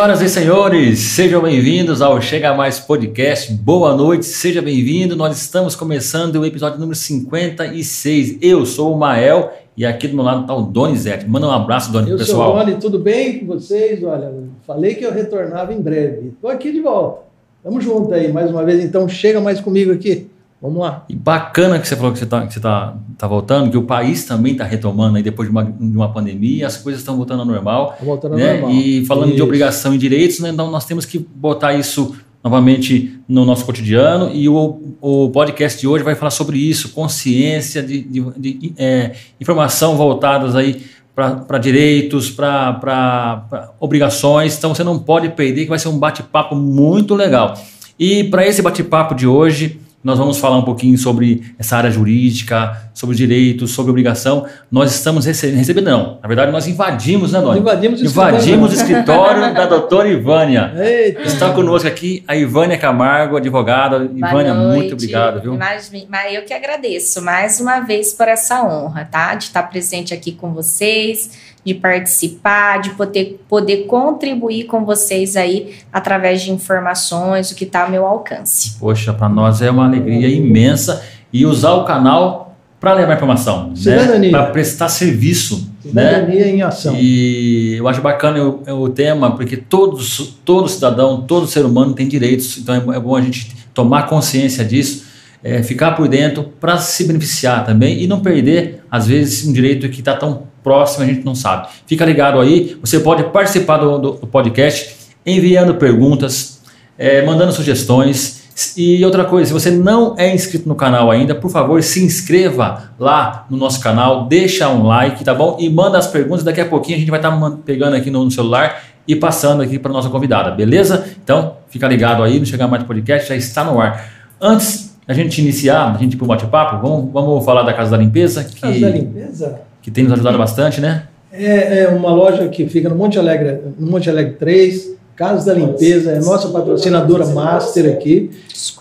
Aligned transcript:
Senhoras 0.00 0.22
e 0.22 0.28
senhores, 0.30 0.98
sejam 0.98 1.42
bem-vindos 1.42 2.00
ao 2.00 2.22
Chega 2.22 2.54
Mais 2.54 2.80
Podcast. 2.80 3.52
Boa 3.52 3.94
noite, 3.94 4.24
seja 4.24 4.62
bem-vindo. 4.62 5.14
Nós 5.14 5.36
estamos 5.36 5.76
começando 5.76 6.36
o 6.36 6.46
episódio 6.46 6.80
número 6.80 6.96
56. 6.96 8.38
Eu 8.40 8.64
sou 8.64 8.94
o 8.94 8.98
Mael 8.98 9.52
e 9.76 9.84
aqui 9.84 10.08
do 10.08 10.16
meu 10.16 10.24
lado 10.24 10.40
está 10.40 10.54
o 10.54 10.62
Donizete. 10.62 11.28
Manda 11.28 11.46
um 11.46 11.50
abraço, 11.50 11.92
Doni, 11.92 12.12
eu 12.12 12.16
pessoal. 12.16 12.48
Eu 12.48 12.54
sou 12.54 12.62
o 12.62 12.64
Doni, 12.64 12.80
tudo 12.80 12.98
bem 12.98 13.40
com 13.40 13.46
vocês? 13.48 14.02
Olha, 14.02 14.32
falei 14.66 14.94
que 14.94 15.04
eu 15.04 15.12
retornava 15.12 15.74
em 15.74 15.82
breve. 15.82 16.28
Estou 16.28 16.48
aqui 16.48 16.72
de 16.72 16.80
volta. 16.80 17.20
Tamo 17.62 17.78
junto 17.78 18.14
aí 18.14 18.32
mais 18.32 18.50
uma 18.50 18.64
vez, 18.64 18.82
então 18.82 19.06
chega 19.06 19.38
mais 19.38 19.60
comigo 19.60 19.92
aqui. 19.92 20.30
Vamos 20.60 20.80
lá. 20.80 21.04
E 21.08 21.14
bacana 21.14 21.78
que 21.78 21.88
você 21.88 21.96
falou 21.96 22.12
que 22.12 22.18
você 22.18 22.24
está 22.24 22.46
tá, 22.60 22.94
tá 23.16 23.26
voltando, 23.26 23.70
que 23.70 23.78
o 23.78 23.84
país 23.84 24.24
também 24.24 24.52
está 24.52 24.64
retomando 24.64 25.16
aí 25.16 25.22
depois 25.22 25.48
de 25.48 25.52
uma, 25.52 25.64
de 25.64 25.96
uma 25.96 26.12
pandemia, 26.12 26.66
as 26.66 26.76
coisas 26.76 27.00
estão 27.00 27.16
voltando 27.16 27.40
ao 27.40 27.46
normal. 27.46 27.96
Tá 27.98 28.04
voltando 28.04 28.36
né? 28.36 28.56
ao 28.56 28.60
normal. 28.60 28.70
E 28.72 29.06
falando 29.06 29.28
isso. 29.28 29.36
de 29.36 29.42
obrigação 29.42 29.94
e 29.94 29.98
direitos, 29.98 30.38
né? 30.40 30.50
então 30.50 30.70
nós 30.70 30.84
temos 30.84 31.06
que 31.06 31.18
botar 31.18 31.72
isso 31.72 32.14
novamente 32.44 33.20
no 33.28 33.44
nosso 33.44 33.64
cotidiano 33.64 34.30
e 34.32 34.48
o, 34.48 34.96
o 35.00 35.30
podcast 35.30 35.78
de 35.78 35.86
hoje 35.86 36.02
vai 36.02 36.14
falar 36.14 36.30
sobre 36.30 36.58
isso, 36.58 36.90
consciência 36.90 37.82
de, 37.82 38.02
de, 38.02 38.20
de 38.38 38.74
é, 38.78 39.12
informação 39.38 39.96
voltadas 39.96 40.54
aí 40.54 40.82
para 41.14 41.58
direitos, 41.58 42.30
para 42.30 43.70
obrigações, 43.78 44.56
então 44.56 44.74
você 44.74 44.82
não 44.82 44.98
pode 44.98 45.28
perder 45.30 45.64
que 45.64 45.68
vai 45.68 45.78
ser 45.78 45.88
um 45.88 45.98
bate-papo 45.98 46.54
muito 46.54 47.14
legal. 47.14 47.54
E 47.98 48.24
para 48.24 48.46
esse 48.46 48.62
bate-papo 48.62 49.14
de 49.14 49.26
hoje, 49.26 49.78
nós 50.02 50.18
vamos 50.18 50.38
falar 50.38 50.56
um 50.56 50.62
pouquinho 50.62 50.96
sobre 50.96 51.54
essa 51.58 51.76
área 51.76 51.90
jurídica, 51.90 52.90
sobre 52.94 53.14
direitos, 53.14 53.70
sobre 53.72 53.90
obrigação. 53.90 54.46
Nós 54.70 54.94
estamos 54.94 55.26
recebendo, 55.26 55.58
recebendo 55.58 55.84
não, 55.84 56.18
na 56.22 56.26
verdade 56.26 56.50
nós 56.50 56.66
invadimos, 56.66 57.32
né, 57.32 57.40
Dona? 57.40 57.58
Invadimos 57.58 58.00
o 58.00 58.04
invadimos 58.04 58.72
escritório, 58.72 59.42
escritório 59.44 59.54
da 59.54 59.66
doutora 59.68 60.08
Ivânia. 60.08 60.72
Eita. 60.76 61.22
Está 61.22 61.52
conosco 61.52 61.86
aqui 61.86 62.24
a 62.26 62.34
Ivânia 62.34 62.78
Camargo, 62.78 63.36
advogada. 63.36 64.10
Ivânia, 64.14 64.54
muito 64.54 64.94
obrigado, 64.94 65.42
viu? 65.42 65.56
Mas, 65.56 65.92
mas 66.08 66.34
eu 66.34 66.42
que 66.42 66.54
agradeço 66.54 67.20
mais 67.20 67.60
uma 67.60 67.80
vez 67.80 68.14
por 68.14 68.26
essa 68.26 68.62
honra, 68.64 69.04
tá? 69.04 69.34
De 69.34 69.44
estar 69.44 69.64
presente 69.64 70.14
aqui 70.14 70.32
com 70.32 70.52
vocês 70.54 71.49
de 71.64 71.74
participar, 71.74 72.80
de 72.80 72.90
poder, 72.90 73.40
poder 73.48 73.86
contribuir 73.86 74.64
com 74.64 74.84
vocês 74.84 75.36
aí 75.36 75.74
através 75.92 76.42
de 76.42 76.50
informações, 76.50 77.50
o 77.50 77.54
que 77.54 77.64
está 77.64 77.84
ao 77.84 77.90
meu 77.90 78.06
alcance. 78.06 78.78
Poxa, 78.78 79.12
para 79.12 79.28
nós 79.28 79.60
é 79.60 79.70
uma 79.70 79.86
alegria 79.86 80.28
imensa 80.28 81.04
e 81.32 81.44
usar 81.44 81.72
o 81.74 81.84
canal 81.84 82.56
para 82.80 82.94
levar 82.94 83.14
informação, 83.14 83.74
né? 83.84 84.30
para 84.30 84.46
prestar 84.46 84.88
serviço. 84.88 85.68
Cidadania 85.82 86.46
né? 86.46 86.50
em 86.50 86.62
ação. 86.62 86.96
E 86.96 87.74
eu 87.78 87.86
acho 87.86 88.00
bacana 88.00 88.42
o, 88.42 88.84
o, 88.84 88.88
tema, 88.88 89.36
porque 89.36 89.56
todos, 89.56 90.38
todo 90.44 90.68
cidadão, 90.68 91.22
todo 91.22 91.46
ser 91.46 91.64
humano 91.64 91.92
tem 91.92 92.08
direitos, 92.08 92.56
então 92.58 92.74
é, 92.74 92.96
é 92.96 93.00
bom 93.00 93.14
a 93.16 93.20
gente 93.20 93.54
tomar 93.74 94.06
consciência 94.06 94.64
disso. 94.64 95.10
É, 95.42 95.62
ficar 95.62 95.92
por 95.92 96.06
dentro 96.06 96.44
para 96.60 96.76
se 96.76 97.06
beneficiar 97.06 97.64
também 97.64 98.02
e 98.02 98.06
não 98.06 98.20
perder, 98.20 98.84
às 98.90 99.06
vezes, 99.06 99.46
um 99.46 99.52
direito 99.54 99.88
que 99.88 100.00
está 100.00 100.14
tão 100.14 100.42
próximo, 100.62 101.04
a 101.04 101.06
gente 101.06 101.24
não 101.24 101.34
sabe. 101.34 101.68
Fica 101.86 102.04
ligado 102.04 102.40
aí, 102.40 102.76
você 102.80 103.00
pode 103.00 103.24
participar 103.24 103.78
do, 103.78 103.98
do, 103.98 104.10
do 104.12 104.26
podcast 104.26 104.96
enviando 105.24 105.74
perguntas, 105.74 106.60
é, 106.98 107.24
mandando 107.24 107.52
sugestões. 107.52 108.40
E 108.76 109.02
outra 109.04 109.24
coisa, 109.24 109.46
se 109.46 109.52
você 109.52 109.70
não 109.70 110.14
é 110.18 110.34
inscrito 110.34 110.68
no 110.68 110.74
canal 110.74 111.10
ainda, 111.10 111.34
por 111.34 111.50
favor, 111.50 111.82
se 111.82 112.04
inscreva 112.04 112.90
lá 112.98 113.46
no 113.48 113.56
nosso 113.56 113.80
canal, 113.80 114.26
deixa 114.26 114.68
um 114.68 114.86
like, 114.86 115.24
tá 115.24 115.34
bom? 115.34 115.56
E 115.58 115.70
manda 115.70 115.96
as 115.96 116.06
perguntas, 116.06 116.44
daqui 116.44 116.60
a 116.60 116.66
pouquinho 116.66 116.96
a 116.96 117.00
gente 117.00 117.10
vai 117.10 117.18
estar 117.18 117.30
tá 117.30 117.56
pegando 117.64 117.96
aqui 117.96 118.10
no, 118.10 118.22
no 118.22 118.30
celular 118.30 118.82
e 119.08 119.16
passando 119.16 119.62
aqui 119.62 119.78
para 119.78 119.90
nossa 119.90 120.10
convidada, 120.10 120.50
beleza? 120.50 121.06
Então, 121.24 121.56
fica 121.68 121.88
ligado 121.88 122.22
aí, 122.22 122.38
no 122.38 122.44
Chegar 122.44 122.68
Mais 122.68 122.82
Podcast 122.82 123.28
já 123.30 123.36
está 123.36 123.64
no 123.64 123.80
ar. 123.80 124.08
Antes 124.38 124.94
a 125.08 125.14
gente 125.14 125.40
iniciar, 125.40 125.94
a 125.94 125.98
gente 125.98 126.12
ir 126.12 126.16
para 126.16 126.24
o 126.24 126.28
bate-papo, 126.28 126.86
vamos, 126.86 127.10
vamos 127.10 127.44
falar 127.44 127.62
da 127.62 127.72
Casa 127.72 127.92
da 127.92 127.96
Limpeza. 127.96 128.44
Que... 128.44 128.60
Casa 128.60 128.78
da 128.78 128.90
Limpeza? 128.90 129.69
Que 129.82 129.90
tem 129.90 130.04
nos 130.04 130.12
ajudado 130.12 130.38
bastante, 130.38 130.80
né? 130.80 131.04
É, 131.32 131.82
é, 131.82 131.88
uma 131.88 132.12
loja 132.12 132.48
que 132.48 132.68
fica 132.68 132.88
no 132.88 132.96
Monte 132.96 133.18
Alegre, 133.18 133.60
no 133.78 133.90
Monte 133.90 134.10
Alegre 134.10 134.34
3, 134.34 134.96
Casa 135.14 135.46
da 135.46 135.58
Limpeza, 135.58 136.12
é 136.12 136.20
nossa 136.20 136.48
patrocinadora 136.48 137.26
master 137.26 137.92
aqui. 137.92 138.30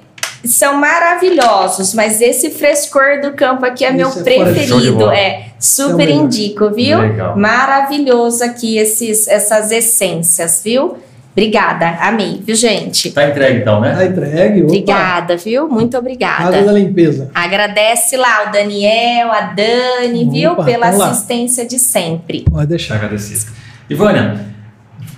são 0.44 0.74
maravilhosos, 0.76 1.94
mas 1.94 2.20
esse 2.20 2.50
frescor 2.50 3.20
do 3.22 3.32
campo 3.32 3.64
aqui 3.64 3.84
é 3.84 3.88
Esse 3.88 3.96
meu 3.96 4.08
é 4.08 4.12
preferido. 4.22 5.10
É 5.10 5.46
super 5.58 5.94
o 5.94 5.96
melhor. 5.96 6.24
indico, 6.24 6.70
viu? 6.70 6.98
Legal. 6.98 7.36
Maravilhoso 7.38 8.42
aqui 8.44 8.76
esses, 8.76 9.26
essas 9.28 9.70
essências, 9.70 10.60
viu? 10.64 10.96
Obrigada, 11.36 11.88
amei, 12.00 12.40
viu, 12.44 12.54
gente? 12.54 13.10
Tá 13.10 13.28
entregue 13.28 13.58
então, 13.58 13.80
né? 13.80 13.92
Tá 13.92 14.04
entregue. 14.04 14.60
Opa. 14.60 14.66
Obrigada, 14.68 15.36
viu? 15.36 15.68
Muito 15.68 15.90
Casa 15.92 15.98
obrigada. 15.98 16.62
da 16.62 16.72
Limpeza. 16.72 17.28
Agradece 17.34 18.16
lá 18.16 18.44
o 18.48 18.52
Daniel, 18.52 19.32
a 19.32 19.40
Dani, 19.40 20.28
viu? 20.30 20.52
Opa, 20.52 20.62
Pela 20.64 20.86
vamos 20.86 21.00
lá. 21.00 21.10
assistência 21.10 21.66
de 21.66 21.76
sempre. 21.78 22.44
Pode 22.48 22.68
deixar. 22.68 22.94
agradecer. 22.96 23.48
Ivânia, 23.90 24.46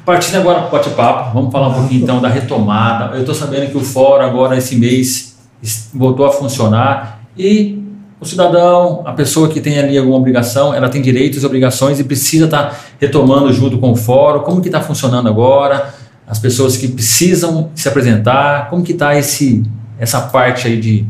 partindo 0.07 0.37
agora 0.37 0.61
para 0.61 0.69
o 0.69 0.71
bate-papo, 0.71 1.35
vamos 1.35 1.53
falar 1.53 1.69
um 1.69 1.75
pouquinho 1.75 2.05
então 2.05 2.21
da 2.21 2.29
retomada. 2.29 3.15
Eu 3.17 3.21
estou 3.21 3.35
sabendo 3.35 3.69
que 3.69 3.77
o 3.77 3.81
fórum 3.81 4.25
agora 4.25 4.57
esse 4.57 4.77
mês 4.77 5.37
voltou 5.93 6.25
a 6.25 6.33
funcionar 6.33 7.23
e 7.37 7.83
o 8.21 8.25
cidadão, 8.25 9.03
a 9.05 9.13
pessoa 9.13 9.49
que 9.49 9.61
tem 9.61 9.79
ali 9.79 9.99
alguma 9.99 10.17
obrigação, 10.17 10.73
ela 10.73 10.89
tem 10.89 11.03
direitos 11.03 11.43
e 11.43 11.47
obrigações 11.47 11.99
e 11.99 12.05
precisa 12.05 12.45
estar 12.45 12.81
retomando 13.01 13.53
junto 13.53 13.79
com 13.79 13.91
o 13.91 13.97
fórum. 13.97 14.41
Como 14.41 14.61
que 14.63 14.69
está 14.69 14.81
funcionando 14.81 15.29
agora? 15.29 15.93
As 16.27 16.39
pessoas 16.39 16.77
que 16.77 16.87
precisam 16.87 17.71
se 17.75 17.89
apresentar, 17.89 18.71
como 18.71 18.85
que 18.85 18.93
está 18.93 19.13
essa 19.13 20.21
parte 20.33 20.69
aí 20.69 20.81
de 20.81 21.05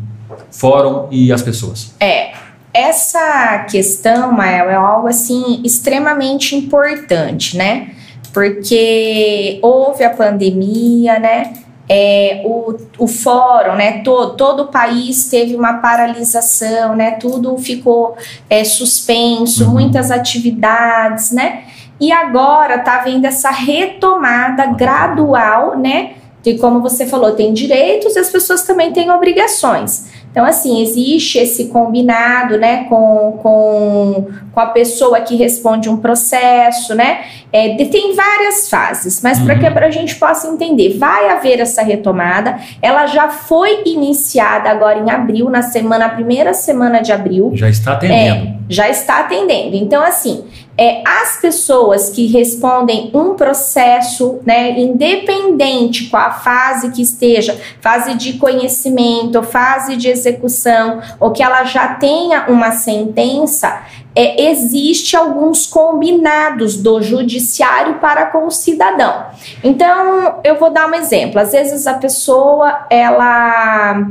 fórum 0.51 1.07
e 1.11 1.31
as 1.31 1.43
pessoas? 1.43 1.95
É, 2.01 2.33
essa 2.73 3.67
questão, 3.71 4.33
Mael, 4.33 4.71
é 4.71 4.75
algo 4.75 5.07
assim 5.07 5.61
extremamente 5.63 6.57
importante, 6.57 7.57
né? 7.57 7.91
Porque 8.37 9.59
houve 9.63 10.05
a 10.05 10.11
pandemia, 10.11 11.19
né? 11.19 11.55
É, 11.89 12.43
o, 12.45 12.77
o 12.99 13.07
fórum, 13.09 13.77
né? 13.77 14.03
Todo, 14.03 14.37
todo 14.37 14.63
o 14.65 14.67
país 14.67 15.31
teve 15.31 15.57
uma 15.57 15.79
paralisação, 15.79 16.95
né? 16.95 17.13
Tudo 17.13 17.57
ficou 17.57 18.15
é, 18.51 18.63
suspenso, 18.63 19.65
Uhum. 19.65 19.71
muitas 19.71 20.11
atividades, 20.11 21.33
né? 21.33 21.63
E 21.99 22.13
agora 22.13 22.81
tá 22.81 22.99
vendo 22.99 23.25
essa 23.25 23.51
retomada 23.51 24.67
gradual, 24.67 25.79
né? 25.79 26.11
Que 26.43 26.59
como 26.59 26.83
você 26.83 27.07
falou, 27.07 27.33
tem 27.33 27.55
direitos 27.55 28.17
e 28.17 28.19
as 28.19 28.29
pessoas 28.29 28.65
também 28.65 28.93
têm 28.93 29.11
obrigações. 29.11 30.09
Então, 30.37 30.45
assim, 30.45 30.83
existe 30.83 31.39
esse 31.39 31.69
combinado, 31.69 32.59
né, 32.59 32.85
com, 32.91 33.39
com, 33.43 34.27
com 34.53 34.61
a 34.61 34.67
pessoa 34.67 35.19
que 35.23 35.35
responde 35.35 35.89
um 35.89 35.97
processo, 35.97 36.95
né? 36.95 37.21
É, 37.51 37.75
tem 37.87 38.15
várias 38.15 38.69
fases, 38.69 39.23
mas 39.23 39.39
para 39.41 39.55
Uhum. 39.55 39.61
que 39.61 39.67
a 39.67 39.91
gente 39.91 40.15
possa 40.17 40.47
entender, 40.49 40.99
vai 40.99 41.31
haver 41.31 41.59
essa 41.59 41.83
retomada. 41.83 42.59
Ela 42.83 43.07
já 43.07 43.31
foi 43.31 43.85
iniciada 43.87 44.69
agora 44.69 44.99
em 44.99 45.11
abril, 45.11 45.49
na 45.49 45.63
semana, 45.63 46.07
na 46.07 46.11
primeira 46.11 46.53
semana 46.53 47.01
de 47.01 47.13
abril 47.13 47.53
Já 47.55 47.71
está 47.71 47.93
atendendo. 47.93 48.59
já 48.69 48.91
está 48.91 49.21
atendendo. 49.21 49.75
Então, 49.75 50.03
assim, 50.03 50.45
é, 50.79 51.03
as 51.07 51.41
pessoas 51.41 52.11
que 52.11 52.27
respondem 52.27 53.11
um 53.15 53.35
processo, 53.35 54.41
né, 54.45 54.79
independente 54.79 56.11
com 56.11 56.17
a 56.17 56.31
fase 56.31 56.91
que 56.91 57.01
esteja, 57.01 57.59
fase 57.81 58.15
de 58.15 58.35
conhecimento, 58.35 59.43
fase 59.43 59.97
de 59.97 60.09
execução, 60.09 61.01
ou 61.19 61.31
que 61.31 61.43
ela 61.43 61.65
já 61.65 61.95
tenha 61.95 62.47
uma 62.49 62.73
sentença, 62.73 63.83
é, 64.15 64.51
existe 64.51 65.17
alguns 65.17 65.67
combinados 65.67 66.77
do 66.77 67.03
judiciário 67.03 67.95
para 67.95 68.27
com 68.27 68.47
o 68.47 68.51
cidadão. 68.51 69.27
Então, 69.63 70.41
eu 70.43 70.59
vou 70.59 70.71
dar 70.71 70.89
um 70.89 70.95
exemplo. 70.95 71.41
Às 71.41 71.53
vezes 71.53 71.87
a 71.87 71.95
pessoa 71.95 72.87
ela 72.91 74.07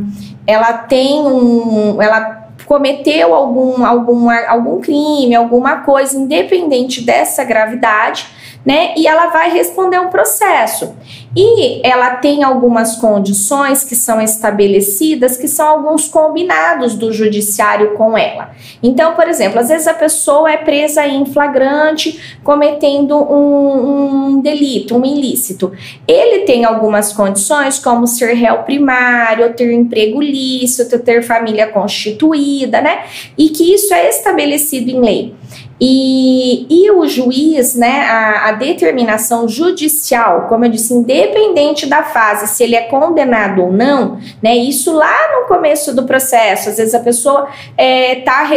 ela 0.47 0.73
tem 0.73 1.21
um, 1.21 2.00
ela 2.00 2.44
cometeu 2.65 3.33
algum, 3.33 3.85
algum, 3.85 4.29
algum 4.29 4.79
crime, 4.79 5.35
alguma 5.35 5.77
coisa, 5.77 6.17
independente 6.17 7.01
dessa 7.01 7.44
gravidade, 7.44 8.27
né? 8.65 8.94
E 8.97 9.07
ela 9.07 9.27
vai 9.27 9.51
responder 9.51 10.00
um 10.00 10.07
processo. 10.07 10.95
E 11.35 11.85
ela 11.85 12.15
tem 12.15 12.44
algumas 12.44 12.95
condições 12.95 13.83
que 13.83 13.95
são 13.95 14.21
estabelecidas, 14.21 15.38
que 15.38 15.47
são 15.47 15.67
alguns 15.67 16.07
combinados 16.07 16.95
do 16.95 17.12
judiciário 17.12 17.94
com 17.95 18.17
ela. 18.17 18.51
Então, 18.81 19.13
por 19.13 19.27
exemplo, 19.27 19.59
às 19.59 19.67
vezes 19.67 19.85
a 19.85 19.94
pessoa 19.94 20.50
é 20.50 20.57
presa 20.57 21.06
em 21.06 21.25
flagrante 21.25 22.38
cometendo 22.44 23.17
um, 23.17 24.35
um 24.35 24.41
delito, 24.41 24.95
um 24.95 25.06
ilícito. 25.06 25.73
Ele 26.07 26.45
tem 26.45 26.63
algumas 26.63 27.12
condições, 27.12 27.77
como 27.77 28.07
ser 28.07 28.33
réu 28.33 28.63
primário, 28.63 29.53
ter 29.53 29.73
emprego 29.73 30.21
lícito, 30.21 31.00
ter 31.00 31.21
família 31.21 31.67
constituída, 31.67 32.81
né? 32.81 33.03
E 33.38 33.50
que 33.50 33.73
isso 33.73 33.94
é 33.94 34.09
estabelecido 34.09 34.89
em 34.89 35.01
lei. 35.01 35.35
E, 35.80 36.66
e 36.69 36.89
o 36.89 37.06
juiz, 37.06 37.75
né, 37.75 38.07
a, 38.10 38.48
a, 38.48 38.51
determinação 38.54 39.45
judicial, 39.45 40.48
como 40.48 40.63
eu 40.63 40.69
disse, 40.69 40.94
independente 40.94 41.86
da 41.86 42.01
fase, 42.01 42.48
se 42.48 42.63
ele 42.63 42.77
é 42.77 42.83
condenado 42.83 43.62
ou 43.62 43.74
não, 43.74 44.18
né, 44.42 44.56
isso 44.56 44.94
lá 44.94 45.33
no 45.33 45.48
começo 45.48 45.94
do 45.94 46.04
processo, 46.04 46.69
às 46.69 46.77
vezes 46.77 46.95
a 46.95 47.01
pessoa 47.01 47.50
é, 47.77 48.22
tá, 48.22 48.48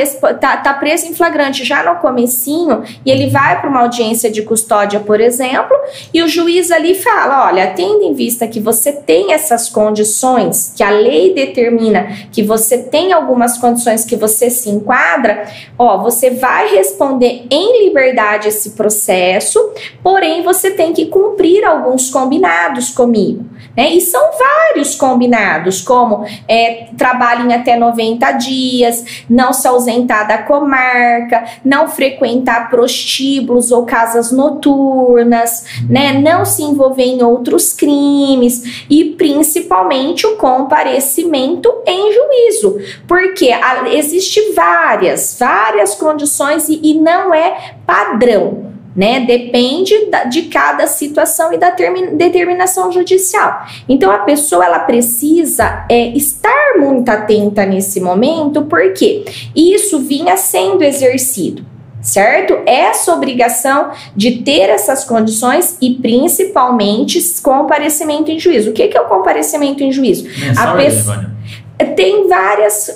tá, 0.41 0.57
tá 0.59 0.75
presa 0.75 1.09
em 1.09 1.15
flagrante 1.15 1.65
já 1.65 1.83
no 1.83 1.99
comecinho 2.01 2.85
e 3.05 3.11
ele 3.11 3.29
vai 3.29 3.61
para 3.61 3.69
uma 3.69 3.81
audiência 3.81 4.31
de 4.31 4.43
custódia, 4.43 5.01
por 5.01 5.21
exemplo, 5.21 5.77
e 6.15 6.23
o 6.23 6.29
juiz 6.29 6.71
ali 6.71 6.95
fala, 6.95 7.47
olha, 7.49 7.73
tendo 7.75 8.05
em 8.05 8.15
vista 8.15 8.47
que 8.47 8.61
você 8.61 8.93
tem 8.93 9.33
essas 9.33 9.69
condições, 9.69 10.73
que 10.77 10.85
a 10.85 10.91
lei 10.91 11.35
determina 11.35 12.07
que 12.31 12.45
você 12.45 12.79
tem 12.79 13.13
algumas 13.13 13.59
condições 13.59 14.05
que 14.05 14.15
você 14.15 14.49
se 14.51 14.71
enquadra, 14.71 15.49
ó, 15.77 15.99
você 15.99 16.31
vai 16.31 16.69
responder 16.77 17.08
responder 17.09 17.47
em 17.51 17.85
liberdade 17.85 18.49
esse 18.49 18.71
processo, 18.71 19.73
porém 20.03 20.43
você 20.43 20.71
tem 20.71 20.93
que 20.93 21.07
cumprir 21.07 21.65
alguns 21.65 22.11
combinados 22.11 22.91
comigo. 22.91 23.45
Né? 23.77 23.93
E 23.93 24.01
são 24.01 24.31
vários 24.37 24.97
combinados, 24.97 25.81
como 25.81 26.25
é, 26.49 26.89
trabalho 26.99 27.49
em 27.49 27.55
até 27.55 27.77
90 27.77 28.33
dias, 28.33 29.25
não 29.31 29.53
se 29.53 29.69
ausentar 29.69 30.27
da 30.27 30.39
comarca, 30.39 31.45
não 31.65 31.89
frequentar 31.89 32.71
prostíbulos 32.71 33.71
ou 33.71 33.85
casas 33.87 34.33
noturnas, 34.33 35.65
né? 35.89 36.13
não 36.13 36.45
se 36.45 36.63
envolver 36.63 37.05
em 37.05 37.23
outros 37.23 37.73
crimes 37.73 38.85
e 38.91 39.05
principalmente 39.05 40.27
o 40.27 40.37
comparecimento 40.37 41.73
em 41.87 42.13
juízo, 42.13 42.79
porque 43.07 43.53
a, 43.53 43.89
existe 43.95 44.53
várias, 44.53 45.37
várias 45.39 45.95
condições 45.95 46.69
e, 46.69 46.81
e 46.83 46.95
não 46.99 47.35
é 47.35 47.75
padrão. 47.87 48.69
Né? 48.97 49.21
Depende 49.21 50.07
da, 50.07 50.25
de 50.25 50.43
cada 50.43 50.87
situação 50.89 51.53
e 51.53 51.57
da 51.57 51.71
termi, 51.71 52.17
determinação 52.17 52.91
judicial. 52.91 53.65
Então 53.89 54.11
a 54.11 54.19
pessoa 54.19 54.65
ela 54.65 54.81
precisa 54.81 55.87
é, 55.89 56.09
estar 56.17 56.77
muito 56.81 57.09
atenta 57.09 57.65
nesse 57.65 58.01
momento, 58.01 58.63
porque 58.63 59.25
isso 59.55 60.01
vinha 60.01 60.37
sendo 60.37 60.83
exercido 60.83 61.65
certo? 62.01 62.59
Essa 62.65 63.13
obrigação 63.13 63.91
de 64.17 64.39
ter 64.39 64.71
essas 64.71 65.05
condições 65.05 65.77
e 65.81 65.95
principalmente 65.95 67.19
comparecimento 67.43 68.31
em 68.31 68.39
juízo. 68.39 68.71
O 68.71 68.73
que, 68.73 68.89
que 68.89 68.97
é 68.97 69.01
o 69.01 69.09
comparecimento 69.09 69.83
em 69.83 69.93
juízo? 69.93 70.25
Mensal, 70.25 70.75
a 70.75 70.77
pessoa 70.77 71.38
tem 71.87 72.27
várias, 72.27 72.93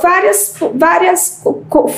várias, 0.00 0.54
várias 0.74 1.42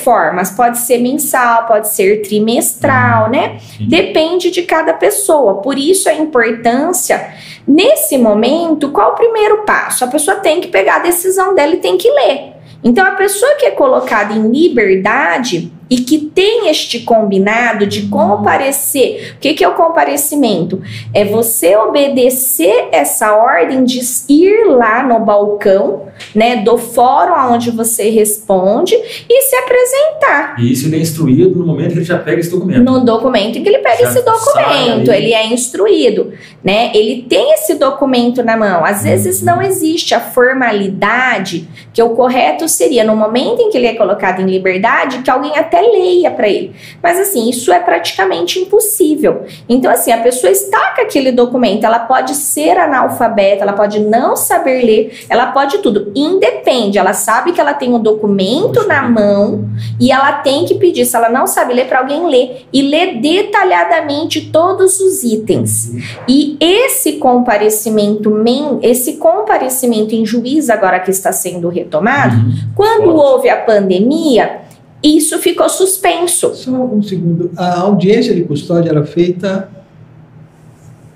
formas. 0.03 0.51
Pode 0.51 0.79
ser 0.79 0.97
mensal, 0.97 1.65
pode 1.67 1.89
ser 1.89 2.21
trimestral, 2.23 3.29
né? 3.29 3.59
Depende 3.79 4.49
de 4.49 4.63
cada 4.63 4.93
pessoa. 4.93 5.61
Por 5.61 5.77
isso 5.77 6.09
a 6.09 6.13
importância. 6.13 7.33
Nesse 7.67 8.17
momento, 8.17 8.91
qual 8.91 9.11
o 9.11 9.15
primeiro 9.15 9.63
passo? 9.63 10.03
A 10.03 10.07
pessoa 10.07 10.37
tem 10.37 10.61
que 10.61 10.67
pegar 10.67 10.97
a 10.97 10.99
decisão 10.99 11.53
dela 11.53 11.73
e 11.73 11.77
tem 11.77 11.97
que 11.97 12.09
ler. 12.09 12.53
Então, 12.83 13.05
a 13.05 13.11
pessoa 13.11 13.55
que 13.55 13.65
é 13.65 13.71
colocada 13.71 14.33
em 14.33 14.47
liberdade, 14.47 15.71
e 15.89 15.97
que 15.97 16.17
tem 16.17 16.69
este 16.69 16.99
combinado 16.99 17.85
de 17.85 18.03
comparecer. 18.07 19.35
O 19.35 19.39
que, 19.39 19.53
que 19.53 19.63
é 19.63 19.67
o 19.67 19.73
comparecimento? 19.73 20.81
É 21.13 21.23
você 21.23 21.75
obedecer 21.75 22.89
essa 22.91 23.35
ordem 23.35 23.83
de 23.83 23.99
ir 24.27 24.65
lá 24.67 25.03
no 25.03 25.19
balcão, 25.19 26.03
né, 26.33 26.57
do 26.57 26.77
fórum 26.77 27.53
onde 27.53 27.71
você 27.71 28.09
responde 28.09 28.95
e 29.29 29.41
se 29.41 29.55
apresentar. 29.55 30.55
E 30.59 30.71
isso 30.71 30.87
ele 30.87 30.95
é 30.95 30.99
instruído 30.99 31.59
no 31.59 31.65
momento 31.65 31.93
que 31.93 31.99
ele 31.99 32.05
já 32.05 32.17
pega 32.17 32.39
esse 32.39 32.49
documento. 32.49 32.83
No 32.83 33.03
documento 33.03 33.57
em 33.57 33.63
que 33.63 33.69
ele 33.69 33.79
pega 33.79 34.03
já 34.03 34.09
esse 34.09 34.21
documento, 34.21 35.11
ele 35.11 35.33
é 35.33 35.45
instruído, 35.47 36.33
né? 36.63 36.91
Ele 36.93 37.23
tem 37.23 37.53
esse 37.53 37.75
documento 37.75 38.43
na 38.43 38.57
mão. 38.57 38.83
Às 38.83 39.03
vezes 39.03 39.41
não 39.41 39.61
existe 39.61 40.13
a 40.15 40.19
formalidade 40.19 41.67
que 41.93 42.01
o 42.01 42.09
correto 42.09 42.67
seria 42.67 43.03
no 43.03 43.15
momento 43.15 43.61
em 43.61 43.69
que 43.69 43.77
ele 43.77 43.87
é 43.87 43.95
colocado 43.95 44.41
em 44.41 44.45
liberdade, 44.45 45.19
que 45.19 45.29
alguém 45.29 45.57
até 45.57 45.74
até 45.75 45.81
leia 45.81 46.31
para 46.31 46.47
ele. 46.47 46.73
Mas 47.03 47.19
assim, 47.19 47.49
isso 47.49 47.71
é 47.71 47.79
praticamente 47.79 48.59
impossível. 48.59 49.43
Então, 49.67 49.91
assim, 49.91 50.11
a 50.11 50.19
pessoa 50.19 50.51
está 50.51 50.93
com 50.95 51.01
aquele 51.01 51.31
documento, 51.31 51.85
ela 51.85 51.99
pode 51.99 52.33
ser 52.35 52.77
analfabeta, 52.77 53.63
ela 53.63 53.73
pode 53.73 53.99
não 53.99 54.35
saber 54.35 54.83
ler, 54.83 55.25
ela 55.29 55.47
pode 55.47 55.79
tudo. 55.79 56.11
Independe, 56.15 56.97
ela 56.97 57.13
sabe 57.13 57.51
que 57.51 57.59
ela 57.59 57.73
tem 57.73 57.93
um 57.93 57.99
documento 57.99 58.87
na 58.87 59.07
mão 59.07 59.65
e 59.99 60.11
ela 60.11 60.33
tem 60.33 60.65
que 60.65 60.75
pedir, 60.75 61.05
se 61.05 61.15
ela 61.15 61.29
não 61.29 61.45
sabe 61.45 61.73
ler, 61.73 61.87
para 61.87 61.99
alguém 61.99 62.27
ler 62.27 62.65
e 62.71 62.81
ler 62.81 63.19
detalhadamente 63.19 64.49
todos 64.51 64.99
os 64.99 65.23
itens. 65.23 65.91
E 66.27 66.57
esse 66.59 67.13
comparecimento, 67.13 68.33
esse 68.81 69.17
comparecimento 69.17 70.15
em 70.15 70.25
juiz 70.25 70.69
agora 70.69 70.99
que 70.99 71.11
está 71.11 71.31
sendo 71.31 71.67
retomado, 71.67 72.35
uhum. 72.35 72.53
quando 72.75 73.15
houve 73.15 73.49
a 73.49 73.57
pandemia, 73.57 74.65
isso 75.05 75.37
ficou 75.39 75.69
suspenso. 75.69 76.55
Só 76.55 76.71
um 76.71 77.01
segundo. 77.01 77.51
A 77.55 77.81
audiência 77.81 78.33
de 78.33 78.43
custódia 78.43 78.89
era 78.89 79.05
feita 79.05 79.69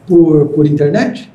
por, 0.08 0.48
por 0.50 0.68
internet? 0.68 1.32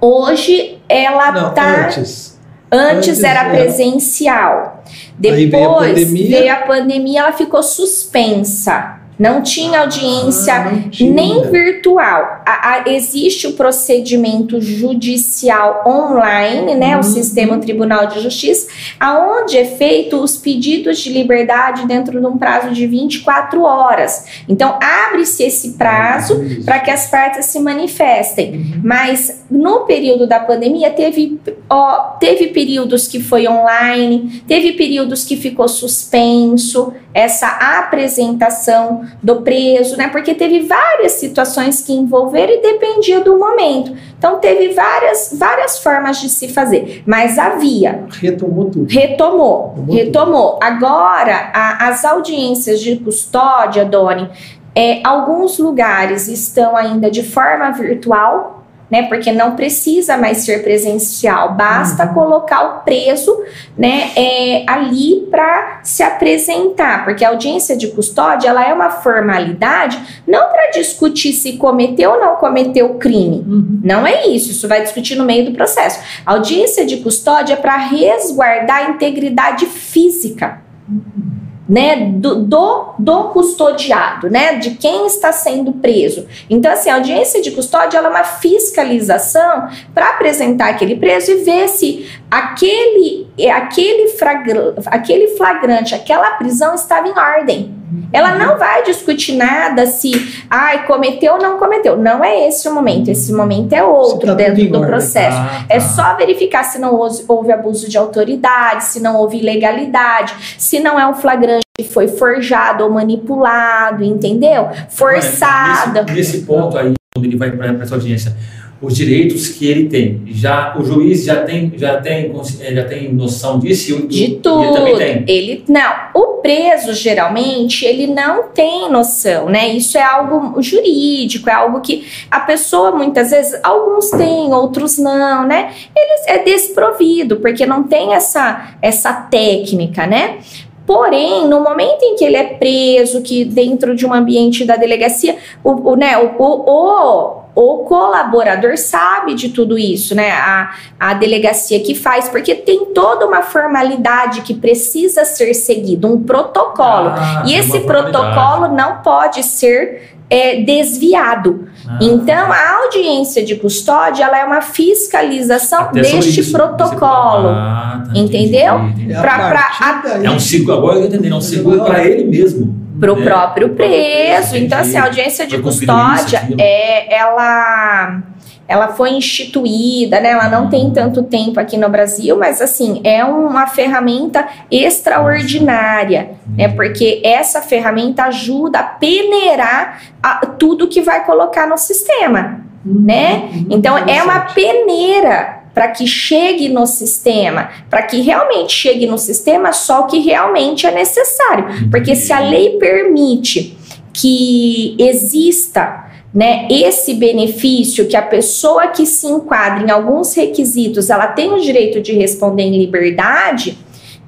Hoje 0.00 0.78
ela 0.88 1.48
está. 1.48 1.86
Antes. 1.86 2.40
Antes, 2.70 3.08
antes 3.08 3.22
era, 3.22 3.40
era 3.40 3.50
presencial. 3.50 4.82
Depois 5.18 6.10
veio 6.10 6.36
a, 6.36 6.40
veio 6.40 6.52
a 6.52 6.56
pandemia, 6.66 7.20
ela 7.20 7.32
ficou 7.32 7.62
suspensa. 7.62 9.01
Não 9.22 9.40
tinha 9.40 9.82
audiência 9.82 10.52
ah, 10.52 10.64
não 10.64 10.90
tinha. 10.90 11.12
nem 11.12 11.48
virtual. 11.48 12.42
A, 12.44 12.72
a, 12.72 12.82
existe 12.90 13.46
o 13.46 13.52
procedimento 13.52 14.60
judicial 14.60 15.84
online, 15.86 16.74
né, 16.74 16.94
uhum. 16.94 17.00
o 17.00 17.04
sistema 17.04 17.56
Tribunal 17.58 18.08
de 18.08 18.18
Justiça, 18.18 18.66
aonde 18.98 19.56
é 19.56 19.64
feito 19.64 20.16
os 20.20 20.36
pedidos 20.36 20.98
de 20.98 21.12
liberdade 21.12 21.86
dentro 21.86 22.18
de 22.18 22.26
um 22.26 22.36
prazo 22.36 22.70
de 22.70 22.84
24 22.84 23.62
horas. 23.62 24.24
Então 24.48 24.76
abre-se 24.82 25.44
esse 25.44 25.74
prazo 25.74 26.34
uhum. 26.34 26.64
para 26.64 26.80
que 26.80 26.90
as 26.90 27.08
partes 27.08 27.46
se 27.46 27.60
manifestem. 27.60 28.56
Uhum. 28.56 28.80
Mas 28.82 29.44
no 29.48 29.82
período 29.86 30.26
da 30.26 30.40
pandemia 30.40 30.90
teve 30.90 31.38
ó, 31.70 32.16
teve 32.18 32.48
períodos 32.48 33.06
que 33.06 33.20
foi 33.20 33.46
online, 33.46 34.42
teve 34.48 34.72
períodos 34.72 35.22
que 35.22 35.36
ficou 35.36 35.68
suspenso 35.68 36.92
essa 37.14 37.46
apresentação 37.46 39.04
do 39.22 39.42
preso, 39.42 39.96
né? 39.96 40.08
Porque 40.08 40.34
teve 40.34 40.60
várias 40.60 41.12
situações 41.12 41.80
que 41.80 41.92
envolveram 41.92 42.52
e 42.52 42.60
dependia 42.62 43.20
do 43.20 43.38
momento. 43.38 43.94
Então 44.18 44.38
teve 44.38 44.68
várias, 44.74 45.34
várias 45.38 45.78
formas 45.78 46.20
de 46.20 46.28
se 46.28 46.48
fazer, 46.48 47.02
mas 47.06 47.38
havia. 47.38 48.04
Retomou 48.20 48.70
tudo. 48.70 48.86
Retomou, 48.88 49.74
retomou. 49.74 49.94
retomou. 49.94 50.58
Agora, 50.62 51.50
a, 51.52 51.88
as 51.88 52.04
audiências 52.04 52.80
de 52.80 52.96
custódia, 52.96 53.84
Doni, 53.84 54.30
é, 54.74 55.00
alguns 55.04 55.58
lugares 55.58 56.28
estão 56.28 56.76
ainda 56.76 57.10
de 57.10 57.22
forma 57.22 57.70
virtual, 57.72 58.61
né? 58.92 59.04
Porque 59.04 59.32
não 59.32 59.56
precisa 59.56 60.18
mais 60.18 60.44
ser 60.44 60.62
presencial, 60.62 61.54
basta 61.54 62.04
uhum. 62.04 62.12
colocar 62.12 62.62
o 62.62 62.80
preso, 62.80 63.42
né, 63.74 64.10
é, 64.14 64.64
ali 64.66 65.26
para 65.30 65.80
se 65.82 66.02
apresentar, 66.02 67.02
porque 67.02 67.24
a 67.24 67.30
audiência 67.30 67.74
de 67.74 67.88
custódia 67.88 68.50
ela 68.50 68.68
é 68.68 68.74
uma 68.74 68.90
formalidade 68.90 69.98
não 70.26 70.50
para 70.50 70.72
discutir 70.72 71.32
se 71.32 71.54
cometeu 71.54 72.10
ou 72.10 72.20
não 72.20 72.36
cometeu 72.36 72.84
o 72.90 72.98
crime, 72.98 73.42
uhum. 73.48 73.80
não 73.82 74.06
é 74.06 74.26
isso. 74.26 74.50
Isso 74.50 74.68
vai 74.68 74.82
discutir 74.82 75.14
no 75.14 75.24
meio 75.24 75.46
do 75.46 75.52
processo. 75.52 75.98
A 76.26 76.32
audiência 76.32 76.84
de 76.84 76.98
custódia 76.98 77.54
é 77.54 77.56
para 77.56 77.76
resguardar 77.78 78.88
a 78.88 78.90
integridade 78.90 79.64
física. 79.64 80.60
Uhum 80.86 81.41
né, 81.68 82.10
do, 82.14 82.42
do, 82.42 82.94
do, 82.98 83.24
custodiado, 83.24 84.28
né, 84.28 84.56
de 84.56 84.72
quem 84.72 85.06
está 85.06 85.32
sendo 85.32 85.72
preso. 85.72 86.26
Então, 86.50 86.72
assim, 86.72 86.90
a 86.90 86.96
audiência 86.96 87.40
de 87.40 87.52
custódia 87.52 87.98
é 87.98 88.00
uma 88.00 88.24
fiscalização 88.24 89.68
para 89.94 90.10
apresentar 90.10 90.70
aquele 90.70 90.96
preso 90.96 91.30
e 91.30 91.36
ver 91.36 91.68
se 91.68 92.06
aquele, 92.32 93.26
aquele, 93.54 94.08
flagra, 94.08 94.74
aquele 94.86 95.36
flagrante, 95.36 95.94
aquela 95.94 96.30
prisão 96.32 96.74
estava 96.74 97.06
em 97.06 97.18
ordem. 97.18 97.74
Ela 98.10 98.36
não 98.36 98.58
vai 98.58 98.82
discutir 98.84 99.36
nada 99.36 99.84
se, 99.84 100.42
ai, 100.48 100.86
cometeu 100.86 101.34
ou 101.34 101.38
não 101.38 101.58
cometeu. 101.58 101.94
Não 101.94 102.24
é 102.24 102.48
esse 102.48 102.66
o 102.66 102.74
momento. 102.74 103.10
Esse 103.10 103.34
momento 103.34 103.74
é 103.74 103.84
outro 103.84 104.28
tá 104.28 104.34
dentro 104.34 104.66
do 104.66 104.80
processo. 104.80 105.36
Ah, 105.36 105.64
tá. 105.68 105.74
É 105.74 105.78
só 105.78 106.16
verificar 106.16 106.64
se 106.64 106.78
não 106.78 106.94
houve, 106.94 107.22
houve 107.28 107.52
abuso 107.52 107.90
de 107.90 107.98
autoridade, 107.98 108.84
se 108.84 108.98
não 108.98 109.16
houve 109.16 109.36
ilegalidade, 109.36 110.34
se 110.56 110.80
não 110.80 110.98
é 110.98 111.06
um 111.06 111.12
flagrante 111.12 111.66
que 111.78 111.84
foi 111.84 112.08
forjado 112.08 112.82
ou 112.84 112.90
manipulado, 112.90 114.02
entendeu? 114.02 114.70
Forçado. 114.88 116.02
Nesse, 116.04 116.14
nesse 116.14 116.46
ponto 116.46 116.78
aí, 116.78 116.94
quando 117.14 117.26
ele 117.26 117.36
vai 117.36 117.50
para 117.50 117.82
essa 117.82 117.94
audiência, 117.94 118.34
os 118.82 118.96
direitos 118.96 119.48
que 119.48 119.66
ele 119.66 119.88
tem. 119.88 120.22
Já 120.26 120.76
o 120.76 120.84
juiz 120.84 121.24
já 121.24 121.44
tem 121.44 121.72
já 121.76 122.00
tem 122.00 122.32
eh, 122.60 122.74
já 122.74 122.84
tem 122.84 123.12
noção 123.14 123.60
disso 123.60 124.06
de 124.08 124.40
tudo. 124.42 124.64
Ele 124.64 124.72
também 124.72 124.96
tem. 124.96 125.24
Ele 125.28 125.64
não. 125.68 125.92
O 126.14 126.26
preso 126.42 126.92
geralmente 126.92 127.86
ele 127.86 128.08
não 128.08 128.48
tem 128.48 128.90
noção, 128.90 129.48
né? 129.48 129.68
Isso 129.68 129.96
é 129.96 130.02
algo 130.02 130.60
jurídico, 130.60 131.48
é 131.48 131.52
algo 131.52 131.80
que 131.80 132.04
a 132.28 132.40
pessoa 132.40 132.90
muitas 132.90 133.30
vezes 133.30 133.58
alguns 133.62 134.10
têm, 134.10 134.52
outros 134.52 134.98
não, 134.98 135.46
né? 135.46 135.72
Ele 135.96 136.12
é 136.26 136.38
desprovido 136.42 137.36
porque 137.36 137.64
não 137.64 137.84
tem 137.84 138.14
essa 138.14 138.74
essa 138.82 139.12
técnica, 139.12 140.06
né? 140.06 140.38
Porém, 140.84 141.46
no 141.46 141.60
momento 141.60 142.02
em 142.02 142.16
que 142.16 142.24
ele 142.24 142.36
é 142.36 142.42
preso, 142.42 143.22
que 143.22 143.44
dentro 143.44 143.94
de 143.94 144.04
um 144.04 144.12
ambiente 144.12 144.64
da 144.64 144.74
delegacia, 144.74 145.36
o, 145.62 145.92
o 145.92 145.96
né, 145.96 146.18
o, 146.18 146.34
o, 146.38 147.41
o 147.54 147.78
colaborador 147.84 148.78
sabe 148.78 149.34
de 149.34 149.50
tudo 149.50 149.78
isso, 149.78 150.14
né? 150.14 150.30
A, 150.30 150.72
a 150.98 151.14
delegacia 151.14 151.80
que 151.80 151.94
faz, 151.94 152.28
porque 152.28 152.54
tem 152.54 152.86
toda 152.86 153.26
uma 153.26 153.42
formalidade 153.42 154.40
que 154.40 154.54
precisa 154.54 155.24
ser 155.24 155.52
seguida, 155.52 156.06
um 156.06 156.22
protocolo. 156.22 157.10
Ah, 157.10 157.42
e 157.46 157.54
esse 157.54 157.80
protocolo 157.80 158.68
não 158.68 159.02
pode 159.02 159.42
ser 159.42 160.14
é, 160.30 160.62
desviado. 160.62 161.68
Ah. 161.86 161.98
Então, 162.00 162.50
a 162.50 162.84
audiência 162.84 163.44
de 163.44 163.56
custódia 163.56 164.24
ela 164.24 164.38
é 164.38 164.44
uma 164.44 164.62
fiscalização 164.62 165.92
deste 165.92 166.40
isso, 166.40 166.52
protocolo. 166.52 167.48
Ah, 167.48 168.02
tá, 168.06 168.18
entendeu? 168.18 168.78
Entendi, 168.78 169.02
entendi. 169.02 169.20
Pra, 169.20 169.50
pra, 169.50 170.20
é 170.22 170.30
um 170.30 170.40
seguro, 170.40 170.78
agora 170.78 170.98
eu 171.00 171.04
entendi, 171.04 171.28
é 171.28 171.34
um 171.34 171.40
seguro 171.40 171.84
para 171.84 172.02
ele 172.02 172.24
mesmo 172.24 172.81
para 172.98 173.12
o 173.12 173.20
é, 173.20 173.24
próprio 173.24 173.68
preso. 173.70 174.56
Então, 174.56 174.78
assim, 174.78 174.96
a 174.96 175.04
audiência 175.04 175.46
de 175.46 175.58
custódia, 175.58 176.42
é, 176.58 177.14
ela, 177.14 178.22
ela 178.68 178.88
foi 178.88 179.10
instituída, 179.10 180.20
né? 180.20 180.30
Ela 180.30 180.48
não 180.48 180.68
tem 180.68 180.90
tanto 180.90 181.22
tempo 181.22 181.58
aqui 181.58 181.76
no 181.76 181.88
Brasil, 181.88 182.36
mas, 182.36 182.60
assim, 182.60 183.00
é 183.04 183.24
uma 183.24 183.66
ferramenta 183.66 184.46
extraordinária, 184.70 186.32
né? 186.56 186.68
Porque 186.68 187.20
essa 187.24 187.60
ferramenta 187.62 188.24
ajuda 188.24 188.80
a 188.80 188.82
peneirar 188.82 190.00
a, 190.22 190.46
tudo 190.46 190.88
que 190.88 191.00
vai 191.00 191.24
colocar 191.24 191.66
no 191.66 191.78
sistema, 191.78 192.60
né? 192.84 193.48
Uhum. 193.52 193.66
Então, 193.70 193.96
é 193.96 194.22
uma 194.22 194.40
peneira 194.40 195.61
para 195.74 195.88
que 195.88 196.06
chegue 196.06 196.68
no 196.68 196.86
sistema, 196.86 197.70
para 197.88 198.02
que 198.02 198.20
realmente 198.20 198.72
chegue 198.72 199.06
no 199.06 199.18
sistema 199.18 199.72
só 199.72 200.02
o 200.02 200.06
que 200.06 200.18
realmente 200.18 200.86
é 200.86 200.90
necessário. 200.90 201.88
Porque 201.90 202.14
se 202.14 202.32
a 202.32 202.40
lei 202.40 202.78
permite 202.78 203.76
que 204.12 204.94
exista 204.98 206.10
né, 206.34 206.66
esse 206.70 207.14
benefício 207.14 208.06
que 208.06 208.16
a 208.16 208.22
pessoa 208.22 208.88
que 208.88 209.04
se 209.04 209.26
enquadra 209.26 209.84
em 209.86 209.90
alguns 209.90 210.34
requisitos, 210.34 211.10
ela 211.10 211.26
tem 211.26 211.52
o 211.52 211.60
direito 211.60 212.00
de 212.00 212.12
responder 212.12 212.62
em 212.62 212.78
liberdade, 212.78 213.76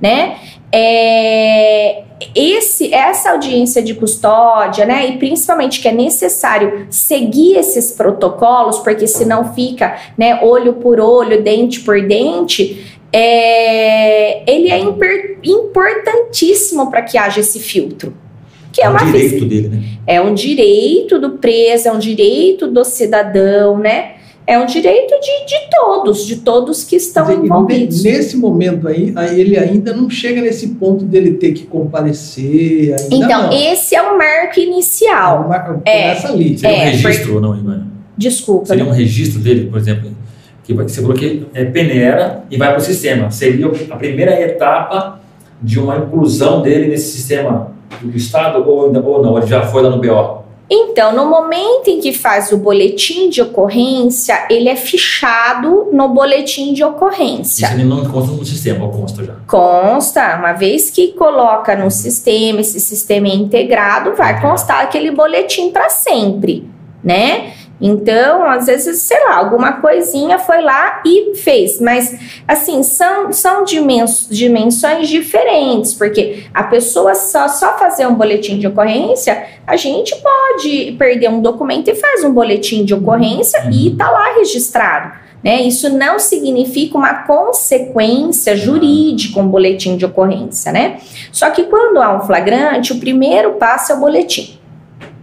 né? 0.01 0.37
É, 0.77 2.03
esse, 2.35 2.93
essa 2.93 3.31
audiência 3.31 3.81
de 3.81 3.95
custódia, 3.95 4.85
né, 4.85 5.07
e 5.09 5.19
principalmente 5.19 5.81
que 5.81 5.87
é 5.87 5.93
necessário 5.93 6.87
seguir 6.91 7.57
esses 7.57 7.93
protocolos, 7.93 8.79
porque 8.79 9.07
senão 9.07 9.55
fica, 9.55 9.97
né, 10.19 10.41
olho 10.43 10.75
por 10.75 10.99
olho, 10.99 11.43
dente 11.43 11.81
por 11.81 12.01
dente, 12.03 12.99
é, 13.13 14.51
ele 14.51 14.73
é 14.73 14.81
importantíssimo 15.45 16.91
para 16.91 17.03
que 17.03 17.17
haja 17.17 17.39
esse 17.39 17.61
filtro. 17.61 18.13
Que 18.73 18.83
é, 18.83 18.87
é 18.87 18.91
um 18.91 18.97
direito 18.97 19.45
dele, 19.45 19.69
né? 19.69 19.83
É 20.05 20.21
um 20.21 20.35
direito 20.35 21.21
do 21.21 21.31
preso, 21.39 21.89
é 21.89 21.93
um 21.93 21.99
direito 21.99 22.67
do 22.67 22.85
cidadão, 22.85 23.79
né? 23.79 24.15
É 24.47 24.59
um 24.59 24.67
direito 24.67 25.15
de, 25.21 25.47
de 25.47 25.71
todos, 25.71 26.27
de 26.27 26.37
todos 26.37 26.85
que 26.85 26.97
estão 26.97 27.25
dizer, 27.25 27.45
envolvidos. 27.45 28.05
Nesse 28.05 28.37
momento 28.37 28.87
aí, 28.87 29.15
ele 29.39 29.57
ainda 29.57 29.95
não 29.95 30.11
chega 30.11 30.43
nesse 30.43 30.69
ponto 30.69 31.05
dele 31.05 31.35
ter 31.35 31.53
que 31.53 31.65
comparecer. 31.65 32.95
então, 33.11 33.45
não. 33.45 33.53
esse 33.53 33.97
é 33.97 34.03
o 34.03 34.19
marco 34.19 34.61
inicial. 34.61 35.45
É, 35.45 35.49
marco, 35.49 35.83
é 35.87 36.27
ali. 36.27 36.59
Seria 36.59 36.77
é, 36.77 36.81
um 36.81 36.91
registro 36.91 37.35
ou 37.37 37.41
não, 37.41 37.57
Ivana? 37.57 37.89
Desculpa. 38.17 38.67
Seria 38.67 38.85
um 38.85 38.91
registro 38.91 39.41
dele, 39.41 39.69
por 39.71 39.79
exemplo, 39.79 40.11
que 40.63 40.75
você 40.75 41.01
falou 41.01 41.17
que 41.17 41.47
é, 41.55 41.65
peneira 41.65 42.45
e 42.51 42.59
vai 42.59 42.69
para 42.69 42.79
o 42.79 42.83
sistema. 42.83 43.31
Seria 43.31 43.67
a 43.91 43.97
primeira 43.97 44.39
etapa 44.41 45.21
de 45.63 45.81
uma 45.81 45.97
inclusão 45.97 46.61
dele 46.61 46.89
nesse 46.89 47.13
sistema 47.13 47.73
do 48.03 48.15
Estado 48.15 48.63
ou, 48.69 48.95
ou 48.95 49.23
não? 49.23 49.39
Ele 49.39 49.47
já 49.47 49.63
foi 49.63 49.83
lá 49.83 49.89
no 49.89 50.01
BO? 50.01 50.44
Então, 50.69 51.15
no 51.15 51.27
momento 51.27 51.89
em 51.89 52.01
que 52.01 52.13
faz 52.13 52.51
o 52.51 52.57
boletim 52.57 53.29
de 53.29 53.43
ocorrência, 53.43 54.47
ele 54.49 54.69
é 54.69 54.77
fichado 54.77 55.89
no 55.93 56.09
boletim 56.09 56.73
de 56.73 56.83
ocorrência. 56.83 57.67
Isso 57.67 57.75
ele 57.75 57.85
não 57.85 58.05
consta 58.07 58.33
no 58.33 58.45
sistema, 58.45 58.85
ou 58.87 58.91
consta 58.91 59.25
já? 59.25 59.35
Consta. 59.47 60.37
Uma 60.37 60.53
vez 60.53 60.91
que 60.91 61.09
coloca 61.09 61.77
no 61.77 61.91
sistema, 61.91 62.61
esse 62.61 62.81
sistema 62.81 63.29
é 63.29 63.35
integrado, 63.35 64.15
vai 64.15 64.41
constar 64.41 64.81
aquele 64.81 65.11
boletim 65.11 65.71
para 65.71 65.91
sempre, 65.91 66.69
né? 67.03 67.53
Então, 67.81 68.45
às 68.49 68.67
vezes, 68.67 69.03
sei 69.03 69.19
lá, 69.25 69.37
alguma 69.37 69.73
coisinha 69.81 70.39
foi 70.39 70.63
lá 70.63 71.03
e 71.05 71.35
fez, 71.35 71.81
mas 71.81 72.17
assim, 72.47 72.83
são, 72.83 73.33
são 73.33 73.65
dimens, 73.65 74.29
dimensões 74.31 75.09
diferentes, 75.09 75.93
porque 75.93 76.45
a 76.55 76.63
pessoa 76.63 77.15
só, 77.15 77.49
só 77.49 77.77
fazer 77.77 78.07
um 78.07 78.15
boletim 78.15 78.59
de 78.59 78.69
ocorrência, 78.69 79.47
a 79.67 79.77
gente 79.77 80.15
pode 80.17 80.95
perder 80.99 81.29
um 81.29 81.41
documento 81.41 81.89
e 81.89 81.95
faz 81.95 82.23
um 82.23 82.33
boletim 82.33 82.85
de 82.85 82.95
ocorrência 82.95 83.69
e 83.73 83.91
tá 83.91 84.09
lá 84.09 84.35
registrado. 84.37 85.25
Né? 85.43 85.61
Isso 85.63 85.91
não 85.91 86.19
significa 86.19 86.97
uma 86.97 87.25
consequência 87.25 88.57
jurídica, 88.57 89.41
um 89.41 89.49
boletim 89.49 89.97
de 89.99 90.07
ocorrência, 90.07 90.73
né? 90.73 91.01
Só 91.31 91.51
que 91.51 91.65
quando 91.65 92.01
há 92.01 92.17
um 92.17 92.21
flagrante, 92.23 92.95
o 92.95 92.99
primeiro 92.99 93.53
passo 93.55 93.93
é 93.93 93.95
o 93.95 94.01
boletim. 94.01 94.59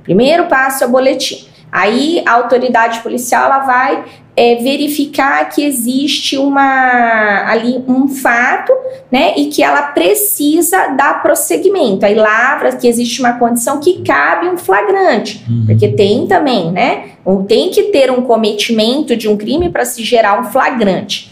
Primeiro 0.04 0.46
passo 0.46 0.84
é 0.84 0.88
o 0.88 0.92
boletim. 0.92 1.50
Aí 1.72 2.22
a 2.26 2.34
autoridade 2.34 3.00
policial 3.00 3.46
ela 3.46 3.60
vai 3.60 4.04
é, 4.36 4.56
verificar 4.56 5.50
que 5.50 5.64
existe 5.64 6.38
uma 6.38 7.46
ali 7.48 7.84
um 7.88 8.08
fato, 8.08 8.74
né, 9.12 9.34
e 9.38 9.46
que 9.48 9.64
ela 9.64 9.82
precisa 9.84 10.88
dar 10.90 11.22
prosseguimento. 11.22 12.06
Aí 12.06 12.16
lavra 12.16 12.76
que 12.76 12.88
existe 12.88 13.22
uma 13.22 13.34
condição 13.34 13.80
que 13.80 14.02
cabe 14.02 14.50
um 14.50 14.58
flagrante, 14.58 15.46
uhum. 15.50 15.66
porque 15.66 15.88
tem 15.90 16.28
também, 16.28 16.72
né, 16.72 17.12
tem 17.48 17.70
que 17.70 17.84
ter 17.84 18.12
um 18.12 18.22
cometimento 18.22 19.16
de 19.16 19.30
um 19.30 19.38
crime 19.38 19.70
para 19.70 19.86
se 19.86 20.04
gerar 20.04 20.40
um 20.40 20.52
flagrante. 20.52 21.32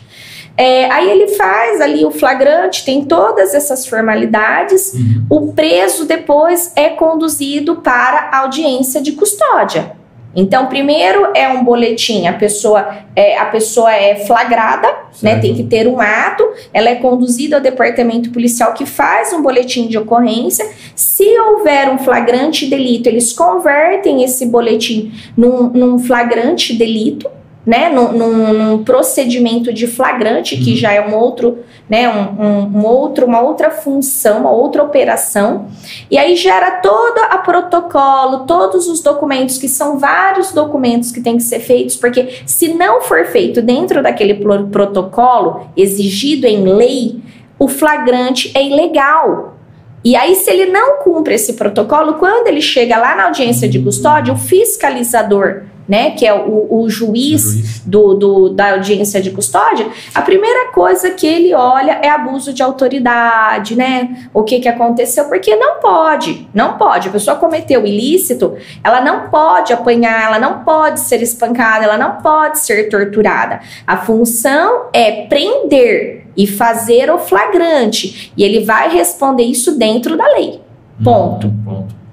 É, 0.56 0.92
aí 0.92 1.10
ele 1.10 1.30
faz 1.36 1.80
ali 1.80 2.04
o 2.04 2.12
flagrante, 2.12 2.84
tem 2.84 3.06
todas 3.06 3.54
essas 3.54 3.88
formalidades. 3.88 4.94
Uhum. 4.94 5.26
O 5.30 5.54
preso 5.54 6.06
depois 6.06 6.74
é 6.76 6.90
conduzido 6.90 7.78
para 7.78 8.30
audiência 8.34 9.02
de 9.02 9.14
custódia. 9.14 9.99
Então, 10.36 10.68
primeiro 10.68 11.32
é 11.36 11.50
um 11.50 11.64
boletim, 11.64 12.28
a 12.28 12.34
pessoa 12.34 12.88
é, 13.16 13.38
a 13.38 13.46
pessoa 13.46 13.92
é 13.92 14.16
flagrada, 14.16 14.88
né, 15.22 15.40
tem 15.40 15.56
que 15.56 15.64
ter 15.64 15.88
um 15.88 16.00
ato, 16.00 16.48
ela 16.74 16.90
é 16.90 16.96
conduzida 16.96 17.58
ao 17.58 17.62
departamento 17.62 18.30
policial 18.32 18.74
que 18.74 18.86
faz 18.86 19.34
um 19.34 19.42
boletim 19.42 19.88
de 19.88 19.98
ocorrência. 19.98 20.70
Se 20.96 21.26
houver 21.40 21.90
um 21.90 21.98
flagrante 21.98 22.68
delito, 22.68 23.10
eles 23.10 23.34
convertem 23.34 24.24
esse 24.24 24.46
boletim 24.46 25.12
num, 25.36 25.70
num 25.70 26.00
flagrante 26.00 26.74
delito, 26.74 27.30
né, 27.66 27.90
num, 27.90 28.12
num, 28.14 28.84
procedimento 28.84 29.72
de 29.74 29.86
flagrante, 29.86 30.58
que 30.58 30.76
já 30.76 30.94
é 30.94 31.06
um 31.06 31.16
outro, 31.16 31.60
né, 31.90 32.10
um, 32.10 32.44
um, 32.44 32.80
um, 32.80 32.86
outro, 32.86 33.26
uma 33.26 33.42
outra 33.42 33.70
função, 33.70 34.40
uma 34.40 34.52
outra 34.52 34.82
operação, 34.82 35.68
e 36.10 36.18
aí 36.18 36.36
gera 36.36 36.80
todo 36.80 37.20
a 37.30 37.38
protocolo, 37.38 38.46
todos 38.46 38.88
os 38.88 39.02
documentos, 39.02 39.58
que 39.58 39.68
são 39.68 40.00
vários 40.00 40.52
documentos 40.52 41.12
que 41.12 41.22
têm 41.22 41.38
que 41.38 41.44
ser 41.44 41.60
feitos, 41.60 41.96
porque 41.96 42.42
se 42.46 42.74
não 42.74 43.02
for 43.02 43.26
feito 43.26 43.62
dentro 43.62 44.02
daquele 44.02 44.36
protocolo 44.36 45.70
exigido 45.76 46.48
em 46.48 46.64
lei, 46.64 47.22
o 47.60 47.68
flagrante 47.68 48.52
é 48.56 48.66
ilegal. 48.66 49.58
E 50.02 50.16
aí, 50.16 50.34
se 50.36 50.50
ele 50.50 50.72
não 50.72 51.00
cumpre 51.00 51.36
esse 51.36 51.54
protocolo, 51.54 52.14
quando 52.14 52.48
ele 52.48 52.62
chega 52.62 52.98
lá 52.98 53.16
na 53.16 53.26
audiência 53.26 53.68
de 53.68 53.80
custódia, 53.80 54.34
o 54.34 54.38
fiscalizador 54.38 55.64
né, 55.90 56.12
que 56.12 56.26
é 56.26 56.34
o, 56.34 56.68
o 56.70 56.88
juiz, 56.88 57.42
juiz. 57.42 57.80
Do, 57.80 58.14
do, 58.14 58.50
da 58.50 58.74
audiência 58.74 59.20
de 59.20 59.32
custódia, 59.32 59.88
a 60.14 60.22
primeira 60.22 60.72
coisa 60.72 61.10
que 61.10 61.26
ele 61.26 61.54
olha 61.56 62.00
é 62.04 62.10
abuso 62.10 62.54
de 62.54 62.62
autoridade, 62.62 63.76
né? 63.76 64.28
O 64.32 64.44
que, 64.44 64.60
que 64.60 64.68
aconteceu? 64.70 65.26
Porque 65.26 65.56
não 65.56 65.80
pode, 65.80 66.48
não 66.54 66.78
pode. 66.78 67.10
A 67.10 67.12
pessoa 67.12 67.38
cometeu 67.38 67.86
ilícito, 67.86 68.56
ela 68.84 69.02
não 69.02 69.30
pode 69.30 69.74
apanhar, 69.74 70.26
ela 70.26 70.40
não 70.40 70.64
pode 70.64 71.00
ser 71.00 71.24
espancada, 71.24 71.86
ela 71.86 71.98
não 71.98 72.18
pode 72.18 72.60
ser 72.60 72.88
torturada. 72.90 73.62
A 73.88 73.98
função 73.98 74.90
é 74.94 75.24
prender 75.26 76.28
e 76.38 76.46
fazer 76.46 77.10
o 77.10 77.18
flagrante. 77.18 78.32
E 78.38 78.44
ele 78.44 78.64
vai 78.64 78.90
responder 78.90 79.44
isso 79.44 79.78
dentro 79.78 80.16
da 80.16 80.28
lei. 80.28 80.62
Ponto. 81.04 81.48
Hum, 81.48 81.62
ponto. 81.66 81.69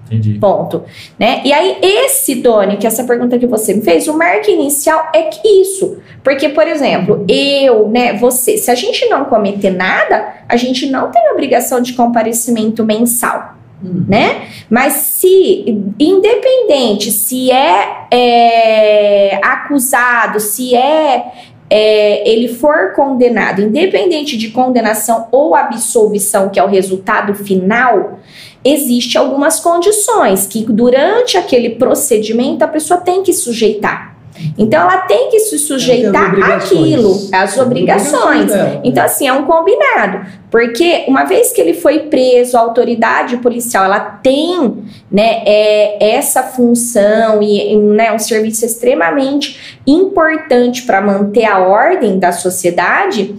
Entendi. 0.07 0.39
Ponto. 0.39 0.85
Né? 1.19 1.43
E 1.45 1.53
aí, 1.53 1.79
esse, 1.83 2.37
Doni, 2.37 2.77
que 2.77 2.87
essa 2.87 3.05
pergunta 3.05 3.39
que 3.39 3.47
você 3.47 3.75
me 3.75 3.83
fez, 3.83 4.07
o 4.07 4.17
marco 4.17 4.51
inicial 4.51 5.11
é 5.13 5.23
que 5.23 5.47
isso. 5.47 5.99
Porque, 6.23 6.49
por 6.49 6.67
exemplo, 6.67 7.25
eu, 7.29 7.89
né, 7.89 8.15
você, 8.15 8.57
se 8.57 8.71
a 8.71 8.75
gente 8.75 9.07
não 9.07 9.25
cometer 9.25 9.71
nada, 9.71 10.35
a 10.49 10.57
gente 10.57 10.87
não 10.87 11.11
tem 11.11 11.31
obrigação 11.33 11.81
de 11.81 11.95
comparecimento 11.95 12.85
mensal. 12.85 13.57
Hum. 13.85 14.05
Né? 14.09 14.49
Mas 14.71 14.95
se, 14.95 15.65
independente 15.99 17.11
se 17.11 17.51
é, 17.51 18.07
é 18.11 19.41
acusado, 19.43 20.41
se 20.41 20.75
é 20.75 21.25
é, 21.69 22.29
ele 22.29 22.49
for 22.49 22.93
condenado, 22.93 23.63
independente 23.63 24.37
de 24.37 24.51
condenação 24.51 25.29
ou 25.33 25.55
absolvição, 25.55 26.49
que 26.49 26.59
é 26.59 26.65
o 26.65 26.69
resultado 26.69 27.35
final, 27.35 28.21
existe 28.65 29.19
algumas 29.19 29.61
condições 29.61 30.47
que 30.47 30.65
durante 30.65 31.37
aquele 31.37 31.71
procedimento 31.71 32.65
a 32.65 32.69
pessoa 32.69 33.01
tem 33.01 33.23
que 33.23 33.33
sujeitar. 33.33 34.16
Então 34.59 34.81
ela 34.83 34.99
tem 34.99 35.31
que 35.31 35.41
se 35.41 35.59
sujeitar 35.59 36.35
àquilo, 36.53 37.29
às 37.33 37.57
obrigações. 37.59 38.51
Então 38.85 39.05
assim, 39.05 39.27
é 39.27 39.33
um 39.33 39.45
combinado, 39.45 40.27
porque 40.51 41.05
uma 41.09 41.25
vez 41.25 41.53
que 41.53 41.61
ele 41.61 41.75
foi 41.75 42.01
preso, 42.01 42.57
a 42.57 42.61
autoridade 42.61 43.37
policial, 43.39 43.85
ela 43.85 44.01
tem, 44.01 44.85
né, 45.11 45.43
é, 45.45 46.15
essa 46.17 46.43
função 46.43 47.43
e 47.43 47.77
né, 47.77 48.13
um 48.13 48.19
serviço 48.19 48.65
extremamente 48.65 49.79
importante 49.87 50.83
para 50.83 51.01
manter 51.01 51.45
a 51.45 51.59
ordem 51.59 52.19
da 52.19 52.33
sociedade 52.33 53.35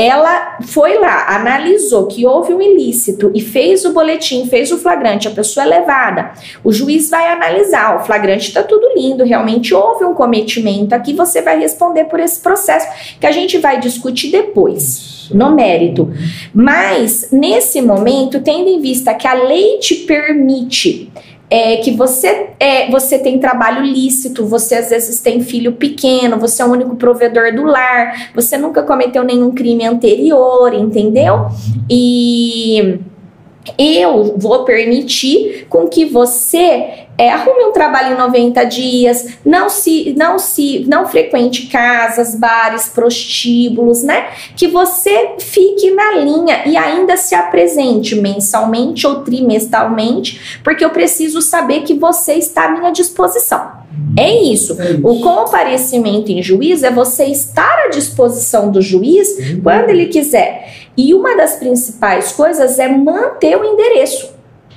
ela 0.00 0.56
foi 0.62 0.98
lá, 0.98 1.36
analisou 1.36 2.06
que 2.06 2.24
houve 2.24 2.54
um 2.54 2.62
ilícito 2.62 3.30
e 3.34 3.40
fez 3.42 3.84
o 3.84 3.92
boletim, 3.92 4.46
fez 4.46 4.72
o 4.72 4.78
flagrante, 4.78 5.28
a 5.28 5.30
pessoa 5.30 5.66
é 5.66 5.68
levada. 5.68 6.32
O 6.64 6.72
juiz 6.72 7.10
vai 7.10 7.30
analisar, 7.30 7.96
o 7.96 8.06
flagrante 8.06 8.48
está 8.48 8.62
tudo 8.62 8.94
lindo, 8.96 9.24
realmente 9.24 9.74
houve 9.74 10.06
um 10.06 10.14
cometimento 10.14 10.94
aqui, 10.94 11.12
você 11.12 11.42
vai 11.42 11.58
responder 11.58 12.04
por 12.04 12.18
esse 12.18 12.40
processo 12.40 12.88
que 13.20 13.26
a 13.26 13.30
gente 13.30 13.58
vai 13.58 13.78
discutir 13.78 14.30
depois, 14.30 15.28
no 15.34 15.54
mérito. 15.54 16.10
Mas, 16.54 17.28
nesse 17.30 17.82
momento, 17.82 18.40
tendo 18.40 18.70
em 18.70 18.80
vista 18.80 19.12
que 19.12 19.28
a 19.28 19.34
lei 19.34 19.76
te 19.80 19.96
permite 19.96 21.12
é, 21.50 21.78
que 21.78 21.90
você, 21.90 22.50
é, 22.60 22.88
você 22.90 23.18
tem 23.18 23.40
trabalho 23.40 23.82
lícito, 23.82 24.46
você 24.46 24.76
às 24.76 24.90
vezes 24.90 25.20
tem 25.20 25.40
filho 25.40 25.72
pequeno, 25.72 26.38
você 26.38 26.62
é 26.62 26.64
o 26.64 26.70
único 26.70 26.94
provedor 26.94 27.52
do 27.52 27.64
lar, 27.64 28.30
você 28.32 28.56
nunca 28.56 28.84
cometeu 28.84 29.24
nenhum 29.24 29.50
crime 29.50 29.84
anterior, 29.84 30.72
entendeu? 30.72 31.48
E 31.90 33.00
eu 33.78 34.34
vou 34.36 34.64
permitir 34.64 35.66
com 35.68 35.88
que 35.88 36.04
você 36.04 37.06
é, 37.20 37.28
arrume 37.28 37.64
um 37.64 37.72
trabalho 37.72 38.14
em 38.14 38.16
90 38.16 38.64
dias, 38.64 39.26
não 39.44 39.68
se, 39.68 40.14
não 40.16 40.38
se, 40.38 40.86
não 40.88 41.06
frequente 41.06 41.66
casas, 41.66 42.34
bares, 42.34 42.88
prostíbulos, 42.88 44.02
né? 44.02 44.28
Que 44.56 44.66
você 44.66 45.34
fique 45.38 45.90
na 45.90 46.12
linha 46.12 46.62
e 46.66 46.78
ainda 46.78 47.18
se 47.18 47.34
apresente 47.34 48.14
mensalmente 48.14 49.06
ou 49.06 49.16
trimestralmente, 49.16 50.60
porque 50.64 50.82
eu 50.82 50.88
preciso 50.88 51.42
saber 51.42 51.82
que 51.82 51.92
você 51.92 52.34
está 52.34 52.64
à 52.64 52.70
minha 52.70 52.90
disposição. 52.90 53.80
É 54.16 54.42
isso. 54.42 54.80
é 54.80 54.92
isso. 54.92 55.06
O 55.06 55.20
comparecimento 55.20 56.32
em 56.32 56.42
juízo 56.42 56.86
é 56.86 56.90
você 56.90 57.26
estar 57.26 57.84
à 57.86 57.88
disposição 57.88 58.70
do 58.70 58.80
juiz 58.80 59.28
uhum. 59.28 59.60
quando 59.62 59.90
ele 59.90 60.06
quiser. 60.06 60.79
E 61.00 61.14
uma 61.14 61.34
das 61.34 61.54
principais 61.54 62.32
coisas 62.32 62.78
é 62.78 62.86
manter 62.86 63.56
o 63.56 63.64
endereço. 63.64 64.34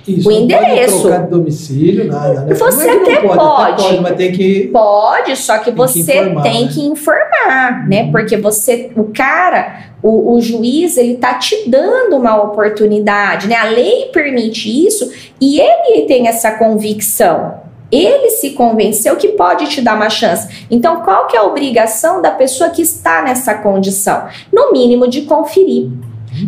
Isso, 0.07 0.29
o 0.29 0.31
endereço. 0.31 0.95
Não 0.95 1.01
pode 1.01 1.01
trocar 1.01 1.23
de 1.23 1.29
domicílio, 1.29 2.05
nada, 2.05 2.41
né? 2.41 2.53
Você 2.53 2.87
é 2.87 2.93
até 2.93 3.15
pode, 3.15 3.37
pode, 3.39 3.71
até 3.71 3.83
pode, 3.83 4.01
mas 4.01 4.15
tem 4.15 4.31
que. 4.31 4.67
Pode, 4.67 5.35
só 5.35 5.57
que 5.57 5.71
você 5.71 5.93
que 5.93 6.19
informar, 6.19 6.43
tem 6.43 6.65
né? 6.65 6.71
que 6.71 6.81
informar, 6.81 7.87
né? 7.89 8.03
Uhum. 8.03 8.11
Porque 8.11 8.37
você, 8.37 8.91
o 8.95 9.05
cara, 9.05 9.83
o, 10.01 10.33
o, 10.33 10.41
juiz, 10.41 10.95
ele 10.95 11.15
tá 11.15 11.33
te 11.33 11.69
dando 11.69 12.15
uma 12.15 12.41
oportunidade, 12.41 13.47
né? 13.47 13.55
A 13.55 13.65
lei 13.65 14.09
permite 14.13 14.69
isso 14.87 15.11
e 15.41 15.59
ele 15.59 16.05
tem 16.05 16.29
essa 16.29 16.51
convicção. 16.51 17.61
Ele 17.91 18.29
se 18.29 18.51
convenceu 18.51 19.17
que 19.17 19.29
pode 19.29 19.67
te 19.67 19.81
dar 19.81 19.95
uma 19.95 20.09
chance. 20.09 20.65
Então, 20.71 21.01
qual 21.01 21.27
que 21.27 21.35
é 21.35 21.39
a 21.39 21.43
obrigação 21.43 22.21
da 22.21 22.31
pessoa 22.31 22.69
que 22.69 22.81
está 22.81 23.21
nessa 23.21 23.53
condição? 23.55 24.27
No 24.51 24.71
mínimo 24.71 25.07
de 25.07 25.21
conferir. 25.21 25.91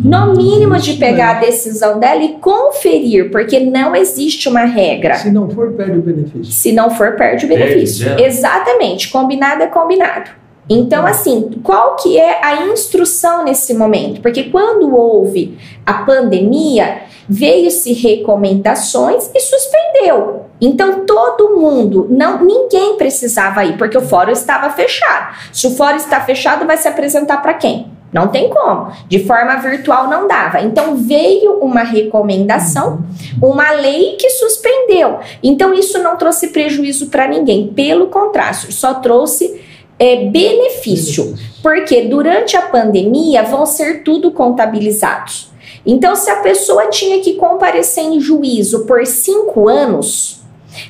No 0.04 0.34
mínimo 0.34 0.76
de 0.78 0.94
pegar 0.94 1.36
a 1.36 1.40
decisão 1.40 1.98
dela 1.98 2.22
e 2.22 2.34
conferir, 2.34 3.30
porque 3.30 3.60
não 3.60 3.94
existe 3.94 4.48
uma 4.48 4.64
regra. 4.64 5.14
Se 5.14 5.30
não 5.30 5.48
for, 5.48 5.72
perde 5.72 5.98
o 5.98 6.02
benefício. 6.02 6.52
Se 6.52 6.72
não 6.72 6.90
for, 6.90 7.16
perde 7.16 7.46
o 7.46 7.48
benefício. 7.48 8.06
Perde, 8.06 8.22
é. 8.22 8.26
Exatamente. 8.26 9.08
Combinado 9.08 9.62
é 9.62 9.66
combinado. 9.66 10.30
Então, 10.68 11.02
uhum. 11.02 11.08
assim, 11.08 11.50
qual 11.62 11.94
que 11.96 12.18
é 12.18 12.44
a 12.44 12.66
instrução 12.66 13.44
nesse 13.44 13.72
momento? 13.72 14.20
Porque 14.20 14.44
quando 14.44 14.94
houve 14.94 15.56
a 15.84 15.94
pandemia, 15.94 17.02
veio-se 17.28 17.92
recomendações 17.92 19.30
e 19.34 19.40
suspendeu. 19.40 20.46
Então 20.60 21.04
todo 21.04 21.54
mundo, 21.56 22.06
não 22.10 22.42
ninguém 22.44 22.96
precisava 22.96 23.64
ir, 23.64 23.76
porque 23.76 23.96
o 23.96 24.02
fórum 24.02 24.32
estava 24.32 24.70
fechado. 24.70 25.36
Se 25.52 25.66
o 25.66 25.70
fórum 25.70 25.96
está 25.96 26.20
fechado, 26.20 26.66
vai 26.66 26.76
se 26.76 26.88
apresentar 26.88 27.42
para 27.42 27.54
quem? 27.54 27.95
Não 28.16 28.28
tem 28.28 28.48
como. 28.48 28.90
De 29.06 29.26
forma 29.26 29.56
virtual 29.56 30.08
não 30.08 30.26
dava. 30.26 30.62
Então 30.62 30.96
veio 30.96 31.58
uma 31.58 31.82
recomendação, 31.82 33.04
uma 33.42 33.72
lei 33.72 34.16
que 34.16 34.30
suspendeu. 34.30 35.18
Então 35.42 35.74
isso 35.74 36.02
não 36.02 36.16
trouxe 36.16 36.48
prejuízo 36.48 37.08
para 37.08 37.28
ninguém. 37.28 37.74
Pelo 37.74 38.06
contrário, 38.06 38.72
só 38.72 38.94
trouxe 38.94 39.60
é, 39.98 40.24
benefício. 40.30 41.34
Porque 41.62 42.06
durante 42.08 42.56
a 42.56 42.62
pandemia 42.62 43.42
vão 43.42 43.66
ser 43.66 44.02
tudo 44.02 44.30
contabilizados. 44.30 45.50
Então, 45.84 46.16
se 46.16 46.30
a 46.30 46.36
pessoa 46.36 46.88
tinha 46.88 47.20
que 47.20 47.34
comparecer 47.34 48.02
em 48.02 48.18
juízo 48.18 48.86
por 48.86 49.06
cinco 49.06 49.68
anos, 49.68 50.40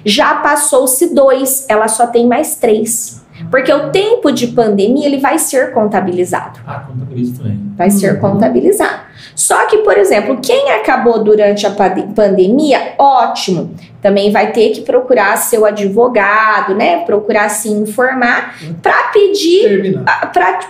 já 0.04 0.36
passou-se 0.36 1.12
dois, 1.12 1.66
ela 1.68 1.88
só 1.88 2.06
tem 2.06 2.24
mais 2.24 2.54
três. 2.54 3.20
Porque 3.50 3.72
o 3.72 3.90
tempo 3.90 4.30
de 4.30 4.48
pandemia 4.48 5.06
ele 5.06 5.18
vai 5.18 5.38
ser 5.38 5.72
contabilizado. 5.72 6.60
Ah, 6.66 6.80
contabiliza 6.80 7.38
também. 7.38 7.60
Vai 7.76 7.90
ser 7.90 8.14
uhum. 8.14 8.20
contabilizado. 8.20 9.00
Só 9.34 9.66
que, 9.66 9.78
por 9.78 9.96
exemplo, 9.96 10.38
quem 10.42 10.70
acabou 10.70 11.22
durante 11.22 11.66
a 11.66 11.70
pandemia, 11.70 12.94
ótimo. 12.98 13.74
Também 14.00 14.30
vai 14.30 14.52
ter 14.52 14.70
que 14.70 14.82
procurar 14.82 15.36
seu 15.36 15.64
advogado, 15.64 16.74
né? 16.74 16.98
Procurar 17.04 17.48
se 17.48 17.68
informar 17.68 18.56
para 18.82 19.10
pedir. 19.12 20.00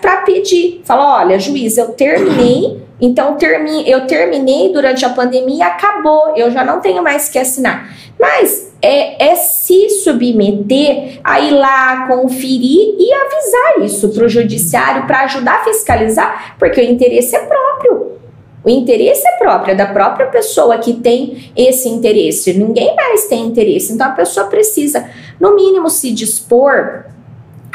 Para 0.01 0.17
pedir. 0.19 0.81
Falar: 0.85 1.21
olha, 1.23 1.39
juiz, 1.39 1.77
eu 1.77 1.89
terminei. 1.89 2.85
Então, 3.01 3.35
termi 3.35 3.89
eu 3.89 4.07
terminei 4.07 4.73
durante 4.73 5.05
a 5.05 5.11
pandemia, 5.11 5.67
acabou. 5.67 6.35
Eu 6.35 6.51
já 6.51 6.65
não 6.65 6.81
tenho 6.81 7.03
mais 7.03 7.29
que 7.29 7.39
assinar. 7.39 7.91
Mas 8.19 8.66
é, 8.81 9.31
é 9.31 9.35
se 9.37 9.91
submeter 9.91 11.21
a 11.25 11.41
ir 11.41 11.53
lá, 11.53 12.07
conferir 12.07 12.95
e 12.99 13.13
avisar 13.13 13.85
isso 13.85 14.11
para 14.11 14.25
o 14.25 14.29
judiciário 14.29 15.07
para 15.07 15.23
ajudar 15.25 15.61
a 15.61 15.65
fiscalizar, 15.65 16.57
porque 16.59 16.81
o 16.81 16.85
interesse 16.85 17.35
é 17.35 17.41
próprio. 17.41 18.17
O 18.63 18.69
interesse 18.69 19.27
é 19.27 19.33
próprio, 19.39 19.73
é 19.73 19.75
da 19.77 19.87
própria 19.87 20.27
pessoa 20.27 20.77
que 20.79 20.95
tem 20.95 21.53
esse 21.57 21.89
interesse. 21.89 22.53
Ninguém 22.53 22.97
mais 22.97 23.29
tem 23.29 23.47
interesse. 23.47 23.93
Então 23.93 24.09
a 24.09 24.11
pessoa 24.11 24.47
precisa, 24.47 25.09
no 25.39 25.55
mínimo, 25.55 25.89
se 25.89 26.11
dispor 26.11 27.05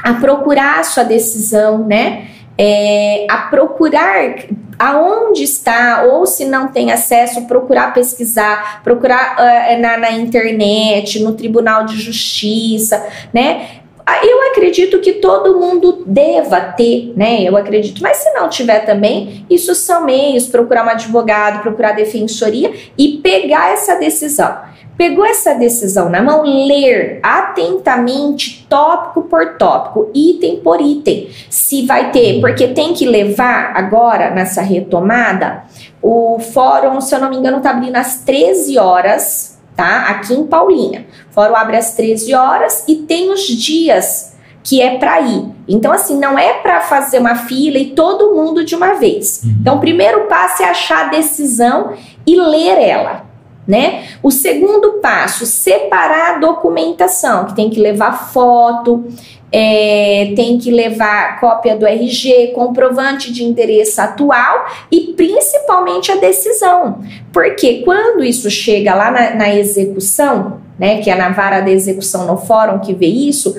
a 0.03 0.13
procurar 0.15 0.79
a 0.79 0.83
sua 0.83 1.03
decisão, 1.03 1.87
né? 1.87 2.27
É, 2.57 3.25
a 3.29 3.37
procurar 3.37 4.35
aonde 4.77 5.43
está, 5.43 6.03
ou 6.03 6.25
se 6.25 6.45
não 6.45 6.67
tem 6.67 6.91
acesso, 6.91 7.45
procurar 7.45 7.93
pesquisar, 7.93 8.81
procurar 8.83 9.35
uh, 9.35 9.79
na, 9.79 9.97
na 9.97 10.11
internet, 10.11 11.19
no 11.19 11.33
Tribunal 11.33 11.85
de 11.85 11.97
Justiça, 11.97 13.05
né? 13.31 13.81
Ah, 14.03 14.25
eu 14.25 14.49
acredito 14.49 14.99
que 14.99 15.13
todo 15.13 15.59
mundo 15.59 16.03
deva 16.05 16.59
ter, 16.59 17.13
né? 17.15 17.43
Eu 17.43 17.55
acredito, 17.55 18.01
mas 18.01 18.17
se 18.17 18.33
não 18.33 18.49
tiver 18.49 18.79
também, 18.79 19.45
isso 19.49 19.75
são 19.75 20.03
meios, 20.03 20.47
procurar 20.47 20.85
um 20.85 20.89
advogado, 20.89 21.61
procurar 21.61 21.91
defensoria 21.91 22.73
e 22.97 23.19
pegar 23.19 23.71
essa 23.71 23.95
decisão. 23.95 24.57
Pegou 24.97 25.25
essa 25.25 25.53
decisão 25.55 26.09
na 26.09 26.21
mão, 26.21 26.43
ler 26.43 27.19
atentamente, 27.23 28.67
tópico 28.69 29.23
por 29.23 29.55
tópico, 29.55 30.09
item 30.13 30.57
por 30.57 30.79
item, 30.79 31.29
se 31.49 31.85
vai 31.85 32.11
ter, 32.11 32.39
porque 32.39 32.67
tem 32.67 32.93
que 32.93 33.05
levar 33.05 33.73
agora 33.75 34.29
nessa 34.29 34.61
retomada. 34.61 35.63
O 36.01 36.39
fórum, 36.39 37.01
se 37.01 37.15
eu 37.15 37.19
não 37.19 37.29
me 37.29 37.37
engano, 37.37 37.61
tá 37.61 37.71
abrindo 37.71 37.95
às 37.95 38.23
13 38.23 38.77
horas, 38.77 39.59
tá? 39.75 40.07
Aqui 40.09 40.33
em 40.33 40.45
Paulínia. 40.45 41.07
O 41.31 41.33
fórum 41.33 41.55
abre 41.55 41.77
às 41.77 41.95
13 41.95 42.33
horas 42.35 42.83
e 42.87 42.95
tem 42.95 43.31
os 43.31 43.41
dias 43.41 44.35
que 44.63 44.81
é 44.81 44.97
para 44.97 45.19
ir. 45.21 45.45
Então, 45.67 45.91
assim, 45.91 46.19
não 46.19 46.37
é 46.37 46.53
para 46.53 46.81
fazer 46.81 47.17
uma 47.17 47.35
fila 47.35 47.79
e 47.79 47.91
todo 47.91 48.35
mundo 48.35 48.63
de 48.63 48.75
uma 48.75 48.93
vez. 48.93 49.41
Uhum. 49.43 49.55
Então, 49.61 49.77
o 49.77 49.79
primeiro 49.79 50.25
passo 50.25 50.61
é 50.61 50.69
achar 50.69 51.07
a 51.07 51.09
decisão 51.09 51.93
e 52.25 52.35
ler 52.35 52.77
ela 52.77 53.30
né? 53.67 54.05
O 54.23 54.31
segundo 54.31 54.93
passo, 54.93 55.45
separar 55.45 56.35
a 56.35 56.39
documentação, 56.39 57.45
que 57.45 57.55
tem 57.55 57.69
que 57.69 57.79
levar 57.79 58.31
foto, 58.31 59.05
é, 59.51 60.33
tem 60.35 60.57
que 60.57 60.71
levar 60.71 61.39
cópia 61.39 61.75
do 61.75 61.85
RG, 61.85 62.53
comprovante 62.55 63.33
de 63.33 63.43
endereço 63.43 64.01
atual 64.01 64.65
e 64.91 65.13
principalmente 65.15 66.11
a 66.11 66.15
decisão. 66.15 67.01
Porque 67.33 67.81
quando 67.83 68.23
isso 68.23 68.49
chega 68.49 68.95
lá 68.95 69.11
na, 69.11 69.35
na 69.35 69.53
execução, 69.53 70.61
né, 70.79 70.99
que 71.01 71.09
é 71.09 71.15
na 71.15 71.29
vara 71.29 71.59
da 71.59 71.69
execução 71.69 72.25
no 72.25 72.37
fórum 72.37 72.79
que 72.79 72.93
vê 72.93 73.07
isso, 73.07 73.55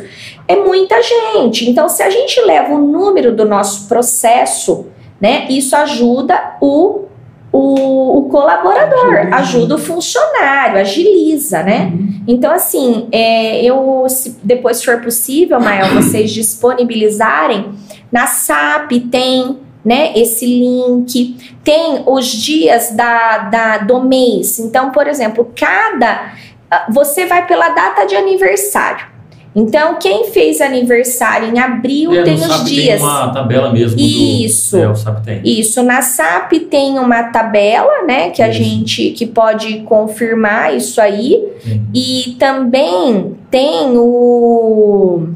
é 0.49 0.57
muita 0.57 1.01
gente. 1.03 1.69
Então, 1.69 1.89
se 1.89 2.03
a 2.03 2.11
gente 2.11 2.41
leva 2.41 2.75
o 2.75 2.79
número 2.79 3.37
do 3.37 3.45
nosso 3.45 3.87
processo, 3.87 4.87
né, 5.21 5.47
isso 5.49 5.77
ajuda 5.77 6.57
o 6.61 7.05
o, 7.53 8.19
o 8.19 8.29
colaborador, 8.31 9.15
agiliza. 9.15 9.37
ajuda 9.37 9.75
o 9.75 9.79
funcionário, 9.79 10.81
agiliza, 10.81 11.63
né? 11.63 11.93
Uhum. 11.93 12.23
Então, 12.27 12.51
assim, 12.51 13.09
é, 13.13 13.63
eu, 13.63 14.07
se 14.09 14.39
depois 14.43 14.83
for 14.83 15.01
possível, 15.03 15.61
Mael, 15.61 15.89
vocês 15.95 16.31
disponibilizarem, 16.31 17.73
na 18.11 18.27
SAP 18.27 18.93
tem 19.11 19.59
né, 19.85 20.13
esse 20.17 20.47
link, 20.47 21.37
tem 21.63 22.05
os 22.07 22.27
dias 22.27 22.93
da, 22.93 23.39
da, 23.39 23.79
do 23.79 24.03
mês. 24.03 24.59
Então, 24.59 24.91
por 24.91 25.07
exemplo, 25.07 25.53
cada. 25.57 26.33
Ah, 26.71 26.87
você 26.89 27.27
vai 27.27 27.47
pela 27.47 27.69
data 27.71 28.05
de 28.07 28.15
aniversário. 28.15 29.12
Então, 29.55 29.99
quem 29.99 30.31
fez 30.31 30.63
aniversário 30.63 31.49
em 31.55 31.59
abril 31.59 32.13
é, 32.15 32.23
tem 32.23 32.35
os 32.35 32.65
dias. 32.65 33.01
Tem 33.01 33.09
uma 33.09 33.33
tabela 33.33 33.71
mesmo. 33.71 34.01
Isso. 34.01 34.77
Do, 34.77 34.83
é, 34.83 34.89
o 34.89 34.97
SAP 34.97 35.25
tem. 35.25 35.41
Isso. 35.45 35.83
Na 35.83 36.01
SAP 36.01 36.53
tem 36.71 36.99
uma 36.99 37.25
tabela, 37.25 38.03
né? 38.07 38.31
Que 38.31 38.43
a 38.43 38.51
gente 38.51 39.11
que 39.11 39.27
pode 39.27 39.81
confirmar 39.81 40.75
isso 40.75 41.01
aí. 41.01 41.53
Sim. 41.63 41.87
E 41.95 42.37
também 42.39 43.37
tem 43.51 43.97
o 43.97 45.29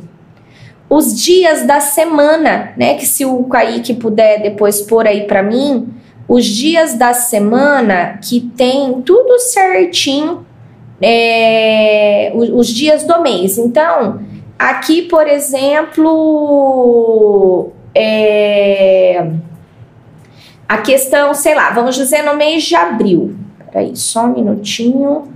os 0.89 1.21
dias 1.21 1.67
da 1.67 1.81
semana, 1.81 2.73
né? 2.77 2.95
Que 2.95 3.05
se 3.05 3.25
o 3.25 3.45
Kaique 3.45 3.93
puder 3.93 4.41
depois 4.41 4.81
pôr 4.81 5.07
aí 5.07 5.27
para 5.27 5.43
mim, 5.43 5.89
os 6.29 6.45
dias 6.45 6.95
da 6.95 7.13
semana 7.13 8.19
que 8.23 8.41
tem 8.41 9.03
tudo 9.03 9.39
certinho 9.39 10.47
é, 11.01 12.33
os, 12.35 12.49
os 12.51 12.69
dias 12.69 13.05
do 13.05 13.21
mês. 13.23 13.59
Então, 13.59 14.21
aqui, 14.59 15.03
por 15.03 15.27
exemplo, 15.27 16.03
é, 17.95 19.27
a 20.69 20.79
questão, 20.79 21.33
sei 21.35 21.55
lá, 21.55 21.71
vamos 21.71 21.95
dizer 21.95 22.23
no 22.23 22.37
mês 22.37 22.65
de 22.65 22.75
abril. 22.75 23.37
Peraí, 23.73 23.95
só 23.95 24.25
um 24.27 24.35
minutinho. 24.35 25.29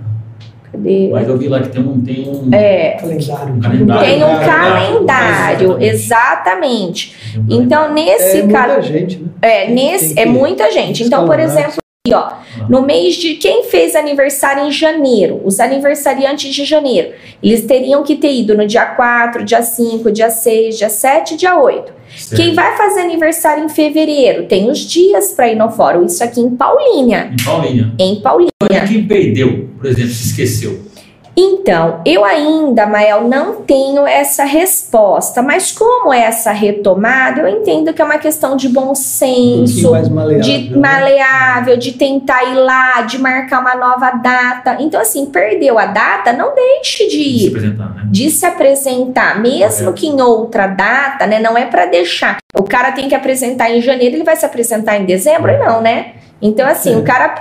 Cadê? 0.71 1.09
Mas 1.11 1.27
eu 1.27 1.37
vi 1.37 1.47
lá 1.47 1.59
que 1.59 1.69
tem 1.69 1.81
um, 1.83 2.01
tem 2.01 2.29
um 2.29 2.49
é, 2.53 2.91
calendário. 2.91 3.59
calendário. 3.61 4.05
Tem 4.05 4.23
um 4.23 4.39
calendário, 4.39 5.81
exatamente. 5.81 7.15
Então, 7.49 7.93
nesse 7.93 8.37
é 8.39 8.43
muita 8.43 8.81
gente, 8.81 9.19
né? 9.19 9.29
É, 9.41 9.69
nesse, 9.69 10.17
é 10.19 10.25
muita 10.25 10.71
gente. 10.71 11.03
Então, 11.03 11.25
por 11.25 11.39
exemplo, 11.39 11.80
ó, 12.09 12.33
no 12.67 12.81
mês 12.81 13.13
de 13.15 13.35
quem 13.35 13.65
fez 13.65 13.95
aniversário 13.95 14.65
em 14.65 14.71
janeiro, 14.71 15.39
os 15.45 15.59
aniversariantes 15.59 16.51
de 16.51 16.65
janeiro, 16.65 17.11
eles 17.43 17.65
teriam 17.65 18.01
que 18.01 18.15
ter 18.15 18.33
ido 18.33 18.57
no 18.57 18.65
dia 18.65 18.85
4, 18.85 19.45
dia 19.45 19.61
5, 19.61 20.11
dia 20.11 20.31
6, 20.31 20.79
dia 20.79 20.89
7, 20.89 21.37
dia 21.37 21.59
8. 21.59 21.93
Certo. 22.17 22.41
Quem 22.41 22.55
vai 22.55 22.75
fazer 22.75 23.01
aniversário 23.01 23.63
em 23.63 23.69
fevereiro 23.69 24.47
tem 24.47 24.69
os 24.69 24.79
dias 24.79 25.33
para 25.33 25.49
ir 25.49 25.55
no 25.55 25.69
fórum, 25.69 26.03
isso 26.05 26.23
aqui 26.23 26.41
em 26.41 26.49
Paulínia. 26.49 27.31
Em 27.31 27.43
Paulínia. 27.43 27.91
Em 27.99 28.15
Paulínia. 28.19 28.51
Quem 28.87 29.07
perdeu, 29.07 29.69
por 29.77 29.85
exemplo, 29.85 30.11
se 30.11 30.29
esqueceu. 30.29 30.90
Então, 31.35 32.01
eu 32.05 32.25
ainda, 32.25 32.85
Mael, 32.85 33.27
não 33.27 33.61
tenho 33.61 34.05
essa 34.05 34.43
resposta, 34.43 35.41
mas 35.41 35.71
como 35.71 36.13
é 36.13 36.23
essa 36.23 36.51
retomada, 36.51 37.41
eu 37.41 37.47
entendo 37.47 37.93
que 37.93 38.01
é 38.01 38.05
uma 38.05 38.17
questão 38.17 38.57
de 38.57 38.67
bom 38.67 38.93
senso, 38.93 39.93
um 39.95 40.09
maleável, 40.09 40.41
de 40.41 40.69
né? 40.69 40.77
maleável, 40.77 41.77
de 41.77 41.93
tentar 41.93 42.43
ir 42.43 42.55
lá, 42.55 43.01
de 43.03 43.17
marcar 43.17 43.61
uma 43.61 43.75
nova 43.75 44.11
data. 44.11 44.77
Então, 44.79 44.99
assim, 44.99 45.25
perdeu 45.25 45.79
a 45.79 45.85
data, 45.85 46.33
não 46.33 46.53
deixe 46.53 47.07
de 47.07 47.17
ir. 47.17 47.33
De 47.33 47.39
se 47.39 47.47
apresentar, 47.47 47.95
né? 47.95 48.03
De 48.05 48.29
se 48.29 48.45
apresentar, 48.45 49.39
mesmo 49.39 49.89
é. 49.89 49.93
que 49.93 50.07
em 50.07 50.21
outra 50.21 50.67
data, 50.67 51.25
né? 51.25 51.39
Não 51.39 51.57
é 51.57 51.65
para 51.65 51.85
deixar. 51.85 52.37
O 52.53 52.63
cara 52.63 52.91
tem 52.91 53.07
que 53.07 53.15
apresentar 53.15 53.71
em 53.71 53.81
janeiro, 53.81 54.15
ele 54.15 54.23
vai 54.23 54.35
se 54.35 54.45
apresentar 54.45 54.97
em 54.97 55.05
dezembro? 55.05 55.57
Não, 55.57 55.81
né? 55.81 56.13
Então, 56.41 56.67
assim, 56.67 56.93
é. 56.93 56.97
o 56.97 57.03
cara 57.03 57.35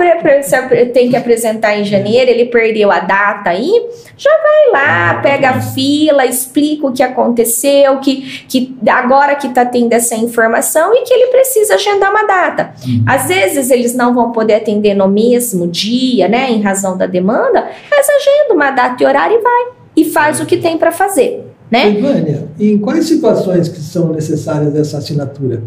tem 0.93 1.09
que 1.09 1.17
apresentar 1.17 1.79
em 1.79 1.85
janeiro, 1.85 2.31
ele 2.31 2.45
perdeu 2.47 2.91
a 2.93 3.01
data 3.01 3.49
aí, 3.49 3.73
já 4.17 4.31
vai 4.31 4.73
lá, 4.73 5.21
pega 5.23 5.51
a 5.51 5.61
fila, 5.61 6.27
explica 6.27 6.87
o 6.87 6.93
que 6.93 7.03
aconteceu, 7.03 7.99
que, 8.01 8.45
que 8.47 8.77
agora 8.89 9.37
que 9.37 9.49
tá 9.49 9.65
tendo 9.65 9.93
essa 9.95 10.15
informação 10.15 10.93
e 10.95 11.03
que 11.03 11.15
ele 11.15 11.29
precisa 11.29 11.75
agendar 11.75 12.11
uma 12.11 12.25
data. 12.25 12.75
Uhum. 12.87 13.05
Às 13.07 13.29
vezes 13.29 13.71
eles 13.71 13.95
não 13.95 14.15
vão 14.15 14.33
poder 14.33 14.57
atender 14.57 14.95
no 14.95 15.09
mesmo 15.09 15.67
dia, 15.67 16.29
né, 16.29 16.51
em 16.51 16.61
razão 16.61 16.99
da 16.99 17.07
demanda, 17.07 17.69
mas 17.91 18.07
agenda 18.07 18.53
uma 18.53 18.71
data 18.71 19.03
e 19.03 19.07
horário 19.07 19.39
e 19.39 19.43
vai. 19.43 19.69
E 19.97 20.05
faz 20.05 20.41
o 20.41 20.47
que 20.47 20.59
tem 20.59 20.77
para 20.77 20.93
fazer, 20.93 21.45
né? 21.71 21.91
Ivânia, 21.91 22.49
em 22.59 22.79
quais 22.79 23.07
situações 23.07 23.69
que 23.69 23.81
são 23.81 24.13
necessárias 24.13 24.75
essa 24.77 24.99
assinatura? 24.99 25.63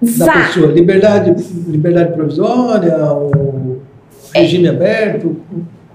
Da 0.00 0.26
Vá. 0.26 0.46
pessoa? 0.46 0.72
Liberdade, 0.72 1.34
liberdade 1.66 2.12
provisória, 2.12 2.96
o 3.12 3.80
regime 4.34 4.66
é. 4.66 4.70
aberto? 4.70 5.36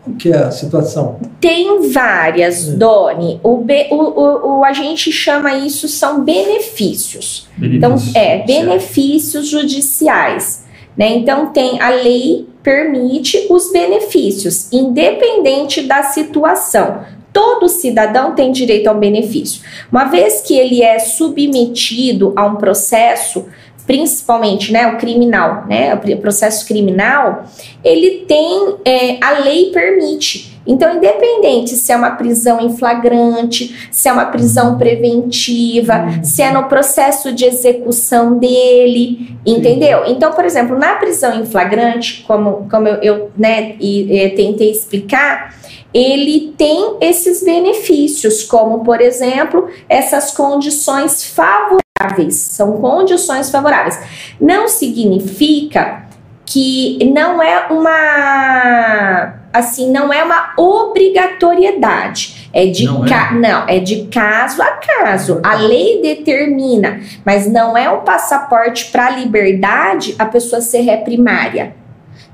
O 0.05 0.15
que 0.15 0.33
é 0.33 0.37
a 0.37 0.51
situação? 0.51 1.17
Tem 1.39 1.89
várias, 1.89 2.67
é. 2.67 2.71
Doni. 2.73 3.39
O, 3.41 3.57
be, 3.57 3.87
o, 3.89 3.95
o, 3.95 4.59
o, 4.59 4.65
a 4.65 4.73
gente 4.73 5.11
chama 5.11 5.55
isso 5.55 5.87
são 5.87 6.23
benefícios. 6.23 7.47
benefícios. 7.57 8.09
Então, 8.13 8.21
é, 8.21 8.39
benefícios 8.45 9.47
judiciais. 9.47 10.65
Né? 10.97 11.15
Então, 11.15 11.47
tem 11.47 11.81
a 11.81 11.89
lei 11.89 12.47
permite 12.63 13.45
os 13.49 13.71
benefícios, 13.71 14.71
independente 14.71 15.81
da 15.81 16.03
situação. 16.03 17.01
Todo 17.33 17.67
cidadão 17.67 18.33
tem 18.35 18.51
direito 18.51 18.87
ao 18.87 18.97
benefício. 18.97 19.61
Uma 19.91 20.05
vez 20.05 20.41
que 20.41 20.55
ele 20.55 20.81
é 20.81 20.97
submetido 20.99 22.31
a 22.35 22.45
um 22.45 22.55
processo 22.55 23.45
principalmente 23.85 24.71
né, 24.71 24.87
o 24.87 24.97
criminal, 24.97 25.65
né, 25.67 25.93
o 25.93 26.17
processo 26.17 26.65
criminal, 26.67 27.43
ele 27.83 28.25
tem, 28.27 28.75
é, 28.85 29.17
a 29.21 29.39
lei 29.39 29.71
permite. 29.71 30.53
Então, 30.65 30.95
independente 30.95 31.75
se 31.75 31.91
é 31.91 31.95
uma 31.95 32.11
prisão 32.11 32.61
em 32.61 32.77
flagrante, 32.77 33.89
se 33.91 34.07
é 34.07 34.13
uma 34.13 34.25
prisão 34.25 34.77
preventiva, 34.77 36.05
uhum. 36.05 36.23
se 36.23 36.41
é 36.41 36.51
no 36.51 36.63
processo 36.69 37.33
de 37.33 37.43
execução 37.43 38.37
dele, 38.37 39.37
entendeu? 39.45 40.03
Então, 40.07 40.31
por 40.31 40.45
exemplo, 40.45 40.77
na 40.77 40.95
prisão 40.95 41.37
em 41.37 41.45
flagrante, 41.45 42.23
como, 42.25 42.67
como 42.69 42.87
eu, 42.87 42.95
eu 43.01 43.31
né, 43.37 43.75
e, 43.79 44.23
e, 44.23 44.29
tentei 44.29 44.71
explicar, 44.71 45.53
ele 45.93 46.53
tem 46.57 46.95
esses 47.01 47.43
benefícios, 47.43 48.43
como, 48.43 48.85
por 48.85 49.01
exemplo, 49.01 49.67
essas 49.89 50.31
condições 50.31 51.25
favoráveis 51.25 51.83
favoráveis, 52.03 52.35
são 52.35 52.73
condições 52.73 53.49
favoráveis. 53.49 53.99
Não 54.39 54.67
significa 54.67 56.03
que 56.45 56.99
não 57.13 57.41
é 57.41 57.67
uma 57.69 59.33
assim, 59.53 59.91
não 59.91 60.11
é 60.11 60.23
uma 60.23 60.53
obrigatoriedade. 60.57 62.49
É 62.51 62.67
de 62.67 62.85
não, 62.85 63.05
ca... 63.05 63.31
é? 63.31 63.35
não, 63.35 63.67
é 63.67 63.79
de 63.79 64.07
caso 64.07 64.61
a 64.61 64.71
caso. 64.71 65.39
A 65.43 65.55
lei 65.55 66.01
determina, 66.01 66.99
mas 67.25 67.51
não 67.51 67.75
é 67.77 67.89
um 67.89 68.01
passaporte 68.01 68.91
para 68.91 69.09
liberdade 69.11 70.15
a 70.19 70.25
pessoa 70.25 70.61
ser 70.61 70.81
reprimária. 70.81 71.75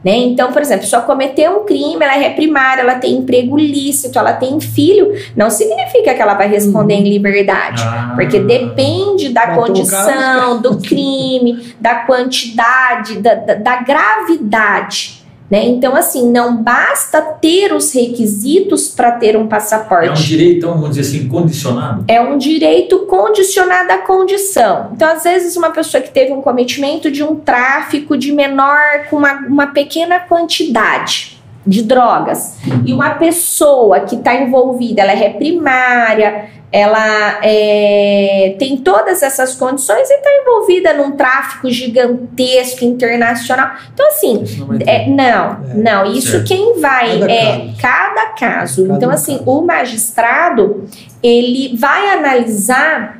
Né? 0.03 0.15
Então, 0.15 0.51
por 0.53 0.61
exemplo, 0.61 0.85
só 0.85 1.01
cometeu 1.01 1.59
um 1.59 1.65
crime, 1.65 1.97
ela 2.01 2.15
é 2.15 2.19
reprimária, 2.19 2.81
ela 2.81 2.95
tem 2.95 3.15
emprego 3.15 3.57
lícito, 3.57 4.17
ela 4.17 4.31
tem 4.31 4.59
filho, 4.61 5.11
não 5.35 5.49
significa 5.49 6.13
que 6.13 6.21
ela 6.21 6.35
vai 6.35 6.47
responder 6.47 6.95
uhum. 6.95 6.99
em 7.01 7.09
liberdade, 7.09 7.83
ah, 7.83 8.13
porque 8.15 8.39
depende 8.39 9.29
da 9.29 9.55
condição, 9.55 10.61
do 10.61 10.77
crime, 10.77 11.73
da 11.79 11.95
quantidade, 12.05 13.19
da, 13.19 13.35
da, 13.35 13.55
da 13.55 13.75
gravidade. 13.81 15.18
Né? 15.49 15.65
Então, 15.65 15.95
assim, 15.95 16.29
não 16.29 16.61
basta 16.61 17.21
ter 17.21 17.73
os 17.73 17.91
requisitos 17.91 18.87
para 18.87 19.13
ter 19.13 19.35
um 19.35 19.47
passaporte. 19.47 20.07
É 20.07 20.11
um 20.11 20.13
direito, 20.13 20.57
então, 20.57 20.73
vamos 20.73 20.95
dizer 20.95 21.17
assim, 21.17 21.27
condicionado? 21.27 22.05
É 22.07 22.21
um 22.21 22.37
direito 22.37 22.99
condicionado 22.99 23.91
à 23.91 23.97
condição. 23.97 24.91
Então, 24.93 25.09
às 25.11 25.23
vezes, 25.23 25.55
uma 25.57 25.71
pessoa 25.71 26.01
que 26.01 26.11
teve 26.11 26.31
um 26.31 26.41
cometimento 26.41 27.09
de 27.09 27.23
um 27.23 27.35
tráfico 27.35 28.15
de 28.15 28.31
menor 28.31 29.07
com 29.09 29.15
uma, 29.17 29.33
uma 29.47 29.67
pequena 29.67 30.19
quantidade 30.19 31.39
de 31.65 31.83
drogas 31.83 32.57
e 32.85 32.93
uma 32.93 33.11
pessoa 33.11 34.01
que 34.01 34.15
está 34.15 34.33
envolvida, 34.35 35.01
ela 35.01 35.11
é 35.11 35.15
reprimária, 35.15 36.49
ela 36.71 37.39
é, 37.41 38.55
tem 38.59 38.77
todas 38.77 39.23
essas 39.23 39.55
condições 39.55 40.07
e 40.09 40.13
está 40.13 40.29
envolvida 40.41 40.93
num 40.93 41.11
tráfico 41.11 41.69
gigantesco 41.71 42.85
internacional. 42.85 43.71
Então, 43.91 44.07
assim, 44.07 44.43
não, 44.57 44.77
é, 44.85 45.07
não, 45.07 45.23
é, 45.25 45.73
não, 45.73 46.11
isso 46.11 46.31
certo. 46.31 46.47
quem 46.47 46.79
vai 46.79 47.19
cada 47.19 47.31
é 47.31 47.57
caso. 47.57 47.77
cada 47.81 48.25
caso. 48.27 48.83
Cada 48.83 48.97
então, 48.97 49.09
assim, 49.09 49.37
caso. 49.39 49.49
o 49.49 49.65
magistrado 49.65 50.87
ele 51.23 51.75
vai 51.75 52.11
analisar 52.11 53.19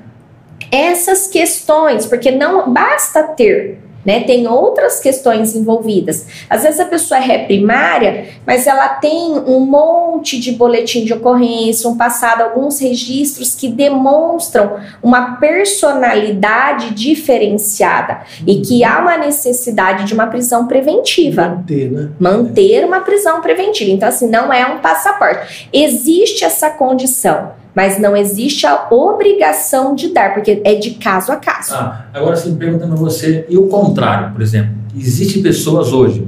essas 0.71 1.25
questões, 1.25 2.05
porque 2.05 2.29
não 2.29 2.71
basta 2.71 3.23
ter 3.23 3.79
né? 4.09 4.21
Tem 4.21 4.47
outras 4.47 4.99
questões 4.99 5.55
envolvidas. 5.55 6.25
Às 6.49 6.63
vezes 6.63 6.79
a 6.79 6.85
pessoa 6.85 7.19
é 7.19 7.21
reprimária, 7.21 8.29
mas 8.43 8.65
ela 8.65 8.89
tem 8.89 9.33
um 9.33 9.59
monte 9.59 10.39
de 10.39 10.53
boletim 10.53 11.05
de 11.05 11.13
ocorrência, 11.13 11.87
um 11.87 11.95
passado, 11.95 12.41
alguns 12.41 12.79
registros 12.79 13.53
que 13.53 13.67
demonstram 13.67 14.79
uma 15.03 15.35
personalidade 15.35 16.95
diferenciada 16.95 18.21
e 18.47 18.61
que 18.61 18.83
há 18.83 18.97
uma 18.99 19.15
necessidade 19.15 20.05
de 20.05 20.15
uma 20.15 20.25
prisão 20.25 20.65
preventiva. 20.65 21.47
Manter, 21.47 21.91
né? 21.91 22.09
Manter 22.19 22.85
uma 22.85 23.01
prisão 23.01 23.41
preventiva. 23.41 23.91
Então, 23.91 24.09
assim, 24.09 24.27
não 24.27 24.51
é 24.51 24.65
um 24.65 24.79
passaporte. 24.79 25.69
Existe 25.71 26.43
essa 26.43 26.71
condição 26.71 27.58
mas 27.75 27.99
não 27.99 28.15
existe 28.15 28.65
a 28.65 28.87
obrigação 28.91 29.95
de 29.95 30.09
dar, 30.09 30.33
porque 30.33 30.61
é 30.63 30.75
de 30.75 30.91
caso 30.91 31.31
a 31.31 31.35
caso. 31.35 31.73
Ah, 31.73 32.07
agora 32.13 32.35
sim, 32.35 32.55
perguntando 32.55 32.93
a 32.93 32.97
você, 32.97 33.45
e 33.49 33.57
o 33.57 33.67
contrário, 33.67 34.33
por 34.33 34.41
exemplo, 34.41 34.71
existem 34.97 35.41
pessoas 35.41 35.93
hoje 35.93 36.27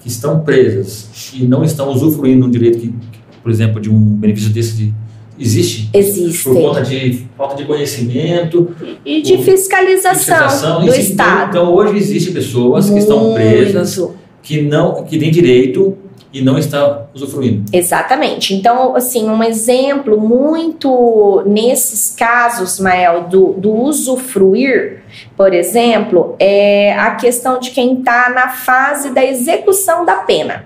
que 0.00 0.08
estão 0.08 0.40
presas 0.40 1.32
e 1.34 1.44
não 1.44 1.62
estão 1.62 1.88
usufruindo 1.88 2.46
um 2.46 2.50
direito 2.50 2.78
que, 2.78 2.94
por 3.42 3.50
exemplo, 3.50 3.80
de 3.80 3.88
um 3.88 3.98
benefício 3.98 4.50
desse 4.50 4.74
de 4.74 4.94
Existe? 5.38 5.90
Existe. 5.92 6.44
Por 6.44 6.54
conta 6.54 6.82
de 6.82 7.26
falta 7.36 7.56
de 7.56 7.64
conhecimento. 7.64 8.70
E 9.04 9.22
de 9.22 9.38
fiscalização, 9.38 10.14
fiscalização 10.14 10.80
do 10.80 10.88
existe, 10.88 11.10
Estado. 11.10 11.50
Então, 11.50 11.62
então, 11.64 11.74
hoje 11.74 11.96
existem 11.96 12.32
pessoas 12.32 12.88
Muito. 12.88 12.94
que 12.94 13.10
estão 13.10 13.34
presas, 13.34 14.10
que 14.42 14.62
não 14.62 15.02
que 15.04 15.18
têm 15.18 15.30
direito 15.30 15.96
e 16.32 16.40
não 16.40 16.58
está 16.58 17.06
usufruindo. 17.14 17.64
Exatamente. 17.72 18.54
Então, 18.54 18.96
assim, 18.96 19.28
um 19.28 19.42
exemplo 19.42 20.18
muito 20.18 21.42
nesses 21.44 22.14
casos, 22.14 22.80
Mael, 22.80 23.24
do, 23.24 23.52
do 23.52 23.72
usufruir, 23.72 25.02
por 25.36 25.52
exemplo, 25.52 26.34
é 26.38 26.94
a 26.94 27.14
questão 27.16 27.58
de 27.58 27.70
quem 27.70 27.98
está 27.98 28.30
na 28.30 28.48
fase 28.48 29.10
da 29.10 29.24
execução 29.24 30.04
da 30.04 30.16
pena. 30.16 30.64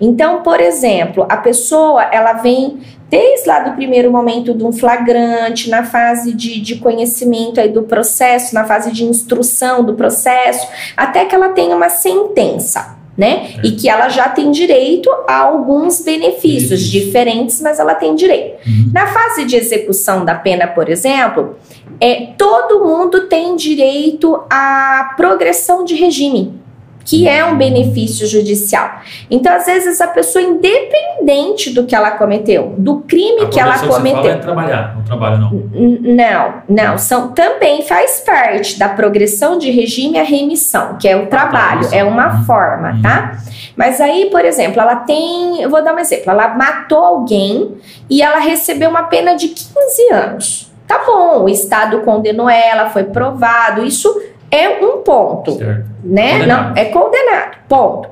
Então, 0.00 0.42
por 0.42 0.60
exemplo, 0.60 1.26
a 1.28 1.36
pessoa 1.36 2.02
ela 2.04 2.34
vem 2.34 2.80
desde 3.10 3.46
lá 3.46 3.60
do 3.60 3.72
primeiro 3.72 4.10
momento 4.10 4.54
de 4.54 4.64
um 4.64 4.72
flagrante, 4.72 5.68
na 5.68 5.84
fase 5.84 6.32
de, 6.32 6.60
de 6.60 6.76
conhecimento 6.76 7.60
aí 7.60 7.68
do 7.68 7.82
processo, 7.82 8.54
na 8.54 8.64
fase 8.64 8.90
de 8.90 9.04
instrução 9.04 9.84
do 9.84 9.92
processo, 9.94 10.66
até 10.96 11.26
que 11.26 11.34
ela 11.34 11.50
tenha 11.50 11.76
uma 11.76 11.90
sentença 11.90 13.01
né? 13.16 13.54
É. 13.58 13.66
E 13.66 13.72
que 13.72 13.88
ela 13.88 14.08
já 14.08 14.28
tem 14.28 14.50
direito 14.50 15.10
a 15.28 15.38
alguns 15.38 16.02
benefícios 16.02 16.80
Isso. 16.80 16.90
diferentes, 16.90 17.60
mas 17.60 17.78
ela 17.78 17.94
tem 17.94 18.14
direito. 18.14 18.66
Uhum. 18.66 18.90
Na 18.92 19.06
fase 19.06 19.44
de 19.44 19.56
execução 19.56 20.24
da 20.24 20.34
pena, 20.34 20.66
por 20.66 20.88
exemplo, 20.88 21.56
é, 22.00 22.28
todo 22.38 22.84
mundo 22.84 23.28
tem 23.28 23.54
direito 23.54 24.40
à 24.50 25.14
progressão 25.16 25.84
de 25.84 25.94
regime 25.94 26.61
que 27.04 27.28
é 27.28 27.44
um 27.44 27.56
benefício 27.56 28.26
judicial. 28.26 29.00
Então, 29.30 29.54
às 29.54 29.66
vezes, 29.66 30.00
a 30.00 30.08
pessoa, 30.08 30.42
independente 30.42 31.70
do 31.70 31.84
que 31.84 31.94
ela 31.94 32.12
cometeu, 32.12 32.74
do 32.78 33.00
crime 33.00 33.42
a 33.42 33.46
que 33.46 33.60
ela 33.60 33.78
cometeu. 33.78 34.22
Fala 34.22 34.30
é 34.30 34.36
trabalhar, 34.36 34.94
não 34.96 35.04
trabalho, 35.04 35.38
não. 35.38 35.50
Não, 36.00 36.54
não. 36.68 36.98
São, 36.98 37.28
também 37.28 37.82
faz 37.82 38.22
parte 38.24 38.78
da 38.78 38.88
progressão 38.88 39.58
de 39.58 39.70
regime 39.70 40.18
a 40.18 40.24
remissão, 40.24 40.96
que 40.98 41.08
é 41.08 41.16
o 41.16 41.26
trabalho, 41.26 41.88
é 41.92 42.04
uma 42.04 42.36
uhum. 42.36 42.44
forma, 42.44 42.98
tá? 43.02 43.38
Mas 43.76 44.00
aí, 44.00 44.28
por 44.30 44.44
exemplo, 44.44 44.80
ela 44.80 44.96
tem. 44.96 45.62
Eu 45.62 45.70
vou 45.70 45.82
dar 45.82 45.94
um 45.94 45.98
exemplo. 45.98 46.30
Ela 46.30 46.48
matou 46.54 46.98
alguém 46.98 47.74
e 48.08 48.22
ela 48.22 48.38
recebeu 48.38 48.90
uma 48.90 49.04
pena 49.04 49.34
de 49.34 49.48
15 49.48 50.12
anos. 50.12 50.72
Tá 50.86 51.02
bom, 51.06 51.44
o 51.44 51.48
Estado 51.48 52.00
condenou 52.00 52.50
ela, 52.50 52.90
foi 52.90 53.04
provado. 53.04 53.84
Isso 53.84 54.14
é 54.52 54.68
um 54.68 54.98
ponto, 54.98 55.56
certo. 55.56 55.86
né? 56.04 56.32
Condenado. 56.32 56.74
Não, 56.74 56.76
é 56.76 56.84
condenado, 56.84 57.56
ponto. 57.66 58.08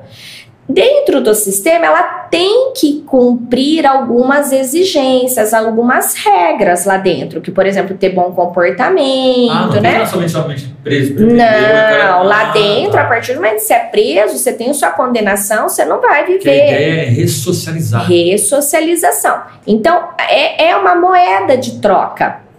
Dentro 0.67 1.21
do 1.21 1.35
sistema, 1.35 1.85
ela 1.85 2.01
tem 2.31 2.71
que 2.73 3.01
cumprir 3.01 3.85
algumas 3.85 4.53
exigências, 4.53 5.53
algumas 5.53 6.15
regras 6.15 6.85
lá 6.85 6.97
dentro, 6.97 7.41
que, 7.41 7.51
por 7.51 7.65
exemplo, 7.65 7.97
ter 7.97 8.09
bom 8.09 8.31
comportamento, 8.31 9.51
ah, 9.51 9.69
não 9.73 9.81
né? 9.81 9.99
Não 9.99 10.05
somente, 10.05 10.31
somente 10.31 10.75
preso. 10.81 11.15
Não, 11.19 11.37
cara... 11.37 12.21
lá 12.21 12.49
ah, 12.49 12.51
dentro, 12.53 12.93
tá. 12.93 13.01
a 13.01 13.05
partir 13.05 13.33
do 13.33 13.41
momento 13.41 13.55
que 13.55 13.61
você 13.61 13.73
é 13.73 13.79
preso, 13.79 14.37
você 14.37 14.53
tem 14.53 14.73
sua 14.73 14.91
condenação, 14.91 15.67
você 15.67 15.83
não 15.83 15.99
vai 15.99 16.25
viver. 16.25 16.39
Que 16.39 16.49
a 16.49 16.55
ideia 16.55 17.01
é 17.01 17.05
ressocializar. 17.09 18.07
Ressocialização. 18.07 19.41
Então, 19.67 20.09
é, 20.17 20.69
é 20.69 20.75
uma 20.75 20.95
moeda 20.95 21.57
de 21.57 21.79
troca. 21.81 22.50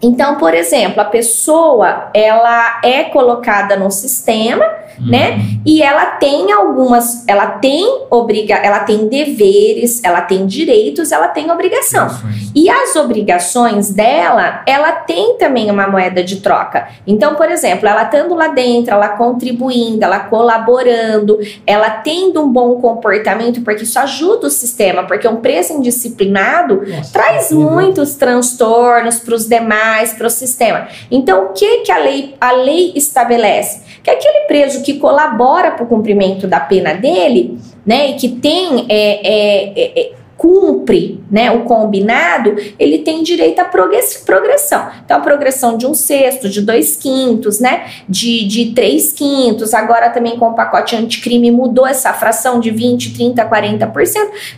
Então, 0.00 0.36
por 0.36 0.54
exemplo, 0.54 1.00
a 1.00 1.06
pessoa 1.06 2.10
ela 2.12 2.80
é 2.84 3.04
colocada 3.04 3.76
no 3.76 3.90
sistema 3.90 4.64
uhum. 4.98 5.06
né? 5.06 5.40
E 5.64 5.82
ela 5.82 6.06
tem 6.06 6.52
algumas, 6.52 7.26
ela 7.26 7.46
tem 7.46 8.02
obriga, 8.10 8.54
ela 8.54 8.80
tem 8.80 9.08
deveres, 9.08 10.02
ela 10.02 10.20
tem 10.20 10.46
direitos, 10.46 11.12
ela 11.12 11.28
tem 11.28 11.50
obrigação. 11.50 12.08
E 12.54 12.70
as 12.70 12.96
obrigações 12.96 13.90
dela, 13.90 14.62
ela 14.66 14.92
tem 14.92 15.36
também 15.38 15.70
uma 15.70 15.86
moeda 15.86 16.22
de 16.22 16.36
troca. 16.36 16.88
Então, 17.06 17.34
por 17.34 17.50
exemplo, 17.50 17.88
ela 17.88 18.04
estando 18.04 18.34
lá 18.34 18.48
dentro, 18.48 18.92
ela 18.92 19.08
contribuindo, 19.10 20.04
ela 20.04 20.20
colaborando, 20.20 21.38
ela 21.66 21.90
tendo 21.90 22.42
um 22.42 22.48
bom 22.48 22.80
comportamento, 22.80 23.60
porque 23.62 23.82
isso 23.82 23.98
ajuda 23.98 24.46
o 24.46 24.50
sistema, 24.50 25.04
porque 25.04 25.26
um 25.28 25.36
preso 25.36 25.74
indisciplinado 25.74 26.82
Nossa, 26.86 27.12
traz 27.12 27.52
muitos 27.52 28.14
transtornos 28.14 29.18
para 29.18 29.34
os 29.34 29.46
demais, 29.46 30.12
para 30.12 30.26
o 30.26 30.30
sistema. 30.30 30.88
Então, 31.10 31.46
o 31.46 31.48
que 31.52 31.78
que 31.78 31.92
a 31.92 31.98
lei, 31.98 32.34
a 32.40 32.52
lei 32.52 32.92
estabelece? 32.94 33.85
Que 34.06 34.10
aquele 34.12 34.46
preso 34.46 34.84
que 34.84 35.00
colabora 35.00 35.72
para 35.72 35.82
o 35.82 35.86
cumprimento 35.88 36.46
da 36.46 36.60
pena 36.60 36.94
dele, 36.94 37.58
né, 37.84 38.10
e 38.10 38.14
que 38.14 38.28
tem 38.28 38.86
é, 38.88 39.20
é, 39.26 40.00
é, 40.00 40.12
cumpre 40.36 41.20
né, 41.28 41.50
o 41.50 41.62
combinado, 41.62 42.54
ele 42.78 42.98
tem 42.98 43.24
direito 43.24 43.58
à 43.58 43.64
progressão. 43.64 44.90
Então, 45.04 45.16
a 45.16 45.20
progressão 45.20 45.76
de 45.76 45.88
um 45.88 45.92
sexto, 45.92 46.48
de 46.48 46.60
dois 46.60 46.94
quintos, 46.94 47.58
né, 47.58 47.86
de, 48.08 48.46
de 48.46 48.66
três 48.66 49.12
quintos, 49.12 49.74
agora 49.74 50.08
também 50.10 50.36
com 50.36 50.50
o 50.50 50.54
pacote 50.54 50.94
anticrime 50.94 51.50
mudou 51.50 51.84
essa 51.84 52.12
fração 52.12 52.60
de 52.60 52.70
20, 52.70 53.12
30, 53.12 53.44
40%, 53.44 53.90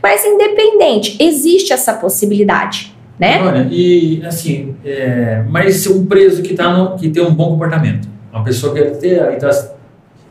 mas 0.02 0.26
independente, 0.26 1.16
existe 1.18 1.72
essa 1.72 1.94
possibilidade. 1.94 2.92
Né? 3.18 3.42
Olha, 3.42 3.66
e 3.70 4.22
assim, 4.26 4.76
é, 4.84 5.42
mas 5.48 5.86
um 5.86 6.04
preso 6.04 6.42
que, 6.42 6.52
tá 6.52 6.70
no, 6.70 6.96
que 6.96 7.08
tem 7.08 7.22
um 7.22 7.34
bom 7.34 7.48
comportamento, 7.48 8.17
uma 8.38 8.44
pessoa 8.44 8.72
que 8.72 8.82
ter, 8.82 9.38
tá 9.38 9.50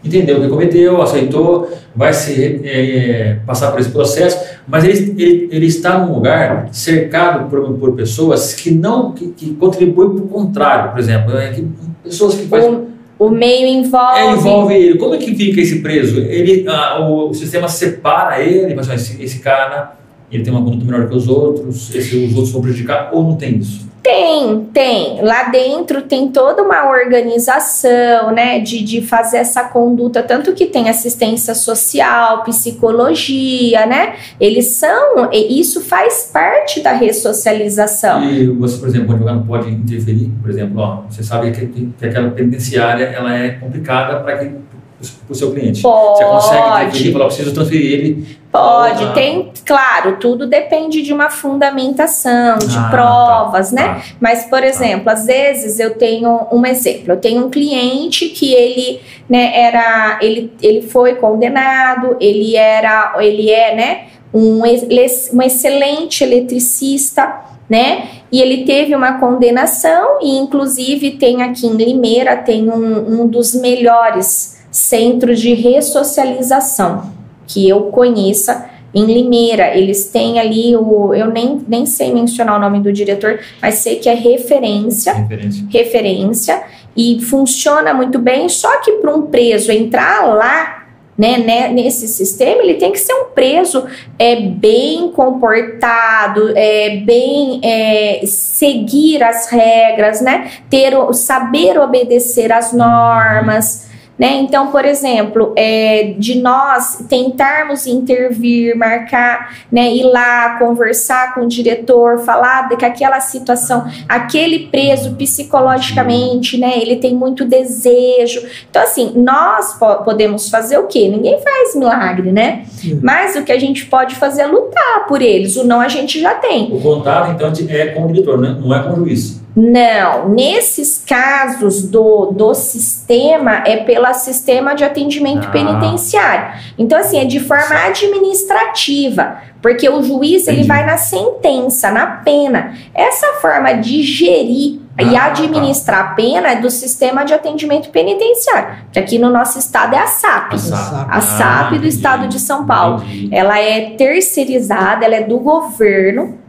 entendeu 0.04 0.38
o 0.38 0.42
que 0.42 0.48
cometeu, 0.48 1.02
aceitou, 1.02 1.70
vai 1.96 2.14
se 2.14 2.62
é, 2.64 3.40
passar 3.46 3.72
por 3.72 3.80
esse 3.80 3.90
processo, 3.90 4.40
mas 4.68 4.84
ele, 4.84 5.22
ele, 5.22 5.50
ele, 5.52 5.66
está 5.66 6.00
num 6.00 6.14
lugar 6.14 6.70
cercado 6.72 7.50
por, 7.50 7.74
por 7.74 7.94
pessoas 7.94 8.54
que 8.54 8.72
não 8.72 9.12
que, 9.12 9.28
que 9.30 9.54
contribuem 9.56 10.10
para 10.12 10.24
o 10.24 10.28
contrário, 10.28 10.92
por 10.92 11.00
exemplo, 11.00 11.36
é, 11.38 11.52
que, 11.52 11.68
pessoas 12.04 12.36
que 12.36 12.48
fazem 12.48 12.88
o, 13.20 13.26
o 13.28 13.30
meio 13.30 13.68
envolve. 13.68 14.20
É, 14.20 14.32
envolve 14.32 14.74
ele. 14.76 14.98
Como 14.98 15.16
é 15.16 15.18
que 15.18 15.36
fica 15.36 15.60
esse 15.60 15.82
preso? 15.82 16.20
Ele, 16.20 16.66
ah, 16.68 17.00
o, 17.02 17.30
o, 17.30 17.34
sistema 17.34 17.68
separa 17.68 18.42
ele, 18.42 18.76
mas 18.76 18.88
esse, 18.90 19.22
esse 19.22 19.40
cara 19.40 19.98
ele 20.32 20.44
tem 20.44 20.54
uma 20.54 20.64
conduta 20.64 20.86
melhor 20.86 21.10
que 21.10 21.16
os 21.16 21.28
outros, 21.28 21.94
esse, 21.96 22.16
os 22.16 22.36
outros 22.36 22.52
vão 22.52 22.62
prejudicar, 22.62 23.10
ou 23.12 23.24
não 23.24 23.36
tem 23.36 23.58
isso? 23.58 23.87
Tem, 24.08 24.64
tem. 24.74 25.22
Lá 25.22 25.50
dentro 25.50 26.02
tem 26.02 26.30
toda 26.30 26.64
uma 26.64 26.90
organização, 26.90 28.32
né, 28.32 28.60
de, 28.60 28.82
de 28.82 29.02
fazer 29.02 29.38
essa 29.38 29.66
conduta, 29.66 30.24
tanto 30.24 30.54
que 30.54 30.66
tem 30.66 30.88
assistência 30.88 31.54
social, 31.54 32.42
psicologia, 32.44 33.86
né? 33.86 34.16
Eles 34.40 34.68
são, 34.68 35.30
isso 35.34 35.82
faz 35.82 36.30
parte 36.32 36.80
da 36.80 36.94
ressocialização. 36.94 38.24
E 38.24 38.48
você, 38.48 38.78
por 38.78 38.88
exemplo, 38.88 39.10
o 39.10 39.12
advogado 39.12 39.46
pode 39.46 39.70
interferir, 39.70 40.32
por 40.42 40.50
exemplo, 40.50 40.80
ó, 40.80 41.02
você 41.10 41.22
sabe 41.22 41.52
que, 41.52 41.66
que 41.68 42.06
aquela 42.06 42.30
penitenciária 42.32 43.04
ela 43.04 43.38
é 43.38 43.50
complicada 43.50 44.22
para 44.22 44.38
que 44.38 44.52
para 45.00 45.32
o 45.32 45.36
seu 45.36 45.52
cliente. 45.52 45.82
Pode. 45.82 46.18
Você 46.18 46.26
consegue 46.26 46.68
interferir, 46.68 47.14
falar, 47.14 47.26
preciso 47.26 47.54
transferir 47.54 47.94
ele. 47.94 48.38
Pode, 48.52 49.04
ah. 49.04 49.12
tem, 49.14 49.52
claro, 49.64 50.18
tudo 50.20 50.48
depende 50.48 51.04
de 51.04 51.14
uma 51.14 51.30
fundamentação, 51.30 52.58
de 52.58 52.76
ah, 52.76 52.82
tá. 52.82 52.90
provas, 52.90 53.70
tá, 53.70 53.76
né? 53.76 53.88
Tá. 53.94 54.04
Mas, 54.20 54.46
por 54.46 54.64
exemplo, 54.64 55.06
tá. 55.06 55.14
às 55.14 55.26
vezes 55.26 55.80
eu 55.80 55.96
tenho 55.96 56.48
um 56.52 56.66
exemplo, 56.66 57.14
eu 57.14 57.18
tenho 57.18 57.46
um 57.46 57.50
cliente 57.50 58.30
que 58.30 58.54
ele, 58.54 59.00
né, 59.30 59.52
era, 59.54 60.18
ele, 60.22 60.52
ele 60.62 60.82
foi 60.82 61.16
condenado, 61.16 62.18
ele 62.20 62.56
era, 62.56 63.16
ele 63.20 63.52
é, 63.52 63.76
né, 63.76 64.06
um, 64.34 64.62
um 64.64 65.42
excelente 65.42 66.24
eletricista, 66.24 67.42
né? 67.70 68.08
E 68.32 68.42
ele 68.42 68.66
teve 68.66 68.96
uma 68.96 69.20
condenação 69.20 70.20
e, 70.22 70.38
inclusive, 70.38 71.12
tem 71.12 71.44
aqui 71.44 71.68
em 71.68 71.76
Limeira, 71.76 72.38
tem 72.38 72.70
um, 72.70 73.22
um 73.22 73.28
dos 73.28 73.54
melhores 73.54 74.57
centros 74.78 75.40
de 75.40 75.54
ressocialização 75.54 77.12
que 77.48 77.68
eu 77.68 77.84
conheça 77.86 78.70
em 78.94 79.06
Limeira. 79.06 79.76
Eles 79.76 80.06
têm 80.06 80.40
ali 80.40 80.76
o. 80.76 81.14
Eu 81.14 81.32
nem, 81.32 81.62
nem 81.68 81.86
sei 81.86 82.14
mencionar 82.14 82.58
o 82.58 82.60
nome 82.60 82.80
do 82.80 82.94
diretor, 82.94 83.40
mas 83.62 83.76
sei 83.76 83.96
que 83.96 84.08
é 84.08 84.14
referência. 84.14 85.14
Referência. 85.14 85.66
referência 85.70 86.64
e 86.96 87.20
funciona 87.22 87.94
muito 87.94 88.20
bem. 88.20 88.48
Só 88.50 88.80
que 88.82 88.94
para 88.94 89.16
um 89.16 89.24
preso 89.24 89.72
entrar 89.72 90.26
lá. 90.28 90.84
Né, 91.18 91.40
né, 91.40 91.70
nesse 91.70 92.08
sistema, 92.08 92.62
ele 92.62 92.76
tem 92.76 92.92
que 92.92 93.00
ser 93.00 93.12
um 93.12 93.32
preso 93.34 93.88
é, 94.20 94.36
bem 94.36 95.10
comportado, 95.10 96.56
é, 96.56 96.98
bem 96.98 97.60
é, 97.64 98.22
seguir 98.24 99.24
as 99.24 99.50
regras, 99.50 100.22
né, 100.22 100.52
ter, 100.70 100.94
saber 101.14 101.80
obedecer 101.80 102.52
às 102.52 102.72
normas. 102.72 103.87
Né? 104.18 104.38
Então, 104.38 104.68
por 104.68 104.84
exemplo, 104.84 105.54
é, 105.56 106.16
de 106.18 106.40
nós 106.40 107.06
tentarmos 107.08 107.86
intervir, 107.86 108.76
marcar, 108.76 109.56
né, 109.72 109.94
ir 109.94 110.04
lá, 110.04 110.58
conversar 110.58 111.36
com 111.36 111.42
o 111.42 111.48
diretor, 111.48 112.20
falar 112.20 112.68
que 112.70 112.86
aquela 112.86 113.20
situação, 113.20 113.88
aquele 114.10 114.68
preso 114.68 115.16
psicologicamente, 115.16 116.58
né, 116.58 116.80
ele 116.80 116.96
tem 116.96 117.16
muito 117.16 117.46
desejo. 117.46 118.42
Então, 118.70 118.82
assim, 118.82 119.14
nós 119.16 119.78
po 119.78 119.98
podemos 120.04 120.50
fazer 120.50 120.78
o 120.78 120.88
quê? 120.88 121.10
Ninguém 121.10 121.40
faz 121.42 121.76
milagre, 121.76 122.32
né? 122.32 122.66
Mas 123.02 123.36
o 123.36 123.44
que 123.44 123.52
a 123.52 123.60
gente 123.60 123.86
pode 123.86 124.16
fazer 124.16 124.44
é 124.44 124.48
lutar 124.48 125.06
por 125.08 125.22
eles. 125.22 125.56
O 125.56 125.64
não 125.64 125.82
a 125.82 125.88
gente 125.88 126.20
já 126.20 126.36
tem. 126.36 126.72
O 126.72 126.80
contato, 126.80 127.32
então, 127.32 127.52
é 127.70 127.88
com 127.88 128.06
o 128.06 128.08
diretor, 128.08 128.40
né? 128.40 128.58
não 128.60 128.76
é 128.76 128.84
com 128.84 128.94
o 128.94 128.96
juiz. 128.98 129.42
Não, 129.60 130.30
nesses 130.30 131.04
casos 131.04 131.82
do, 131.82 132.28
do 132.28 132.54
sistema 132.54 133.64
é 133.66 133.78
pelo 133.78 134.14
sistema 134.14 134.76
de 134.76 134.84
atendimento 134.84 135.48
ah. 135.48 135.52
penitenciário. 135.52 136.60
Então, 136.78 137.00
assim, 137.00 137.18
é 137.18 137.26
de 137.26 137.40
forma 137.40 137.74
administrativa, 137.88 139.38
porque 139.60 139.90
o 139.90 140.04
juiz 140.04 140.44
Entendi. 140.44 140.60
ele 140.60 140.68
vai 140.68 140.86
na 140.86 140.98
sentença, 140.98 141.90
na 141.90 142.06
pena. 142.06 142.76
Essa 142.94 143.34
forma 143.42 143.74
de 143.74 144.04
gerir 144.04 144.80
ah, 144.96 145.02
e 145.02 145.16
administrar 145.16 146.06
tá. 146.06 146.12
a 146.12 146.14
pena 146.14 146.50
é 146.50 146.56
do 146.58 146.70
sistema 146.70 147.24
de 147.24 147.34
atendimento 147.34 147.90
penitenciário, 147.90 148.86
que 148.92 149.00
aqui 149.00 149.18
no 149.18 149.32
nosso 149.32 149.58
estado 149.58 149.96
é 149.96 149.98
a 149.98 150.06
SAP. 150.06 150.54
A 150.54 150.58
SAP, 150.60 151.08
a 151.10 151.22
SAP 151.22 151.74
ah, 151.74 151.78
do 151.80 151.88
estado 151.88 152.28
de 152.28 152.40
São 152.40 152.64
Paulo. 152.68 153.04
Entendi. 153.04 153.30
Ela 153.36 153.60
é 153.60 153.96
terceirizada, 153.98 155.04
ela 155.04 155.16
é 155.16 155.24
do 155.24 155.40
governo 155.40 156.46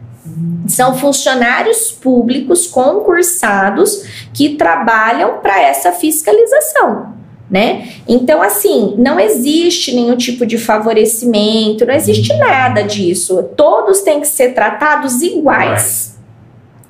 são 0.67 0.97
funcionários 0.97 1.91
públicos 1.91 2.67
concursados 2.67 4.03
que 4.33 4.55
trabalham 4.55 5.39
para 5.39 5.61
essa 5.61 5.91
fiscalização. 5.91 7.17
Né? 7.49 7.93
Então, 8.07 8.43
assim, 8.43 8.93
não 8.99 9.19
existe 9.19 9.95
nenhum 9.95 10.15
tipo 10.15 10.45
de 10.45 10.55
favorecimento, 10.55 11.83
não 11.83 11.95
existe 11.95 12.31
nada 12.37 12.83
disso. 12.83 13.41
Todos 13.55 14.01
têm 14.01 14.21
que 14.21 14.27
ser 14.27 14.53
tratados 14.53 15.23
iguais. 15.23 16.15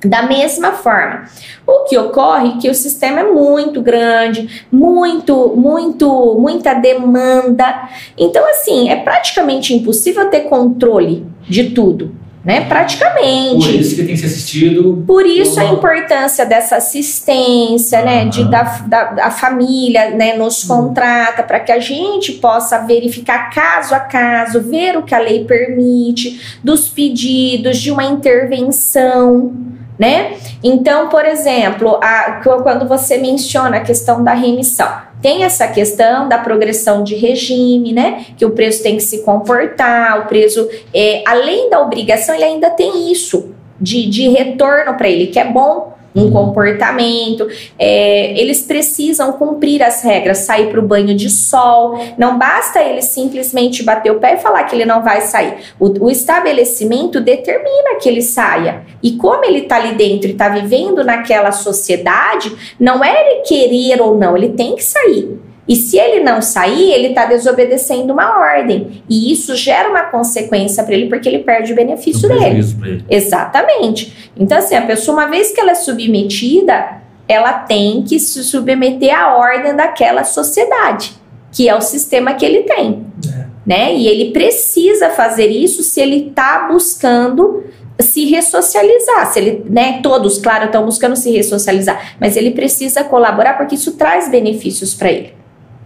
Da 0.04 0.22
mesma 0.22 0.72
forma, 0.72 1.24
o 1.66 1.84
que 1.84 1.96
ocorre 1.96 2.50
é 2.50 2.56
que 2.58 2.70
o 2.70 2.74
sistema 2.74 3.20
é 3.20 3.24
muito 3.24 3.80
grande, 3.80 4.66
muito, 4.70 5.54
muito, 5.56 6.36
muita 6.38 6.74
demanda. 6.74 7.88
Então, 8.18 8.46
assim, 8.50 8.90
é 8.90 8.96
praticamente 8.96 9.74
impossível 9.74 10.28
ter 10.28 10.40
controle 10.40 11.26
de 11.48 11.70
tudo 11.70 12.20
né? 12.44 12.62
Praticamente. 12.62 13.66
Por 13.66 13.74
isso 13.74 13.96
que 13.96 14.02
tem 14.02 14.14
que 14.14 14.20
ser 14.20 14.26
assistido. 14.26 15.04
Por 15.06 15.26
isso 15.26 15.60
a 15.60 15.64
importância 15.64 16.46
dessa 16.46 16.76
assistência, 16.76 18.02
né? 18.02 18.24
De 18.24 18.44
da, 18.44 18.62
da, 18.86 19.04
da 19.04 19.30
família, 19.30 20.10
né? 20.10 20.36
Nos 20.36 20.68
uhum. 20.68 20.88
contrata 20.88 21.42
para 21.42 21.60
que 21.60 21.70
a 21.70 21.78
gente 21.78 22.32
possa 22.32 22.78
verificar 22.78 23.50
caso 23.50 23.94
a 23.94 24.00
caso, 24.00 24.60
ver 24.62 24.96
o 24.96 25.02
que 25.02 25.14
a 25.14 25.18
lei 25.18 25.44
permite, 25.44 26.58
dos 26.64 26.88
pedidos 26.88 27.78
de 27.78 27.90
uma 27.90 28.04
intervenção 28.04 29.52
né? 30.00 30.38
Então, 30.64 31.10
por 31.10 31.26
exemplo, 31.26 32.00
a, 32.02 32.40
quando 32.42 32.88
você 32.88 33.18
menciona 33.18 33.76
a 33.76 33.80
questão 33.80 34.24
da 34.24 34.32
remissão, 34.32 34.90
tem 35.20 35.44
essa 35.44 35.68
questão 35.68 36.28
da 36.28 36.38
progressão 36.38 37.02
de 37.02 37.14
regime, 37.14 37.92
né? 37.92 38.26
Que 38.36 38.44
o 38.44 38.50
preso 38.50 38.82
tem 38.82 38.96
que 38.96 39.02
se 39.02 39.22
comportar, 39.22 40.20
o 40.20 40.26
preso, 40.26 40.68
é, 40.94 41.22
além 41.26 41.68
da 41.70 41.80
obrigação, 41.80 42.34
ele 42.34 42.44
ainda 42.44 42.70
tem 42.70 43.12
isso 43.12 43.54
de, 43.80 44.06
de 44.08 44.28
retorno 44.28 44.94
para 44.94 45.08
ele, 45.08 45.28
que 45.28 45.38
é 45.38 45.44
bom 45.44 45.89
um 46.14 46.22
uhum. 46.22 46.30
comportamento. 46.32 47.46
É, 47.78 48.38
eles 48.40 48.62
precisam 48.62 49.32
cumprir 49.32 49.82
as 49.82 50.02
regras, 50.02 50.38
sair 50.38 50.70
para 50.70 50.80
o 50.80 50.86
banho 50.86 51.14
de 51.14 51.30
sol. 51.30 51.98
Não 52.18 52.38
basta 52.38 52.80
ele 52.80 53.02
simplesmente 53.02 53.82
bater 53.82 54.10
o 54.10 54.18
pé 54.18 54.34
e 54.34 54.38
falar 54.38 54.64
que 54.64 54.74
ele 54.74 54.84
não 54.84 55.02
vai 55.02 55.20
sair. 55.22 55.54
O, 55.78 56.06
o 56.06 56.10
estabelecimento 56.10 57.20
determina 57.20 57.96
que 58.00 58.08
ele 58.08 58.22
saia. 58.22 58.82
E 59.02 59.12
como 59.12 59.44
ele 59.44 59.60
está 59.60 59.76
ali 59.76 59.94
dentro 59.94 60.28
e 60.28 60.32
está 60.32 60.48
vivendo 60.48 61.04
naquela 61.04 61.52
sociedade, 61.52 62.52
não 62.78 63.04
é 63.04 63.10
ele 63.10 63.42
querer 63.42 64.00
ou 64.00 64.18
não, 64.18 64.36
ele 64.36 64.50
tem 64.50 64.74
que 64.74 64.82
sair. 64.82 65.49
E 65.68 65.76
se 65.76 65.98
ele 65.98 66.24
não 66.24 66.42
sair, 66.42 66.90
ele 66.92 67.08
está 67.08 67.26
desobedecendo 67.26 68.12
uma 68.12 68.40
ordem. 68.40 69.02
E 69.08 69.32
isso 69.32 69.54
gera 69.54 69.88
uma 69.88 70.04
consequência 70.04 70.82
para 70.82 70.94
ele, 70.94 71.08
porque 71.08 71.28
ele 71.28 71.40
perde 71.40 71.72
o 71.72 71.76
benefício 71.76 72.28
um 72.28 72.36
dele. 72.36 72.60
Ele. 72.82 73.04
Exatamente. 73.08 74.30
Então, 74.36 74.58
assim, 74.58 74.74
a 74.74 74.82
pessoa, 74.82 75.18
uma 75.18 75.28
vez 75.28 75.52
que 75.52 75.60
ela 75.60 75.72
é 75.72 75.76
submetida, 75.76 77.00
ela 77.28 77.52
tem 77.52 78.02
que 78.02 78.18
se 78.18 78.42
submeter 78.42 79.16
à 79.16 79.36
ordem 79.36 79.74
daquela 79.76 80.24
sociedade, 80.24 81.12
que 81.52 81.68
é 81.68 81.76
o 81.76 81.80
sistema 81.80 82.34
que 82.34 82.44
ele 82.44 82.62
tem. 82.64 83.06
É. 83.32 83.50
Né? 83.64 83.94
E 83.94 84.08
ele 84.08 84.32
precisa 84.32 85.10
fazer 85.10 85.46
isso 85.46 85.82
se 85.82 86.00
ele 86.00 86.28
está 86.30 86.66
buscando 86.68 87.62
se 88.00 88.24
ressocializar. 88.24 89.32
Se 89.32 89.38
ele, 89.38 89.64
né, 89.68 90.00
todos, 90.02 90.38
claro, 90.38 90.64
estão 90.64 90.84
buscando 90.84 91.14
se 91.14 91.30
ressocializar, 91.30 92.16
mas 92.18 92.36
ele 92.36 92.50
precisa 92.50 93.04
colaborar 93.04 93.56
porque 93.58 93.74
isso 93.74 93.92
traz 93.92 94.28
benefícios 94.28 94.94
para 94.94 95.12
ele 95.12 95.39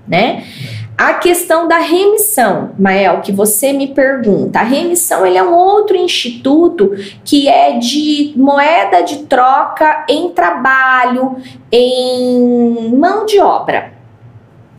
né? 0.07 0.45
A 0.97 1.15
questão 1.15 1.67
da 1.67 1.79
remissão, 1.79 2.71
Mael, 2.79 3.21
que 3.21 3.33
você 3.33 3.73
me 3.73 3.89
pergunta. 3.89 4.61
A 4.61 4.63
remissão 4.63 5.27
ele 5.27 5.37
é 5.37 5.43
um 5.43 5.53
outro 5.53 5.97
instituto 5.97 6.93
que 7.25 7.49
é 7.49 7.79
de 7.79 8.33
moeda 8.37 9.03
de 9.03 9.25
troca 9.25 10.07
em 10.09 10.31
trabalho, 10.31 11.37
em 11.73 12.95
mão 12.97 13.27
de 13.27 13.41
obra. 13.41 13.93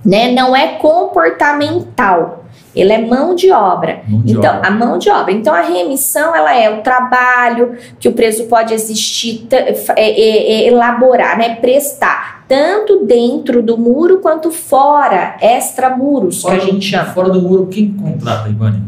Né? 0.06 0.32
Não 0.32 0.56
é 0.56 0.76
comportamental. 0.76 2.45
Ele 2.76 2.92
é 2.92 2.98
mão 2.98 3.34
de 3.34 3.52
obra. 3.52 4.02
Mão 4.08 4.22
de 4.22 4.34
então, 4.34 4.58
obra. 4.58 4.68
a 4.68 4.72
mão 4.72 4.98
de 4.98 5.10
obra. 5.10 5.32
Então, 5.32 5.54
a 5.54 5.62
remissão 5.62 6.36
ela 6.36 6.54
é 6.54 6.70
o 6.70 6.82
trabalho 6.82 7.78
que 8.00 8.10
o 8.10 8.14
preso 8.14 8.46
pode 8.46 8.74
existir, 8.74 9.48
é, 9.52 9.74
é, 9.96 10.64
é, 10.64 10.68
elaborar, 10.68 11.38
né? 11.38 11.56
prestar, 11.56 12.44
tanto 12.48 13.06
dentro 13.06 13.64
do 13.64 13.78
muro 13.78 14.20
quanto 14.20 14.52
fora, 14.52 15.38
extramuros, 15.42 16.44
que 16.44 16.52
a 16.52 16.60
gente 16.60 16.86
chama. 16.86 17.06
Fora 17.06 17.30
do 17.30 17.42
muro, 17.42 17.68
quem 17.68 17.94
contrata, 17.94 18.50
Ivani? 18.50 18.84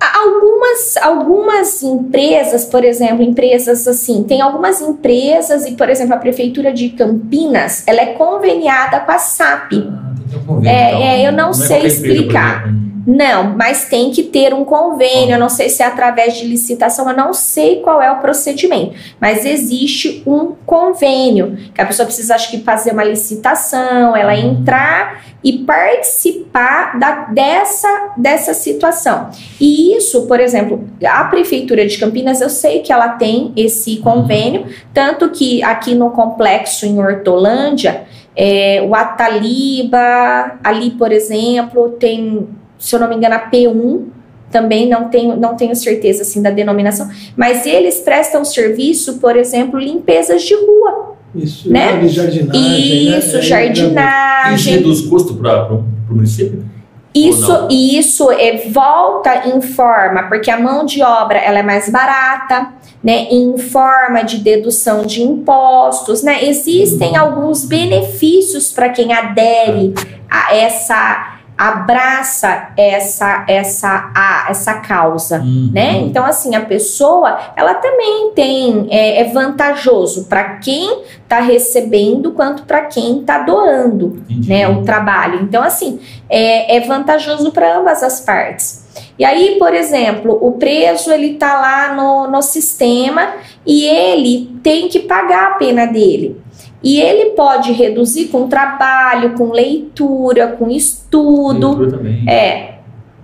Algumas, 0.00 0.96
algumas 0.98 1.82
empresas, 1.82 2.64
por 2.64 2.84
exemplo, 2.84 3.22
empresas 3.22 3.86
assim, 3.88 4.22
tem 4.22 4.40
algumas 4.40 4.80
empresas, 4.80 5.66
e 5.66 5.72
por 5.72 5.88
exemplo, 5.88 6.14
a 6.14 6.18
Prefeitura 6.18 6.72
de 6.72 6.90
Campinas, 6.90 7.84
ela 7.86 8.00
é 8.00 8.06
conveniada 8.06 9.00
com 9.00 9.12
a 9.12 9.18
SAP. 9.18 9.72
Ah, 9.72 10.14
um 10.36 10.46
convênio, 10.46 10.68
é, 10.68 10.88
então. 10.88 11.02
é, 11.02 11.28
eu 11.28 11.32
não, 11.32 11.46
não 11.46 11.52
sei 11.54 11.82
é 11.82 11.86
explicar. 11.86 12.68
Não, 13.06 13.56
mas 13.56 13.86
tem 13.88 14.10
que 14.10 14.22
ter 14.22 14.52
um 14.54 14.64
convênio. 14.64 15.34
Eu 15.34 15.38
não 15.38 15.48
sei 15.48 15.68
se 15.68 15.82
é 15.82 15.86
através 15.86 16.36
de 16.36 16.46
licitação, 16.46 17.08
eu 17.08 17.16
não 17.16 17.32
sei 17.32 17.80
qual 17.80 18.00
é 18.00 18.10
o 18.10 18.20
procedimento, 18.20 18.94
mas 19.20 19.44
existe 19.44 20.22
um 20.26 20.54
convênio 20.66 21.56
que 21.74 21.80
a 21.80 21.86
pessoa 21.86 22.06
precisa, 22.06 22.34
acho 22.34 22.50
que, 22.50 22.58
fazer 22.58 22.92
uma 22.92 23.04
licitação, 23.04 24.16
ela 24.16 24.34
Uhum. 24.34 24.52
entrar 24.52 25.24
e 25.42 25.58
participar 25.58 26.98
da, 26.98 27.26
dessa, 27.26 28.12
dessa 28.16 28.54
situação. 28.54 29.30
E 29.60 29.94
isso, 29.96 30.26
por 30.26 30.40
exemplo, 30.40 30.88
a 31.04 31.24
Prefeitura 31.24 31.86
de 31.86 31.98
Campinas, 31.98 32.40
eu 32.40 32.48
sei 32.48 32.80
que 32.80 32.92
ela 32.92 33.10
tem 33.10 33.52
esse 33.56 33.98
convênio, 33.98 34.66
tanto 34.92 35.28
que 35.30 35.62
aqui 35.62 35.94
no 35.94 36.10
complexo 36.10 36.86
em 36.86 36.98
Hortolândia, 36.98 38.04
é, 38.34 38.82
o 38.88 38.94
Ataliba, 38.94 40.58
ali, 40.64 40.90
por 40.92 41.12
exemplo, 41.12 41.90
tem, 41.90 42.48
se 42.78 42.94
eu 42.94 43.00
não 43.00 43.08
me 43.08 43.16
engano, 43.16 43.34
a 43.34 43.50
P1, 43.50 44.02
também 44.50 44.88
não 44.88 45.08
tenho, 45.08 45.36
não 45.36 45.56
tenho 45.56 45.74
certeza 45.74 46.22
assim 46.22 46.40
da 46.40 46.50
denominação, 46.50 47.08
mas 47.36 47.66
eles 47.66 48.00
prestam 48.00 48.44
serviço, 48.44 49.18
por 49.18 49.36
exemplo, 49.36 49.78
limpezas 49.80 50.42
de 50.42 50.54
rua. 50.54 51.14
Isso, 51.34 51.68
Né? 51.70 51.96
de 51.98 52.08
jardinagem. 52.08 52.62
né? 52.62 53.18
Isso, 53.18 53.36
É, 53.36 53.40
Isso 53.40 53.42
jardinagem. 53.42 54.74
reduz 54.74 55.00
custo 55.00 55.34
para 55.34 55.72
o 55.72 55.84
município? 56.08 56.64
Isso, 57.12 57.68
isso 57.70 58.30
é, 58.32 58.68
volta 58.70 59.48
em 59.48 59.60
forma, 59.60 60.24
porque 60.24 60.50
a 60.50 60.58
mão 60.58 60.84
de 60.84 61.00
obra 61.00 61.38
ela 61.38 61.60
é 61.60 61.62
mais 61.62 61.88
barata, 61.88 62.72
né? 63.02 63.28
Em 63.30 63.56
forma 63.56 64.22
de 64.24 64.38
dedução 64.38 65.06
de 65.06 65.22
impostos, 65.22 66.24
né? 66.24 66.44
Existem 66.44 67.16
alguns 67.16 67.64
benefícios 67.64 68.72
para 68.72 68.88
quem 68.88 69.12
adere 69.12 69.94
a 70.28 70.56
essa, 70.56 71.33
abraça 71.56 72.70
essa, 72.76 73.44
essa, 73.48 74.10
a, 74.14 74.46
essa 74.50 74.74
causa. 74.80 75.38
Uhum. 75.38 75.70
Né? 75.72 75.98
Então, 75.98 76.24
assim, 76.24 76.54
a 76.54 76.60
pessoa, 76.60 77.38
ela 77.56 77.74
também 77.74 78.32
tem, 78.34 78.88
é, 78.90 79.20
é 79.20 79.24
vantajoso 79.24 80.24
para 80.24 80.56
quem 80.58 81.02
está 81.22 81.40
recebendo 81.40 82.32
quanto 82.32 82.64
para 82.64 82.82
quem 82.82 83.20
está 83.20 83.38
doando 83.38 84.22
Entendi. 84.28 84.48
né, 84.48 84.68
o 84.68 84.82
trabalho. 84.82 85.40
Então, 85.42 85.62
assim, 85.62 86.00
é, 86.28 86.76
é 86.76 86.80
vantajoso 86.80 87.52
para 87.52 87.78
ambas 87.78 88.02
as 88.02 88.20
partes. 88.20 88.84
E 89.18 89.24
aí, 89.24 89.56
por 89.58 89.74
exemplo, 89.74 90.38
o 90.40 90.52
preso 90.52 91.12
ele 91.12 91.34
tá 91.34 91.60
lá 91.60 91.94
no, 91.94 92.28
no 92.28 92.42
sistema 92.42 93.34
e 93.66 93.84
ele 93.84 94.58
tem 94.62 94.88
que 94.88 95.00
pagar 95.00 95.52
a 95.52 95.54
pena 95.54 95.86
dele. 95.86 96.40
E 96.84 97.00
ele 97.00 97.30
pode 97.30 97.72
reduzir 97.72 98.26
com 98.26 98.46
trabalho, 98.46 99.32
com 99.34 99.50
leitura, 99.50 100.48
com 100.48 100.68
estudo. 100.70 101.68
Leitura 101.78 101.96
também. 101.96 102.28
É, 102.28 102.74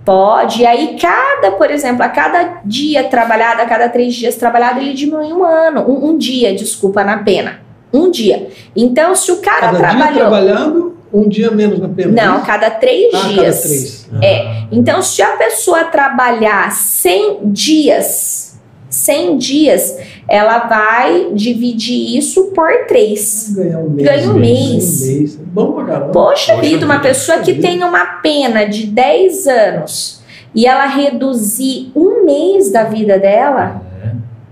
pode. 0.03 0.63
E 0.63 0.65
aí, 0.65 0.97
cada, 0.99 1.51
por 1.51 1.69
exemplo, 1.69 2.03
a 2.03 2.09
cada 2.09 2.61
dia 2.65 3.03
trabalhado, 3.03 3.61
a 3.61 3.65
cada 3.65 3.87
três 3.87 4.15
dias 4.15 4.35
trabalhado, 4.35 4.79
ele 4.81 4.93
diminui 4.93 5.31
um 5.31 5.43
ano, 5.45 5.81
um, 5.87 6.09
um 6.09 6.17
dia, 6.17 6.53
desculpa, 6.55 7.03
na 7.03 7.19
pena. 7.19 7.59
Um 7.93 8.09
dia. 8.09 8.47
Então, 8.75 9.13
se 9.15 9.31
o 9.31 9.37
cara 9.37 9.67
Cada 9.67 9.77
dia 9.77 9.89
trabalhou. 9.89 10.19
trabalhando, 10.19 10.97
um 11.13 11.27
dia 11.27 11.51
menos 11.51 11.77
na 11.77 11.89
pena. 11.89 12.11
Não, 12.25 12.37
Isso? 12.37 12.45
cada 12.45 12.69
três 12.71 13.13
Ah, 13.13 13.19
cada 13.19 13.33
dias. 13.33 13.61
três. 13.61 14.09
É. 14.23 14.63
Então, 14.71 15.01
se 15.01 15.21
a 15.21 15.35
pessoa 15.35 15.83
trabalhar 15.83 16.71
100 16.71 17.39
dias, 17.51 18.50
100 18.91 19.37
dias, 19.37 19.97
ela 20.27 20.67
vai 20.67 21.31
dividir 21.33 22.17
isso 22.17 22.51
por 22.51 22.85
três. 22.87 23.53
Ganhar 23.55 23.79
um 23.79 23.89
mês. 23.89 24.07
Ganha 24.07 24.29
um 24.29 24.33
mês. 24.33 24.99
Ganha 24.99 25.15
um 25.15 25.19
mês. 25.19 25.35
Bom 25.37 25.71
pra 25.73 25.85
caramba. 25.85 26.11
Poxa 26.11 26.53
Poxa 26.53 26.61
vida, 26.61 26.85
uma 26.85 26.99
pessoa 26.99 27.39
que 27.39 27.55
tem 27.55 27.83
uma 27.83 28.05
pena 28.21 28.65
de 28.65 28.85
10 28.85 29.47
anos 29.47 30.21
e 30.53 30.65
ela 30.65 30.85
reduzir 30.85 31.91
um 31.95 32.25
mês 32.25 32.71
da 32.71 32.83
vida 32.83 33.17
dela 33.17 33.81
É, 33.87 33.90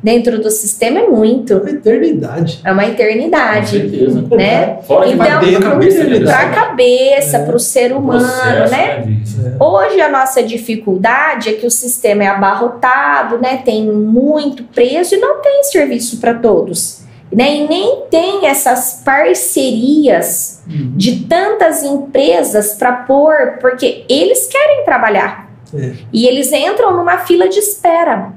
dentro 0.02 0.40
do 0.42 0.50
sistema 0.50 1.00
é 1.00 1.08
muito. 1.08 1.56
Uma 1.58 1.70
eternidade. 1.70 2.62
É 2.64 2.72
uma 2.72 2.84
com 2.84 2.90
eternidade. 2.90 3.70
certeza. 3.70 4.22
Né? 4.32 4.78
Fora 4.88 5.06
que 5.08 5.14
Então, 5.14 5.40
dentro 5.40 5.60
da 5.62 5.70
cabeça 5.72 6.04
né, 6.06 6.20
Para 6.20 6.40
a 6.40 6.50
cabeça, 6.50 7.38
É. 7.38 7.46
para 7.46 7.56
o 7.56 7.60
ser 7.60 7.92
humano, 7.94 8.20
processo, 8.26 8.72
né? 8.72 9.02
disso. 9.02 9.42
É. 9.60 9.64
Hoje 9.64 10.02
a 10.02 10.10
nossa 10.10 10.42
dificuldade 10.44 11.50
é 11.50 11.54
que 11.54 11.66
o 11.66 11.72
sistema 11.72 12.24
é 12.24 12.28
abarrotado, 12.28 13.38
né? 13.38 13.62
Tem 13.64 13.86
muito 13.86 14.64
preço 14.64 15.16
e 15.16 15.18
não 15.18 15.42
tem 15.42 15.64
serviço 15.64 16.20
para 16.20 16.34
todos. 16.34 17.00
Né? 17.32 17.58
E 17.58 17.68
nem 17.68 18.04
tem 18.10 18.48
essas 18.48 19.02
parcerias 19.06 20.64
Uhum. 20.68 20.94
de 20.96 21.22
tantas 21.26 21.84
empresas 21.84 22.74
para 22.74 22.92
pôr, 22.92 23.58
porque 23.60 24.04
eles 24.10 24.48
querem 24.48 24.84
trabalhar. 24.84 25.50
É. 25.74 25.92
E 26.12 26.26
eles 26.28 26.52
entram 26.52 26.96
numa 26.96 27.20
fila 27.20 27.48
de 27.48 27.60
espera. 27.60 28.32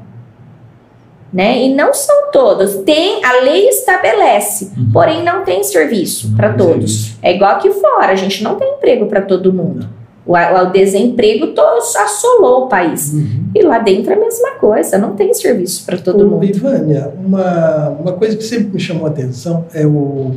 Né? 1.32 1.62
E 1.64 1.74
não 1.74 1.94
são 1.94 2.30
todos. 2.30 2.74
Tem, 2.84 3.24
a 3.24 3.40
lei 3.40 3.68
estabelece, 3.68 4.70
Uhum. 4.76 4.90
porém 4.92 5.24
não 5.24 5.44
tem 5.44 5.62
serviço 5.64 6.34
para 6.36 6.50
Não, 6.50 6.56
todos. 6.58 6.92
serviço. 6.92 7.18
É 7.22 7.34
igual 7.34 7.52
aqui 7.52 7.70
fora, 7.70 8.12
a 8.12 8.16
gente 8.16 8.44
não 8.44 8.56
tem 8.56 8.74
emprego 8.74 9.06
para 9.06 9.22
todo 9.22 9.52
mundo. 9.52 9.88
O, 10.26 10.34
o 10.36 10.64
desemprego 10.66 11.52
assolou 11.96 12.64
o 12.64 12.68
país. 12.68 13.12
Uhum. 13.12 13.44
E 13.54 13.62
lá 13.62 13.78
dentro 13.78 14.12
é 14.12 14.14
a 14.14 14.18
mesma 14.20 14.50
coisa, 14.52 14.98
não 14.98 15.14
tem 15.16 15.32
serviço 15.34 15.84
para 15.86 15.96
todo 15.98 16.24
Ô, 16.26 16.28
mundo. 16.30 16.44
Ivânia, 16.44 17.12
uma, 17.24 17.88
uma 17.98 18.12
coisa 18.12 18.36
que 18.36 18.44
sempre 18.44 18.74
me 18.74 18.78
chamou 18.80 19.06
a 19.06 19.08
atenção 19.08 19.64
é 19.74 19.86
o 19.86 20.32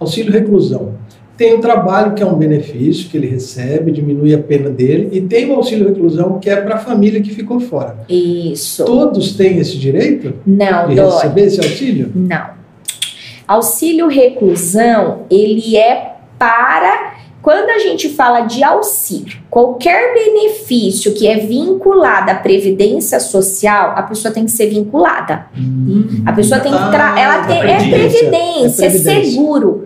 auxílio 0.00 0.32
reclusão. 0.32 0.94
Tem 1.36 1.54
o 1.54 1.58
trabalho, 1.60 2.14
que 2.14 2.22
é 2.22 2.26
um 2.26 2.34
benefício 2.34 3.08
que 3.10 3.16
ele 3.16 3.26
recebe, 3.26 3.92
diminui 3.92 4.34
a 4.34 4.38
pena 4.38 4.70
dele, 4.70 5.10
e 5.12 5.20
tem 5.20 5.50
o 5.50 5.54
auxílio 5.54 5.88
reclusão, 5.88 6.38
que 6.38 6.48
é 6.48 6.56
para 6.56 6.76
a 6.76 6.78
família 6.78 7.20
que 7.20 7.30
ficou 7.30 7.60
fora. 7.60 7.98
Isso. 8.08 8.84
Todos 8.84 9.34
têm 9.36 9.58
esse 9.58 9.76
direito 9.76 10.32
Não, 10.46 10.88
de 10.88 10.94
Dói. 10.94 11.10
receber 11.10 11.42
esse 11.42 11.60
auxílio? 11.60 12.10
Não. 12.14 12.56
Auxílio 13.46 14.08
reclusão, 14.08 15.20
ele 15.30 15.76
é 15.76 16.14
para 16.38 17.14
quando 17.42 17.70
a 17.70 17.78
gente 17.78 18.08
fala 18.08 18.40
de 18.40 18.64
auxílio, 18.64 19.38
qualquer 19.48 20.12
benefício 20.14 21.14
que 21.14 21.28
é 21.28 21.36
vinculado 21.38 22.28
à 22.28 22.34
previdência 22.34 23.20
social, 23.20 23.92
a 23.94 24.02
pessoa 24.02 24.34
tem 24.34 24.44
que 24.46 24.50
ser 24.50 24.66
vinculada. 24.66 25.46
A 26.24 26.32
pessoa 26.32 26.58
tem 26.58 26.72
que 26.72 26.90
tra 26.90 27.14
ela 27.16 27.44
tem 27.44 27.58
é 27.58 27.60
previdência. 27.76 28.18
previdência, 28.18 28.82
é 28.84 28.86
É 28.88 28.90
previdência. 28.90 29.30
seguro. 29.30 29.85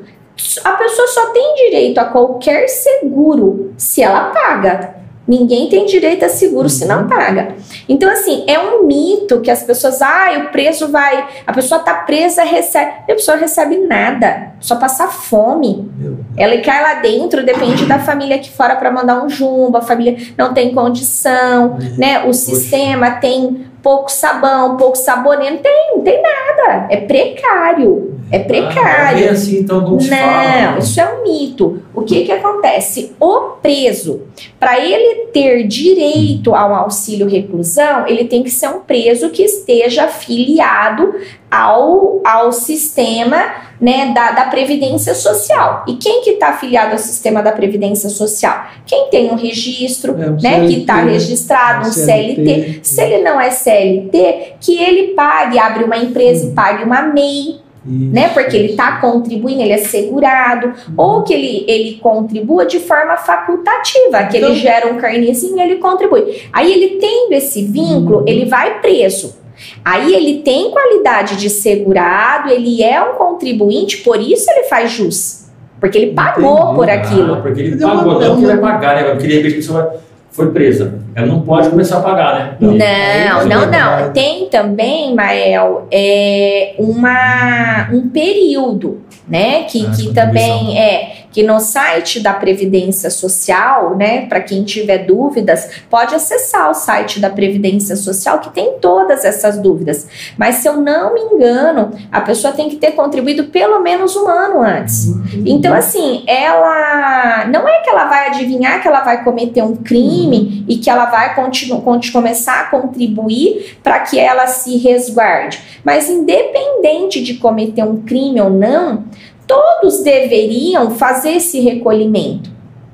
A 0.64 0.72
pessoa 0.72 1.08
só 1.08 1.26
tem 1.32 1.54
direito 1.54 1.98
a 1.98 2.04
qualquer 2.04 2.68
seguro 2.68 3.74
se 3.76 4.02
ela 4.02 4.30
paga. 4.30 5.00
Ninguém 5.30 5.68
tem 5.68 5.86
direito 5.86 6.24
a 6.24 6.28
seguro 6.28 6.68
se 6.68 6.84
não 6.86 7.06
paga. 7.06 7.54
Então, 7.88 8.10
assim, 8.10 8.42
é 8.48 8.58
um 8.58 8.84
mito 8.84 9.40
que 9.40 9.48
as 9.48 9.62
pessoas, 9.62 10.02
ah, 10.02 10.26
o 10.38 10.50
preso 10.50 10.88
vai, 10.88 11.24
a 11.46 11.52
pessoa 11.52 11.80
tá 11.80 11.94
presa, 11.94 12.42
recebe. 12.42 12.90
A 13.02 13.14
pessoa 13.14 13.36
recebe 13.36 13.78
nada, 13.78 14.54
só 14.58 14.74
passa 14.74 15.06
fome. 15.06 15.88
Ela 16.36 16.60
cai 16.62 16.82
lá 16.82 16.94
dentro, 16.94 17.44
depende 17.44 17.86
da 17.86 18.00
família 18.00 18.34
aqui 18.36 18.50
fora 18.50 18.74
para 18.74 18.90
mandar 18.90 19.22
um 19.22 19.28
jumbo, 19.28 19.76
a 19.76 19.82
família 19.82 20.16
não 20.36 20.52
tem 20.52 20.74
condição, 20.74 21.78
né? 21.96 22.24
O 22.24 22.32
sistema 22.32 23.12
tem 23.12 23.66
pouco 23.80 24.10
sabão, 24.10 24.76
pouco 24.76 24.96
sabonete, 24.96 25.52
não 25.52 25.58
tem, 25.58 25.92
não 25.94 26.02
tem 26.02 26.20
nada. 26.20 26.86
É 26.90 26.96
precário. 26.96 28.19
É 28.30 28.36
Ah, 28.36 28.40
é 28.40 28.44
precário. 28.44 29.18
bem 29.18 29.28
assim, 29.28 29.58
então, 29.58 29.80
fala. 30.00 30.72
Não, 30.72 30.78
isso 30.78 31.00
é 31.00 31.12
um 31.14 31.22
mito. 31.24 31.82
O 31.94 32.02
que 32.02 32.24
que 32.24 32.32
acontece? 32.32 33.12
O 33.18 33.56
preso, 33.60 34.22
para 34.58 34.78
ele 34.78 35.26
ter 35.32 35.66
direito 35.66 36.54
ao 36.54 36.74
auxílio 36.74 37.28
reclusão, 37.28 38.06
ele 38.06 38.24
tem 38.24 38.42
que 38.42 38.50
ser 38.50 38.68
um 38.68 38.80
preso 38.80 39.30
que 39.30 39.42
esteja 39.42 40.04
afiliado 40.04 41.14
ao, 41.50 42.20
ao 42.24 42.52
sistema 42.52 43.42
né, 43.80 44.12
da, 44.14 44.32
da 44.32 44.44
Previdência 44.44 45.14
Social. 45.14 45.84
E 45.88 45.94
quem 45.94 46.22
que 46.22 46.30
está 46.30 46.50
afiliado 46.50 46.92
ao 46.92 46.98
sistema 46.98 47.42
da 47.42 47.50
Previdência 47.50 48.08
Social? 48.10 48.66
Quem 48.86 49.08
tem 49.10 49.30
um 49.30 49.36
registro, 49.36 50.12
É, 50.12 50.26
um 50.26 50.32
né, 50.34 50.60
que 50.60 50.66
CLT, 50.68 50.80
está 50.80 50.96
registrado, 51.02 51.88
um 51.88 51.92
CLT. 51.92 52.80
Se 52.82 53.02
ele 53.02 53.22
não 53.22 53.40
é 53.40 53.50
CLT, 53.50 54.54
que 54.60 54.78
ele 54.80 55.14
pague, 55.14 55.58
abre 55.58 55.84
uma 55.84 55.96
empresa 55.96 56.46
e 56.46 56.50
pague 56.52 56.84
uma 56.84 57.02
MEI, 57.02 57.59
Isso. 57.86 58.12
né? 58.12 58.28
Porque 58.28 58.56
ele 58.56 58.72
está 58.72 58.98
contribuindo, 59.00 59.62
ele 59.62 59.72
é 59.72 59.78
segurado, 59.78 60.72
ou 60.96 61.22
que 61.22 61.32
ele, 61.32 61.64
ele 61.66 61.98
contribua 62.02 62.66
de 62.66 62.78
forma 62.78 63.16
facultativa, 63.16 64.24
que 64.24 64.36
ele 64.36 64.46
Então- 64.46 64.54
gera 64.56 64.92
um 64.92 64.98
carnezinho 64.98 65.56
e 65.58 65.60
ele 65.62 65.76
contribui. 65.76 66.42
Aí 66.52 66.72
ele 66.72 66.98
tendo 67.00 67.32
esse 67.32 67.64
vínculo, 67.64 68.18
Uhum. 68.18 68.24
ele 68.28 68.44
vai 68.44 68.80
preso. 68.80 69.38
Aí 69.84 70.14
ele 70.14 70.38
tem 70.42 70.70
qualidade 70.70 71.36
de 71.36 71.48
segurado, 71.50 72.48
ele 72.50 72.82
é 72.82 73.00
um 73.02 73.14
contribuinte, 73.14 73.98
por 73.98 74.20
isso 74.20 74.50
ele 74.50 74.64
faz 74.64 74.90
jus. 74.92 75.40
Porque 75.78 75.96
ele 75.96 76.12
pagou 76.12 76.58
Entendi. 76.58 76.74
por 76.74 76.90
Ah, 76.90 76.94
aquilo. 76.94 77.36
porque 77.42 77.60
ele 77.62 77.74
é 77.74 77.78
pagou, 77.86 78.12
não 78.20 78.36
que 78.36 78.44
ele 78.44 78.52
uma- 78.52 78.60
vai 78.60 78.72
pagar, 78.72 78.96
né? 78.96 79.10
Porque 79.12 79.26
de 79.26 79.34
repente 79.36 79.52
a 79.52 79.56
pessoa 79.56 79.94
foi 80.30 80.50
presa. 80.50 80.94
Ela 81.14 81.26
não 81.26 81.40
pode 81.42 81.70
começar 81.70 81.98
a 81.98 82.00
pagar, 82.00 82.34
né? 82.34 82.56
Não. 82.60 82.72
Não, 82.72 83.46
não, 83.46 83.70
não. 83.70 84.12
Tem 84.12 84.46
também, 84.46 85.14
Mael, 85.14 85.86
é, 85.90 86.74
uma, 86.78 87.88
um 87.92 88.08
período, 88.08 89.00
né? 89.28 89.64
Que, 89.64 89.86
Ah, 89.86 89.90
que 89.90 89.96
de 90.08 90.14
também 90.14 90.78
é 90.78 91.19
Que 91.30 91.42
no 91.42 91.60
site 91.60 92.20
da 92.20 92.32
Previdência 92.32 93.10
Social, 93.10 93.96
né, 93.96 94.26
para 94.26 94.40
quem 94.40 94.64
tiver 94.64 94.98
dúvidas, 94.98 95.82
pode 95.88 96.14
acessar 96.14 96.70
o 96.70 96.74
site 96.74 97.20
da 97.20 97.30
Previdência 97.30 97.96
Social 97.96 98.40
que 98.40 98.50
tem 98.50 98.78
todas 98.80 99.24
essas 99.24 99.58
dúvidas. 99.58 100.06
Mas 100.36 100.56
se 100.56 100.68
eu 100.68 100.76
não 100.76 101.14
me 101.14 101.20
engano, 101.20 101.92
a 102.10 102.20
pessoa 102.20 102.52
tem 102.52 102.68
que 102.68 102.76
ter 102.76 102.92
contribuído 102.92 103.44
pelo 103.44 103.80
menos 103.80 104.16
um 104.16 104.28
ano 104.28 104.62
antes. 104.62 105.08
Então, 105.46 105.74
assim, 105.74 106.24
ela 106.26 107.46
não 107.46 107.66
é 107.68 107.80
que 107.80 107.90
ela 107.90 108.06
vai 108.06 108.28
adivinhar 108.28 108.82
que 108.82 108.88
ela 108.88 109.02
vai 109.02 109.22
cometer 109.24 109.62
um 109.62 109.76
crime 109.76 110.64
e 110.68 110.76
que 110.76 110.90
ela 110.90 111.06
vai 111.06 111.34
continuar, 111.34 111.82
começar 112.12 112.60
a 112.60 112.64
contribuir 112.64 113.78
para 113.82 114.00
que 114.00 114.18
ela 114.18 114.46
se 114.46 114.76
resguarde. 114.78 115.60
Mas 115.84 116.08
independente 116.08 117.22
de 117.22 117.34
cometer 117.34 117.84
um 117.84 118.02
crime 118.02 118.40
ou 118.40 118.50
não, 118.50 119.04
todos 119.50 120.02
deveriam 120.04 120.90
fazer 120.92 121.32
esse 121.32 121.58
recolhimento. 121.60 122.48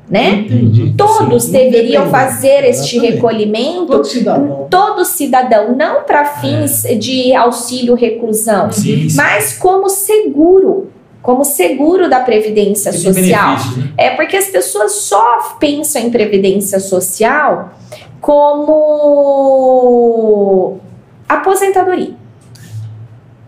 Né? 0.08 0.46
Entendi. 0.46 0.94
Todos 0.96 1.44
Sim, 1.44 1.50
deveriam 1.52 2.08
fazer 2.08 2.64
este 2.64 2.94
Exatamente. 2.96 3.14
recolhimento 3.16 3.86
Todo 3.88 4.04
cidadão. 4.04 4.66
todo 4.70 5.04
cidadão, 5.04 5.74
não 5.76 6.04
para 6.04 6.24
fins 6.24 6.82
de 7.00 7.34
auxílio 7.34 7.96
reclusão, 7.96 8.70
Sim, 8.70 9.08
sim. 9.08 9.16
mas 9.16 9.58
como 9.58 9.88
seguro, 9.88 10.92
como 11.20 11.44
seguro 11.44 12.08
da 12.08 12.20
previdência 12.20 12.92
Tem 12.92 13.00
social. 13.00 13.54
né? 13.76 13.90
É 13.98 14.10
porque 14.10 14.36
as 14.36 14.46
pessoas 14.46 14.92
só 14.92 15.56
pensam 15.58 16.00
em 16.02 16.10
previdência 16.10 16.78
social 16.78 17.70
como 18.96 20.76
aposentadoria, 21.28 22.14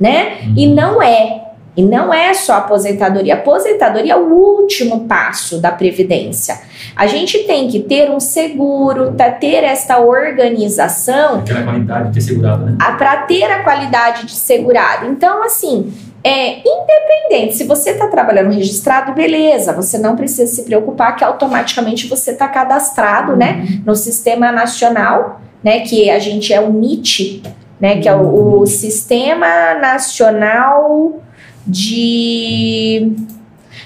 né? 0.01 0.39
E 0.57 0.67
não 0.67 1.01
é. 1.01 1.45
E 1.79 1.83
não 1.83 2.12
é 2.12 2.35
só 2.35 2.55
aposentadoria. 2.55 3.35
Aposentadoria 3.35 4.14
é 4.14 4.16
o 4.16 4.35
último 4.35 5.07
passo 5.07 5.61
da 5.61 5.70
previdência. 5.70 6.59
A 6.97 7.07
gente 7.07 7.45
tem 7.45 7.68
que 7.68 7.79
ter 7.79 8.11
um 8.11 8.18
seguro, 8.18 9.12
tá, 9.12 9.31
ter 9.31 9.62
esta 9.62 10.01
organização 10.01 11.39
Aquela 11.39 11.62
qualidade 11.62 12.09
de 12.09 12.14
ter 12.14 12.20
segurado, 12.20 12.64
né? 12.64 12.76
para 12.99 13.18
ter 13.18 13.45
a 13.45 13.62
qualidade 13.62 14.26
de 14.26 14.33
segurado. 14.33 15.07
Então, 15.07 15.45
assim, 15.45 15.93
é 16.24 16.59
independente. 16.68 17.55
Se 17.55 17.62
você 17.62 17.91
está 17.91 18.09
trabalhando 18.09 18.53
registrado, 18.53 19.12
beleza. 19.12 19.72
Você 19.72 19.99
não 19.99 20.16
precisa 20.16 20.53
se 20.53 20.64
preocupar 20.64 21.14
que 21.14 21.22
automaticamente 21.22 22.09
você 22.09 22.33
está 22.33 22.49
cadastrado, 22.49 23.37
né, 23.37 23.64
no 23.87 23.95
sistema 23.95 24.51
nacional, 24.51 25.41
né, 25.62 25.79
que 25.83 26.11
a 26.11 26.18
gente 26.18 26.53
é 26.53 26.61
o 26.61 26.72
NIT, 26.72 27.41
né, 27.81 28.01
que 28.01 28.09
é 28.09 28.16
o, 28.16 28.62
o 28.62 28.66
Sistema 28.66 29.74
Nacional 29.81 31.22
de 31.69 33.12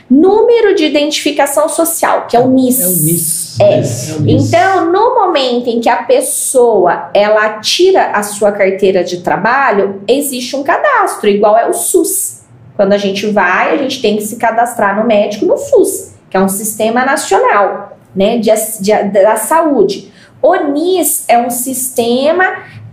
Número 0.08 0.74
de 0.74 0.84
Identificação 0.84 1.68
Social, 1.68 2.26
que 2.26 2.36
é 2.36 2.40
o 2.40 2.48
NIS. 2.48 2.80
É 2.80 2.86
o 2.86 2.90
NIS. 2.90 3.60
É. 3.60 3.64
É 3.64 4.16
o 4.16 4.20
NIS. 4.22 4.48
Então, 4.48 4.92
no 4.92 5.14
momento 5.14 5.68
em 5.68 5.80
que 5.80 5.88
a 5.88 6.02
pessoa 6.02 7.10
ela 7.14 7.60
tira 7.60 8.10
a 8.12 8.22
sua 8.22 8.52
carteira 8.52 9.02
de 9.02 9.18
trabalho, 9.18 10.02
existe 10.06 10.54
um 10.54 10.62
cadastro, 10.62 11.28
igual 11.28 11.56
é 11.56 11.66
o 11.68 11.72
SUS. 11.72 12.40
Quando 12.76 12.92
a 12.92 12.98
gente 12.98 13.26
vai, 13.26 13.74
a 13.74 13.76
gente 13.76 14.00
tem 14.00 14.16
que 14.16 14.22
se 14.22 14.36
cadastrar 14.36 14.98
no 15.00 15.06
médico 15.06 15.44
no 15.46 15.56
SUS, 15.56 16.12
que 16.30 16.36
é 16.36 16.40
um 16.40 16.48
sistema 16.48 17.04
nacional, 17.04 17.96
né, 18.14 18.38
de, 18.38 18.50
de- 18.80 19.04
da 19.10 19.36
saúde. 19.36 20.10
O 20.42 20.54
NIS 20.56 21.24
é 21.28 21.38
um 21.38 21.50
sistema 21.50 22.44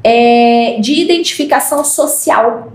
é, 0.03 0.77
de 0.79 1.01
identificação 1.01 1.83
social. 1.83 2.69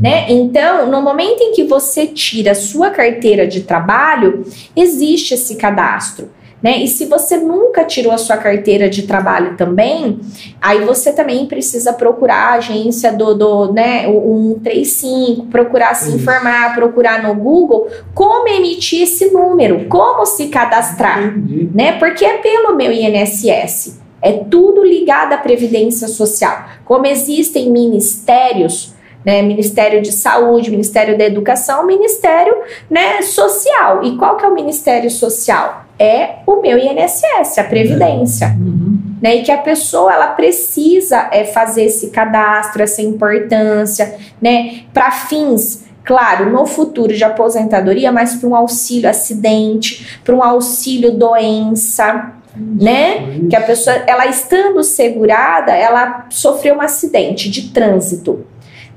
Né? 0.00 0.26
Então, 0.28 0.90
no 0.90 1.02
momento 1.02 1.40
em 1.42 1.52
que 1.52 1.64
você 1.64 2.06
tira 2.06 2.52
a 2.52 2.54
sua 2.54 2.90
carteira 2.90 3.46
de 3.46 3.62
trabalho, 3.62 4.44
existe 4.76 5.34
esse 5.34 5.56
cadastro. 5.56 6.30
Né? 6.62 6.78
E 6.78 6.88
se 6.88 7.06
você 7.06 7.36
nunca 7.36 7.84
tirou 7.84 8.12
a 8.12 8.18
sua 8.18 8.36
carteira 8.36 8.90
de 8.90 9.02
trabalho 9.02 9.56
também, 9.56 10.18
aí 10.60 10.84
você 10.84 11.12
também 11.12 11.46
precisa 11.46 11.92
procurar 11.92 12.52
a 12.52 12.54
agência 12.54 13.12
do, 13.12 13.34
do 13.34 13.72
né, 13.72 14.08
o 14.08 14.58
135, 14.64 15.46
procurar 15.46 15.94
se 15.94 16.08
Isso. 16.08 16.16
informar, 16.18 16.74
procurar 16.74 17.22
no 17.22 17.34
Google 17.34 17.86
como 18.12 18.48
emitir 18.48 19.02
esse 19.02 19.30
número, 19.30 19.86
como 19.88 20.26
se 20.26 20.48
cadastrar 20.48 21.28
Entendi. 21.28 21.70
né? 21.72 21.92
Porque 21.92 22.24
é 22.24 22.38
pelo 22.38 22.74
meu 22.74 22.90
INSS. 22.90 24.00
É 24.20 24.32
tudo 24.32 24.82
ligado 24.82 25.34
à 25.34 25.36
Previdência 25.36 26.08
Social. 26.08 26.64
Como 26.84 27.06
existem 27.06 27.70
ministérios, 27.70 28.92
né? 29.28 29.42
Ministério 29.42 30.00
de 30.00 30.10
Saúde, 30.10 30.70
Ministério 30.70 31.18
da 31.18 31.24
Educação, 31.24 31.84
Ministério 31.84 32.62
né, 32.88 33.20
Social. 33.20 34.02
E 34.02 34.16
qual 34.16 34.38
que 34.38 34.44
é 34.46 34.48
o 34.48 34.54
Ministério 34.54 35.10
Social? 35.10 35.84
É 35.98 36.36
o 36.46 36.62
meu 36.62 36.78
INSS, 36.78 37.58
a 37.58 37.64
Previdência 37.64 38.56
Uhum. 38.58 38.98
né? 39.20 39.36
E 39.36 39.42
que 39.42 39.52
a 39.52 39.58
pessoa 39.58 40.14
ela 40.14 40.28
precisa 40.28 41.28
é, 41.30 41.44
fazer 41.44 41.84
esse 41.84 42.08
cadastro, 42.08 42.82
essa 42.82 43.02
importância, 43.02 44.16
né? 44.40 44.84
Para 44.94 45.10
fins, 45.10 45.84
claro, 46.02 46.50
no 46.50 46.64
futuro 46.64 47.12
de 47.12 47.22
aposentadoria, 47.22 48.10
mas 48.10 48.36
para 48.36 48.48
um 48.48 48.54
auxílio 48.54 49.10
acidente, 49.10 50.18
para 50.24 50.34
um 50.34 50.42
auxílio 50.42 51.12
doença, 51.12 52.32
né? 52.56 53.40
Que 53.50 53.56
a 53.56 53.60
pessoa, 53.60 53.94
ela 54.06 54.24
estando 54.24 54.82
segurada, 54.82 55.72
ela 55.72 56.26
sofreu 56.30 56.76
um 56.76 56.80
acidente 56.80 57.50
de 57.50 57.68
trânsito, 57.70 58.46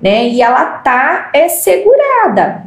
né? 0.02 0.28
E 0.28 0.42
ela 0.42 0.66
tá 0.80 1.30
é, 1.34 1.48
segurada. 1.48 2.64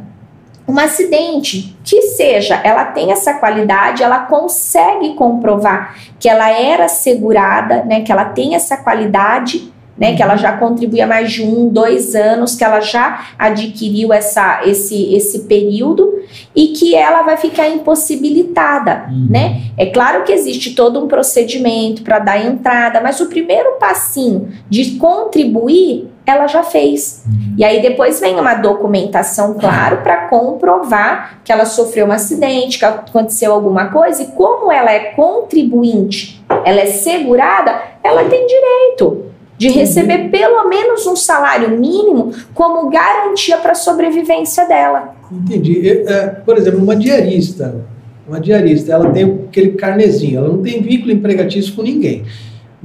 Um 0.67 0.79
acidente 0.79 1.77
que 1.83 2.01
seja, 2.01 2.59
ela 2.63 2.85
tem 2.85 3.11
essa 3.11 3.35
qualidade, 3.35 4.01
ela 4.01 4.19
consegue 4.19 5.13
comprovar 5.13 5.95
que 6.19 6.27
ela 6.27 6.49
era 6.49 6.87
segurada, 6.87 7.83
né? 7.83 8.01
Que 8.01 8.11
ela 8.11 8.25
tem 8.25 8.55
essa 8.55 8.75
qualidade, 8.77 9.71
né? 9.95 10.15
Que 10.15 10.23
ela 10.23 10.35
já 10.35 10.53
contribui 10.57 11.01
há 11.01 11.05
mais 11.07 11.31
de 11.31 11.43
um, 11.43 11.69
dois 11.69 12.15
anos, 12.15 12.55
que 12.55 12.63
ela 12.63 12.79
já 12.81 13.27
adquiriu 13.37 14.11
essa, 14.11 14.61
esse, 14.65 15.13
esse 15.13 15.41
período 15.41 16.11
e 16.55 16.69
que 16.69 16.95
ela 16.95 17.21
vai 17.21 17.37
ficar 17.37 17.69
impossibilitada, 17.69 19.05
Uhum. 19.07 19.27
né? 19.29 19.61
É 19.77 19.85
claro 19.85 20.23
que 20.23 20.31
existe 20.31 20.73
todo 20.73 20.99
um 21.03 21.07
procedimento 21.07 22.01
para 22.01 22.17
dar 22.17 22.43
entrada, 22.43 22.99
mas 23.01 23.19
o 23.19 23.27
primeiro 23.27 23.73
passinho 23.73 24.49
de 24.67 24.95
contribuir, 24.97 26.09
ela 26.25 26.47
já 26.47 26.63
fez. 26.63 27.23
E 27.57 27.63
aí 27.63 27.81
depois 27.81 28.19
vem 28.19 28.39
uma 28.39 28.55
documentação, 28.55 29.53
claro, 29.53 29.97
para 29.97 30.27
comprovar 30.27 31.39
que 31.43 31.51
ela 31.51 31.65
sofreu 31.65 32.07
um 32.07 32.11
acidente, 32.11 32.79
que 32.79 32.85
aconteceu 32.85 33.53
alguma 33.53 33.89
coisa, 33.89 34.23
e 34.23 34.27
como 34.27 34.71
ela 34.71 34.91
é 34.91 35.11
contribuinte, 35.13 36.43
ela 36.65 36.81
é 36.81 36.87
segurada, 36.87 37.81
ela 38.03 38.25
tem 38.25 38.45
direito 38.45 39.25
de 39.57 39.69
receber 39.69 40.29
pelo 40.29 40.67
menos 40.67 41.07
um 41.07 41.15
salário 41.15 41.69
mínimo 41.69 42.33
como 42.53 42.89
garantia 42.89 43.57
para 43.57 43.71
a 43.71 43.75
sobrevivência 43.75 44.67
dela. 44.67 45.15
Entendi. 45.31 45.79
Eu, 45.85 46.09
é, 46.09 46.27
por 46.27 46.57
exemplo, 46.57 46.81
uma 46.81 46.95
diarista, 46.95 47.85
uma 48.27 48.39
diarista, 48.39 48.91
ela 48.91 49.09
tem 49.11 49.45
aquele 49.47 49.71
carnezinho, 49.71 50.39
ela 50.39 50.49
não 50.49 50.61
tem 50.61 50.81
vínculo 50.81 51.11
empregatício 51.11 51.73
com 51.73 51.83
ninguém, 51.83 52.25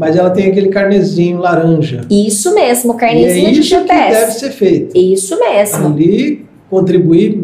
mas 0.00 0.16
ela 0.16 0.30
tem 0.30 0.46
aquele 0.50 0.70
carnezinho 0.70 1.38
laranja. 1.40 2.00
Isso 2.10 2.54
mesmo, 2.54 2.94
e 2.94 2.96
é 2.96 2.98
carnezinho 2.98 3.52
de 3.52 3.60
isso 3.60 3.78
que 3.80 3.86
deve 3.86 4.32
ser 4.32 4.50
feito. 4.50 4.96
Isso 4.96 5.38
mesmo. 5.38 5.88
Ali, 5.88 6.46
contribuir 6.70 7.38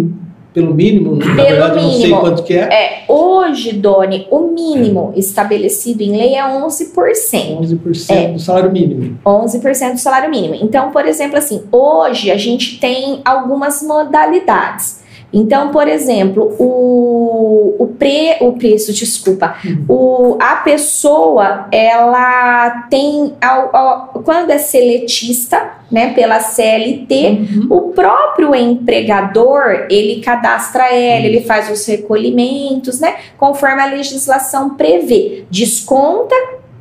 pelo 0.55 0.73
mínimo, 0.73 1.17
na 1.17 1.35
verdade, 1.35 1.77
eu 1.77 1.83
não 1.83 1.91
sei 1.91 1.99
mínimo. 2.05 2.21
quanto 2.21 2.43
que 2.45 2.55
é, 2.55 2.63
É, 2.63 3.05
hoje, 3.13 3.75
Doni, 3.75 4.27
o 4.31 4.53
mínimo 4.53 5.13
estabelecido 5.15 6.03
em 6.03 6.13
lei 6.13 6.35
é 6.35 6.43
11%. 6.45 7.59
11% 7.61 8.11
É. 8.11 8.29
do 8.29 8.39
salário 8.41 8.73
mínimo. 8.73 9.19
11% 9.23 9.93
do 9.93 10.01
salário 10.01 10.31
mínimo. 10.31 10.55
Então, 10.55 10.91
por 10.91 11.05
exemplo, 11.05 11.37
assim, 11.37 11.61
hoje 11.71 12.31
a 12.31 12.39
gente 12.39 12.81
tem 12.81 13.21
algumas 13.23 13.83
modalidades. 13.83 15.05
Então, 15.39 15.68
por 15.70 15.87
exemplo, 15.87 16.55
o, 16.59 17.74
o, 17.78 17.87
pre, 17.89 18.37
o 18.41 18.53
preço, 18.53 18.91
desculpa, 18.91 19.55
o, 19.87 20.39
a 20.41 20.57
pessoa, 20.57 21.66
ela 21.70 22.87
tem, 22.89 23.34
ao- 23.39 23.76
ao- 23.76 24.07
quando 24.24 24.51
é 24.51 24.57
seletista, 24.57 25.72
né, 25.93 26.14
pela 26.14 26.41
CLT, 26.41 27.66
o 27.68 27.91
próprio 27.91 28.55
empregador, 28.55 29.87
ele 29.91 30.22
cadastra 30.22 30.84
ela, 30.93 31.26
ele 31.26 31.43
faz 31.43 31.70
os 31.70 31.84
recolhimentos, 31.87 32.99
né? 32.99 33.16
Conforme 33.37 33.82
a 33.82 33.87
legislação 33.87 34.70
prevê. 34.70 35.45
Desconta 35.51 36.34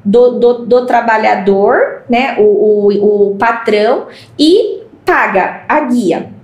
do, 0.04 0.40
do, 0.40 0.54
do 0.66 0.86
trabalhador, 0.86 2.04
né? 2.10 2.36
O, 2.40 2.44
o, 2.44 3.32
o 3.32 3.36
patrão, 3.36 4.06
e 4.40 4.80
paga 5.06 5.64
a 5.68 5.82
guia. 5.82 6.35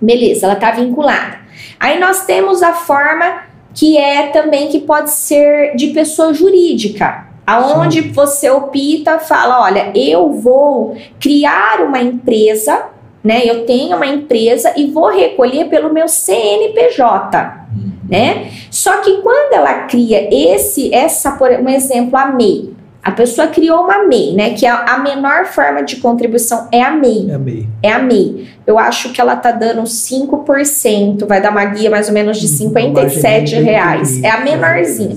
Beleza, 0.00 0.46
ela 0.46 0.54
está 0.54 0.70
vinculada. 0.70 1.38
Aí 1.78 1.98
nós 1.98 2.24
temos 2.24 2.62
a 2.62 2.72
forma 2.72 3.42
que 3.74 3.98
é 3.98 4.28
também 4.28 4.68
que 4.68 4.80
pode 4.80 5.10
ser 5.10 5.76
de 5.76 5.88
pessoa 5.88 6.32
jurídica. 6.32 7.26
Aonde 7.46 8.00
você 8.00 8.50
opta, 8.50 9.20
fala, 9.20 9.62
olha, 9.62 9.92
eu 9.94 10.32
vou 10.32 10.96
criar 11.20 11.80
uma 11.80 12.00
empresa, 12.00 12.86
né? 13.22 13.42
Eu 13.44 13.64
tenho 13.64 13.96
uma 13.96 14.06
empresa 14.06 14.72
e 14.76 14.86
vou 14.86 15.10
recolher 15.10 15.66
pelo 15.66 15.92
meu 15.92 16.08
CNPJ, 16.08 17.66
né? 18.08 18.50
Só 18.68 18.96
que 18.96 19.22
quando 19.22 19.52
ela 19.52 19.84
cria 19.84 20.28
esse, 20.32 20.92
essa, 20.92 21.32
por 21.32 21.50
um 21.50 21.68
exemplo, 21.68 22.18
a 22.18 22.26
MEI, 22.26 22.75
a 23.06 23.12
pessoa 23.12 23.46
criou 23.46 23.84
uma 23.84 24.04
MEI, 24.04 24.34
né? 24.34 24.54
Que 24.54 24.66
a, 24.66 24.80
a 24.94 24.98
menor 24.98 25.44
forma 25.44 25.80
de 25.84 25.94
contribuição 25.94 26.66
é 26.72 26.82
a 26.82 26.90
MEI. 26.90 27.30
É 27.30 27.34
a 27.34 27.38
MEI. 27.38 27.68
É 27.80 27.92
a 27.92 27.98
MEI. 28.00 28.48
Eu 28.66 28.80
acho 28.80 29.12
que 29.12 29.20
ela 29.20 29.36
tá 29.36 29.52
dando 29.52 29.82
5%, 29.82 31.24
vai 31.24 31.40
dar 31.40 31.52
uma 31.52 31.64
guia 31.66 31.88
mais 31.88 32.08
ou 32.08 32.14
menos 32.14 32.40
de 32.40 32.48
57 32.48 33.22
Margem 33.22 33.62
reais. 33.62 34.20
É 34.24 34.28
a 34.28 34.40
menorzinha. 34.40 35.16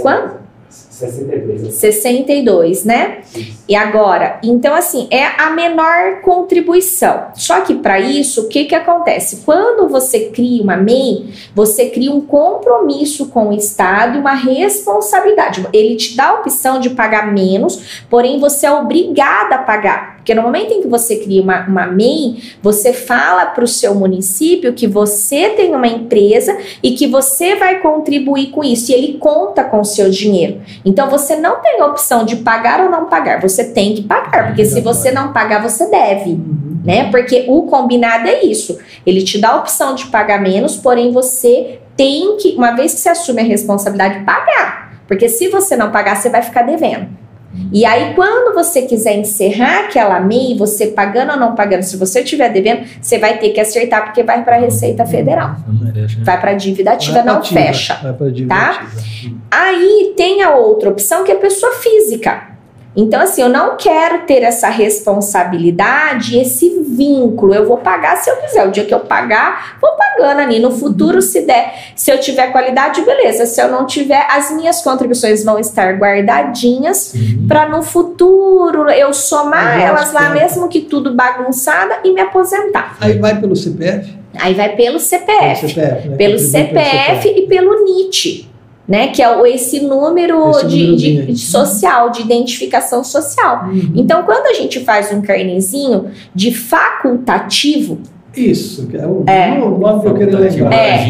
Quanto? 0.00 0.36
62. 0.96 1.74
62, 1.74 2.84
né? 2.84 3.18
E 3.68 3.76
agora, 3.76 4.40
então 4.42 4.74
assim, 4.74 5.06
é 5.10 5.24
a 5.24 5.50
menor 5.50 6.20
contribuição. 6.22 7.26
Só 7.34 7.60
que 7.60 7.74
para 7.74 8.00
isso, 8.00 8.42
o 8.42 8.48
que 8.48 8.64
que 8.64 8.74
acontece? 8.74 9.42
Quando 9.44 9.88
você 9.88 10.30
cria 10.30 10.62
uma 10.62 10.76
MEI, 10.76 11.30
você 11.54 11.90
cria 11.90 12.12
um 12.12 12.20
compromisso 12.20 13.26
com 13.28 13.48
o 13.48 13.52
Estado 13.52 14.16
e 14.16 14.20
uma 14.20 14.34
responsabilidade. 14.34 15.66
Ele 15.72 15.96
te 15.96 16.16
dá 16.16 16.28
a 16.28 16.40
opção 16.40 16.80
de 16.80 16.90
pagar 16.90 17.32
menos, 17.32 18.04
porém 18.08 18.38
você 18.38 18.66
é 18.66 18.72
obrigada 18.72 19.56
a 19.56 19.58
pagar. 19.58 20.15
Porque 20.26 20.34
no 20.34 20.42
momento 20.42 20.72
em 20.72 20.82
que 20.82 20.88
você 20.88 21.18
cria 21.18 21.40
uma, 21.40 21.64
uma 21.68 21.86
MEI, 21.86 22.42
você 22.60 22.92
fala 22.92 23.46
para 23.46 23.62
o 23.62 23.68
seu 23.68 23.94
município 23.94 24.72
que 24.72 24.84
você 24.84 25.50
tem 25.50 25.72
uma 25.72 25.86
empresa 25.86 26.58
e 26.82 26.96
que 26.96 27.06
você 27.06 27.54
vai 27.54 27.78
contribuir 27.78 28.48
com 28.48 28.64
isso. 28.64 28.90
E 28.90 28.94
ele 28.96 29.18
conta 29.18 29.62
com 29.62 29.78
o 29.78 29.84
seu 29.84 30.10
dinheiro. 30.10 30.60
Então 30.84 31.08
você 31.08 31.36
não 31.36 31.62
tem 31.62 31.80
a 31.80 31.86
opção 31.86 32.24
de 32.24 32.34
pagar 32.34 32.80
ou 32.80 32.90
não 32.90 33.04
pagar. 33.04 33.40
Você 33.40 33.66
tem 33.66 33.94
que 33.94 34.02
pagar. 34.02 34.48
Porque 34.48 34.64
se 34.64 34.80
você 34.80 35.12
não 35.12 35.32
pagar, 35.32 35.62
você 35.62 35.88
deve. 35.88 36.30
Uhum. 36.30 36.80
Né? 36.84 37.08
Porque 37.12 37.44
o 37.46 37.62
combinado 37.62 38.26
é 38.26 38.42
isso. 38.42 38.80
Ele 39.06 39.22
te 39.22 39.38
dá 39.38 39.50
a 39.50 39.56
opção 39.58 39.94
de 39.94 40.06
pagar 40.06 40.42
menos, 40.42 40.76
porém 40.76 41.12
você 41.12 41.78
tem 41.96 42.36
que, 42.38 42.56
uma 42.56 42.72
vez 42.72 42.94
que 42.94 42.98
você 42.98 43.10
assume 43.10 43.42
a 43.42 43.44
responsabilidade, 43.44 44.24
pagar. 44.24 45.02
Porque 45.06 45.28
se 45.28 45.46
você 45.46 45.76
não 45.76 45.92
pagar, 45.92 46.16
você 46.16 46.28
vai 46.28 46.42
ficar 46.42 46.62
devendo. 46.62 47.25
E 47.72 47.84
aí, 47.84 48.14
quando 48.14 48.54
você 48.54 48.82
quiser 48.82 49.16
encerrar 49.16 49.86
aquela 49.86 50.20
MEI, 50.20 50.56
você 50.56 50.88
pagando 50.88 51.32
ou 51.32 51.38
não 51.38 51.54
pagando, 51.54 51.82
se 51.82 51.96
você 51.96 52.20
estiver 52.20 52.52
devendo, 52.52 52.86
você 53.00 53.18
vai 53.18 53.38
ter 53.38 53.50
que 53.50 53.60
acertar, 53.60 54.04
porque 54.04 54.22
vai 54.22 54.44
para 54.44 54.56
a 54.56 54.60
Receita 54.60 55.04
Federal. 55.04 55.56
Né? 55.68 56.06
Vai 56.20 56.40
para 56.40 56.50
a 56.52 56.54
dívida 56.54 56.92
ativa, 56.92 57.22
não 57.22 57.42
fecha. 57.42 57.98
Vai 58.02 58.12
pra 58.12 58.28
dívida 58.28 58.54
tá? 58.54 58.70
ativa. 58.70 59.36
Aí 59.50 60.14
tem 60.16 60.42
a 60.42 60.54
outra 60.54 60.90
opção 60.90 61.24
que 61.24 61.32
é 61.32 61.34
pessoa 61.34 61.72
física. 61.72 62.55
Então, 62.96 63.20
assim, 63.20 63.42
eu 63.42 63.48
não 63.50 63.76
quero 63.76 64.20
ter 64.20 64.42
essa 64.42 64.68
responsabilidade, 64.70 66.38
esse 66.38 66.82
vínculo. 66.88 67.54
Eu 67.54 67.66
vou 67.68 67.76
pagar 67.76 68.16
se 68.16 68.30
eu 68.30 68.36
quiser. 68.36 68.66
O 68.66 68.70
dia 68.70 68.84
que 68.84 68.94
eu 68.94 69.00
pagar, 69.00 69.76
vou 69.80 69.90
pagando 69.92 70.40
ali. 70.40 70.58
No 70.58 70.70
futuro, 70.70 71.20
se 71.20 71.42
der, 71.42 71.74
se 71.94 72.10
eu 72.10 72.18
tiver 72.18 72.50
qualidade, 72.52 73.02
beleza. 73.02 73.44
Se 73.46 73.60
eu 73.60 73.68
não 73.68 73.84
tiver, 73.86 74.26
as 74.30 74.50
minhas 74.50 74.80
contribuições 74.82 75.44
vão 75.44 75.58
estar 75.58 75.94
guardadinhas 75.98 77.12
Uhum. 77.14 77.46
para 77.46 77.68
no 77.68 77.82
futuro 77.82 78.88
eu 78.90 79.12
somar 79.12 79.80
elas 79.80 80.12
lá, 80.12 80.28
conta. 80.30 80.34
mesmo 80.34 80.68
que 80.68 80.80
tudo 80.80 81.14
bagunçada, 81.14 81.98
e 82.04 82.12
me 82.12 82.20
aposentar. 82.20 82.96
Aí 83.00 83.18
vai 83.18 83.38
pelo 83.40 83.54
CPF? 83.54 84.14
Aí 84.38 84.54
vai 84.54 84.70
pelo 84.76 84.98
CPF 84.98 85.68
CPF, 85.68 86.08
né? 86.08 86.16
pelo 86.16 86.34
Contribui 86.36 86.50
CPF 86.50 87.28
e 87.28 87.46
pelo 87.46 87.84
NIT, 87.84 88.50
né? 88.88 89.08
Que 89.08 89.22
é 89.22 89.36
o- 89.36 89.44
esse 89.46 89.80
número 89.80 90.50
Esse 90.50 90.66
de, 90.66 90.76
númerozinho 90.84 90.96
de- 91.26 91.32
de 91.32 91.38
social, 91.40 92.10
de 92.10 92.20
identificação 92.22 93.02
social. 93.02 93.66
Uhum. 93.66 93.92
Então, 93.94 94.22
quando 94.22 94.46
a 94.46 94.54
gente 94.54 94.80
faz 94.80 95.10
um 95.12 95.20
carnezinho 95.20 96.06
de 96.34 96.52
facultativo, 96.54 97.98
Isso, 98.36 98.86
que 98.88 98.96
é 98.98 99.06
o 99.06 99.24
É. 99.26 99.52
o 99.58 99.78
nome 99.78 100.02
que 100.02 100.08
eu 100.08 100.14
queria 100.14 100.38
lembrar. 100.38 100.74
É. 100.74 101.08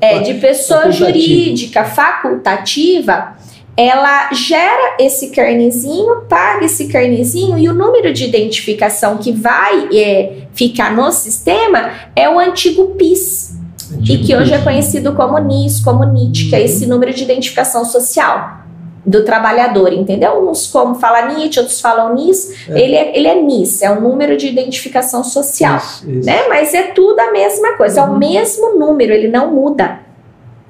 É, 0.00 0.16
é 0.16 0.18
de 0.20 0.34
pessoa 0.34 0.80
Facultativo. 0.80 1.06
jurídica 1.20 1.84
facultativa, 1.84 3.36
ela 3.76 4.32
gera 4.32 4.96
esse 4.98 5.30
carnezinho, 5.30 6.22
paga 6.28 6.64
esse 6.64 6.88
carnezinho 6.88 7.56
e 7.58 7.68
o 7.68 7.74
número 7.74 8.12
de 8.12 8.24
identificação 8.24 9.18
que 9.18 9.30
vai 9.30 9.88
é, 9.94 10.32
ficar 10.52 10.96
no 10.96 11.12
sistema 11.12 11.90
é 12.16 12.28
o 12.28 12.40
antigo 12.40 12.86
PIS. 12.96 13.56
E 14.02 14.18
que 14.18 14.34
hoje 14.36 14.52
é 14.54 14.58
conhecido 14.58 15.12
como 15.14 15.38
NIS, 15.38 15.80
como 15.80 16.04
NIT, 16.04 16.48
que 16.50 16.56
é 16.56 16.62
esse 16.62 16.86
número 16.86 17.12
de 17.12 17.22
identificação 17.24 17.84
social 17.84 18.58
do 19.06 19.24
trabalhador, 19.24 19.92
entendeu? 19.92 20.48
Uns 20.50 20.66
como 20.66 20.96
fala 20.96 21.32
NIT, 21.32 21.58
outros 21.58 21.80
falam 21.80 22.14
NIS, 22.14 22.68
É. 22.68 22.78
ele, 22.78 22.94
é, 22.94 23.16
ele 23.16 23.26
é 23.28 23.40
NIS, 23.42 23.80
é 23.82 23.90
o 23.90 24.00
número 24.00 24.36
de 24.36 24.46
identificação 24.48 25.24
social, 25.24 25.78
Isso, 25.78 26.10
isso. 26.10 26.26
né? 26.26 26.46
Mas 26.48 26.74
é 26.74 26.82
tudo 26.88 27.18
a 27.18 27.30
mesma 27.32 27.72
coisa, 27.76 28.00
é 28.00 28.04
o 28.04 28.08
Uhum. 28.10 28.18
mesmo 28.18 28.78
número, 28.78 29.12
ele 29.12 29.28
não 29.28 29.50
muda. 29.54 30.00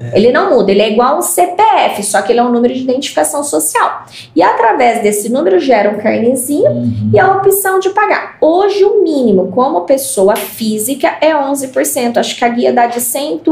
É. 0.01 0.17
Ele 0.17 0.31
não 0.31 0.51
muda, 0.51 0.71
ele 0.71 0.81
é 0.81 0.93
igual 0.93 1.17
a 1.17 1.19
um 1.19 1.23
CPF, 1.23 2.03
só 2.05 2.23
que 2.23 2.31
ele 2.33 2.39
é 2.39 2.43
um 2.43 2.53
número 2.53 2.73
de 2.73 2.81
identificação 2.81 3.43
social. 3.43 4.05
E 4.35 4.41
através 4.43 5.03
desse 5.03 5.29
número 5.29 5.59
gera 5.59 5.91
um 5.91 5.99
carnezinho 5.99 6.71
Uhum. 6.71 7.11
e 7.13 7.19
a 7.19 7.33
opção 7.37 7.81
de 7.81 7.91
pagar. 7.91 8.37
Hoje, 8.41 8.85
o 8.85 9.03
mínimo 9.03 9.49
como 9.53 9.81
pessoa 9.83 10.37
física 10.37 11.17
é 11.21 11.35
11%. 11.35 12.17
Acho 12.19 12.37
que 12.37 12.45
a 12.45 12.49
guia 12.49 12.73
dá 12.73 12.87
de 12.87 13.01
100, 13.01 13.43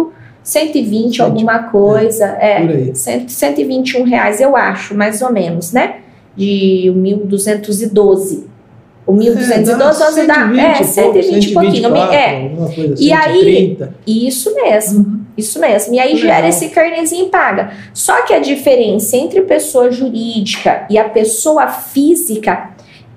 120 0.42 1.20
alguma 1.22 1.64
coisa. 1.64 2.26
É, 2.40 2.58
aí. 2.58 2.94
100, 2.94 3.28
121 3.28 4.04
reais, 4.04 4.40
eu 4.40 4.54
acho, 4.56 4.94
mais 4.94 5.20
ou 5.22 5.32
menos, 5.32 5.72
né? 5.72 5.96
De 6.36 6.92
1.212. 6.94 8.44
O 9.06 9.12
1.212 9.14 10.18
é, 10.18 10.26
dá, 10.26 10.46
dá 10.46 10.62
é, 10.62 10.82
120 10.82 11.44
e 11.50 11.52
pouquinho. 11.54 11.96
É, 11.96 12.48
coisa, 12.74 12.94
E 12.98 13.12
aí- 13.12 13.34
130. 13.76 13.94
isso 14.06 14.54
mesmo. 14.54 15.26
Isso 15.36 15.60
mesmo. 15.60 15.94
E 15.94 16.00
aí 16.00 16.14
Legal. 16.14 16.28
gera 16.34 16.48
esse 16.48 16.68
carnezinho 16.70 17.26
e 17.26 17.28
paga. 17.28 17.70
Só 17.94 18.22
que 18.22 18.32
a 18.32 18.38
diferença 18.40 19.16
entre 19.16 19.42
pessoa 19.42 19.90
jurídica 19.92 20.86
e 20.90 20.98
a 20.98 21.04
pessoa 21.08 21.68
física 21.68 22.70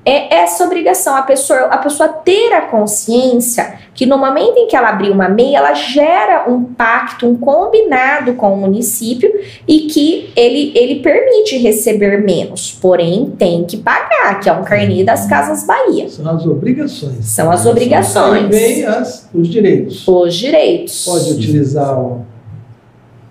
é 0.09 0.33
essa 0.33 0.63
obrigação. 0.63 1.15
A 1.15 1.21
pessoa, 1.21 1.59
a 1.65 1.77
pessoa 1.77 2.09
ter 2.09 2.51
a 2.53 2.61
consciência 2.61 3.77
que 3.93 4.05
no 4.05 4.17
momento 4.17 4.57
em 4.57 4.67
que 4.67 4.75
ela 4.75 4.89
abrir 4.89 5.11
uma 5.11 5.29
MEI, 5.29 5.55
ela 5.55 5.73
gera 5.73 6.49
um 6.49 6.63
pacto, 6.63 7.27
um 7.27 7.35
combinado 7.35 8.33
com 8.33 8.53
o 8.53 8.57
município 8.57 9.29
e 9.67 9.81
que 9.81 10.31
ele, 10.35 10.71
ele 10.75 11.01
permite 11.01 11.57
receber 11.57 12.23
menos. 12.23 12.71
Porém, 12.81 13.33
tem 13.37 13.63
que 13.65 13.77
pagar, 13.77 14.39
que 14.39 14.49
é 14.49 14.53
um 14.53 14.63
carnê 14.63 15.03
das 15.03 15.27
Casas 15.27 15.65
Bahia. 15.65 16.09
São 16.09 16.29
as 16.29 16.45
obrigações. 16.45 17.25
São 17.25 17.51
as 17.51 17.65
obrigações. 17.65 18.47
vem 18.47 18.85
as, 18.85 19.29
os 19.33 19.47
direitos. 19.47 20.07
Os 20.07 20.33
direitos. 20.33 21.05
Pode 21.05 21.33
utilizar 21.33 21.99
o, 21.99 22.25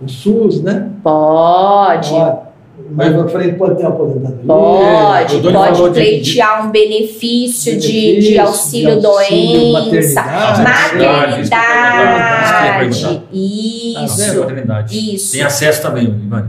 o 0.01 0.09
SUS, 0.09 0.63
né? 0.63 0.91
Pode. 1.03 2.11
Pode. 2.11 2.48
Mais 2.91 3.13
pra 3.15 3.29
frente 3.29 3.55
pode 3.57 3.77
ter 3.77 3.87
aposentadoria. 3.87 4.45
Pode, 4.47 5.41
pode 5.53 5.83
de- 5.83 5.91
pleitear 5.91 6.67
um 6.67 6.71
benefício, 6.71 7.79
de, 7.79 7.87
de 7.89 8.01
Benefício, 8.11 8.41
auxílio 8.43 9.01
de 9.01 9.07
auxílio, 9.07 9.73
doença, 9.73 10.23
maternidade. 10.23 10.63
maternidade, 10.63 11.51
Tá 11.51 12.85
isso, 13.33 14.41
maternidade. 14.41 15.15
isso. 15.15 15.33
Tem 15.33 15.43
acesso 15.43 15.83
também, 15.83 16.05
Ivani. 16.05 16.49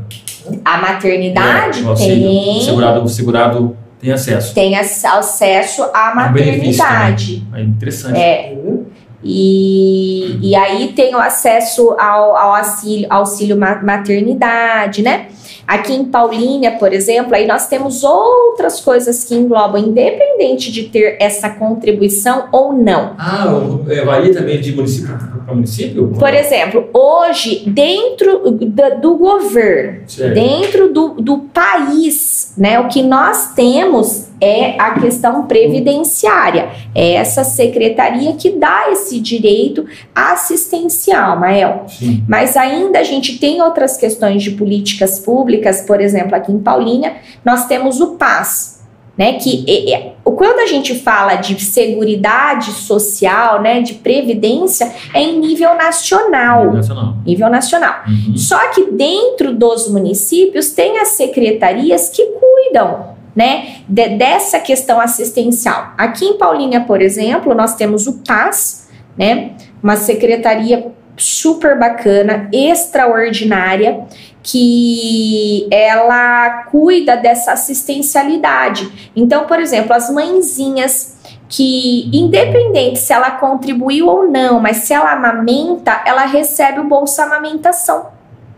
A 0.65 0.77
maternidade 0.77 1.81
É, 1.81 1.83
o 1.83 1.89
auxílio. 1.89 2.27
O 2.29 2.43
tem, 2.43 2.61
segurado, 2.61 3.03
o 3.03 3.07
segurado 3.09 3.77
tem 3.99 4.11
acesso. 4.11 4.53
tem 4.55 4.75
ac- 4.77 5.05
acesso 5.05 5.83
à 5.93 6.13
É 6.25 6.29
um 6.29 6.33
benefício 6.33 6.83
maternidade. 6.83 7.43
É 7.53 7.61
interessante. 7.61 8.17
É, 8.17 8.53
Entendeu? 8.53 8.87
E, 9.23 10.37
e 10.41 10.55
aí 10.55 10.93
tem 10.95 11.13
o 11.15 11.19
acesso 11.19 11.91
ao, 11.99 12.35
ao 12.35 12.55
auxílio, 12.55 13.07
auxílio 13.09 13.57
ma- 13.57 13.81
maternidade, 13.83 15.01
né? 15.01 15.27
Aqui 15.67 15.93
em 15.93 16.05
Paulínia, 16.05 16.71
por 16.79 16.91
exemplo, 16.91 17.35
aí 17.35 17.45
nós 17.45 17.67
temos 17.67 18.03
outras 18.03 18.81
coisas 18.81 19.23
que 19.23 19.35
englobam, 19.35 19.79
independente 19.79 20.71
de 20.71 20.83
ter 20.89 21.17
essa 21.21 21.47
contribuição 21.47 22.45
ou 22.51 22.73
não. 22.73 23.13
Ah, 23.19 23.45
é, 23.87 24.03
varia 24.03 24.33
também 24.33 24.59
de 24.59 24.73
município 24.75 25.15
para 25.45 25.53
município? 25.53 26.07
Por 26.17 26.33
exemplo, 26.33 26.89
hoje, 26.91 27.63
dentro 27.67 28.49
da- 28.51 28.89
do 28.89 29.15
governo, 29.15 29.99
Certo. 30.07 30.33
dentro 30.33 30.91
do, 30.91 31.09
do 31.21 31.37
país, 31.53 32.53
né, 32.57 32.79
o 32.79 32.87
que 32.87 33.03
nós 33.03 33.53
temos 33.53 34.28
é 34.41 34.79
a 34.79 34.99
questão 34.99 35.45
previdenciária. 35.45 36.69
É 36.95 37.13
essa 37.13 37.43
secretaria 37.43 38.33
que 38.33 38.51
dá 38.51 38.89
esse 38.91 39.19
direito 39.19 39.85
assistencial, 40.15 41.39
Mael. 41.39 41.85
Sim. 41.87 42.23
Mas 42.27 42.55
ainda 42.55 42.99
a 42.99 43.03
gente 43.03 43.37
tem 43.37 43.61
outras 43.61 43.97
questões 43.97 44.41
de 44.41 44.51
políticas 44.51 45.19
públicas, 45.19 45.81
por 45.81 45.99
exemplo, 45.99 46.35
aqui 46.35 46.51
em 46.51 46.59
Paulínia, 46.59 47.17
nós 47.43 47.65
temos 47.65 47.99
o 47.99 48.15
PAS, 48.15 48.79
né? 49.17 49.33
Que 49.33 49.65
é- 49.67 49.93
é- 49.93 50.13
quando 50.23 50.59
a 50.59 50.67
gente 50.67 50.95
fala 50.95 51.35
de 51.35 51.59
seguridade 51.59 52.71
social, 52.71 53.61
né, 53.61 53.81
de 53.81 53.95
previdência, 53.95 54.89
é 55.13 55.21
em 55.21 55.37
nível 55.39 55.75
nacional. 55.75 56.71
Nacional. 56.71 57.15
Nível 57.25 57.49
nacional. 57.49 57.95
Uhum. 58.07 58.37
Só 58.37 58.69
que 58.69 58.91
dentro 58.91 59.53
dos 59.53 59.89
municípios 59.89 60.69
tem 60.69 60.99
as 60.99 61.09
secretarias 61.09 62.09
que 62.09 62.23
cuidam. 62.25 63.18
Né, 63.39 63.77
de- 63.87 64.17
dessa 64.17 64.59
questão 64.59 64.99
assistencial. 64.99 65.93
Aqui 65.97 66.25
em 66.25 66.37
Paulínia, 66.37 66.81
por 66.81 67.01
exemplo, 67.01 67.55
nós 67.55 67.73
temos 67.73 68.05
o 68.05 68.21
PAS, 68.27 68.89
né, 69.17 69.51
uma 69.81 69.95
secretaria 69.95 70.91
super 71.15 71.79
bacana, 71.79 72.49
extraordinária, 72.51 74.01
que 74.43 75.69
ela 75.71 76.63
cuida 76.63 77.15
dessa 77.15 77.53
assistencialidade. 77.53 79.11
Então, 79.15 79.45
por 79.45 79.59
exemplo, 79.61 79.93
as 79.93 80.09
mãezinhas 80.09 81.17
que, 81.47 82.09
independente 82.13 82.99
se 82.99 83.13
ela 83.13 83.31
contribuiu 83.31 84.07
ou 84.07 84.29
não, 84.29 84.59
mas 84.59 84.77
se 84.77 84.93
ela 84.93 85.13
amamenta, 85.13 86.01
ela 86.05 86.25
recebe 86.25 86.81
o 86.81 86.83
bolsa 86.89 87.23
amamentação. 87.23 88.07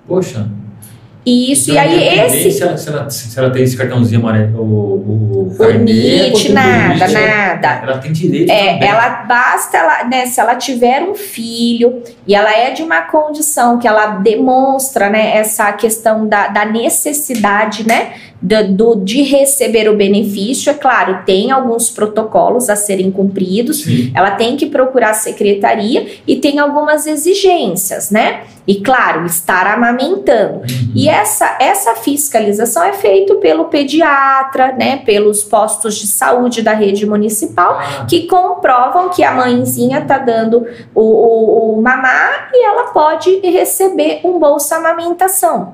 Poxa. 0.08 0.50
Isso, 1.26 1.70
Então, 1.72 1.84
e 1.84 1.88
aí 1.88 2.20
esse. 2.26 2.52
Se 2.52 2.64
ela, 2.64 2.78
se, 2.78 2.90
ela, 2.90 3.10
se 3.10 3.38
ela 3.40 3.50
tem 3.52 3.62
esse 3.64 3.78
cartãozinho 3.78 4.22
amarelo, 4.22 4.60
o, 4.60 5.52
o, 5.52 5.56
O 5.64 5.72
NIT, 5.74 6.52
nada, 6.52 7.00
contribuinte, 7.00 7.14
nada. 7.14 7.68
Ela 7.84 7.98
tem 8.00 8.12
direito 8.12 8.50
É, 8.52 8.74
também. 8.74 8.90
ela 8.90 9.10
basta, 9.28 9.78
ela, 9.78 10.04
né, 10.06 10.26
se 10.26 10.40
ela 10.40 10.56
tiver 10.56 11.04
um 11.04 11.14
filho 11.14 12.02
e 12.26 12.34
ela 12.34 12.52
é 12.52 12.72
de 12.72 12.82
uma 12.82 13.02
condição 13.02 13.78
que 13.78 13.88
ela 13.88 14.08
demonstra, 14.18 15.10
né, 15.12 15.38
essa 15.38 15.72
questão 15.74 16.28
da, 16.28 16.48
da 16.48 16.66
necessidade, 16.66 17.88
né, 17.88 18.14
do- 18.42 18.96
de 18.96 19.22
receber 19.22 19.88
o 19.88 19.96
benefício, 19.96 20.70
é 20.72 20.74
claro, 20.74 21.20
tem 21.26 21.52
alguns 21.52 21.90
protocolos 21.90 22.70
a 22.70 22.76
serem 22.76 23.12
cumpridos, 23.12 23.84
Sim. 23.84 24.12
ela 24.16 24.32
tem 24.32 24.58
que 24.58 24.66
procurar 24.66 25.12
a 25.12 25.14
secretaria 25.14 26.08
e 26.26 26.36
tem 26.38 26.58
algumas 26.58 27.06
exigências, 27.06 28.10
né? 28.10 28.42
E 28.68 28.76
claro, 28.76 29.26
estar 29.26 29.66
amamentando. 29.68 30.60
Uhum. 30.60 30.92
E 30.96 31.10
essa, 31.10 31.58
essa 31.60 31.96
fiscalização 31.96 32.84
é 32.84 32.94
feita 32.94 33.36
pelo 33.36 33.66
pediatra, 33.66 34.72
né, 34.74 34.98
pelos 34.98 35.44
postos 35.44 35.96
de 35.96 36.08
saúde 36.08 36.62
da 36.62 36.74
rede 36.74 37.06
municipal, 37.06 37.80
Ah, 37.80 38.06
que 38.06 38.28
comprovam 38.28 39.10
que 39.10 39.24
a 39.24 39.32
mãezinha 39.32 40.02
tá 40.02 40.18
dando 40.18 40.66
o, 40.94 41.02
o, 41.02 41.80
o 41.80 41.82
mamar 41.82 42.50
e 42.54 42.64
ela 42.66 42.92
pode 42.92 43.40
receber 43.40 44.22
um 44.24 44.38
bolsa 44.40 44.78
amamentação. 44.78 45.74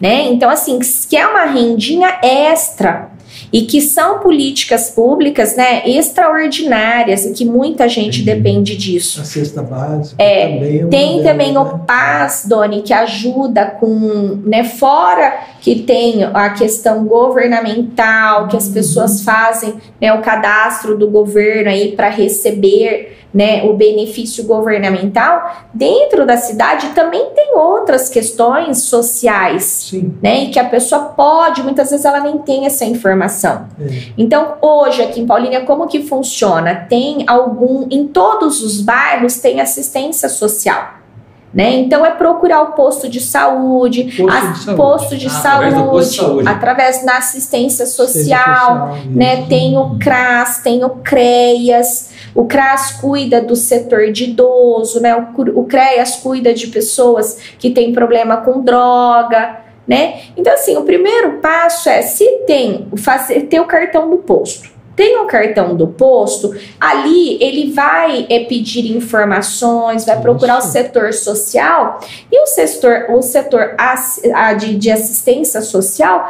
Né? 0.00 0.28
Então, 0.28 0.48
assim, 0.48 0.78
que 1.08 1.16
é 1.16 1.26
uma 1.26 1.44
rendinha 1.44 2.18
extra 2.22 3.10
e 3.52 3.62
que 3.62 3.80
são 3.80 4.18
políticas 4.18 4.90
públicas 4.90 5.56
né, 5.56 5.82
extraordinárias 5.88 7.24
e 7.24 7.32
que 7.32 7.44
muita 7.44 7.88
gente 7.88 8.22
depende 8.22 8.76
disso. 8.76 9.20
A 9.20 9.24
cesta 9.24 9.62
básica 9.62 10.22
É, 10.22 10.54
também. 10.54 10.80
é 10.80 10.86
Tem 10.86 11.22
também 11.22 11.52
né? 11.52 11.58
o 11.58 11.78
PAS, 11.78 12.44
Doni, 12.48 12.82
que 12.82 12.92
ajuda 12.92 13.66
com, 13.66 14.40
né, 14.44 14.64
fora 14.64 15.40
que 15.60 15.76
tem 15.76 16.24
a 16.24 16.50
questão 16.50 17.04
governamental, 17.04 18.48
que 18.48 18.56
as 18.56 18.68
pessoas 18.68 19.22
fazem, 19.22 19.74
né, 20.00 20.12
o 20.12 20.20
cadastro 20.20 20.96
do 20.96 21.08
governo 21.08 21.70
aí 21.70 21.92
para 21.92 22.08
receber, 22.08 23.17
né, 23.32 23.62
o 23.64 23.74
benefício 23.74 24.44
governamental. 24.44 25.56
Dentro 25.74 26.24
da 26.26 26.36
cidade 26.36 26.88
também 26.88 27.26
tem 27.34 27.54
outras 27.54 28.08
questões 28.08 28.78
sociais, 28.84 29.64
Sim. 29.90 30.14
né, 30.22 30.44
e 30.44 30.48
que 30.50 30.58
a 30.58 30.64
pessoa 30.64 31.02
pode, 31.16 31.62
muitas 31.62 31.90
vezes 31.90 32.04
ela 32.06 32.20
nem 32.20 32.38
tem 32.38 32.64
essa 32.66 32.84
informação. 32.84 33.66
É. 33.80 33.86
Então, 34.16 34.54
hoje 34.62 35.02
aqui 35.02 35.20
em 35.20 35.26
Paulínia, 35.26 35.60
como 35.62 35.86
que 35.86 36.02
funciona? 36.02 36.86
Tem 36.88 37.24
algum, 37.26 37.86
em 37.90 38.06
todos 38.06 38.62
os 38.62 38.80
bairros 38.80 39.38
tem 39.38 39.60
assistência 39.60 40.28
social. 40.28 40.96
Né? 41.52 41.76
Então 41.76 42.04
é 42.04 42.10
procurar 42.10 42.60
o 42.60 42.72
posto 42.72 43.08
de 43.08 43.20
saúde, 43.22 44.04
Posto 44.18 44.30
a- 44.30 44.50
de 44.50 44.58
saúde. 44.58 44.76
posto 44.76 45.16
de 45.16 45.26
Ah, 45.28 45.30
saúde, 45.30 45.64
através 45.66 45.90
posto 45.90 46.10
de 46.10 46.16
saúde. 46.16 46.48
através 46.48 47.04
da 47.06 47.16
assistência 47.16 47.84
Assistência 47.84 47.86
social, 47.86 48.96
né? 49.06 49.46
Tem 49.48 49.76
o 49.78 49.96
CRAS, 49.98 50.58
tem 50.58 50.84
o 50.84 50.90
CREAS. 50.90 52.10
O 52.38 52.44
CRAS 52.44 52.92
cuida 53.00 53.42
do 53.42 53.56
setor 53.56 54.12
de 54.12 54.26
idoso, 54.26 55.00
né? 55.00 55.12
O, 55.56 55.64
CREAS 55.64 56.20
cuida 56.22 56.54
de 56.54 56.68
pessoas 56.68 57.36
que 57.58 57.70
têm 57.70 57.92
problema 57.92 58.36
com 58.36 58.62
droga, 58.62 59.58
né? 59.84 60.20
Então, 60.36 60.54
assim, 60.54 60.76
o 60.76 60.84
primeiro 60.84 61.40
passo 61.40 61.88
é 61.88 62.00
se 62.00 62.24
tem 62.46 62.86
fazer 62.96 63.40
ter 63.48 63.58
o 63.58 63.64
cartão 63.64 64.08
do 64.08 64.18
posto. 64.18 64.70
Tem 64.98 65.16
o 65.20 65.26
cartão 65.26 65.76
do 65.76 65.86
posto, 65.86 66.52
ali 66.80 67.40
ele 67.40 67.70
vai 67.70 68.26
é, 68.28 68.40
pedir 68.40 68.96
informações, 68.96 70.04
vai 70.04 70.20
procurar 70.20 70.56
o 70.56 70.58
Isso. 70.58 70.72
setor 70.72 71.12
social 71.14 72.00
e 72.32 72.42
o 72.42 72.46
setor, 72.48 73.06
o 73.10 73.22
setor 73.22 73.76
de, 74.58 74.74
de 74.74 74.90
assistência 74.90 75.60
social 75.60 76.28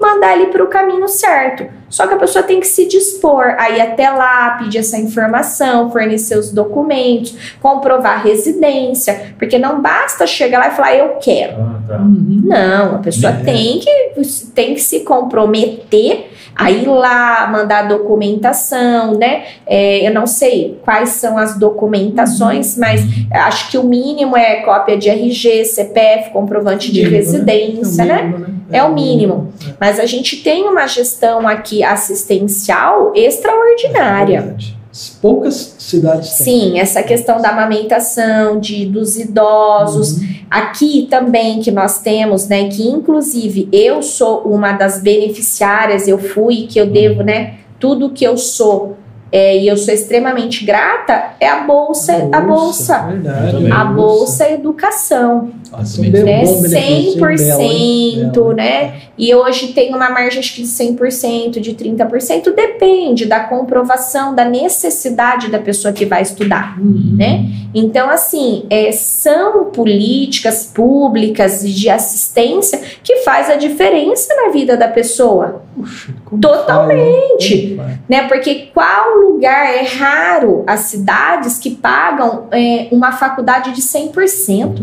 mandar 0.00 0.34
ele 0.34 0.46
para 0.46 0.62
o 0.62 0.68
caminho 0.68 1.08
certo. 1.08 1.66
Só 1.88 2.06
que 2.06 2.14
a 2.14 2.16
pessoa 2.16 2.42
tem 2.42 2.58
que 2.58 2.66
se 2.66 2.86
dispor 2.86 3.54
a 3.58 3.68
ir 3.70 3.80
até 3.80 4.08
lá, 4.10 4.56
pedir 4.58 4.78
essa 4.78 4.96
informação, 4.96 5.90
fornecer 5.90 6.38
os 6.38 6.50
documentos, 6.50 7.36
comprovar 7.60 8.12
a 8.14 8.22
residência, 8.22 9.34
porque 9.38 9.58
não 9.58 9.82
basta 9.82 10.26
chegar 10.26 10.58
lá 10.60 10.68
e 10.68 10.76
falar 10.76 10.96
eu 10.96 11.16
quero. 11.20 11.60
Ah, 11.60 11.80
tá. 11.86 11.98
Não, 11.98 12.94
a 12.96 12.98
pessoa 12.98 13.32
É. 13.32 13.44
tem, 13.44 13.78
que, 13.78 14.22
tem 14.54 14.74
que 14.74 14.80
se 14.80 15.00
comprometer 15.00 16.31
a 16.54 16.70
ir 16.70 16.86
lá, 16.86 17.48
mandar 17.50 17.88
documentação, 17.88 19.14
né? 19.14 19.44
É, 19.66 20.06
eu 20.06 20.12
não 20.12 20.26
sei 20.26 20.78
quais 20.84 21.10
são 21.10 21.38
as 21.38 21.58
documentações, 21.58 22.76
mas 22.76 23.02
acho 23.32 23.70
que 23.70 23.78
o 23.78 23.84
mínimo 23.84 24.36
é 24.36 24.56
cópia 24.62 24.96
de 24.96 25.08
RG, 25.08 25.64
CPF, 25.64 26.30
comprovante 26.30 26.92
de 26.92 27.00
Mínimo, 27.02 27.10
né? 27.10 27.16
residência, 27.18 28.02
É 28.02 28.04
o 28.04 28.08
né? 28.08 28.22
mínimo, 28.22 28.38
né? 28.38 28.54
É 28.72 28.82
o 28.82 28.94
mínimo. 28.94 29.52
É. 29.66 29.72
Mas 29.80 30.00
a 30.00 30.06
gente 30.06 30.36
tem 30.38 30.64
uma 30.64 30.86
gestão 30.86 31.46
aqui 31.46 31.82
assistencial 31.82 33.12
extraordinária. 33.14 34.40
Verdade. 34.40 34.82
Poucas 35.22 35.74
cidades 35.78 36.36
têm. 36.36 36.44
Sim, 36.44 36.78
essa 36.78 37.02
questão 37.02 37.40
da 37.40 37.48
amamentação, 37.48 38.60
de, 38.60 38.84
dos 38.84 39.18
idosos. 39.18 40.18
Uhum. 40.18 40.31
Aqui 40.52 41.06
também 41.08 41.62
que 41.62 41.70
nós 41.70 42.02
temos, 42.02 42.46
né, 42.46 42.68
que 42.68 42.86
inclusive 42.86 43.70
eu 43.72 44.02
sou 44.02 44.40
uma 44.40 44.72
das 44.72 45.00
beneficiárias, 45.00 46.06
eu 46.06 46.18
fui, 46.18 46.66
que 46.66 46.78
eu 46.78 46.90
devo, 46.90 47.22
né, 47.22 47.54
tudo 47.80 48.10
que 48.10 48.22
eu 48.22 48.36
sou 48.36 48.98
é, 49.32 49.56
e 49.58 49.66
eu 49.66 49.76
sou 49.78 49.92
extremamente 49.94 50.64
grata, 50.64 51.30
é 51.40 51.48
a 51.48 51.60
bolsa, 51.60 52.28
a 52.30 52.40
bolsa, 52.40 52.98
Verdade. 53.06 53.52
também. 53.52 53.72
a 53.72 53.84
bolsa 53.86 54.50
educação. 54.50 55.50
Nossa, 55.70 56.02
né? 56.02 56.10
bom 56.10 56.60
benefício, 56.60 56.76
hein? 56.78 57.14
Bela, 57.18 57.62
hein? 57.62 58.30
100%, 58.30 58.32
Bela. 58.32 58.54
né? 58.54 58.94
E 59.16 59.34
hoje 59.34 59.68
tem 59.68 59.94
uma 59.94 60.10
margem 60.10 60.38
acho 60.40 60.54
que 60.54 60.62
de 60.62 60.68
100%, 60.68 61.60
de 61.60 61.72
30%, 61.74 62.54
depende 62.54 63.24
da 63.24 63.40
comprovação 63.40 64.34
da 64.34 64.44
necessidade 64.44 65.48
da 65.50 65.58
pessoa 65.58 65.92
que 65.92 66.04
vai 66.04 66.20
estudar, 66.22 66.78
Uhum. 66.78 67.14
né? 67.16 67.46
Então, 67.74 68.10
assim, 68.10 68.66
é, 68.68 68.92
são 68.92 69.66
políticas 69.66 70.66
públicas 70.66 71.62
de 71.66 71.88
assistência 71.88 72.78
que 73.02 73.18
faz 73.18 73.48
a 73.48 73.56
diferença 73.56 74.34
na 74.34 74.50
vida 74.52 74.76
da 74.76 74.88
pessoa, 74.88 75.62
Puxa, 75.74 76.12
Totalmente. 76.40 77.76
faz? 77.76 77.98
né? 78.08 78.28
Porque 78.28 78.70
qual 78.74 79.16
lugar 79.18 79.64
é 79.74 79.82
raro 79.84 80.64
as 80.66 80.80
cidades 80.80 81.58
que 81.58 81.70
pagam 81.74 82.48
é, 82.50 82.88
uma 82.92 83.12
faculdade 83.12 83.72
de 83.72 83.80
100%? 83.80 84.78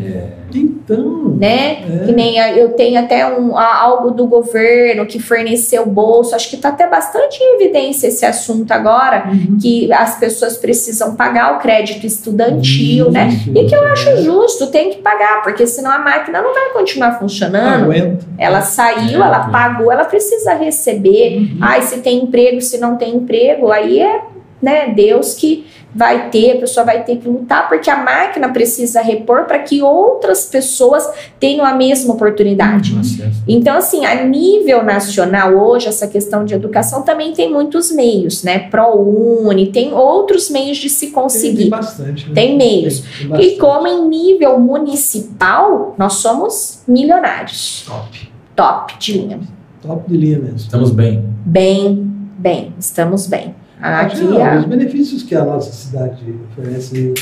Então, 0.53 1.28
né? 1.39 1.83
É. 1.83 2.05
Que 2.05 2.11
nem 2.11 2.37
eu 2.37 2.73
tenho 2.73 2.99
até 2.99 3.25
um, 3.25 3.57
algo 3.57 4.11
do 4.11 4.27
governo 4.27 5.05
que 5.05 5.19
forneceu 5.19 5.85
bolso. 5.85 6.35
Acho 6.35 6.49
que 6.49 6.57
está 6.57 6.69
até 6.69 6.85
bastante 6.85 7.41
em 7.41 7.55
evidência 7.55 8.07
esse 8.07 8.25
assunto 8.25 8.71
agora, 8.71 9.29
uhum. 9.29 9.57
que 9.59 9.91
as 9.93 10.19
pessoas 10.19 10.57
precisam 10.57 11.15
pagar 11.15 11.55
o 11.55 11.59
crédito 11.59 12.05
estudantil, 12.05 13.09
né? 13.09 13.29
Isso, 13.29 13.51
E 13.55 13.65
que 13.65 13.73
eu 13.73 13.83
acho 13.87 14.17
justo, 14.21 14.67
tem 14.67 14.89
que 14.89 14.97
pagar, 14.97 15.41
porque 15.41 15.65
senão 15.65 15.91
a 15.91 15.99
máquina 15.99 16.41
não 16.41 16.53
vai 16.53 16.73
continuar 16.73 17.17
funcionando. 17.17 17.85
Aguenta. 17.85 18.25
Ela 18.37 18.61
saiu, 18.61 19.23
ela 19.23 19.47
é. 19.47 19.51
pagou, 19.51 19.89
ela 19.89 20.03
precisa 20.03 20.53
receber. 20.55 21.37
Uhum. 21.37 21.57
Ai, 21.61 21.81
se 21.83 22.01
tem 22.01 22.23
emprego, 22.23 22.59
se 22.59 22.77
não 22.77 22.97
tem 22.97 23.15
emprego, 23.15 23.71
aí 23.71 24.01
é 24.01 24.21
né, 24.61 24.93
Deus 24.93 25.35
que 25.35 25.65
vai 25.93 26.29
ter, 26.29 26.57
a 26.57 26.59
pessoa 26.59 26.85
vai 26.85 27.03
ter 27.03 27.17
que 27.17 27.27
lutar, 27.27 27.67
porque 27.67 27.89
a 27.89 27.97
máquina 28.03 28.49
precisa 28.49 29.01
repor 29.01 29.45
para 29.45 29.59
que 29.59 29.81
outras 29.81 30.45
pessoas 30.45 31.03
tenham 31.39 31.65
a 31.65 31.73
mesma 31.73 32.13
oportunidade. 32.13 32.95
Acesso. 32.99 33.41
Então, 33.47 33.75
assim, 33.77 34.05
a 34.05 34.23
nível 34.23 34.83
nacional, 34.83 35.53
hoje, 35.55 35.87
essa 35.87 36.07
questão 36.07 36.45
de 36.45 36.53
educação 36.53 37.01
também 37.01 37.33
tem 37.33 37.51
muitos 37.51 37.91
meios, 37.91 38.43
né? 38.43 38.59
ProUni, 38.69 39.71
tem 39.71 39.91
outros 39.93 40.49
meios 40.49 40.77
de 40.77 40.89
se 40.89 41.07
Tem, 41.07 41.13
tem 41.13 41.23
conseguir. 41.23 41.69
bastante. 41.69 42.27
né? 42.27 42.35
Tem 42.35 42.55
meios. 42.55 42.99
Tem, 43.01 43.29
tem 43.29 43.41
E 43.41 43.57
como 43.57 43.87
em 43.87 44.07
nível 44.07 44.59
municipal, 44.59 45.95
nós 45.97 46.13
somos 46.13 46.81
milionários. 46.87 47.85
Top. 47.87 48.29
Top 48.55 48.97
de 48.99 49.13
linha. 49.13 49.39
Top 49.81 50.09
de 50.09 50.17
linha 50.17 50.37
mesmo. 50.39 50.57
Estamos 50.57 50.91
bem. 50.91 51.23
Bem, 51.45 52.11
bem, 52.37 52.73
estamos 52.79 53.25
bem. 53.25 53.55
Aqui 53.81 54.21
Não, 54.23 54.43
a- 54.43 54.55
Os 54.59 54.65
benefícios 54.65 55.23
que 55.23 55.33
a 55.35 55.43
nossa 55.45 55.71
cidade 55.71 56.21
oferece 56.51 57.13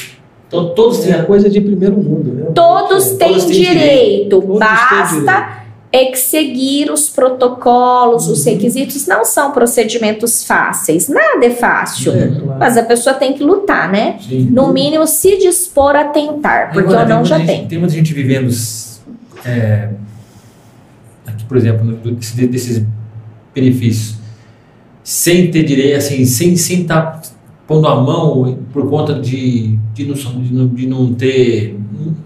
Então, 0.47 0.73
todos 0.73 0.99
têm 0.99 1.13
é 1.13 1.21
coisa 1.23 1.49
de 1.49 1.59
primeiro 1.61 1.97
mundo. 1.97 2.33
Né? 2.33 2.45
Todos 2.55 3.11
É. 3.13 3.15
têm 3.17 3.27
Todos 3.29 3.45
têm 3.45 3.61
direito, 3.61 4.29
Todos 4.41 4.47
têm 4.49 4.59
basta 4.59 5.57
é 5.91 6.05
que 6.05 6.17
seguir 6.17 6.91
os 6.91 7.09
protocolos, 7.09 8.27
os 8.27 8.45
Uhum. 8.45 8.53
requisitos 8.53 9.05
não 9.07 9.23
são 9.23 9.51
procedimentos 9.51 10.43
fáceis. 10.43 11.07
Nada 11.09 11.45
é 11.45 11.49
fácil. 11.49 12.11
É, 12.13 12.27
claro. 12.27 12.59
Mas 12.59 12.77
a 12.77 12.83
pessoa 12.83 13.13
tem 13.15 13.33
que 13.33 13.43
lutar, 13.43 13.91
né? 13.91 14.17
Sim. 14.19 14.49
No 14.51 14.71
mínimo, 14.73 15.05
se 15.07 15.37
dispor 15.37 15.95
a 15.95 16.05
tentar, 16.05 16.71
porque 16.71 16.79
Agora, 16.87 17.01
ou 17.03 17.07
não 17.09 17.17
tem 17.17 17.25
já 17.25 17.37
muita 17.37 17.51
tem. 17.51 17.61
gente- 17.61 17.69
Tem 17.69 17.79
muita 17.79 17.93
gente 17.93 18.13
vivendo, 18.13 18.49
é, 19.45 19.89
aqui, 21.25 21.45
por 21.45 21.57
exemplo, 21.57 21.97
desses 22.47 22.83
benefícios, 23.55 24.17
sem 25.07 25.49
ter 25.49 25.63
direito, 25.63 25.95
assim, 25.99 26.25
sem 26.25 26.57
sem 26.57 26.81
estar 26.81 27.21
pondo 27.65 27.87
a 27.87 27.95
mão 27.95 28.57
por 28.73 28.89
conta 28.89 29.13
de, 29.13 29.77
de, 29.93 30.05
não, 30.05 30.13
de, 30.13 30.53
não, 30.53 30.67
de 30.67 30.85
não 30.85 31.13
ter, 31.13 31.77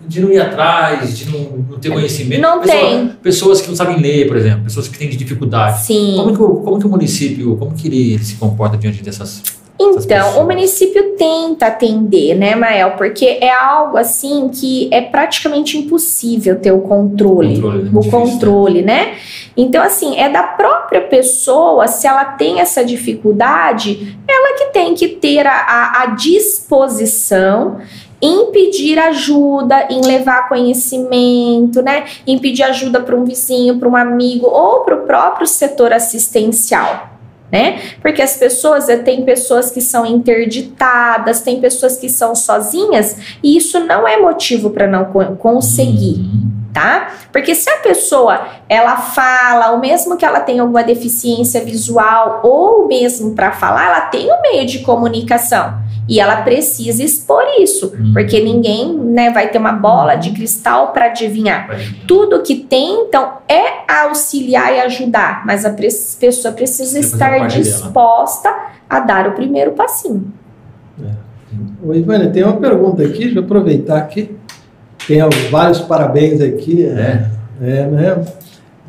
de 0.07 0.19
não 0.19 0.31
ir 0.31 0.39
atrás, 0.39 1.15
de 1.15 1.29
não, 1.29 1.57
não 1.69 1.77
ter 1.79 1.91
conhecimento. 1.91 2.41
Não 2.41 2.59
Pessoa- 2.59 2.79
tem. 2.79 3.07
Pessoas 3.21 3.61
que 3.61 3.67
não 3.69 3.75
sabem 3.75 3.99
ler, 4.01 4.27
por 4.27 4.35
exemplo, 4.35 4.63
pessoas 4.63 4.87
que 4.87 4.97
têm 4.97 5.07
dificuldade. 5.09 5.83
Sim. 5.85 6.13
Como 6.15 6.35
que, 6.35 6.41
o, 6.41 6.55
como 6.55 6.79
que 6.79 6.85
o 6.87 6.89
município, 6.89 7.55
como 7.55 7.75
que 7.75 7.87
ele 7.87 8.17
se 8.23 8.33
comporta 8.35 8.75
diante 8.77 9.03
dessas... 9.03 9.43
Então, 9.81 10.41
o 10.41 10.45
município 10.45 11.15
tenta 11.17 11.67
atender, 11.67 12.35
né, 12.35 12.55
Mael? 12.55 12.91
Porque 12.91 13.25
é 13.41 13.51
algo 13.51 13.97
assim 13.97 14.49
que 14.49 14.89
é 14.91 15.01
praticamente 15.01 15.77
impossível 15.77 16.59
ter 16.59 16.71
o 16.71 16.81
controle. 16.81 17.55
Controle, 17.55 17.83
né? 17.83 17.89
O 17.89 17.93
Muito 17.93 18.05
difícil, 18.05 18.19
controle, 18.19 18.81
né? 18.81 19.15
Então, 19.55 19.83
assim, 19.83 20.17
é 20.17 20.29
da 20.29 20.43
própria 20.43 21.01
pessoa, 21.01 21.87
se 21.87 22.07
ela 22.07 22.25
tem 22.25 22.59
essa 22.59 22.85
dificuldade, 22.85 24.17
ela 24.27 24.57
que 24.57 24.65
tem 24.73 24.93
que 24.93 25.07
ter 25.07 25.45
a, 25.45 25.53
a, 25.53 26.03
a 26.03 26.05
disposição 26.07 27.79
em 28.21 28.51
pedir 28.51 28.99
ajuda, 28.99 29.87
em 29.89 30.01
levar 30.01 30.47
conhecimento, 30.47 31.81
né? 31.81 32.05
Em 32.25 32.37
pedir 32.37 32.63
ajuda 32.63 33.01
para 33.01 33.15
um 33.15 33.25
vizinho, 33.25 33.79
para 33.79 33.89
um 33.89 33.95
amigo 33.95 34.45
ou 34.45 34.81
para 34.81 34.95
o 34.95 35.05
próprio 35.07 35.47
setor 35.47 35.91
assistencial. 35.91 37.10
Né? 37.51 37.81
Porque 38.01 38.21
as 38.21 38.37
pessoas, 38.37 38.87
eh, 38.87 38.95
tem 38.97 39.25
pessoas 39.25 39.69
que 39.69 39.81
são 39.81 40.05
interditadas, 40.05 41.41
tem 41.41 41.59
pessoas 41.59 41.97
que 41.97 42.09
são 42.09 42.33
sozinhas, 42.35 43.17
e 43.43 43.57
isso 43.57 43.79
não 43.81 44.07
é 44.07 44.17
motivo 44.17 44.69
para 44.69 44.87
não 44.87 45.05
co- 45.05 45.35
conseguir 45.37 46.19
Uhum. 46.19 46.51
tá? 46.73 47.09
Porque 47.31 47.53
se 47.53 47.69
a 47.69 47.77
pessoa 47.79 48.47
ela 48.69 48.95
fala, 48.97 49.71
ou 49.71 49.79
mesmo 49.79 50.15
que 50.15 50.23
ela 50.23 50.39
tenha 50.39 50.61
alguma 50.61 50.83
deficiência 50.83 51.59
visual, 51.65 52.39
ou 52.43 52.87
mesmo 52.87 53.35
para 53.35 53.51
falar, 53.51 53.87
ela 53.87 54.01
tem 54.01 54.31
um 54.31 54.41
meio 54.41 54.65
de 54.65 54.79
comunicação 54.79 55.73
e 56.11 56.19
ela 56.19 56.41
precisa 56.41 57.01
expor 57.03 57.41
isso, 57.59 57.93
Uhum. 57.97 58.11
porque 58.11 58.41
ninguém, 58.43 58.93
né, 58.97 59.31
vai 59.31 59.47
ter 59.49 59.57
uma 59.57 59.71
bola 59.71 60.15
de 60.15 60.31
cristal 60.31 60.91
para 60.91 61.05
adivinhar. 61.05 61.69
Tudo 62.05 62.41
que 62.43 62.55
tentam 62.55 63.37
é 63.47 63.89
auxiliar 64.03 64.73
e 64.75 64.81
ajudar, 64.81 65.45
mas 65.45 65.63
a 65.63 65.69
pre- 65.69 65.87
pessoa 66.19 66.53
precisa 66.53 66.95
fazer 66.95 66.99
estar 66.99 67.27
a 67.33 67.39
parte 67.39 67.53
dela. 67.61 67.63
disposta 67.63 68.53
a 68.89 68.99
dar 68.99 69.27
o 69.29 69.31
primeiro 69.31 69.71
passinho. 69.71 70.33
Ô, 71.83 71.93
Ivânia, 71.93 72.29
tem 72.29 72.43
uma 72.43 72.57
pergunta 72.57 73.01
aqui, 73.03 73.19
deixa 73.25 73.39
eu 73.39 73.43
aproveitar 73.43 73.97
aqui. 73.97 74.35
Tem 75.07 75.19
vários 75.49 75.79
parabéns 75.79 76.41
aqui. 76.41 76.85
É, 76.85 77.25
É, 77.63 77.85
né? 77.85 78.25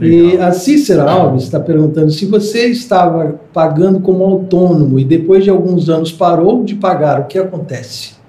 E 0.01 0.33
legal. 0.33 0.49
a 0.49 0.53
Cícera 0.53 1.11
Alves 1.11 1.45
está 1.45 1.61
perguntando 1.61 2.11
se 2.11 2.27
você 2.27 2.67
estava 2.69 3.41
pagando 3.53 4.01
como 4.01 4.25
autônomo 4.25 4.99
e 4.99 5.05
depois 5.05 5.45
de 5.45 5.51
alguns 5.51 5.89
anos 5.89 6.11
parou 6.11 6.65
de 6.65 6.75
pagar, 6.75 7.21
o 7.21 7.25
que 7.25 7.39
acontece? 7.39 8.23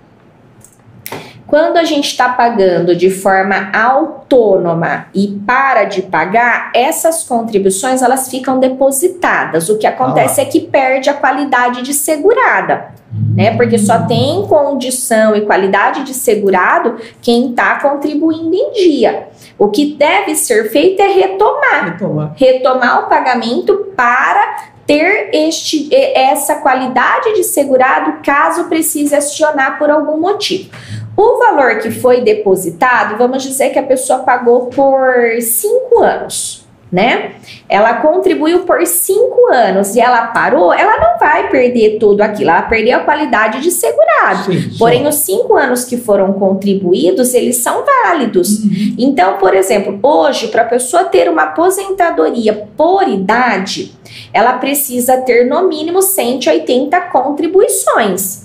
Quando 1.54 1.78
a 1.78 1.84
gente 1.84 2.08
está 2.08 2.30
pagando 2.30 2.96
de 2.96 3.12
forma 3.12 3.70
autônoma 3.72 5.06
e 5.14 5.28
para 5.46 5.84
de 5.84 6.02
pagar, 6.02 6.72
essas 6.74 7.24
contribuições 7.24 8.02
elas 8.02 8.28
ficam 8.28 8.60
depositadas. 8.60 9.70
O 9.70 9.78
que 9.78 9.86
acontece 9.86 10.42
é 10.42 10.46
que 10.46 10.62
perde 10.62 11.12
a 11.12 11.14
qualidade 11.14 11.84
de 11.84 11.94
segurada, 11.94 12.88
né? 13.36 13.56
Porque 13.56 13.78
só 13.78 14.06
tem 14.06 14.46
condição 14.48 15.36
e 15.36 15.42
qualidade 15.42 16.04
de 16.04 16.14
segurado 16.14 16.98
quem 17.22 17.52
está 17.52 17.80
contribuindo 17.80 18.56
em 18.56 18.72
dia. 18.72 19.28
O 19.58 19.70
que 19.70 19.96
deve 19.96 20.36
ser 20.36 20.72
feito 20.72 21.02
é 21.02 21.08
retomar 21.08 21.92
Retomar. 21.92 22.34
retomar 22.36 23.06
o 23.06 23.10
pagamento 23.10 23.92
para 23.96 24.72
ter 24.86 25.30
este, 25.34 25.90
essa 25.94 26.56
qualidade 26.56 27.34
de 27.36 27.44
segurado 27.44 28.22
caso 28.24 28.66
precise 28.66 29.16
acionar 29.16 29.78
por 29.78 29.90
algum 29.90 30.20
motivo. 30.20 30.70
O 31.16 31.38
valor 31.38 31.78
que 31.78 31.92
foi 31.92 32.22
depositado, 32.22 33.18
vamos 33.18 33.44
dizer 33.44 33.70
que 33.70 33.80
a 33.80 33.84
pessoa 33.84 34.20
pagou 34.20 34.66
por 34.68 35.14
cinco 35.42 36.00
anos, 36.00 36.63
né? 36.94 37.32
Ela 37.68 37.96
contribuiu 37.96 38.60
por 38.60 38.86
cinco 38.86 39.52
anos 39.52 39.96
e 39.96 40.00
ela 40.00 40.28
parou, 40.28 40.72
ela 40.72 40.96
não 41.00 41.18
vai 41.18 41.50
perder 41.50 41.98
tudo 41.98 42.22
aquilo, 42.22 42.52
ela 42.52 42.62
perdeu 42.62 42.98
a 42.98 43.00
qualidade 43.00 43.62
de 43.62 43.72
segurado. 43.72 44.54
Sim. 44.54 44.78
Porém, 44.78 45.08
os 45.08 45.16
cinco 45.16 45.56
anos 45.56 45.84
que 45.84 45.98
foram 45.98 46.34
contribuídos, 46.34 47.34
eles 47.34 47.58
são 47.58 47.84
válidos. 47.84 48.60
Uhum. 48.60 48.96
Então, 49.00 49.38
por 49.40 49.56
exemplo, 49.56 49.98
hoje, 50.04 50.50
para 50.50 50.62
a 50.62 50.66
pessoa 50.66 51.06
ter 51.06 51.28
uma 51.28 51.46
aposentadoria 51.46 52.68
por 52.78 53.08
idade, 53.08 53.92
ela 54.32 54.54
precisa 54.54 55.18
ter 55.18 55.48
no 55.48 55.68
mínimo 55.68 56.00
180 56.00 57.02
contribuições. 57.10 58.43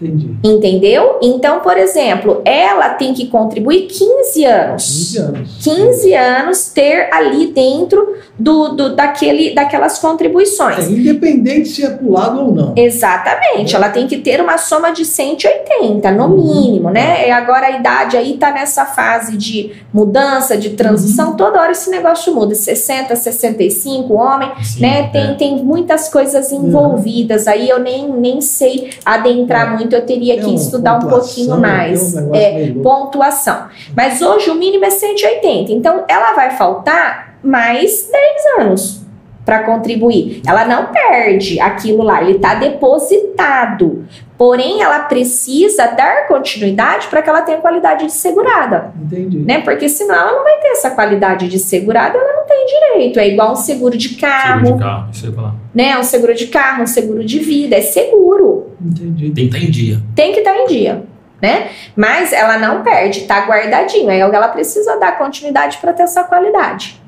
Entendi. 0.00 0.34
Entendeu? 0.42 1.18
Então, 1.22 1.60
por 1.60 1.76
exemplo, 1.76 2.42
ela 2.44 2.90
tem 2.90 3.14
que 3.14 3.26
contribuir 3.28 3.86
15 3.86 4.44
anos. 4.44 4.84
15 5.14 5.18
anos. 5.18 5.50
15 5.62 6.14
anos 6.14 6.68
ter 6.74 7.08
ali 7.12 7.46
dentro 7.48 8.14
do, 8.38 8.70
do 8.70 8.96
daquele, 8.96 9.54
daquelas 9.54 9.98
contribuições. 9.98 10.88
É, 10.88 10.90
independente 10.90 11.68
se 11.68 11.84
é 11.84 11.90
pro 11.90 12.10
lado 12.10 12.40
ou 12.40 12.52
não. 12.54 12.72
Exatamente, 12.76 13.76
ela 13.76 13.88
tem 13.88 14.06
que 14.06 14.18
ter 14.18 14.40
uma 14.40 14.58
soma 14.58 14.90
de 14.90 15.04
180, 15.04 16.10
no 16.10 16.24
Uhum. 16.24 16.54
mínimo, 16.54 16.90
né? 16.90 17.28
E 17.28 17.30
agora 17.30 17.66
a 17.66 17.70
idade 17.78 18.16
aí 18.16 18.36
tá 18.36 18.50
nessa 18.50 18.84
fase 18.86 19.36
de 19.36 19.72
mudança, 19.92 20.56
de 20.56 20.70
transição, 20.70 21.30
Uhum. 21.30 21.36
toda 21.36 21.60
hora 21.60 21.70
esse 21.72 21.88
negócio 21.90 22.34
muda, 22.34 22.54
60, 22.54 23.14
65, 23.14 24.12
homem, 24.14 24.50
Sim, 24.62 24.80
né? 24.80 25.00
é. 25.00 25.02
Tem, 25.08 25.34
tem 25.36 25.64
muitas 25.64 26.08
coisas 26.08 26.50
envolvidas 26.50 27.46
aí, 27.46 27.68
eu 27.68 27.78
nem, 27.78 28.08
nem 28.10 28.40
sei 28.40 28.90
adentrar 29.04 29.74
É. 29.74 29.76
muito, 29.84 29.94
eu 29.96 30.04
teria 30.04 30.38
que 30.38 30.46
uma 30.46 30.54
estudar 30.54 30.98
um 30.98 31.08
pouquinho 31.08 31.56
mais. 31.58 32.12
tem 32.14 32.22
um 32.24 32.34
É, 32.34 32.72
pontuação. 32.82 33.66
Mas 33.96 34.20
hoje 34.20 34.50
o 34.50 34.54
mínimo 34.54 34.84
é 34.84 34.90
180, 34.90 35.72
então 35.72 36.04
ela 36.08 36.32
vai 36.34 36.50
faltar 36.56 37.36
mais 37.42 38.08
10 38.10 38.60
anos 38.66 39.03
para 39.44 39.62
contribuir. 39.64 40.40
Ela 40.46 40.64
não 40.64 40.86
perde 40.86 41.60
aquilo 41.60 42.02
lá, 42.02 42.22
ele 42.22 42.32
está 42.32 42.54
depositado. 42.54 44.04
Porém, 44.36 44.82
ela 44.82 45.00
precisa 45.00 45.86
dar 45.88 46.26
continuidade 46.26 47.06
para 47.06 47.22
que 47.22 47.28
ela 47.30 47.42
tenha 47.42 47.58
qualidade 47.58 48.06
de 48.06 48.12
segurada, 48.12 48.92
Entendi. 49.00 49.38
né? 49.38 49.60
Porque 49.60 49.88
senão 49.88 50.14
ela 50.14 50.32
não 50.32 50.42
vai 50.42 50.58
ter 50.58 50.68
essa 50.68 50.90
qualidade 50.90 51.48
de 51.48 51.58
segurada, 51.58 52.18
ela 52.18 52.32
não 52.40 52.46
tem 52.46 52.66
direito. 52.66 53.20
É 53.20 53.28
igual 53.28 53.52
um 53.52 53.56
seguro 53.56 53.96
de 53.96 54.16
carro, 54.16 54.60
Seguro 54.66 54.76
de 54.78 54.82
carro, 54.82 55.08
isso 55.12 55.32
falar. 55.32 55.54
né? 55.74 55.98
Um 55.98 56.02
seguro 56.02 56.34
de 56.34 56.46
carro, 56.48 56.82
um 56.82 56.86
seguro 56.86 57.24
de 57.24 57.38
vida, 57.38 57.76
é 57.76 57.80
seguro 57.80 58.72
Entendi. 58.84 59.30
Tem 59.30 59.48
que 59.48 59.56
estar 59.56 59.66
em 59.66 59.70
dia. 59.70 60.02
tem 60.16 60.32
que 60.32 60.38
estar 60.40 60.56
em 60.56 60.66
dia, 60.66 61.04
né? 61.40 61.68
Mas 61.94 62.32
ela 62.32 62.58
não 62.58 62.82
perde, 62.82 63.20
tá 63.22 63.46
guardadinho. 63.46 64.08
Aí 64.10 64.18
ela 64.20 64.48
precisa 64.48 64.98
dar 64.98 65.16
continuidade 65.16 65.78
para 65.78 65.92
ter 65.92 66.02
essa 66.02 66.24
qualidade. 66.24 67.00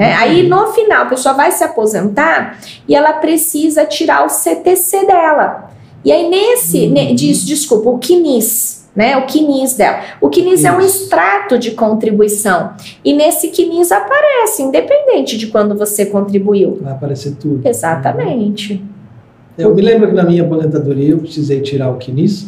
Né? 0.00 0.14
Aí 0.14 0.48
no 0.48 0.68
final 0.68 1.02
a 1.02 1.06
pessoa 1.10 1.34
vai 1.34 1.52
se 1.52 1.62
aposentar 1.62 2.58
e 2.88 2.94
ela 2.94 3.12
precisa 3.12 3.84
tirar 3.84 4.24
o 4.24 4.30
CTC 4.30 5.04
dela. 5.06 5.70
E 6.02 6.10
aí 6.10 6.30
nesse, 6.30 6.86
Uhum. 6.86 6.92
ne- 6.92 7.14
diz, 7.14 7.44
desculpa, 7.44 7.90
o 7.90 7.98
QNIS, 7.98 8.88
né? 8.96 9.18
O 9.18 9.26
QNIS 9.26 9.74
dela. 9.74 9.98
O 10.18 10.30
QNIS 10.30 10.64
é 10.64 10.72
um 10.72 10.80
Isso. 10.80 11.02
extrato 11.02 11.58
de 11.58 11.72
contribuição. 11.72 12.70
E 13.04 13.12
nesse 13.12 13.48
QNIS 13.48 13.92
aparece, 13.92 14.62
independente 14.62 15.36
de 15.36 15.48
quando 15.48 15.76
você 15.76 16.06
contribuiu. 16.06 16.78
Vai 16.80 16.92
aparecer 16.92 17.34
tudo. 17.38 17.60
Exatamente. 17.68 18.82
Eu 19.58 19.74
me 19.74 19.82
lembro 19.82 20.08
que 20.08 20.14
na 20.14 20.22
minha 20.22 20.42
aposentadoria 20.42 21.10
eu 21.10 21.18
precisei 21.18 21.60
tirar 21.60 21.90
o 21.90 21.98
quinis 21.98 22.46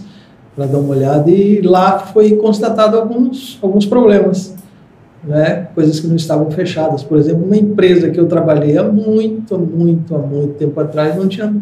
para 0.57 0.65
dar 0.65 0.79
uma 0.79 0.95
olhada 0.95 1.31
e 1.31 1.61
lá 1.61 1.99
foi 1.99 2.35
constatado 2.37 2.97
alguns, 2.97 3.59
alguns 3.61 3.85
problemas, 3.85 4.55
né? 5.25 5.69
coisas 5.75 6.01
que 6.01 6.07
não 6.07 6.17
estavam 6.17 6.51
fechadas. 6.51 7.03
Por 7.03 7.19
exemplo, 7.19 7.45
uma 7.45 7.57
empresa 7.57 8.11
que 8.11 8.19
eu 8.19 8.27
trabalhei 8.27 8.77
há 8.77 8.85
muito, 8.85 9.59
muito, 9.59 10.15
há 10.15 10.19
muito 10.19 10.55
tempo 10.55 10.79
atrás 10.81 11.17
não 11.17 11.29
tinha 11.29 11.55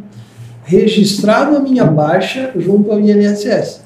registrado 0.64 1.56
a 1.56 1.60
minha 1.60 1.84
baixa 1.84 2.52
junto 2.56 2.90
ao 2.90 3.00
INSS. 3.00 3.82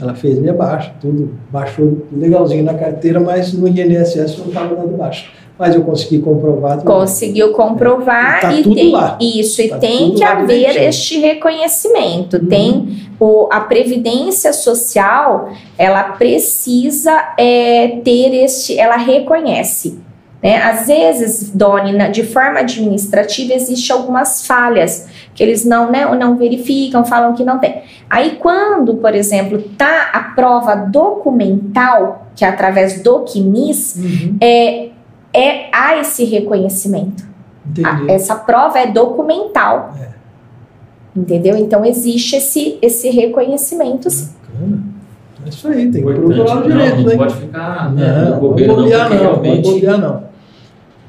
Ela 0.00 0.14
fez 0.14 0.38
minha 0.38 0.52
baixa, 0.52 0.92
tudo 1.00 1.32
baixou 1.50 2.06
legalzinho 2.12 2.64
na 2.64 2.74
carteira, 2.74 3.18
mas 3.18 3.52
no 3.52 3.66
INSS 3.66 4.38
não 4.38 4.48
estava 4.48 4.76
dando 4.76 4.96
baixa. 4.96 5.26
Mas 5.58 5.74
eu 5.74 5.82
consegui 5.82 6.18
comprovar. 6.18 6.82
Conseguiu 6.82 7.52
comprovar 7.52 8.38
É, 8.38 8.40
tá 8.40 8.52
e 8.52 8.62
tudo 8.62 8.74
tem 8.74 8.92
lá. 8.92 9.16
isso 9.20 9.62
e 9.62 9.68
Tá 9.68 9.78
tem 9.78 10.14
que 10.14 10.22
haver 10.22 10.46
direitinho. 10.58 10.88
este 10.88 11.18
reconhecimento. 11.18 12.36
Uhum. 12.36 12.46
Tem 12.46 13.08
o, 13.18 13.48
a 13.50 13.60
previdência 13.60 14.52
social, 14.52 15.48
ela 15.78 16.02
precisa 16.04 17.34
é, 17.38 18.00
ter 18.04 18.34
este, 18.34 18.78
ela 18.78 18.96
reconhece. 18.96 19.98
Né? 20.42 20.58
Às 20.58 20.86
vezes, 20.88 21.50
Doni, 21.50 22.10
de 22.10 22.22
forma 22.22 22.60
administrativa, 22.60 23.54
existe 23.54 23.90
algumas 23.90 24.46
falhas 24.46 25.08
que 25.34 25.42
eles 25.42 25.64
não, 25.64 25.90
né, 25.90 26.04
não 26.16 26.36
verificam, 26.36 27.02
falam 27.04 27.32
que 27.34 27.42
não 27.42 27.58
tem. 27.58 27.82
Aí, 28.10 28.36
quando, 28.38 28.96
por 28.96 29.14
exemplo, 29.14 29.62
tá 29.78 30.10
a 30.12 30.20
prova 30.34 30.74
documental, 30.76 32.26
que 32.36 32.44
é 32.44 32.48
através 32.48 33.02
do 33.02 33.24
CNIS, 33.24 33.96
uhum. 33.96 34.36
é, 34.40 34.88
é, 35.36 35.68
há 35.72 35.98
esse 35.98 36.24
reconhecimento. 36.24 37.24
A, 37.84 38.12
essa 38.12 38.34
prova 38.34 38.78
é 38.78 38.86
documental. 38.86 39.94
É. 40.00 40.08
Entendeu? 41.16 41.56
Então 41.56 41.84
existe 41.84 42.36
esse, 42.36 42.78
esse 42.80 43.10
reconhecimento. 43.10 44.08
Bacana. 44.08 44.82
É 45.44 45.48
isso 45.48 45.68
aí, 45.68 45.90
tem 45.90 46.04
que 46.04 46.12
procurar 46.12 46.58
o 46.58 46.62
direito, 46.62 46.96
não, 46.96 47.02
não 47.02 47.08
né? 47.08 47.16
pode 47.16 47.34
ficar 47.36 47.94
né, 47.94 48.30
não, 48.30 48.40
bobeira, 48.40 48.72
não, 48.72 48.82
bobear, 48.82 49.10
não, 49.10 49.16
realmente... 49.16 49.64
não, 49.64 49.74
bobear, 49.74 49.98
não. 49.98 50.26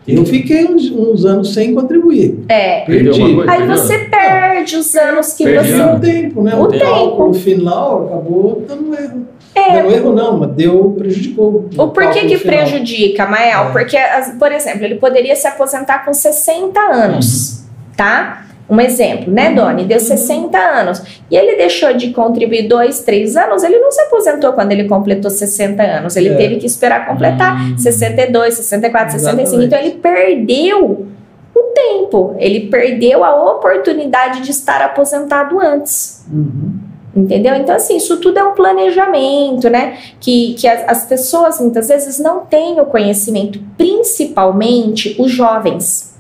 Eu 0.07 0.25
fiquei 0.25 0.65
uns, 0.65 0.89
uns, 0.89 1.25
anos 1.25 1.53
sem 1.53 1.73
contribuir. 1.73 2.39
É. 2.47 2.85
Perdi. 2.85 3.21
Aí 3.45 3.67
você 3.67 3.99
perde 4.05 4.77
os 4.77 4.95
anos 4.95 5.33
que 5.33 5.43
Perdi 5.43 5.73
você. 5.73 5.81
O 5.81 5.99
tempo, 5.99 6.43
né? 6.43 6.55
O, 6.55 6.61
o 6.61 6.67
tempo. 6.67 7.27
No 7.27 7.33
final 7.33 8.05
acabou 8.05 8.63
dando 8.65 8.93
erro. 8.93 9.27
É. 9.57 9.81
Deu 9.81 9.91
erro 9.91 10.13
não, 10.13 10.37
mas 10.37 10.51
deu, 10.51 10.95
prejudicou. 10.97 11.69
O 11.77 11.87
porquê 11.87 12.21
que 12.21 12.37
final. 12.37 12.57
prejudica, 12.57 13.25
Mael? 13.25 13.69
É. 13.69 13.71
Porque, 13.71 13.97
por 14.37 14.51
exemplo, 14.51 14.83
ele 14.83 14.95
poderia 14.95 15.35
se 15.35 15.47
aposentar 15.47 16.05
com 16.05 16.13
60 16.13 16.79
anos, 16.79 17.59
uhum. 17.59 17.95
tá? 17.95 18.43
Um 18.69 18.81
exemplo, 18.81 19.31
né, 19.31 19.53
Doni? 19.53 19.85
Deu 19.85 19.99
60 19.99 20.57
anos. 20.57 21.01
E 21.31 21.37
ele 21.37 21.55
deixou 21.55 21.93
de 21.93 22.11
contribuir 22.11 22.67
dois, 22.67 22.99
três 22.99 23.37
anos, 23.37 23.63
ele 23.63 23.79
não 23.79 23.91
se 23.91 24.01
aposentou 24.01 24.51
quando 24.53 24.73
ele 24.73 24.89
completou 24.89 25.31
60 25.31 25.81
anos. 25.81 26.17
Ele 26.17 26.29
é. 26.29 26.35
teve 26.35 26.57
que 26.57 26.65
esperar 26.65 27.07
completar 27.07 27.57
hum. 27.61 27.77
62, 27.77 28.55
64, 28.55 29.15
Exatamente. 29.15 29.49
65. 29.49 29.63
Então 29.63 29.79
ele 29.79 29.91
perdeu 30.01 31.07
o 31.55 31.63
tempo. 31.73 32.35
Ele 32.37 32.67
perdeu 32.67 33.23
a 33.23 33.51
oportunidade 33.53 34.41
de 34.41 34.51
estar 34.51 34.81
aposentado 34.81 35.59
antes. 35.61 36.25
Uhum. 36.29 36.86
Entendeu? 37.17 37.55
Então, 37.55 37.75
assim, 37.75 37.97
isso 37.97 38.17
tudo 38.17 38.37
é 38.37 38.43
um 38.43 38.53
planejamento, 38.53 39.69
né? 39.69 39.97
Que, 40.19 40.53
que 40.53 40.67
as, 40.67 40.87
as 40.87 41.05
pessoas 41.05 41.59
muitas 41.59 41.87
vezes 41.87 42.19
não 42.19 42.45
têm 42.45 42.79
o 42.79 42.85
conhecimento, 42.85 43.59
principalmente 43.75 45.15
os 45.19 45.31
jovens. 45.31 46.15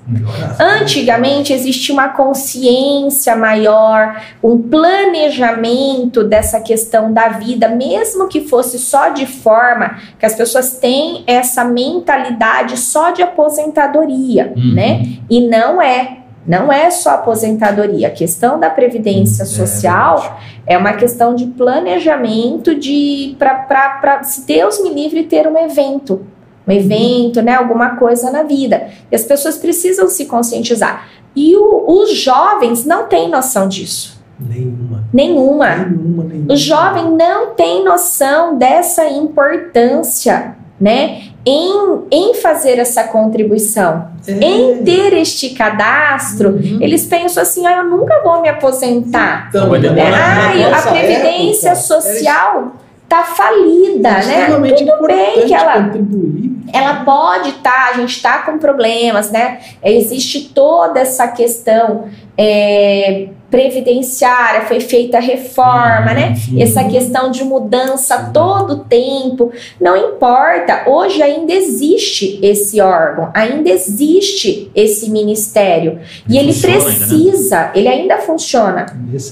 Antigamente 0.57 1.51
existia 1.51 1.93
uma 1.93 2.07
consciência 2.09 3.35
maior, 3.35 4.23
um 4.41 4.57
planejamento 4.57 6.23
dessa 6.23 6.61
questão 6.61 7.11
da 7.11 7.27
vida, 7.27 7.67
mesmo 7.67 8.27
que 8.29 8.47
fosse 8.47 8.79
só 8.79 9.09
de 9.09 9.25
forma 9.25 9.99
que 10.17 10.25
as 10.25 10.33
pessoas 10.33 10.79
têm 10.79 11.23
essa 11.27 11.65
mentalidade 11.65 12.77
só 12.77 13.11
de 13.11 13.21
aposentadoria, 13.21 14.53
uhum. 14.55 14.73
né? 14.73 15.05
E 15.29 15.41
não 15.41 15.81
é. 15.81 16.19
Não 16.47 16.71
é 16.71 16.89
só 16.89 17.11
aposentadoria. 17.11 18.07
A 18.07 18.11
questão 18.11 18.59
da 18.59 18.69
previdência 18.69 19.43
é 19.43 19.45
social 19.45 20.39
é, 20.65 20.75
é 20.75 20.77
uma 20.77 20.93
questão 20.93 21.35
de 21.35 21.45
planejamento 21.47 22.73
de 22.73 23.35
para 23.37 24.23
se 24.23 24.45
Deus 24.45 24.81
me 24.81 24.89
livre 24.89 25.23
ter 25.23 25.45
um 25.47 25.57
evento 25.57 26.25
um 26.67 26.71
evento, 26.71 27.41
né, 27.41 27.55
alguma 27.55 27.95
coisa 27.95 28.29
na 28.29 28.43
vida. 28.43 28.89
E 29.09 29.15
as 29.15 29.23
pessoas 29.23 29.57
precisam 29.57 30.09
se 30.09 30.25
conscientizar. 30.25 31.07
E 31.33 31.55
o, 31.55 31.85
os 31.87 32.13
jovens 32.13 32.85
não 32.85 33.07
têm 33.07 33.29
noção 33.29 33.69
disso. 33.69 34.21
Nenhuma. 34.37 35.05
Nenhuma. 35.13 35.75
Nenhuma, 35.77 36.23
nenhuma. 36.25 36.53
O 36.53 36.57
jovem 36.57 37.11
não 37.11 37.53
tem 37.53 37.83
noção 37.83 38.57
dessa 38.57 39.07
importância, 39.07 40.57
né? 40.79 41.26
Em, 41.49 42.01
em 42.11 42.33
fazer 42.33 42.77
essa 42.77 43.05
contribuição, 43.05 44.09
é. 44.27 44.31
em 44.33 44.83
ter 44.83 45.13
este 45.13 45.51
cadastro, 45.51 46.49
uhum. 46.49 46.79
eles 46.81 47.05
pensam 47.05 47.41
assim: 47.41 47.65
ah, 47.65 47.77
eu 47.77 47.83
nunca 47.85 48.21
vou 48.21 48.41
me 48.41 48.49
aposentar. 48.49 49.47
Então, 49.47 49.73
é, 49.73 50.11
ah, 50.13 50.77
a 50.77 50.81
previdência 50.91 51.69
época, 51.69 51.81
social 51.81 52.73
tá 53.07 53.23
falida, 53.23 54.09
é 54.09 54.25
né? 54.25 54.45
Tudo 54.47 55.07
bem 55.07 55.45
que 55.45 55.53
ela 55.53 55.83
contribuir. 55.83 56.51
ela 56.73 57.05
pode 57.05 57.49
estar, 57.51 57.71
tá, 57.71 57.91
a 57.91 57.93
gente 57.93 58.17
está 58.17 58.39
com 58.39 58.57
problemas, 58.57 59.31
né? 59.31 59.59
Existe 59.81 60.49
toda 60.53 60.99
essa 60.99 61.29
questão 61.29 62.09
é, 62.37 63.29
previdenciária, 63.49 64.65
foi 64.65 64.81
feita 64.81 65.19
reforma, 65.19 66.13
né? 66.13 66.35
Sim. 66.35 66.61
Essa 66.61 66.83
questão 66.83 67.31
de 67.31 67.43
mudança 67.43 68.29
todo 68.33 68.73
o 68.73 68.79
tempo, 68.79 69.51
não 69.79 69.95
importa. 69.95 70.83
Hoje 70.85 71.21
ainda 71.21 71.53
existe 71.53 72.39
esse 72.41 72.81
órgão, 72.81 73.31
ainda 73.33 73.69
existe 73.69 74.69
esse 74.75 75.09
ministério 75.09 75.99
e 76.27 76.37
ele 76.37 76.53
precisa, 76.53 77.57
ainda, 77.57 77.67
né? 77.67 77.71
ele 77.75 77.87
ainda 77.87 78.17
funciona, 78.17 78.85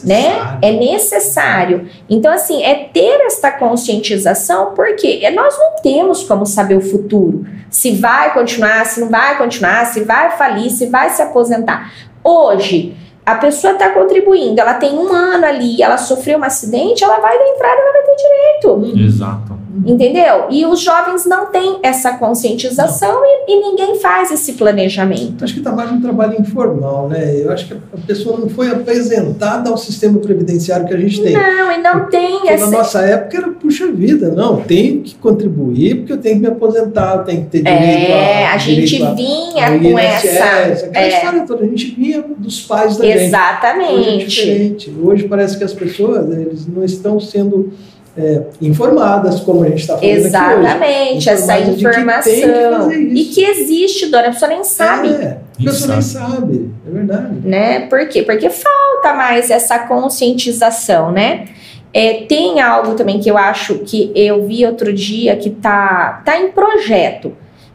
né? 0.04 0.60
É 0.62 0.72
necessário. 0.72 1.88
Então 2.10 2.32
assim, 2.32 2.64
é 2.64 2.76
ter 2.94 3.22
esta 3.26 3.52
conscientização 3.52 4.74
porque 4.74 5.30
nós 5.32 5.58
não 5.58 5.76
temos 5.82 6.24
como 6.24 6.46
saber 6.46 6.76
o 6.76 6.82
futuro, 6.82 7.46
se 7.70 7.92
vai 7.92 8.34
continuar, 8.34 8.86
se 8.86 9.02
não 9.02 9.10
vai 9.10 9.38
continuar, 9.38 9.86
se 9.88 10.02
vai 10.06 10.38
falir, 10.38 10.70
se 10.70 10.86
vai 10.86 11.10
se 11.10 11.22
aposentar. 11.22 11.92
Hoje 12.24 12.96
a 13.26 13.36
pessoa 13.36 13.74
está 13.74 13.90
contribuindo, 13.90 14.62
ela 14.62 14.76
tem 14.76 14.94
um 14.94 15.12
ano 15.12 15.46
ali, 15.46 15.82
ela 15.82 15.98
sofreu 15.98 16.38
um 16.38 16.44
acidente, 16.44 17.04
ela 17.04 17.20
vai 17.20 17.38
dar 17.38 17.48
entrada, 17.48 17.82
ela 17.82 17.92
vai 17.92 18.02
ter 18.04 18.16
direito. 18.16 19.00
Exato. 19.00 19.55
Entendeu? 19.86 20.48
E 20.50 20.66
os 20.66 20.82
jovens 20.82 21.26
não 21.26 21.48
têm 21.48 21.80
essa 21.84 22.14
conscientização 22.18 23.22
e, 23.24 23.52
e, 23.52 23.62
ninguém 23.62 24.00
faz 24.00 24.32
esse 24.32 24.54
planejamento. 24.54 25.44
Acho 25.44 25.54
que 25.54 25.60
está 25.60 25.72
mais 25.72 25.92
um 25.92 26.00
trabalho 26.00 26.40
informal, 26.40 27.10
né? 27.10 27.42
Eu 27.42 27.52
acho 27.52 27.68
que 27.68 27.74
a 27.74 27.98
pessoa 28.06 28.38
não 28.38 28.48
foi 28.48 28.70
apresentada 28.70 29.70
ao 29.70 29.78
sistema 29.78 30.20
previdenciário 30.20 30.88
que 30.88 30.94
a 30.94 30.98
gente 30.98 31.22
tem. 31.22 31.34
Não, 31.34 31.72
e 31.72 31.78
não 31.82 32.00
porque, 32.02 32.18
tem 32.18 32.50
essa. 32.50 32.66
Na 32.66 32.78
nossa 32.78 33.02
época 33.02 33.38
era, 33.38 33.50
puxa 33.50 33.92
vida, 33.92 34.30
não, 34.30 34.62
tenho 34.62 35.02
que 35.02 35.16
contribuir 35.16 35.98
porque 35.98 36.14
eu 36.14 36.18
tenho 36.18 36.36
que 36.36 36.42
me 36.42 36.48
aposentar, 36.48 37.18
eu 37.18 37.24
tenho 37.24 37.42
que 37.44 37.50
ter 37.50 37.64
direito 37.64 38.12
é, 38.12 38.46
a. 38.46 38.54
a 38.54 38.58
gente 38.58 39.04
a, 39.04 39.12
vinha 39.14 39.68
a, 39.68 39.80
com 39.80 40.00
essa. 40.00 40.86
Aquela 40.86 41.06
é. 41.06 41.10
história 41.10 41.46
toda, 41.46 41.64
a 41.66 41.68
gente 41.68 41.96
vinha 41.96 42.24
dos 42.38 42.62
pais 42.62 42.98
da 42.98 43.06
Exatamente. 43.06 43.16
gente. 43.16 43.26
Exatamente. 43.26 43.94
Hoje 43.94 44.10
é 44.10 44.26
diferente. 44.26 44.96
Hoje 45.04 45.28
parece 45.28 45.58
que 45.58 45.64
as 45.64 45.74
pessoas 45.74 46.30
eles 46.32 46.68
não 46.68 46.84
estão 46.84 47.20
sendo 47.20 47.74
é, 48.18 48.44
informadas, 48.62 49.42
como 49.42 49.64
a 49.64 49.68
gente 49.68 49.82
está 49.82 49.98
falando 49.98 50.16
Exatamente, 50.16 51.30
essa 51.30 51.60
informação. 51.60 52.90
Que 52.90 52.96
e 52.96 53.26
que 53.26 53.44
existe, 53.44 54.08
dona, 54.08 54.28
a 54.28 54.32
pessoa 54.32 54.50
nem 54.50 54.64
sabe. 54.64 55.10
É, 55.10 55.38
a 55.60 55.64
pessoa 55.64 55.94
nem 55.94 56.02
sabe, 56.02 56.72
é 56.88 56.92
verdade. 56.92 57.48
Né? 57.48 57.80
Por 57.88 58.08
quê? 58.08 58.24
Porque 58.24 58.50
falta 58.50 59.14
mais 59.14 59.52
essa 59.52 59.80
conscientização, 59.80 61.12
né? 61.12 61.46
É, 61.94 62.26
tem 62.26 62.60
algo 62.60 62.96
também 62.96 63.20
que 63.20 63.30
eu 63.30 63.38
acho 63.38 63.80
que 63.80 64.12
eu 64.16 64.46
vi 64.46 64.66
outro 64.66 64.92
dia 64.92 65.36
que 65.38 65.50
tá, 65.50 66.22
tá 66.26 66.38
em 66.38 66.52
projeto, 66.52 67.34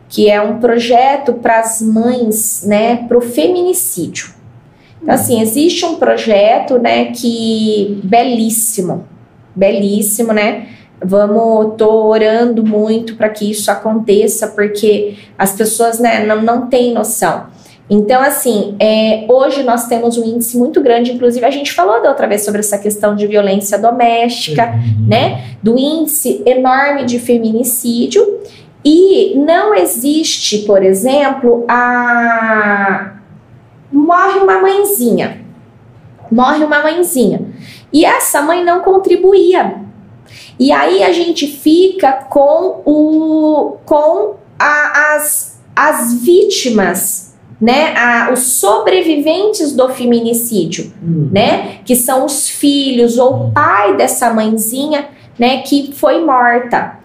que 0.09 0.29
é 0.29 0.41
um 0.43 0.59
projeto 0.59 1.35
para 1.35 1.61
as 1.61 1.81
mães, 1.81 2.65
né, 2.67 2.97
para 3.09 3.17
o 3.17 3.23
feminicídio. 3.23 4.35
Então, 5.03 5.15
assim, 5.15 5.41
existe 5.41 5.87
um 5.87 5.95
projeto, 5.95 6.79
né, 6.79 7.07
que 7.07 7.99
belíssimo, 8.05 9.07
belíssimo, 9.55 10.33
né? 10.33 10.67
Vamos, 11.03 11.77
tô 11.79 12.09
orando 12.09 12.65
muito 12.65 13.17
para 13.17 13.29
que 13.31 13.51
isso 13.51 13.71
aconteça, 13.71 14.49
porque 14.49 15.15
as 15.39 15.53
pessoas, 15.53 15.99
né, 15.99 16.27
não, 16.27 16.43
não 16.43 16.67
têm 16.69 16.93
noção. 16.93 17.47
Então, 17.91 18.23
assim, 18.23 18.77
é, 18.79 19.25
hoje 19.29 19.65
nós 19.65 19.89
temos 19.89 20.17
um 20.17 20.25
índice 20.25 20.57
muito 20.57 20.81
grande, 20.81 21.11
inclusive 21.11 21.45
a 21.45 21.51
gente 21.51 21.73
falou 21.73 22.01
da 22.01 22.11
outra 22.11 22.29
vez 22.29 22.45
sobre 22.45 22.61
essa 22.61 22.79
questão 22.79 23.17
de 23.17 23.27
violência 23.27 23.77
doméstica, 23.77 24.67
uhum. 24.67 25.09
né? 25.09 25.57
Do 25.61 25.77
índice 25.77 26.41
enorme 26.47 27.05
de 27.05 27.19
feminicídio. 27.19 28.25
E 28.85 29.35
não 29.37 29.75
existe, 29.75 30.59
por 30.59 30.85
exemplo, 30.85 31.65
a. 31.69 33.17
Morre 33.93 34.39
uma 34.39 34.61
mãezinha. 34.61 35.41
Morre 36.31 36.65
uma 36.65 36.81
mãezinha. 36.85 37.43
E 37.93 38.05
essa 38.05 38.41
mãe 38.43 38.65
não 38.65 38.81
contribuía. 38.81 39.77
E 40.59 40.71
aí 40.73 41.03
a 41.03 41.13
gente 41.13 41.47
fica 41.47 42.13
com 42.13 42.83
o 42.85 43.79
com 43.85 44.37
a, 44.59 45.15
as, 45.15 45.59
as 45.75 46.15
vítimas, 46.23 47.35
né, 47.61 47.97
a, 47.97 48.31
os 48.33 48.41
sobreviventes 48.41 49.73
do 49.73 49.89
feminicídio, 49.89 50.93
uhum. 51.03 51.31
né, 51.33 51.79
que 51.85 51.97
são 51.97 52.25
os 52.25 52.49
filhos 52.49 53.19
ou 53.19 53.47
o 53.47 53.51
pai 53.53 53.97
dessa 53.97 54.33
mãezinha, 54.33 55.09
né, 55.39 55.63
que 55.63 55.93
foi 55.95 56.25
morta. 56.25 56.99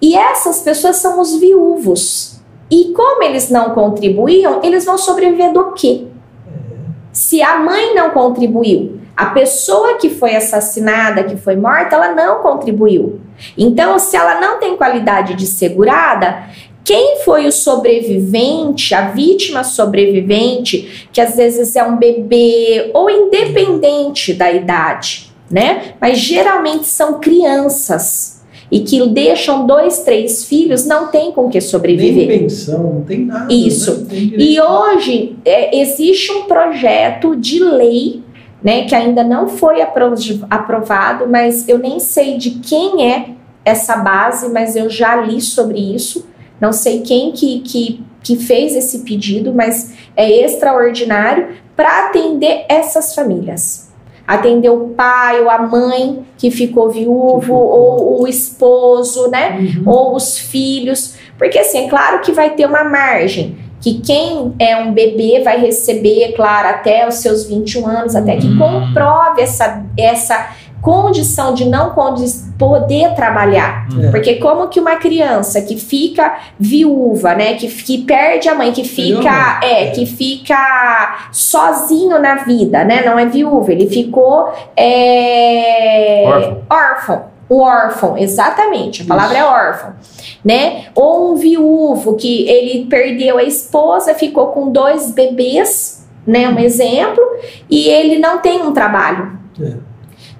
E 0.00 0.16
essas 0.16 0.60
pessoas 0.60 0.96
são 0.96 1.20
os 1.20 1.38
viúvos. 1.38 2.40
E 2.70 2.92
como 2.92 3.22
eles 3.24 3.50
não 3.50 3.70
contribuíam, 3.70 4.60
eles 4.62 4.84
vão 4.84 4.96
sobreviver 4.96 5.52
do 5.52 5.72
quê? 5.72 6.06
É. 6.46 6.50
Se 7.12 7.42
a 7.42 7.58
mãe 7.58 7.94
não 7.94 8.10
contribuiu, 8.10 9.00
a 9.20 9.26
pessoa 9.26 9.98
que 9.98 10.08
foi 10.08 10.34
assassinada, 10.34 11.24
que 11.24 11.36
foi 11.36 11.54
morta, 11.54 11.94
ela 11.94 12.14
não 12.14 12.40
contribuiu. 12.40 13.20
Então, 13.56 13.98
se 13.98 14.16
ela 14.16 14.40
não 14.40 14.58
tem 14.58 14.78
qualidade 14.78 15.34
de 15.34 15.46
segurada, 15.46 16.44
quem 16.82 17.18
foi 17.22 17.46
o 17.46 17.52
sobrevivente, 17.52 18.94
a 18.94 19.10
vítima 19.10 19.62
sobrevivente, 19.62 21.06
que 21.12 21.20
às 21.20 21.36
vezes 21.36 21.76
é 21.76 21.84
um 21.84 21.98
bebê 21.98 22.90
ou 22.94 23.10
independente 23.10 24.32
da 24.32 24.50
idade, 24.50 25.30
né? 25.50 25.92
Mas 26.00 26.18
geralmente 26.18 26.86
são 26.86 27.20
crianças 27.20 28.40
e 28.70 28.80
que 28.80 29.06
deixam 29.08 29.66
dois, 29.66 29.98
três 29.98 30.46
filhos, 30.46 30.86
não 30.86 31.08
tem 31.08 31.30
com 31.30 31.50
que 31.50 31.60
sobreviver. 31.60 32.26
Nem 32.26 32.38
pensão, 32.38 32.94
não 32.94 33.02
tem 33.02 33.26
nada. 33.26 33.52
Isso. 33.52 34.06
Né? 34.06 34.30
E 34.38 34.58
hoje 34.58 35.36
é, 35.44 35.78
existe 35.78 36.32
um 36.32 36.44
projeto 36.44 37.36
de 37.36 37.62
lei, 37.62 38.22
né, 38.62 38.84
que 38.84 38.94
ainda 38.94 39.24
não 39.24 39.48
foi 39.48 39.80
apro 39.80 40.14
aprovado, 40.48 41.28
mas 41.28 41.68
eu 41.68 41.78
nem 41.78 41.98
sei 41.98 42.36
de 42.36 42.50
quem 42.60 43.12
é 43.12 43.30
essa 43.64 43.96
base, 43.96 44.48
mas 44.50 44.76
eu 44.76 44.88
já 44.88 45.16
li 45.16 45.40
sobre 45.40 45.78
isso. 45.78 46.28
Não 46.60 46.72
sei 46.72 47.00
quem 47.00 47.32
que, 47.32 47.60
que, 47.60 48.04
que 48.22 48.36
fez 48.36 48.74
esse 48.74 49.00
pedido, 49.00 49.52
mas 49.54 49.94
é 50.16 50.30
extraordinário 50.44 51.48
para 51.74 52.06
atender 52.06 52.66
essas 52.68 53.14
famílias 53.14 53.90
atender 54.34 54.70
o 54.70 54.90
pai 54.90 55.42
ou 55.42 55.50
a 55.50 55.58
mãe 55.58 56.24
que 56.38 56.52
ficou 56.52 56.88
viúvo, 56.88 57.40
que 57.40 57.46
ficou. 57.46 57.58
ou 57.58 58.22
o 58.22 58.28
esposo, 58.28 59.28
né? 59.28 59.58
Uhum. 59.58 59.82
Ou 59.86 60.14
os 60.14 60.38
filhos. 60.38 61.16
Porque, 61.36 61.58
assim, 61.58 61.86
é 61.86 61.88
claro 61.88 62.20
que 62.20 62.30
vai 62.30 62.50
ter 62.50 62.64
uma 62.64 62.84
margem. 62.84 63.56
Que 63.80 64.00
quem 64.00 64.54
é 64.58 64.76
um 64.76 64.92
bebê 64.92 65.40
vai 65.42 65.58
receber, 65.58 66.32
claro, 66.32 66.68
até 66.68 67.08
os 67.08 67.14
seus 67.16 67.46
21 67.46 67.86
anos, 67.86 68.14
até 68.14 68.36
que 68.36 68.46
uhum. 68.46 68.58
comprove 68.58 69.42
essa, 69.42 69.84
essa 69.96 70.50
condição 70.80 71.52
de 71.52 71.66
não 71.66 71.94
poder 72.58 73.14
trabalhar. 73.14 73.86
É. 74.02 74.10
Porque 74.10 74.36
como 74.36 74.68
que 74.68 74.80
uma 74.80 74.96
criança 74.96 75.60
que 75.62 75.76
fica 75.76 76.38
viúva, 76.58 77.34
né, 77.34 77.54
que, 77.54 77.68
que 77.68 77.98
perde 77.98 78.48
a 78.48 78.54
mãe, 78.54 78.72
que 78.72 78.84
fica, 78.84 79.60
é, 79.62 79.86
que 79.90 80.06
fica 80.06 81.28
sozinho 81.32 82.18
na 82.18 82.36
vida, 82.36 82.84
né, 82.84 83.02
não 83.04 83.18
é 83.18 83.26
viúva, 83.26 83.72
ele 83.72 83.88
ficou 83.88 84.52
é, 84.76 86.24
órfão. 86.26 86.62
órfão. 86.70 87.29
O 87.50 87.62
órfão, 87.62 88.16
exatamente, 88.16 89.02
a 89.02 89.06
palavra 89.06 89.36
Isso. 89.36 89.44
é 89.44 89.48
órfão, 89.48 89.94
né? 90.44 90.84
Ou 90.94 91.32
um 91.32 91.34
viúvo 91.34 92.14
que 92.14 92.48
ele 92.48 92.86
perdeu 92.86 93.38
a 93.38 93.42
esposa, 93.42 94.14
ficou 94.14 94.52
com 94.52 94.70
dois 94.70 95.10
bebês, 95.10 96.08
né? 96.24 96.48
Um 96.48 96.60
exemplo, 96.60 97.24
e 97.68 97.88
ele 97.88 98.20
não 98.20 98.38
tem 98.38 98.62
um 98.62 98.72
trabalho. 98.72 99.36
É. 99.60 99.90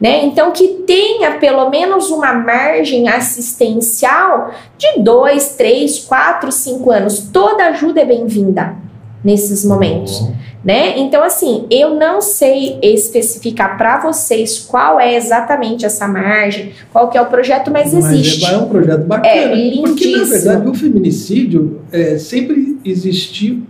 Né? 0.00 0.24
Então, 0.24 0.52
que 0.52 0.66
tenha 0.86 1.32
pelo 1.32 1.68
menos 1.68 2.10
uma 2.10 2.32
margem 2.32 3.08
assistencial 3.08 4.52
de 4.78 5.02
dois, 5.02 5.56
três, 5.56 5.98
quatro, 5.98 6.50
cinco 6.50 6.90
anos. 6.90 7.28
Toda 7.30 7.64
ajuda 7.66 8.00
é 8.00 8.04
bem-vinda 8.06 8.76
nesses 9.22 9.64
momentos. 9.64 10.20
Uhum. 10.20 10.34
Né? 10.62 10.98
Então, 10.98 11.22
assim, 11.22 11.66
eu 11.70 11.94
não 11.94 12.20
sei 12.20 12.78
especificar 12.82 13.78
para 13.78 14.00
vocês 14.00 14.58
qual 14.58 15.00
é 15.00 15.16
exatamente 15.16 15.86
essa 15.86 16.06
margem, 16.06 16.72
qual 16.92 17.08
que 17.08 17.16
é 17.16 17.22
o 17.22 17.26
projeto, 17.26 17.70
mas, 17.70 17.94
mas 17.94 18.04
existe. 18.12 18.44
É 18.44 18.58
um 18.58 18.68
projeto 18.68 19.04
bacana. 19.06 19.34
É, 19.34 19.76
porque, 19.76 20.16
na 20.16 20.24
verdade, 20.24 20.68
o 20.68 20.74
feminicídio 20.74 21.80
é, 21.90 22.18
sempre 22.18 22.78
existiu 22.84 23.62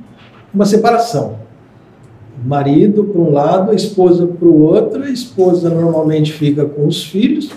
uma 0.53 0.66
separação 0.66 1.38
marido 2.45 3.05
para 3.05 3.20
um 3.20 3.30
lado, 3.30 3.70
a 3.70 3.74
esposa 3.74 4.26
para 4.26 4.49
o 4.49 4.62
outro, 4.62 5.03
a 5.03 5.11
esposa 5.11 5.68
normalmente 5.68 6.32
fica 6.32 6.64
com 6.64 6.86
os 6.86 7.05
filhos, 7.05 7.51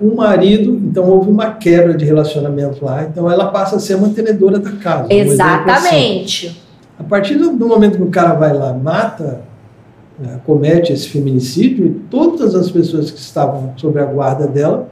o 0.00 0.14
marido, 0.14 0.78
então 0.84 1.08
houve 1.08 1.30
uma 1.30 1.52
quebra 1.54 1.94
de 1.94 2.04
relacionamento 2.04 2.84
lá, 2.84 3.04
então 3.04 3.30
ela 3.30 3.46
passa 3.46 3.76
a 3.76 3.80
ser 3.80 3.94
a 3.94 3.96
mantenedora 3.96 4.58
da 4.58 4.72
casa. 4.72 5.12
Exatamente. 5.12 6.67
A 6.98 7.04
partir 7.04 7.36
do, 7.36 7.52
momento 7.52 7.96
que 7.96 8.02
o 8.02 8.10
cara 8.10 8.34
vai 8.34 8.52
lá, 8.52 8.72
mata, 8.72 9.42
né, 10.18 10.40
comete 10.44 10.92
esse 10.92 11.08
feminicídio, 11.08 12.02
todas 12.10 12.54
as 12.54 12.70
pessoas 12.70 13.10
que 13.10 13.20
estavam 13.20 13.72
sob 13.76 14.00
a 14.00 14.04
guarda 14.04 14.46
dela 14.46 14.88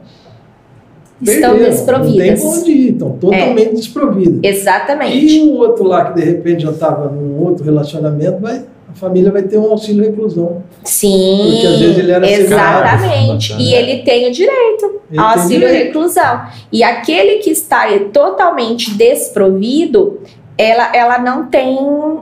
estão 1.21 1.51
perderam, 1.51 1.71
desprovidas. 1.71 2.43
Não 2.43 2.51
tem 2.53 2.61
onde 2.61 2.71
ir, 2.71 2.93
estão 2.93 3.11
totalmente 3.13 3.69
é. 3.69 3.75
desprovidas. 3.75 4.41
Exatamente. 4.43 5.27
E 5.27 5.43
o 5.49 5.55
outro 5.55 5.85
lá 5.85 6.13
que 6.13 6.21
de 6.21 6.27
repente 6.27 6.63
já 6.63 6.71
estava 6.71 7.11
num 7.11 7.43
outro 7.43 7.65
relacionamento 7.65 8.41
vai 8.41 8.65
família 8.97 9.31
vai 9.31 9.43
ter 9.43 9.59
um 9.59 9.71
auxílio 9.71 10.05
reclusão. 10.05 10.63
Sim. 10.83 11.51
Porque 11.53 11.67
às 11.67 11.79
vezes 11.79 11.99
ele 11.99 12.11
era 12.11 12.31
Exatamente. 12.31 13.55
e 13.59 13.75
ele 13.75 14.03
tem 14.03 14.29
o 14.29 14.33
direito 14.33 15.01
ele 15.11 15.19
ao 15.19 15.39
auxílio 15.39 15.69
direito. 15.69 15.87
reclusão. 15.87 16.43
E 16.73 16.83
aquele 16.83 17.39
que 17.39 17.51
está 17.51 17.87
totalmente 18.13 18.93
desprovido, 18.95 20.21
ela, 20.59 20.91
ela 20.95 21.19
não 21.19 21.47
tem, 21.47 21.79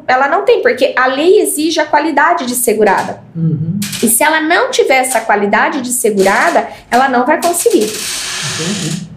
ela 0.09 0.29
não 0.29 0.45
tem, 0.45 0.61
porque 0.61 0.93
a 0.97 1.07
lei 1.07 1.41
exige 1.41 1.79
a 1.81 1.87
qualidade 1.87 2.47
de 2.47 2.55
segurada. 2.55 3.21
Uhum. 3.35 3.79
E 4.03 4.09
se 4.09 4.25
ela 4.25 4.41
não 4.41 4.71
tiver 4.71 4.97
essa 4.97 5.21
qualidade 5.21 5.81
de 5.81 5.91
segurada, 5.91 6.67
ela 6.91 7.09
não 7.09 7.25
vai 7.25 7.41
conseguir. 7.41 7.87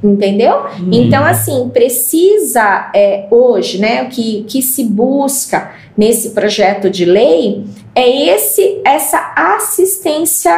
Uhum. 0.04 0.12
Entendeu? 0.12 0.68
Uhum. 0.80 0.90
Então, 0.92 1.24
assim, 1.24 1.70
precisa 1.74 2.92
é, 2.94 3.26
hoje, 3.32 3.80
né, 3.80 4.04
o 4.04 4.10
que, 4.10 4.44
que 4.48 4.62
se 4.62 4.84
busca 4.84 5.72
nesse 5.98 6.30
projeto 6.32 6.90
de 6.90 7.04
lei 7.04 7.66
é 7.96 8.36
esse 8.36 8.80
essa 8.86 9.34
assistência 9.36 10.54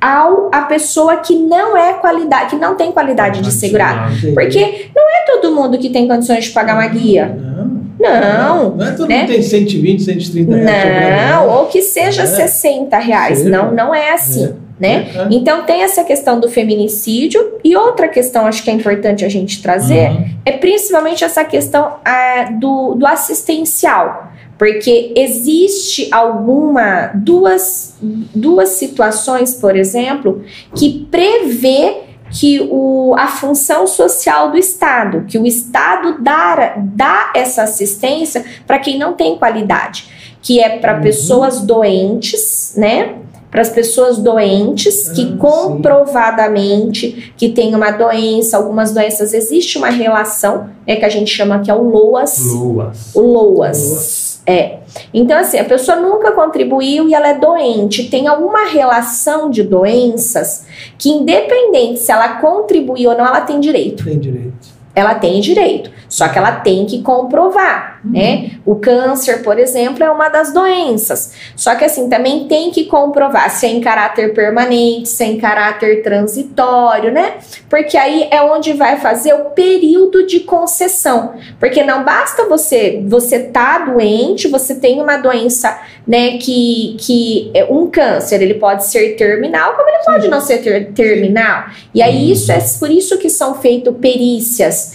ao 0.00 0.50
a 0.52 0.62
pessoa 0.62 1.16
que 1.16 1.34
não 1.34 1.76
é 1.76 1.94
qualidade, 1.94 2.50
que 2.50 2.56
não 2.56 2.74
tem 2.74 2.92
qualidade 2.92 3.40
de 3.40 3.52
segurado. 3.52 4.14
Porque 4.34 4.90
não 4.94 5.02
é 5.02 5.24
todo 5.26 5.54
mundo 5.54 5.78
que 5.78 5.90
tem 5.90 6.06
condições 6.06 6.44
de 6.44 6.50
pagar 6.50 6.74
uma 6.74 6.86
guia. 6.86 7.26
Não. 7.26 7.73
Não. 8.10 8.76
Não 8.76 8.86
é 8.86 8.90
todo 8.92 9.08
né? 9.08 9.20
mundo 9.20 9.28
tem 9.28 9.42
120, 9.42 10.02
130 10.02 10.56
reais. 10.56 11.30
Não, 11.30 11.48
ou 11.48 11.66
que 11.66 11.82
seja 11.82 12.22
é. 12.22 12.26
60 12.26 12.98
reais. 12.98 13.38
Seja. 13.38 13.50
Não, 13.50 13.72
não 13.72 13.94
é 13.94 14.12
assim. 14.12 14.44
É. 14.44 14.64
Né? 14.78 15.08
É. 15.14 15.28
Então 15.30 15.64
tem 15.64 15.82
essa 15.82 16.02
questão 16.02 16.40
do 16.40 16.48
feminicídio 16.48 17.58
e 17.62 17.76
outra 17.76 18.08
questão 18.08 18.44
acho 18.46 18.62
que 18.64 18.70
é 18.70 18.72
importante 18.72 19.24
a 19.24 19.28
gente 19.28 19.62
trazer 19.62 20.10
uhum. 20.10 20.28
é 20.44 20.50
principalmente 20.50 21.22
essa 21.22 21.44
questão 21.44 21.94
ah, 22.04 22.48
do, 22.60 22.96
do 22.96 23.06
assistencial 23.06 24.32
porque 24.58 25.12
existe 25.16 26.08
alguma 26.12 27.10
duas, 27.14 27.96
duas 28.00 28.70
situações, 28.70 29.54
por 29.54 29.76
exemplo, 29.76 30.44
que 30.74 31.06
prevê 31.10 31.96
que 32.34 32.68
o, 32.70 33.14
a 33.16 33.28
função 33.28 33.86
social 33.86 34.50
do 34.50 34.58
Estado, 34.58 35.24
que 35.28 35.38
o 35.38 35.46
Estado 35.46 36.20
dá, 36.20 36.74
dá 36.76 37.32
essa 37.34 37.62
assistência 37.62 38.44
para 38.66 38.80
quem 38.80 38.98
não 38.98 39.12
tem 39.12 39.38
qualidade, 39.38 40.36
que 40.42 40.60
é 40.60 40.78
para 40.78 40.96
uhum. 40.96 41.02
pessoas 41.02 41.60
doentes, 41.60 42.74
né? 42.76 43.14
Para 43.50 43.60
as 43.60 43.68
pessoas 43.68 44.18
doentes 44.18 45.10
que 45.10 45.32
ah, 45.32 45.36
comprovadamente 45.38 47.12
sim. 47.12 47.32
que 47.36 47.50
tem 47.50 47.72
uma 47.72 47.92
doença, 47.92 48.56
algumas 48.56 48.92
doenças 48.92 49.32
existe 49.32 49.78
uma 49.78 49.90
relação, 49.90 50.68
né, 50.84 50.96
que 50.96 51.04
a 51.04 51.08
gente 51.08 51.30
chama 51.30 51.60
que 51.60 51.70
é 51.70 51.74
o 51.74 51.82
LOAS. 51.82 52.52
LOAS. 52.52 53.14
O 53.14 53.20
LOAS. 53.20 53.90
LOAS 53.90 54.33
é. 54.46 54.78
Então, 55.12 55.38
assim, 55.38 55.58
a 55.58 55.64
pessoa 55.64 55.96
nunca 55.96 56.32
contribuiu 56.32 57.08
e 57.08 57.14
ela 57.14 57.28
é 57.28 57.34
doente. 57.34 58.10
Tem 58.10 58.26
alguma 58.26 58.66
relação 58.66 59.48
de 59.48 59.62
doenças 59.62 60.66
que, 60.98 61.10
independente 61.10 62.00
se 62.00 62.12
ela 62.12 62.36
contribuiu 62.36 63.10
ou 63.10 63.16
não, 63.16 63.26
ela 63.26 63.40
tem 63.40 63.58
direito. 63.58 64.04
Tem 64.04 64.18
direito. 64.18 64.74
Ela 64.94 65.14
tem 65.14 65.40
direito. 65.40 65.90
Só 66.08 66.28
que 66.28 66.38
ela 66.38 66.52
tem 66.52 66.84
que 66.84 67.02
comprovar, 67.02 67.93
uhum. 68.04 68.12
né? 68.12 68.50
O 68.64 68.76
câncer, 68.76 69.42
por 69.42 69.58
exemplo, 69.58 70.02
é 70.02 70.10
uma 70.10 70.28
das 70.28 70.52
doenças. 70.52 71.32
Só 71.56 71.74
que 71.74 71.84
assim, 71.84 72.08
também 72.08 72.46
tem 72.46 72.70
que 72.70 72.84
comprovar 72.84 73.50
se 73.50 73.66
é 73.66 73.70
em 73.70 73.80
caráter 73.80 74.34
permanente, 74.34 75.08
se 75.08 75.24
é 75.24 75.26
em 75.26 75.38
caráter 75.38 76.02
transitório, 76.02 77.12
né? 77.12 77.34
Porque 77.68 77.96
aí 77.96 78.28
é 78.30 78.42
onde 78.42 78.72
vai 78.72 78.98
fazer 78.98 79.34
o 79.34 79.46
período 79.50 80.26
de 80.26 80.40
concessão. 80.40 81.34
Porque 81.58 81.82
não 81.82 82.04
basta 82.04 82.46
você 82.48 83.02
você 83.06 83.38
tá 83.38 83.78
doente, 83.78 84.48
você 84.48 84.74
tem 84.74 85.00
uma 85.00 85.16
doença, 85.16 85.78
né, 86.06 86.38
que 86.38 86.96
que 86.98 87.50
é 87.54 87.64
um 87.64 87.88
câncer, 87.90 88.42
ele 88.42 88.54
pode 88.54 88.86
ser 88.86 89.16
terminal, 89.16 89.74
como 89.74 89.88
ele 89.88 90.04
pode 90.04 90.28
não 90.28 90.40
ser 90.40 90.58
ter, 90.58 90.92
terminal. 90.92 91.64
E 91.94 92.02
aí 92.02 92.30
isso 92.30 92.50
é 92.52 92.58
por 92.78 92.90
isso 92.90 93.18
que 93.18 93.30
são 93.30 93.54
feitas 93.54 93.94
perícias 93.96 94.92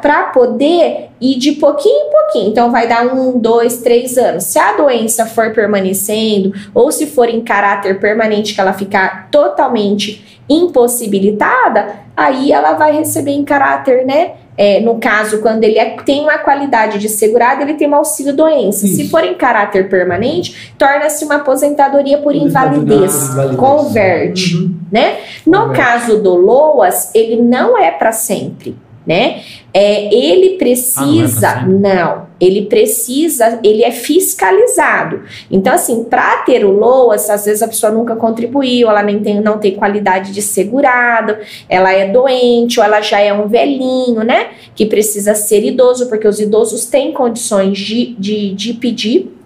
para 0.00 0.30
poder 0.32 1.10
ir 1.20 1.38
de 1.38 1.52
pouquinho 1.52 2.06
em 2.06 2.10
pouquinho. 2.10 2.48
Então, 2.50 2.70
vai 2.70 2.88
dar 2.88 3.06
um, 3.06 3.38
dois, 3.38 3.78
três 3.78 4.16
anos. 4.16 4.44
Se 4.44 4.58
a 4.58 4.72
doença 4.76 5.26
for 5.26 5.52
permanecendo, 5.52 6.52
ou 6.74 6.90
se 6.90 7.06
for 7.06 7.28
em 7.28 7.40
caráter 7.42 8.00
permanente, 8.00 8.54
que 8.54 8.60
ela 8.60 8.72
ficar 8.72 9.28
totalmente 9.30 10.40
impossibilitada, 10.48 11.96
aí 12.16 12.50
ela 12.52 12.72
vai 12.72 12.92
receber 12.96 13.32
em 13.32 13.44
caráter, 13.44 14.04
né? 14.04 14.32
É, 14.56 14.80
no 14.80 14.98
caso, 14.98 15.40
quando 15.40 15.64
ele 15.64 15.78
é, 15.78 15.96
tem 16.04 16.20
uma 16.20 16.36
qualidade 16.38 16.98
de 16.98 17.08
segurado, 17.08 17.62
ele 17.62 17.74
tem 17.74 17.88
um 17.88 17.94
auxílio 17.94 18.34
doença. 18.34 18.84
Isso. 18.84 18.96
Se 18.96 19.08
for 19.08 19.24
em 19.24 19.34
caráter 19.34 19.88
permanente, 19.88 20.74
torna-se 20.76 21.24
uma 21.24 21.36
aposentadoria 21.36 22.18
por 22.18 22.34
invalidez. 22.34 23.30
invalidez. 23.30 23.56
Converte, 23.56 24.56
uhum. 24.56 24.74
né? 24.90 25.18
No 25.46 25.68
Converte. 25.68 25.82
caso 25.82 26.22
do 26.22 26.34
LOAS, 26.34 27.14
ele 27.14 27.40
não 27.40 27.78
é 27.78 27.90
para 27.90 28.12
sempre 28.12 28.76
né? 29.06 29.42
É, 29.74 30.14
ele 30.14 30.56
precisa, 30.58 31.48
Ah, 31.48 31.66
não 31.66 31.90
é 31.90 31.94
não, 31.94 32.26
ele 32.40 32.66
precisa, 32.66 33.58
ele 33.64 33.82
é 33.82 33.90
fiscalizado. 33.90 35.22
Então, 35.50 35.74
assim, 35.74 36.04
para 36.04 36.38
ter 36.38 36.64
o 36.64 36.70
LOAS, 36.70 37.28
às 37.30 37.44
vezes 37.44 37.62
a 37.62 37.68
pessoa 37.68 37.90
nunca 37.92 38.14
contribuiu, 38.16 38.88
ela 38.88 39.02
nem 39.02 39.20
tem, 39.20 39.40
não 39.40 39.58
tem 39.58 39.74
qualidade 39.74 40.32
de 40.32 40.42
segurado, 40.42 41.36
ela 41.68 41.92
é 41.92 42.08
doente, 42.08 42.78
ou 42.78 42.84
ela 42.84 43.00
já 43.00 43.20
é 43.20 43.32
um 43.32 43.48
velhinho, 43.48 44.22
né? 44.22 44.48
Que 44.74 44.86
precisa 44.86 45.34
ser 45.34 45.64
idoso, 45.64 46.08
porque 46.08 46.28
os 46.28 46.40
idosos 46.40 46.84
têm 46.84 47.12
condições 47.12 47.78
de, 47.78 48.14
de, 48.18 48.54
de 48.54 48.74
pedir 48.74 49.41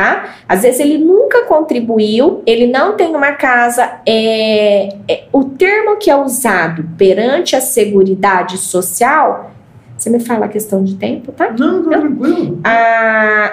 tá? 0.00 0.34
Às 0.48 0.62
vezes 0.62 0.80
ele 0.80 0.96
nunca 0.96 1.44
contribuiu, 1.44 2.42
ele 2.46 2.66
não 2.66 2.96
tem 2.96 3.14
uma 3.14 3.32
casa. 3.32 4.00
É, 4.06 4.94
é, 5.06 5.24
o 5.30 5.44
termo 5.44 5.96
que 5.98 6.10
é 6.10 6.16
usado 6.16 6.84
perante 6.96 7.54
a 7.54 7.60
Seguridade 7.60 8.56
Social, 8.56 9.50
você 9.98 10.08
me 10.08 10.18
fala 10.18 10.46
a 10.46 10.48
questão 10.48 10.82
de 10.82 10.94
tempo, 10.94 11.30
tá? 11.32 11.50
Não, 11.58 11.84
tá 11.84 11.98
tranquilo. 11.98 12.58
A, 12.64 12.70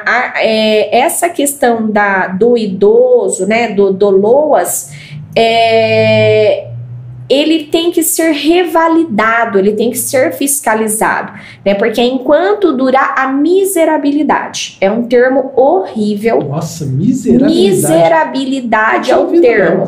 a- 0.07 0.33
é, 0.37 0.97
essa 0.99 1.27
questão 1.27 1.91
da, 1.91 2.27
do 2.27 2.57
idoso, 2.57 3.45
né, 3.45 3.67
do, 3.73 3.91
do 3.91 4.09
LOAS, 4.09 4.93
é, 5.35 6.67
ele 7.29 7.65
tem 7.65 7.91
que 7.91 8.01
ser 8.03 8.31
revalidado, 8.31 9.59
ele 9.59 9.73
tem 9.73 9.89
que 9.91 9.97
ser 9.97 10.33
fiscalizado, 10.33 11.33
né? 11.65 11.73
Porque 11.75 12.01
enquanto 12.01 12.71
durar 12.75 13.15
a 13.17 13.27
miserabilidade, 13.27 14.77
é 14.79 14.89
um 14.89 15.03
termo 15.03 15.51
horrível. 15.55 16.39
Nossa, 16.41 16.85
miserabilidade. 16.85 17.69
Miserabilidade 17.75 19.11
é 19.11 19.15
o 19.15 19.17
tinha 19.17 19.17
ouvido, 19.25 19.41
termo. 19.41 19.85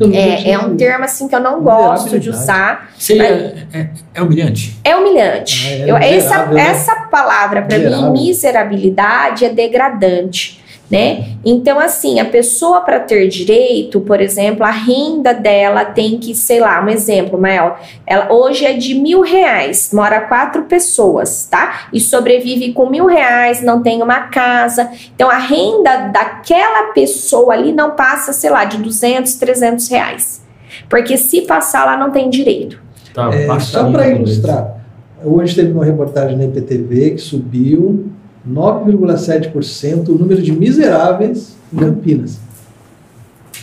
não, 0.00 0.14
É, 0.14 0.50
é 0.52 0.58
um 0.58 0.76
termo 0.76 1.04
assim 1.04 1.28
que 1.28 1.34
eu 1.34 1.40
não 1.40 1.60
gosto 1.60 2.18
de 2.18 2.30
usar. 2.30 2.90
Seria, 2.98 3.54
é, 3.72 3.88
é 4.14 4.22
humilhante. 4.22 4.76
É 4.84 4.94
humilhante. 4.96 5.66
Ah, 5.66 5.70
é 5.72 5.90
Eu- 5.90 5.96
essa, 5.96 6.46
né? 6.46 6.62
essa 6.68 6.94
palavra, 7.10 7.62
para 7.62 7.78
mim, 7.78 8.12
miserabilidade, 8.12 9.44
é 9.44 9.48
degradante. 9.48 10.63
Né? 10.90 11.36
Então, 11.44 11.80
assim, 11.80 12.20
a 12.20 12.26
pessoa 12.26 12.82
para 12.82 13.00
ter 13.00 13.26
direito, 13.28 14.00
por 14.00 14.20
exemplo, 14.20 14.64
a 14.64 14.70
renda 14.70 15.32
dela 15.32 15.84
tem 15.84 16.18
que, 16.18 16.34
sei 16.34 16.60
lá, 16.60 16.84
um 16.84 16.88
exemplo, 16.88 17.40
Mael, 17.40 17.78
ela 18.06 18.30
hoje 18.30 18.66
é 18.66 18.74
de 18.74 18.94
mil 18.94 19.22
reais, 19.22 19.90
mora 19.94 20.20
quatro 20.20 20.64
pessoas, 20.64 21.48
tá? 21.50 21.88
E 21.92 21.98
sobrevive 21.98 22.72
com 22.72 22.88
mil 22.88 23.06
reais, 23.06 23.62
não 23.62 23.82
tem 23.82 24.02
uma 24.02 24.28
casa. 24.28 24.90
Então, 25.14 25.30
a 25.30 25.38
renda 25.38 26.08
daquela 26.08 26.92
pessoa 26.92 27.54
ali 27.54 27.72
não 27.72 27.92
passa, 27.92 28.32
sei 28.32 28.50
lá, 28.50 28.64
de 28.66 28.76
200, 28.76 29.34
300 29.36 29.88
reais. 29.88 30.42
Porque 30.88 31.16
se 31.16 31.42
passar, 31.42 31.82
ela 31.82 31.96
não 31.96 32.10
tem 32.10 32.28
direito. 32.28 32.78
Tá, 33.14 33.30
É, 33.32 33.60
só 33.60 33.90
para 33.90 34.08
ilustrar, 34.08 34.76
hoje 35.24 35.54
teve 35.54 35.72
uma 35.72 35.84
reportagem 35.84 36.36
na 36.36 36.44
IPTV 36.44 37.12
que 37.12 37.18
subiu 37.18 38.10
9,7% 38.50 40.08
o 40.08 40.12
número 40.12 40.42
de 40.42 40.52
miseráveis 40.52 41.56
em 41.72 41.76
Campinas. 41.76 42.38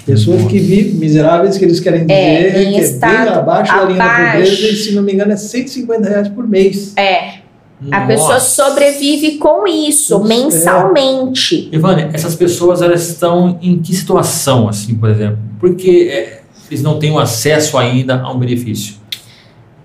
Pessoas 0.05 0.43
que 0.45 0.59
vivem 0.59 0.93
miseráveis, 0.95 1.57
que 1.57 1.65
eles 1.65 1.79
querem 1.79 2.07
dizer 2.07 2.13
É, 2.13 2.51
que 2.51 2.79
é 2.79 2.89
bem 2.89 3.33
abaixo 3.33 3.75
da 3.75 3.83
linha 3.85 3.97
da 3.97 4.31
pobreza 4.31 4.67
e, 4.67 4.75
se 4.75 4.93
não 4.93 5.03
me 5.03 5.13
engano, 5.13 5.31
é 5.31 5.35
150 5.35 6.09
reais 6.09 6.27
por 6.27 6.47
mês. 6.47 6.93
É, 6.97 7.41
a 7.91 8.01
Nossa. 8.01 8.07
pessoa 8.07 8.39
sobrevive 8.39 9.37
com 9.37 9.67
isso 9.67 10.19
Nossa, 10.19 10.33
é. 10.33 10.37
mensalmente. 10.37 11.69
Ivane, 11.71 12.09
essas 12.13 12.35
pessoas 12.35 12.81
elas 12.81 13.07
estão 13.09 13.57
em 13.61 13.79
que 13.79 13.95
situação, 13.95 14.67
assim, 14.67 14.95
por 14.95 15.09
exemplo? 15.09 15.39
Porque 15.59 16.09
é, 16.11 16.41
eles 16.69 16.83
não 16.83 16.99
têm 16.99 17.11
o 17.11 17.19
acesso 17.19 17.77
ainda 17.77 18.21
a 18.21 18.31
um 18.31 18.37
benefício. 18.37 18.95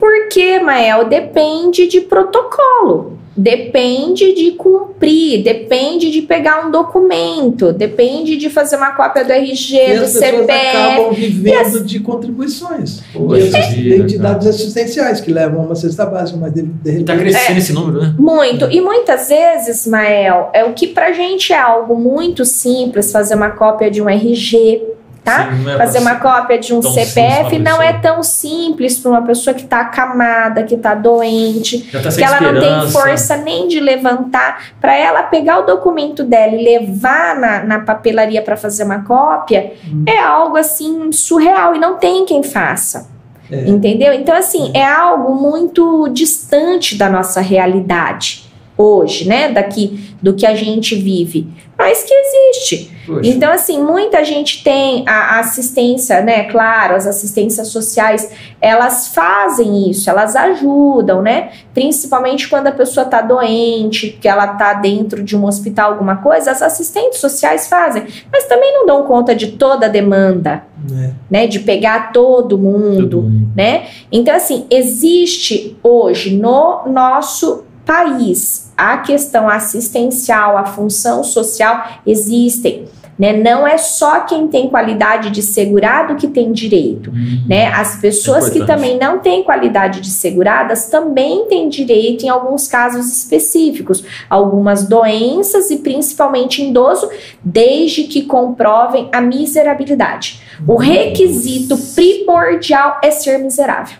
Porque, 0.06 0.60
Mael, 0.60 1.06
depende 1.06 1.88
de 1.88 2.00
protocolo. 2.00 3.18
Depende 3.36 4.32
de 4.34 4.52
cumprir, 4.52 5.42
depende 5.42 6.12
de 6.12 6.22
pegar 6.22 6.64
um 6.64 6.70
documento, 6.70 7.72
depende 7.72 8.36
de 8.36 8.48
fazer 8.48 8.76
uma 8.76 8.92
cópia 8.92 9.24
do 9.24 9.32
RG, 9.32 9.76
e 9.76 9.98
do 9.98 10.04
as 10.04 10.12
pessoas 10.12 10.30
CPF. 10.30 10.76
acabam 10.76 11.12
vivendo 11.12 11.84
de 11.84 12.00
contribuições. 12.00 13.00
E 13.14 13.40
vida, 13.40 13.58
de 13.58 13.94
entidades 13.96 14.46
assistenciais 14.46 15.20
que 15.20 15.32
levam 15.32 15.66
uma 15.66 15.74
cesta 15.74 16.06
básica, 16.06 16.38
mas 16.40 16.54
de, 16.54 16.62
de 16.62 17.00
está 17.00 17.12
repente 17.12 17.32
crescendo 17.32 17.58
esse 17.58 17.72
número, 17.74 18.00
né? 18.00 18.14
Muito. 18.16 18.70
E 18.70 18.80
muitas 18.80 19.28
vezes, 19.28 19.86
Mael, 19.86 20.50
é 20.54 20.64
o 20.64 20.72
que 20.72 20.86
pra 20.86 21.12
gente 21.12 21.52
é 21.52 21.58
algo 21.58 21.96
muito 21.96 22.44
simples, 22.44 23.10
fazer 23.10 23.34
uma 23.34 23.50
cópia 23.50 23.90
de 23.90 24.00
um 24.00 24.08
RG, 24.08 24.82
tá? 25.26 25.50
Sim, 25.52 25.68
é 25.70 25.76
Fazer 25.76 25.98
uma 25.98 26.14
cópia 26.16 26.58
de 26.58 26.72
um 26.72 26.80
CPF 26.80 27.58
não 27.58 27.78
pessoa. 27.78 27.84
é 27.84 27.92
tão 27.94 28.22
simples 28.22 28.98
para 28.98 29.10
uma 29.10 29.22
pessoa 29.22 29.52
que 29.52 29.64
está 29.64 29.80
acamada, 29.80 30.62
que 30.62 30.76
está 30.76 30.94
doente, 30.94 31.80
tá 31.90 32.08
que 32.10 32.22
ela 32.24 32.40
não 32.40 32.52
tem 32.60 32.62
esperança. 32.86 32.92
força 32.92 33.36
nem 33.36 33.66
de 33.68 33.80
levantar, 33.80 34.68
para 34.80 34.96
ela 34.96 35.24
pegar 35.24 35.58
o 35.58 35.62
documento 35.66 36.22
dela 36.22 36.54
e 36.54 36.64
levar 36.64 37.36
na, 37.36 37.64
na 37.64 37.80
papelaria 37.80 38.40
para 38.40 38.56
fazer 38.56 38.84
uma 38.84 39.02
cópia, 39.02 39.72
Hum. 39.86 40.04
é 40.06 40.18
algo 40.18 40.56
assim 40.56 41.10
surreal 41.12 41.74
e 41.74 41.78
não 41.78 41.96
tem 41.96 42.24
quem 42.24 42.42
faça. 42.42 43.08
É. 43.50 43.68
Entendeu? 43.68 44.12
Então, 44.12 44.34
assim, 44.34 44.70
é 44.74 44.84
algo 44.84 45.34
muito 45.34 46.08
distante 46.08 46.96
da 46.96 47.08
nossa 47.08 47.40
realidade 47.40 48.44
hoje, 48.76 49.26
né? 49.28 49.48
Daqui 49.50 50.14
do 50.20 50.34
que 50.34 50.44
a 50.44 50.54
gente 50.54 50.94
vive, 50.96 51.46
mas 51.78 52.02
que 52.02 52.12
existe. 52.12 52.95
Poxa. 53.06 53.28
Então, 53.30 53.52
assim, 53.52 53.82
muita 53.82 54.24
gente 54.24 54.64
tem 54.64 55.04
a 55.06 55.38
assistência, 55.38 56.20
né? 56.22 56.44
Claro, 56.44 56.94
as 56.96 57.06
assistências 57.06 57.68
sociais, 57.68 58.30
elas 58.60 59.08
fazem 59.08 59.88
isso, 59.90 60.10
elas 60.10 60.34
ajudam, 60.34 61.22
né? 61.22 61.50
Principalmente 61.72 62.48
quando 62.48 62.66
a 62.66 62.72
pessoa 62.72 63.06
tá 63.06 63.20
doente, 63.20 64.18
que 64.20 64.26
ela 64.26 64.48
tá 64.48 64.74
dentro 64.74 65.22
de 65.22 65.36
um 65.36 65.44
hospital, 65.46 65.92
alguma 65.92 66.16
coisa, 66.16 66.50
as 66.50 66.62
assistentes 66.62 67.18
sociais 67.20 67.68
fazem, 67.68 68.04
mas 68.32 68.44
também 68.46 68.72
não 68.74 68.86
dão 68.86 69.04
conta 69.04 69.34
de 69.34 69.52
toda 69.52 69.86
a 69.86 69.88
demanda, 69.88 70.64
É. 70.92 71.10
né? 71.30 71.46
De 71.46 71.60
pegar 71.60 72.12
todo 72.12 72.58
mundo 72.58 73.08
Todo 73.08 73.22
mundo. 73.22 73.50
né? 73.54 73.86
Então, 74.10 74.34
assim, 74.34 74.66
existe 74.70 75.76
hoje 75.82 76.36
no 76.36 76.82
nosso 76.86 77.64
país 77.84 78.72
a 78.76 78.98
questão 78.98 79.48
assistencial, 79.48 80.56
a 80.58 80.64
função 80.66 81.22
social 81.24 81.84
existem. 82.06 82.84
Né? 83.18 83.32
Não 83.32 83.66
é 83.66 83.78
só 83.78 84.20
quem 84.20 84.46
tem 84.48 84.68
qualidade 84.68 85.30
de 85.30 85.42
segurado 85.42 86.16
que 86.16 86.26
tem 86.26 86.52
direito. 86.52 87.10
Hum. 87.10 87.44
Né? 87.48 87.68
As 87.68 87.96
pessoas 87.96 88.50
que 88.50 88.58
importante. 88.58 88.80
também 88.80 88.98
não 88.98 89.18
têm 89.18 89.42
qualidade 89.42 90.00
de 90.00 90.10
seguradas 90.10 90.88
também 90.88 91.46
têm 91.46 91.68
direito 91.68 92.24
em 92.24 92.28
alguns 92.28 92.68
casos 92.68 93.06
específicos, 93.06 94.04
algumas 94.28 94.86
doenças 94.86 95.70
e 95.70 95.78
principalmente 95.78 96.62
em 96.62 96.70
idoso, 96.70 97.08
desde 97.42 98.04
que 98.04 98.22
comprovem 98.22 99.08
a 99.12 99.20
miserabilidade. 99.20 100.40
O 100.66 100.76
requisito 100.76 101.76
primordial 101.94 103.00
é 103.02 103.10
ser 103.10 103.38
miserável. 103.38 103.98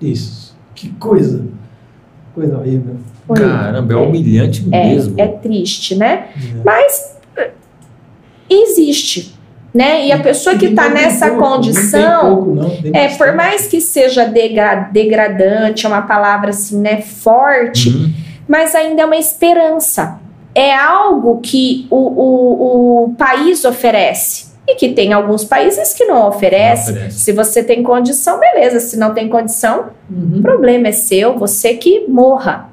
Isso. 0.00 0.56
Que 0.74 0.88
coisa. 0.90 1.44
Coisa 2.34 2.58
horrível. 2.58 2.96
Caramba, 3.32 3.94
é 3.94 3.96
humilhante 3.96 4.66
mesmo. 4.66 5.14
É 5.18 5.26
triste, 5.28 5.94
né? 5.94 6.28
É. 6.36 6.62
Mas 6.62 7.13
existe, 8.48 9.34
né? 9.72 10.06
E 10.06 10.12
a 10.12 10.18
pessoa 10.20 10.56
que 10.56 10.66
está 10.66 10.88
nessa 10.88 11.28
pouco, 11.28 11.42
condição, 11.42 12.36
pouco, 12.36 12.54
não. 12.54 12.70
É 12.92 13.08
por 13.16 13.34
mais 13.34 13.66
que 13.66 13.80
seja 13.80 14.24
degra- 14.24 14.88
degradante, 14.92 15.86
é 15.86 15.88
uma 15.88 16.02
palavra 16.02 16.50
assim, 16.50 16.78
né, 16.80 17.00
forte, 17.00 17.88
Uhum. 17.90 18.12
mas 18.48 18.74
ainda 18.74 19.02
é 19.02 19.04
uma 19.04 19.16
esperança. 19.16 20.20
É 20.54 20.72
algo 20.74 21.40
que 21.40 21.86
o, 21.90 21.96
o, 21.96 23.04
o 23.06 23.14
país 23.14 23.64
oferece. 23.64 24.52
E 24.66 24.76
que 24.76 24.88
tem 24.90 25.12
alguns 25.12 25.44
países 25.44 25.92
que 25.92 26.06
não 26.06 26.26
oferecem. 26.28 26.94
Não 26.94 27.00
oferece. 27.02 27.18
Se 27.18 27.32
você 27.32 27.62
tem 27.62 27.82
condição, 27.82 28.40
beleza. 28.40 28.80
Se 28.80 28.96
não 28.96 29.12
tem 29.12 29.28
condição, 29.28 29.86
Uhum. 30.08 30.38
o 30.38 30.42
problema 30.42 30.88
é 30.88 30.92
seu, 30.92 31.36
você 31.38 31.74
que 31.74 32.06
morra. 32.08 32.70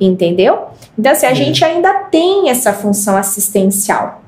Entendeu? 0.00 0.68
Então, 0.98 1.12
assim, 1.12 1.26
a 1.26 1.32
É. 1.32 1.34
gente 1.34 1.62
ainda 1.64 1.92
tem 2.10 2.48
essa 2.48 2.72
função 2.72 3.16
assistencial. 3.16 4.22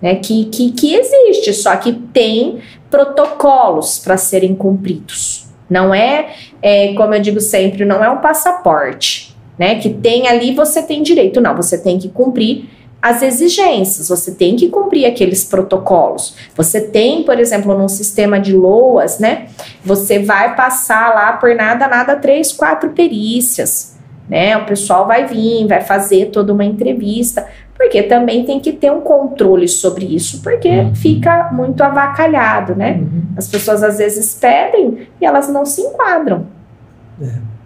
Né, 0.00 0.14
que, 0.14 0.44
que, 0.44 0.70
que 0.70 0.94
existe, 0.94 1.52
só 1.52 1.74
que 1.74 1.92
tem 1.92 2.60
protocolos 2.88 3.98
para 3.98 4.16
serem 4.16 4.54
cumpridos. 4.54 5.48
Não 5.68 5.94
é, 5.94 6.34
é, 6.62 6.94
como 6.94 7.14
eu 7.14 7.20
digo 7.20 7.40
sempre, 7.40 7.84
não 7.84 8.02
é 8.02 8.08
um 8.08 8.18
passaporte, 8.18 9.36
né? 9.58 9.74
Que 9.74 9.90
tem 9.90 10.26
ali 10.26 10.54
você 10.54 10.82
tem 10.82 11.02
direito. 11.02 11.40
Não, 11.40 11.54
você 11.54 11.76
tem 11.76 11.98
que 11.98 12.08
cumprir 12.08 12.70
as 13.00 13.22
exigências, 13.22 14.08
você 14.08 14.32
tem 14.32 14.56
que 14.56 14.68
cumprir 14.68 15.06
aqueles 15.06 15.44
protocolos. 15.44 16.34
Você 16.56 16.80
tem, 16.80 17.22
por 17.22 17.38
exemplo, 17.38 17.76
num 17.76 17.88
sistema 17.88 18.40
de 18.40 18.52
LOAS, 18.52 19.18
né? 19.18 19.48
Você 19.84 20.18
vai 20.18 20.56
passar 20.56 21.14
lá 21.14 21.32
por 21.34 21.54
nada, 21.54 21.86
nada, 21.86 22.16
três, 22.16 22.52
quatro 22.52 22.90
perícias, 22.90 23.96
né? 24.28 24.56
O 24.56 24.64
pessoal 24.64 25.06
vai 25.06 25.26
vir, 25.26 25.66
vai 25.66 25.80
fazer 25.80 26.26
toda 26.26 26.52
uma 26.52 26.64
entrevista, 26.64 27.46
porque 27.78 28.02
também 28.02 28.44
tem 28.44 28.58
que 28.58 28.72
ter 28.72 28.90
um 28.90 29.00
controle 29.00 29.68
sobre 29.68 30.04
isso, 30.04 30.42
porque 30.42 30.68
Uhum. 30.68 30.94
fica 30.96 31.50
muito 31.52 31.80
avacalhado, 31.80 32.74
né? 32.74 32.98
Uhum. 33.00 33.22
As 33.36 33.46
pessoas 33.46 33.84
às 33.84 33.98
vezes 33.98 34.34
pedem 34.34 35.06
e 35.20 35.24
elas 35.24 35.48
não 35.48 35.64
se 35.64 35.80
enquadram. 35.82 36.46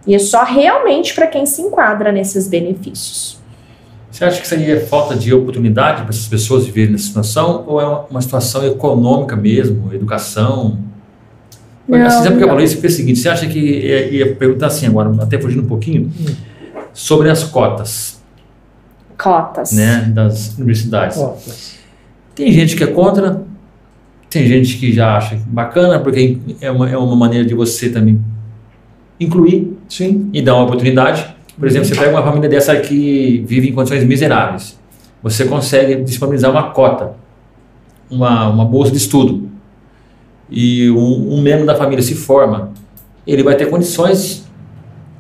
E 0.07 0.15
é 0.15 0.19
só 0.19 0.45
realmente 0.45 1.15
para 1.15 1.27
quem 1.27 1.47
se 1.47 1.63
enquadra 1.63 2.13
nesses 2.13 2.47
benefícios. 2.47 3.41
Você 4.11 4.25
acha 4.25 4.41
que 4.41 4.45
isso 4.45 4.55
aí 4.55 4.71
é 4.71 4.81
falta 4.81 5.15
de 5.15 5.33
oportunidade 5.33 6.03
para 6.03 6.11
essas 6.11 6.29
pessoas 6.29 6.67
viverem 6.67 6.93
nessa 6.93 7.07
situação 7.07 7.65
ou 7.67 7.81
é 7.81 7.87
uma 8.11 8.21
situação 8.21 8.67
econômica 8.67 9.35
mesmo, 9.35 9.95
educação? 9.95 10.79
Não, 11.89 12.07
assim, 12.07 12.25
sabe 12.25 12.37
que 12.37 12.45
eu 12.45 12.49
falei 12.49 12.65
isso? 12.67 12.75
Porque 12.75 12.89
é 12.89 12.91
o 12.91 12.93
seguinte, 12.93 13.19
você 13.19 13.29
acha 13.31 13.47
que 13.47 13.59
ia, 13.59 14.09
ia 14.09 14.37
perguntar 14.37 14.67
assim 14.67 14.87
agora, 14.87 15.11
até 15.23 15.41
fugindo 15.41 15.63
um 15.63 15.69
pouquinho, 15.69 16.11
hum. 16.21 16.35
sobre 16.93 17.31
as 17.31 17.43
cotas. 17.45 18.12
Cotas. 19.23 19.73
Né, 19.73 20.11
das 20.13 20.57
universidades. 20.59 21.17
Cotas. 21.17 21.79
Tem 22.35 22.51
gente 22.51 22.75
que 22.75 22.83
é 22.83 22.87
contra, 22.87 23.43
tem 24.29 24.47
gente 24.47 24.79
que 24.79 24.93
já 24.93 25.17
acha 25.17 25.39
bacana, 25.47 26.01
porque 26.01 26.39
é 26.61 26.71
uma, 26.71 26.91
é 26.91 26.97
uma 26.97 27.15
maneira 27.15 27.47
de 27.47 27.55
você 27.55 27.89
também 27.91 28.21
incluir 29.21 29.77
Sim. 29.89 30.31
e 30.33 30.43
dar 30.43 30.55
uma 30.55 30.65
oportunidade. 30.65 31.25
Por 31.57 31.69
exemplo, 31.69 31.87
você 31.87 31.95
pega 31.95 32.11
uma 32.11 32.23
família 32.23 32.49
dessa 32.49 32.75
que 32.77 33.45
vive 33.47 33.69
em 33.69 33.73
condições 33.73 34.03
miseráveis. 34.05 34.79
Você 35.23 35.45
consegue 35.45 36.03
disponibilizar 36.03 36.51
uma 36.51 36.71
cota, 36.71 37.13
uma, 38.11 38.49
uma 38.49 38.65
bolsa 38.65 38.91
de 38.91 38.97
estudo. 38.97 39.49
E 40.51 40.91
um, 40.91 41.35
um 41.35 41.43
membro 41.43 41.65
da 41.65 41.77
família 41.77 42.03
se 42.03 42.15
forma, 42.15 42.73
ele 43.27 43.43
vai 43.43 43.55
ter 43.55 43.67
condições 43.71 44.42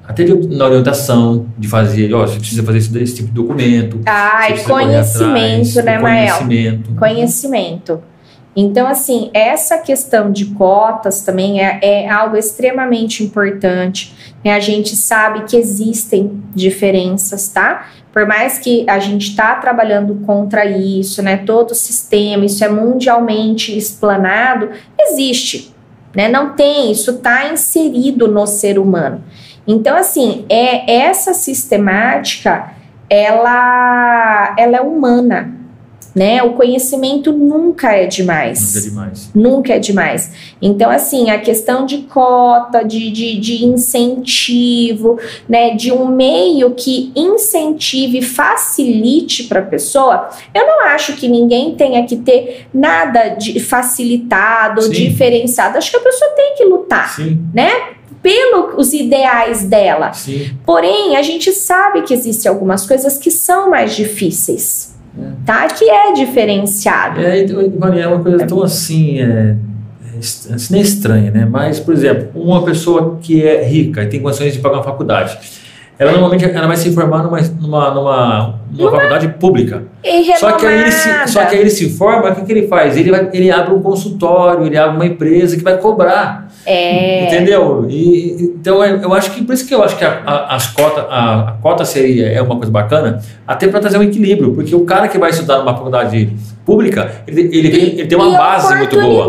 até 0.06 0.24
de, 0.24 0.34
na 0.48 0.66
orientação, 0.66 1.46
de 1.56 1.68
fazer, 1.68 2.12
ó, 2.12 2.26
você 2.26 2.38
precisa 2.38 2.62
fazer 2.62 2.78
esse, 2.78 2.98
esse 2.98 3.14
tipo 3.16 3.28
de 3.28 3.34
documento. 3.34 4.00
Ah, 4.06 4.50
e 4.50 4.62
conhecimento, 4.64 5.78
atrás, 5.78 5.84
né, 5.84 5.98
Mael? 5.98 6.36
Conhecimento. 6.38 6.94
Conhecimento. 6.94 8.02
Então, 8.54 8.86
assim, 8.86 9.30
essa 9.32 9.78
questão 9.78 10.30
de 10.30 10.46
cotas 10.46 11.22
também 11.22 11.64
é, 11.64 11.78
é 11.82 12.08
algo 12.08 12.36
extremamente 12.36 13.24
importante. 13.24 14.14
Né? 14.44 14.52
A 14.52 14.60
gente 14.60 14.94
sabe 14.94 15.44
que 15.44 15.56
existem 15.56 16.42
diferenças, 16.54 17.48
tá? 17.48 17.86
Por 18.12 18.26
mais 18.26 18.58
que 18.58 18.84
a 18.88 18.98
gente 18.98 19.30
está 19.30 19.54
trabalhando 19.54 20.16
contra 20.26 20.66
isso, 20.66 21.22
né? 21.22 21.38
Todo 21.38 21.70
o 21.70 21.74
sistema, 21.74 22.44
isso 22.44 22.62
é 22.62 22.68
mundialmente 22.68 23.76
explanado, 23.76 24.68
existe, 25.00 25.74
né? 26.14 26.28
Não 26.28 26.54
tem, 26.54 26.92
isso 26.92 27.12
está 27.12 27.50
inserido 27.50 28.28
no 28.28 28.46
ser 28.46 28.78
humano. 28.78 29.24
Então, 29.66 29.97
assim, 29.97 30.44
é 30.48 31.05
essa 31.05 31.32
sistemática, 31.32 32.72
ela, 33.09 34.55
ela 34.59 34.76
é 34.76 34.80
humana, 34.80 35.55
né? 36.14 36.43
O 36.43 36.52
conhecimento 36.52 37.32
nunca 37.32 37.93
é 37.93 38.06
demais. 38.06 38.74
Nunca 38.74 38.78
é 38.78 38.82
demais. 38.82 39.30
Nunca 39.34 39.72
é 39.74 39.78
demais. 39.78 40.32
Então, 40.60 40.90
assim, 40.90 41.30
a 41.30 41.39
questão 41.39 41.86
de 41.86 41.98
cota, 41.98 42.82
de, 42.84 43.10
de, 43.10 43.39
de 43.39 43.64
incentivo, 43.64 45.18
né? 45.48 45.74
De 45.74 45.90
um 45.93 46.06
meio 46.09 46.72
que 46.72 47.12
incentive 47.16 48.22
facilite 48.22 49.44
para 49.44 49.60
a 49.60 49.64
pessoa, 49.64 50.28
eu 50.55 50.66
não 50.66 50.84
acho 50.86 51.14
que 51.14 51.28
ninguém 51.28 51.74
tenha 51.74 52.05
que 52.06 52.16
ter 52.16 52.66
nada 52.72 53.30
de 53.30 53.59
facilitado, 53.59 54.82
Sim. 54.82 54.90
diferenciado. 54.90 55.78
Acho 55.78 55.90
que 55.90 55.97
a 55.97 56.01
pessoa 56.01 56.30
tem 56.32 56.55
que 56.56 56.64
lutar, 56.64 57.14
Sim. 57.14 57.40
né? 57.55 57.70
pelos 58.22 58.93
ideais 58.93 59.64
dela. 59.64 60.12
Sim. 60.12 60.56
Porém, 60.64 61.16
a 61.16 61.22
gente 61.22 61.51
sabe 61.51 62.02
que 62.02 62.14
existem 62.14 62.48
algumas 62.48 62.86
coisas 62.86 63.18
que 63.18 63.32
são 63.32 63.68
mais 63.68 63.97
difíceis 63.97 64.91
tá? 65.44 65.66
Que 65.68 65.89
é 65.89 66.12
diferenciado. 66.12 67.20
É, 67.20 67.43
então, 67.43 67.60
é 67.93 68.06
uma 68.06 68.20
coisa 68.20 68.47
tão 68.47 68.62
assim, 68.62 69.20
é, 69.20 69.56
é 70.14 70.18
assim, 70.18 70.72
nem 70.72 70.82
estranha, 70.82 71.30
né? 71.30 71.47
Mas, 71.51 71.80
por 71.80 71.94
exemplo, 71.94 72.28
uma 72.34 72.64
pessoa 72.64 73.18
que 73.20 73.47
é 73.47 73.64
rica 73.64 74.02
e 74.02 74.06
tem 74.06 74.20
condições 74.20 74.52
de 74.52 74.59
pagar 74.60 74.76
uma 74.76 74.84
faculdade, 74.84 75.39
ela 75.98 76.12
normalmente 76.12 76.44
ela 76.44 76.66
vai 76.66 76.76
se 76.76 76.93
formar 76.93 77.22
numa, 77.22 77.40
numa, 77.40 77.94
numa, 77.94 78.60
numa 78.72 78.90
faculdade 78.90 79.28
pública. 79.28 79.84
Só 80.39 80.52
que, 80.52 80.66
aí 80.66 80.80
ele 80.80 80.90
se, 80.90 81.28
só 81.28 81.44
que 81.44 81.55
aí 81.55 81.60
ele 81.60 81.70
se 81.70 81.90
forma, 81.90 82.30
o 82.30 82.34
que, 82.34 82.44
que 82.44 82.52
ele 82.52 82.66
faz? 82.66 82.97
Ele, 82.97 83.10
vai, 83.10 83.28
ele 83.32 83.51
abre 83.51 83.74
um 83.74 83.82
consultório, 83.82 84.66
ele 84.66 84.76
abre 84.76 84.97
uma 84.97 85.06
empresa 85.06 85.56
que 85.56 85.62
vai 85.62 85.78
cobrar. 85.78 86.51
É. 86.64 87.26
Entendeu? 87.26 87.86
E, 87.89 88.55
então 88.60 88.84
eu 88.84 89.12
acho 89.12 89.32
que 89.32 89.43
por 89.43 89.52
isso 89.52 89.66
que 89.66 89.74
eu 89.74 89.82
acho 89.82 89.97
que 89.97 90.05
a, 90.05 90.22
a, 90.24 90.55
as 90.55 90.68
cota, 90.68 91.02
a, 91.02 91.48
a, 91.48 91.52
cota 91.60 91.84
seria 91.84 92.28
é 92.28 92.40
uma 92.40 92.56
coisa 92.56 92.70
bacana, 92.70 93.20
até 93.47 93.66
para 93.66 93.80
trazer 93.80 93.98
um 93.98 94.02
equilíbrio, 94.02 94.55
porque 94.55 94.74
o 94.74 94.84
cara 94.84 95.09
que 95.09 95.18
vai 95.18 95.30
estudar 95.30 95.59
numa 95.59 95.76
faculdade 95.76 96.36
pública, 96.64 97.22
ele, 97.26 97.43
ele, 97.52 97.68
e, 97.68 98.01
ele 98.01 98.06
tem 98.06 98.16
uma 98.16 98.36
base 98.36 98.74
muito 98.76 99.01
boa. 99.01 99.28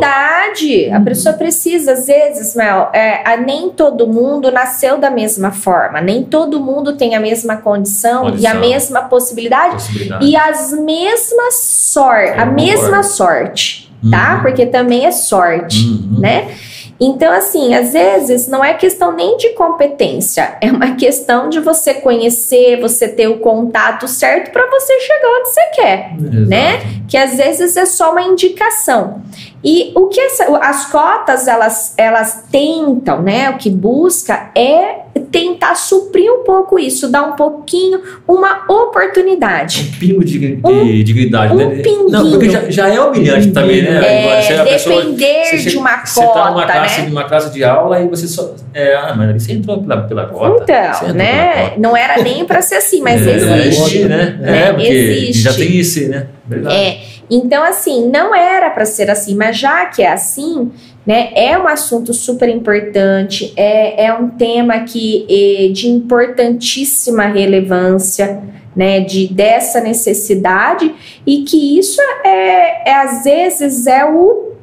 A 0.92 1.00
pessoa 1.00 1.34
precisa, 1.34 1.94
às 1.94 2.06
vezes, 2.06 2.56
Mel, 2.56 2.92
é, 2.94 3.36
nem 3.38 3.70
todo 3.70 4.08
mundo 4.08 4.52
nasceu 4.52 5.00
da 5.00 5.10
mesma 5.10 5.52
forma, 5.52 6.00
nem 6.00 6.24
todo 6.24 6.60
mundo 6.60 6.94
tem 6.94 7.16
a 7.16 7.20
mesma 7.20 7.58
condição, 7.58 8.26
condição. 8.26 8.44
e 8.44 8.56
a 8.56 8.60
mesma 8.60 9.02
possibilidade, 9.04 9.74
possibilidade, 9.74 10.26
e 10.26 10.36
as 10.36 10.72
mesmas 10.72 11.56
sorte, 11.56 12.40
a 12.40 12.46
mesma 12.46 13.02
sorte, 13.02 13.92
tá? 14.12 14.36
Uhum. 14.36 14.42
Porque 14.44 14.66
também 14.68 15.06
é 15.06 15.12
sorte, 15.12 15.84
uhum. 15.86 16.20
né? 16.20 16.52
Então, 17.00 17.32
assim, 17.34 17.74
às 17.74 17.94
vezes 17.94 18.48
não 18.48 18.64
é 18.64 18.74
questão 18.74 19.12
nem 19.12 19.36
de 19.38 19.50
competência, 19.50 20.58
é 20.62 20.72
uma 20.72 20.96
questão 20.96 21.50
de 21.50 21.60
você 21.60 21.96
conhecer, 21.96 22.80
você 22.80 23.08
ter 23.08 23.28
o 23.28 23.40
contato 23.40 24.08
certo 24.08 24.52
para 24.52 24.70
você 24.70 25.00
chegar 25.00 25.28
onde 25.40 25.50
você 25.50 25.62
quer, 25.76 26.16
Exato. 26.18 26.50
né? 26.50 26.82
Que 27.08 27.18
às 27.18 27.36
vezes 27.38 27.76
é 27.76 27.86
só 27.86 28.12
uma 28.12 28.22
indicação. 28.22 29.22
E 29.64 29.92
o 29.96 30.08
que 30.08 30.20
essa, 30.20 30.46
as 30.58 30.86
cotas 30.92 31.48
elas, 31.48 31.94
elas 31.98 32.44
tentam, 32.52 33.22
né? 33.22 33.50
O 33.50 33.58
que 33.58 33.70
busca 33.70 34.52
é 34.56 35.03
tentar 35.34 35.74
suprir 35.74 36.32
um 36.32 36.44
pouco 36.44 36.78
isso, 36.78 37.10
dar 37.10 37.24
um 37.24 37.36
pouquinho, 37.36 38.00
uma 38.28 38.66
oportunidade. 38.70 39.92
Um 39.96 40.00
pingo 40.00 40.24
de, 40.24 40.38
de 40.38 40.60
um, 40.64 41.04
dignidade, 41.04 41.54
um 41.54 41.58
né? 41.58 41.82
Pinguinho. 41.82 42.10
Não, 42.10 42.30
porque 42.30 42.52
já, 42.52 42.70
já 42.70 42.88
é 42.88 43.02
humilhante 43.02 43.48
um 43.48 43.52
também, 43.52 43.82
né? 43.82 43.90
É, 43.90 44.54
Agora, 44.54 44.66
depender 44.66 45.50
pessoa, 45.50 45.72
de 45.72 45.78
uma 45.78 45.98
cota. 45.98 46.08
Você 46.08 46.22
está 46.24 46.52
numa 46.52 46.66
classe, 46.68 47.02
né? 47.02 47.08
numa 47.08 47.24
classe 47.24 47.52
de 47.52 47.64
aula 47.64 48.00
e 48.00 48.08
você 48.08 48.28
só. 48.28 48.54
É, 48.76 48.94
ah, 48.94 49.16
mas 49.18 49.42
você 49.42 49.54
entrou 49.54 49.82
pela, 49.82 50.04
pela 50.04 50.28
cota. 50.28 50.64
Então, 50.64 51.14
né? 51.16 51.70
Cota. 51.70 51.80
Não 51.80 51.98
era 51.98 52.22
nem 52.22 52.46
para 52.46 52.62
ser 52.62 52.76
assim, 52.76 53.02
mas 53.02 53.26
é, 53.26 53.36
existe. 53.36 54.04
Né? 54.04 54.38
né? 54.40 54.68
É, 54.68 54.74
porque 54.74 54.88
existe. 54.88 55.42
já 55.42 55.54
tem 55.54 55.76
isso, 55.76 56.10
né? 56.10 56.28
Verdade. 56.46 56.76
É. 56.76 57.13
Então, 57.36 57.64
assim, 57.64 58.10
não 58.10 58.36
era 58.36 58.70
para 58.70 58.86
ser 58.86 59.10
assim, 59.10 59.36
mas 59.36 59.58
já 59.58 59.88
que 59.88 60.04
é 60.04 60.12
assim, 60.12 60.72
né, 61.04 61.32
é 61.36 61.58
um 61.58 61.68
assunto 61.68 62.14
super 62.14 62.48
importante, 62.48 63.52
é, 63.58 64.06
é 64.06 64.14
um 64.14 64.30
tema 64.30 64.82
que 64.82 65.26
é 65.28 65.72
de 65.72 65.88
importantíssima 65.88 67.26
relevância, 67.26 68.40
né, 68.76 69.00
de 69.00 69.28
dessa 69.28 69.82
necessidade 69.82 70.94
e 71.26 71.44
que 71.44 71.80
isso 71.80 72.00
é, 72.24 72.90
é 72.90 72.96
às 72.96 73.24
vezes 73.24 73.88
é 73.88 74.06
o 74.06 74.54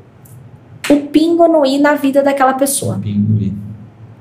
o 0.88 0.96
pingo 1.08 1.46
no 1.46 1.64
i 1.66 1.78
na 1.78 1.94
vida 1.94 2.22
daquela 2.22 2.54
pessoa. 2.54 2.96
O 2.96 3.00
pingo 3.00 3.40
i. 3.40 3.52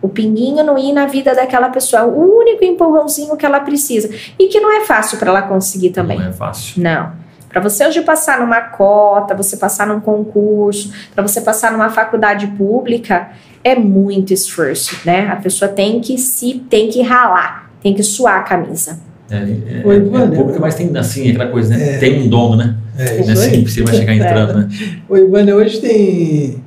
O 0.02 0.08
pinguinho 0.08 0.64
no 0.64 0.78
i 0.78 0.94
na 0.94 1.06
vida 1.06 1.36
daquela 1.36 1.70
pessoa, 1.70 2.04
é 2.04 2.06
o 2.06 2.40
único 2.40 2.64
empurrãozinho 2.64 3.36
que 3.36 3.46
ela 3.46 3.60
precisa 3.60 4.10
e 4.40 4.48
que 4.48 4.60
não 4.60 4.72
é 4.72 4.86
fácil 4.86 5.18
para 5.20 5.30
ela 5.30 5.42
conseguir 5.42 5.90
também. 5.90 6.18
Não 6.18 6.28
é 6.28 6.32
fácil. 6.32 6.82
Não. 6.82 7.12
Para 7.50 7.62
você 7.62 7.86
hoje 7.86 8.02
passar 8.02 8.40
numa 8.40 8.62
cota, 8.62 9.36
você 9.36 9.58
passar 9.58 9.88
num 9.88 10.00
concurso, 10.00 10.94
para 11.16 11.28
você 11.28 11.42
passar 11.42 11.72
numa 11.72 11.90
faculdade 11.90 12.46
pública, 12.48 13.30
é 13.64 13.76
muito 13.76 14.32
esforço, 14.32 14.96
né? 15.04 15.28
A 15.28 15.36
pessoa 15.36 15.70
tem 15.70 16.00
que 16.00 16.18
se 16.18 16.64
tem 16.70 16.90
que 16.90 17.02
ralar, 17.02 17.72
tem 17.82 17.94
que 17.96 18.04
suar 18.04 18.40
a 18.40 18.44
camisa. 18.44 19.00
É, 19.32 19.36
é, 19.36 19.82
Oi, 19.84 19.96
é, 19.96 20.24
é 20.24 20.28
pública, 20.28 20.60
mas 20.60 20.76
tem 20.76 20.96
assim, 20.96 21.32
aquela 21.32 21.48
coisa, 21.48 21.76
né? 21.76 21.96
É. 21.96 21.98
Tem 21.98 22.22
um 22.22 22.30
dono, 22.30 22.56
né? 22.56 22.76
É, 22.96 23.20
não 23.20 23.30
é 23.30 23.32
assim 23.32 23.66
você 23.66 23.82
vai 23.82 23.96
chegar 23.96 24.16
entrando, 24.16 24.54
né? 24.54 24.70
Oi, 25.10 25.26
Vânia, 25.26 25.56
hoje 25.56 25.80
tem, 25.82 26.64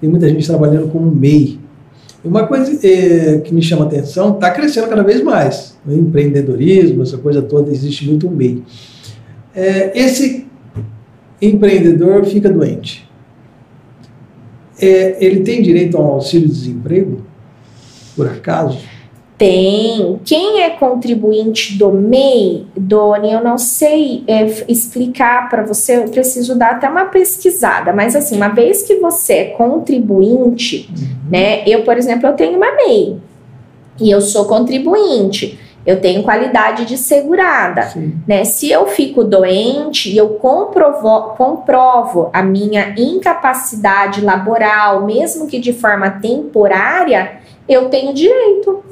tem 0.00 0.10
muita 0.10 0.28
gente 0.28 0.46
trabalhando 0.46 0.88
como 0.88 1.10
MEI. 1.10 1.58
Uma 2.22 2.46
coisa 2.46 2.70
é, 2.86 3.38
que 3.38 3.54
me 3.54 3.62
chama 3.62 3.84
a 3.84 3.86
atenção, 3.86 4.34
está 4.34 4.50
crescendo 4.50 4.88
cada 4.88 5.02
vez 5.02 5.22
mais. 5.22 5.78
O 5.86 5.92
empreendedorismo, 5.92 7.02
essa 7.02 7.16
coisa 7.16 7.40
toda, 7.40 7.70
existe 7.70 8.06
muito 8.06 8.28
um 8.28 8.30
MEI 8.30 8.62
é, 9.54 9.92
esse 9.94 10.46
empreendedor 11.40 12.24
fica 12.24 12.48
doente. 12.48 13.08
É, 14.80 15.16
ele 15.24 15.40
tem 15.40 15.62
direito 15.62 15.96
a 15.96 16.00
um 16.00 16.06
auxílio-desemprego, 16.06 17.22
por 18.16 18.26
acaso? 18.26 18.78
Tem. 19.36 20.20
Quem 20.22 20.62
é 20.62 20.70
contribuinte 20.70 21.78
do 21.78 21.90
MEI, 21.90 22.66
Doni, 22.76 23.32
eu 23.32 23.42
não 23.42 23.56
sei 23.56 24.22
é, 24.26 24.44
explicar 24.68 25.48
para 25.48 25.62
você, 25.62 25.96
eu 25.96 26.04
preciso 26.04 26.58
dar 26.58 26.72
até 26.72 26.88
uma 26.88 27.06
pesquisada, 27.06 27.92
mas 27.92 28.14
assim, 28.14 28.36
uma 28.36 28.48
vez 28.48 28.82
que 28.82 28.96
você 28.96 29.32
é 29.32 29.44
contribuinte, 29.46 30.90
uhum. 30.90 31.30
né? 31.30 31.66
Eu, 31.66 31.84
por 31.84 31.96
exemplo, 31.96 32.26
eu 32.26 32.34
tenho 32.34 32.58
uma 32.58 32.70
MEI 32.76 33.16
e 33.98 34.10
eu 34.10 34.20
sou 34.20 34.44
contribuinte 34.44 35.58
eu 35.86 36.00
tenho 36.00 36.22
qualidade 36.22 36.84
de 36.84 36.98
segurada, 36.98 37.92
né? 38.26 38.44
Se 38.44 38.70
eu 38.70 38.86
fico 38.86 39.24
doente 39.24 40.10
e 40.10 40.16
eu 40.16 40.30
comprovo, 40.30 41.34
comprovo 41.36 42.30
a 42.32 42.42
minha 42.42 42.94
incapacidade 42.98 44.20
laboral, 44.20 45.06
mesmo 45.06 45.46
que 45.46 45.58
de 45.58 45.72
forma 45.72 46.10
temporária, 46.10 47.40
eu 47.68 47.88
tenho 47.88 48.12
direito. 48.12 48.82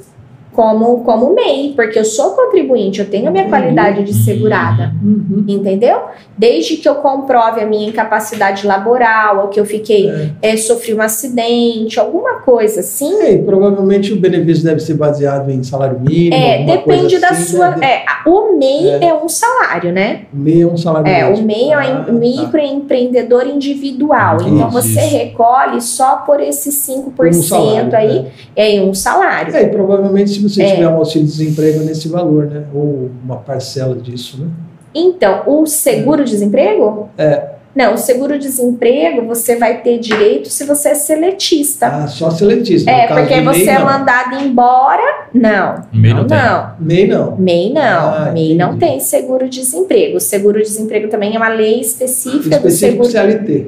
Como, 0.59 1.05
como 1.05 1.33
MEI, 1.37 1.73
porque 1.77 1.97
eu 2.01 2.05
sou 2.05 2.33
contribuinte, 2.33 2.99
eu 2.99 3.07
tenho 3.09 3.29
a 3.29 3.31
minha 3.31 3.45
Entendi. 3.45 3.63
qualidade 3.63 4.03
de 4.03 4.13
segurada. 4.13 4.93
Uhum. 5.01 5.45
Entendeu? 5.47 6.01
Desde 6.37 6.79
que 6.79 6.89
eu 6.89 6.97
comprove 6.97 7.61
a 7.61 7.67
minha 7.67 7.89
incapacidade 7.89 8.67
laboral, 8.67 9.43
ou 9.43 9.49
que 9.51 9.61
eu 9.61 9.65
fiquei, 9.65 10.11
É. 10.11 10.31
eh, 10.43 10.57
sofri 10.57 10.95
um 10.95 11.01
acidente, 11.01 12.01
alguma 12.01 12.41
coisa 12.41 12.81
assim. 12.81 13.23
É, 13.23 13.39
provavelmente 13.39 14.13
o 14.13 14.17
benefício 14.17 14.65
deve 14.65 14.81
ser 14.81 14.95
baseado 14.95 15.49
em 15.49 15.63
salário 15.63 16.01
mínimo. 16.01 16.35
É, 16.35 16.65
depende 16.65 17.01
coisa 17.03 17.21
da 17.21 17.29
assim, 17.29 17.57
sua. 17.57 17.77
né? 17.77 17.87
é, 17.93 18.29
o 18.29 18.59
MEI 18.59 18.99
é. 19.01 19.15
um 19.15 19.29
salário, 19.29 19.93
né? 19.93 20.23
MEI 20.33 20.63
é 20.63 20.67
um 20.67 20.77
salário 20.77 21.07
É, 21.09 21.25
o. 21.25 21.41
MEI 21.41 21.71
é 21.71 21.75
Ah, 21.75 22.01
um 22.01 22.05
tá. 22.05 22.13
microempreendedor 22.13 23.47
individual. 23.47 24.39
então 24.41 24.69
Isso. 24.71 24.83
você 24.83 25.01
recolhe 25.03 25.81
só 25.81 26.17
por 26.17 26.41
esses 26.41 26.75
5% 26.75 27.29
Um 27.29 27.43
salário, 27.43 27.97
aí 27.97 28.27
é. 28.57 28.71
em 28.73 28.89
um 28.89 28.93
salário. 28.93 29.55
É, 29.55 29.63
e 29.63 29.69
provavelmente 29.69 30.31
se 30.31 30.48
você 30.49 30.63
É. 30.63 30.75
tiver 30.75 30.89
um 30.89 30.97
auxílio-desemprego 30.97 31.81
nesse 31.85 32.09
valor, 32.09 32.47
né? 32.47 32.65
Ou 32.75 33.11
uma 33.25 33.37
parcela 33.37 33.95
disso, 33.95 34.41
né? 34.41 34.49
Então, 34.95 35.43
o 35.47 35.67
seguro-desemprego? 35.67 37.09
É. 37.19 37.58
Não, 37.75 37.95
o 37.95 37.99
seguro-desemprego 37.99 39.27
você 39.27 39.57
vai 39.57 39.83
ter 39.83 39.99
direito 39.99 40.49
se 40.51 40.65
você 40.65 40.91
é 40.91 40.95
seletista. 40.95 41.87
Ah, 41.87 42.07
só 42.09 42.31
seletista. 42.31 42.91
é, 42.91 43.07
porque 43.07 43.41
você 43.41 43.59
MEI, 43.65 43.69
é 43.69 43.79
não. 43.79 43.85
mandado 43.85 44.35
embora. 44.45 45.27
Não. 45.33 45.85
MEI 45.93 46.13
não 46.15 46.21
não, 46.23 46.27
tem. 46.29 46.39
não. 46.39 46.71
MEI 46.81 47.07
não. 47.07 47.37
MEI 47.37 47.73
não. 47.73 47.83
Ah, 47.83 48.31
MEI 48.33 48.55
não 48.57 48.75
entendi. 48.75 48.87
tem 48.93 49.01
seguro-desemprego. 49.01 50.17
O 50.17 50.21
seguro-desemprego 50.21 51.09
também 51.09 51.35
é 51.35 51.39
uma 51.39 51.49
lei 51.51 51.81
específica 51.81 52.59
do 52.59 52.71
seguro 52.71 53.09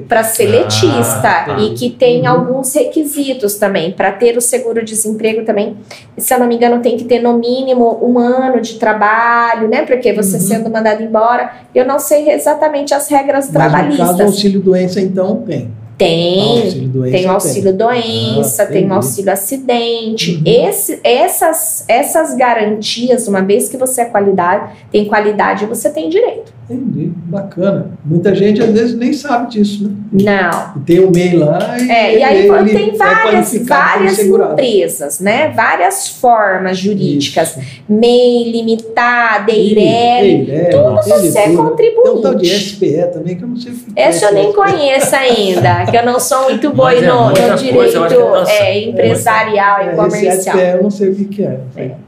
para 0.07 0.23
seletista 0.23 1.27
Ah, 1.29 1.43
tá. 1.45 1.57
e 1.59 1.73
que 1.73 1.89
tem 1.89 2.21
Uhum. 2.21 2.29
alguns 2.29 2.73
requisitos 2.73 3.55
também. 3.55 3.91
Para 3.91 4.11
ter 4.11 4.35
o 4.37 4.41
seguro-desemprego 4.41 5.43
também, 5.45 5.77
se 6.17 6.33
eu 6.33 6.39
não 6.39 6.47
me 6.47 6.55
engano, 6.55 6.81
tem 6.81 6.97
que 6.97 7.05
ter 7.05 7.21
no 7.21 7.37
mínimo 7.37 7.99
um 8.01 8.17
ano 8.19 8.59
de 8.61 8.75
trabalho, 8.75 9.67
né? 9.67 9.83
Porque 9.83 10.11
você 10.13 10.35
Uhum. 10.35 10.41
sendo 10.41 10.69
mandado 10.69 11.01
embora, 11.03 11.51
eu 11.73 11.85
não 11.85 11.99
sei 11.99 12.29
exatamente 12.31 12.93
as 12.93 13.07
regras 13.09 13.47
No 13.91 13.97
caso, 13.97 14.09
trabalhistas. 14.09 14.19
o 14.19 14.31
auxílio-doença, 14.31 15.01
então, 15.01 15.43
tem. 15.45 15.69
Tem, 15.97 16.89
tem 17.11 17.27
auxílio 17.27 17.73
doença, 17.73 18.63
Ah, 18.63 18.65
tem 18.65 18.75
o 18.75 18.79
entendi. 18.79 18.93
auxílio 18.93 19.31
acidente. 19.31 20.31
Uhum. 20.35 20.41
Esse, 20.45 20.99
essas, 21.03 21.85
essas 21.87 22.35
garantias, 22.35 23.27
uma 23.27 23.41
vez 23.43 23.69
que 23.69 23.77
você 23.77 24.01
é 24.01 24.05
qualidade, 24.05 24.73
tem 24.91 25.05
qualidade, 25.05 25.67
você 25.67 25.91
tem 25.91 26.09
direito. 26.09 26.51
Entendi. 26.73 27.11
Bacana. 27.25 27.91
Muita 28.05 28.33
gente, 28.35 28.61
às 28.61 28.71
vezes, 28.71 28.95
nem 28.95 29.13
sabe 29.13 29.49
disso, 29.51 29.83
né? 29.83 29.95
Não. 30.11 30.81
E 30.81 30.85
tem 30.85 30.99
o 30.99 31.11
MEI 31.11 31.35
lá 31.37 31.77
e, 31.79 31.89
É, 31.89 32.17
e 32.19 32.23
aí 32.23 32.47
ele 32.47 32.69
tem 32.71 32.89
é 32.89 32.97
várias, 32.97 33.23
qualificado 33.23 33.81
como 33.81 33.99
várias 33.99 34.15
segurado. 34.17 34.51
empresas, 34.53 35.19
né? 35.19 35.49
Várias 35.49 36.07
formas 36.09 36.77
jurídicas. 36.77 37.49
Isso. 37.57 37.59
MEI, 37.89 38.51
limitada, 38.51 39.51
EIRELI. 39.51 40.51
EIRELI, 40.51 40.69
Tudo 40.71 41.01
tem 41.03 41.31
você 41.31 41.39
é 41.39 41.49
tudo. 41.49 41.75
Tem 41.75 41.91
um 41.91 42.21
tal 42.21 42.35
de 42.35 42.49
contribuinte. 42.49 42.59
SPE 42.69 43.07
também, 43.13 43.35
que 43.35 43.43
eu 43.43 43.47
não 43.47 43.55
sei 43.57 43.71
o 43.71 43.75
que 43.75 43.91
é. 43.95 44.01
Essa 44.03 44.25
eu 44.25 44.33
nem 44.33 44.43
SPE. 44.51 44.55
conheço 44.55 45.15
ainda, 45.15 45.85
que 45.85 45.97
eu 45.97 46.05
não 46.05 46.19
sou 46.19 46.43
muito 46.43 46.69
boa 46.71 46.91
Mas 46.93 47.03
é 47.03 47.07
no, 47.07 47.29
no 47.29 47.33
coisa, 47.33 47.55
direito 47.55 48.19
nossa, 48.19 48.51
é, 48.51 48.83
empresarial 48.83 49.79
É, 49.79 49.85
e 49.85 49.87
esse 49.87 49.95
comercial. 49.97 50.57
SPE 50.57 50.67
eu 50.77 50.83
não 50.83 50.89
sei 50.91 51.09
o 51.09 51.15
que, 51.15 51.25
que 51.25 51.43
é. 51.43 51.59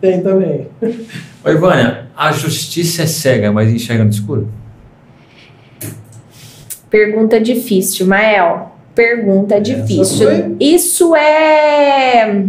Tem 0.01 0.21
também. 0.21 0.67
Ô, 1.45 1.49
Ivânia, 1.49 2.07
a 2.15 2.31
justiça 2.31 3.03
é 3.03 3.05
cega, 3.05 3.51
mas 3.51 3.69
enxerga 3.69 4.03
no 4.03 4.09
escuro? 4.09 4.49
Pergunta 6.89 7.39
difícil, 7.39 8.05
Mael. 8.05 8.71
Pergunta 8.93 9.59
difícil. 9.59 10.55
Isso 10.59 11.15
é. 11.15 12.45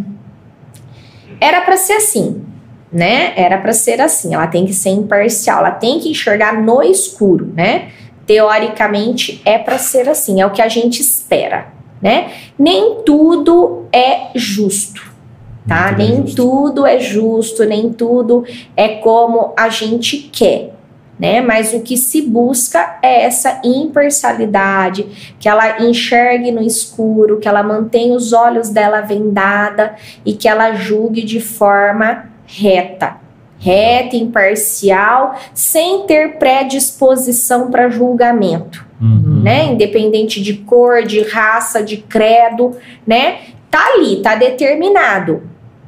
Era 1.41 1.63
para 1.63 1.77
ser 1.77 1.95
assim, 1.95 2.45
né? 2.93 3.33
Era 3.37 3.59
para 3.59 3.73
ser 3.73 4.01
assim. 4.01 4.35
Ela 4.35 4.47
tem 4.47 4.67
que 4.67 4.75
ser 4.75 4.91
imparcial, 4.91 5.61
ela 5.61 5.71
tem 5.71 5.99
que 5.99 6.11
enxergar 6.11 6.63
no 6.63 6.83
escuro, 6.83 7.53
né? 7.55 7.89
Teoricamente 8.27 9.43
é 9.45 9.59
para 9.59 9.79
ser 9.79 10.09
assim, 10.09 10.41
é 10.41 10.47
o 10.47 10.51
que 10.51 10.63
a 10.63 10.69
gente 10.69 11.01
espera, 11.01 11.69
né? 12.01 12.31
Nem 12.59 13.03
tudo 13.05 13.87
é 13.93 14.29
justo, 14.35 15.03
tá? 15.67 15.93
Muito 15.93 15.99
Nem 15.99 16.35
tudo 16.35 16.87
é 16.87 16.99
justo, 16.99 17.65
nem 17.65 17.93
tudo 17.93 18.45
é 18.77 18.97
como 18.97 19.53
a 19.57 19.69
gente 19.69 20.19
quer, 20.33 20.75
né? 21.19 21.41
Mas 21.41 21.73
o 21.73 21.81
que 21.81 21.97
se 21.97 22.23
busca 22.23 22.99
é 23.03 23.25
essa 23.25 23.61
imparcialidade, 23.65 25.35
que 25.39 25.49
ela 25.49 25.83
enxergue 25.83 26.51
no 26.51 26.63
escuro, 26.63 27.39
que 27.39 27.49
ela 27.49 27.63
mantenha 27.63 28.15
os 28.15 28.33
olhos 28.33 28.71
dela 28.71 29.01
vendada 29.01 29.95
e 30.25 30.35
que 30.35 30.49
ela 30.49 30.75
julgue 30.75 31.23
de 31.23 31.41
forma 31.41 32.31
reta. 32.47 33.23
Reta, 33.59 34.17
imparcial, 34.17 35.37
sem 35.55 36.03
ter 36.03 36.37
predisposição 36.39 37.71
para 37.71 37.89
julgamento 37.89 38.85
Uhum. 39.01 39.43
né? 39.43 39.67
Independente 39.67 40.41
de 40.41 40.55
cor, 40.55 41.03
de 41.03 41.21
raça, 41.23 41.83
de 41.83 41.99
credo, 41.99 42.77
né? 43.07 43.39
Tá 43.71 43.93
ali, 43.95 44.23
tá 44.23 44.35
determinado. 44.35 45.43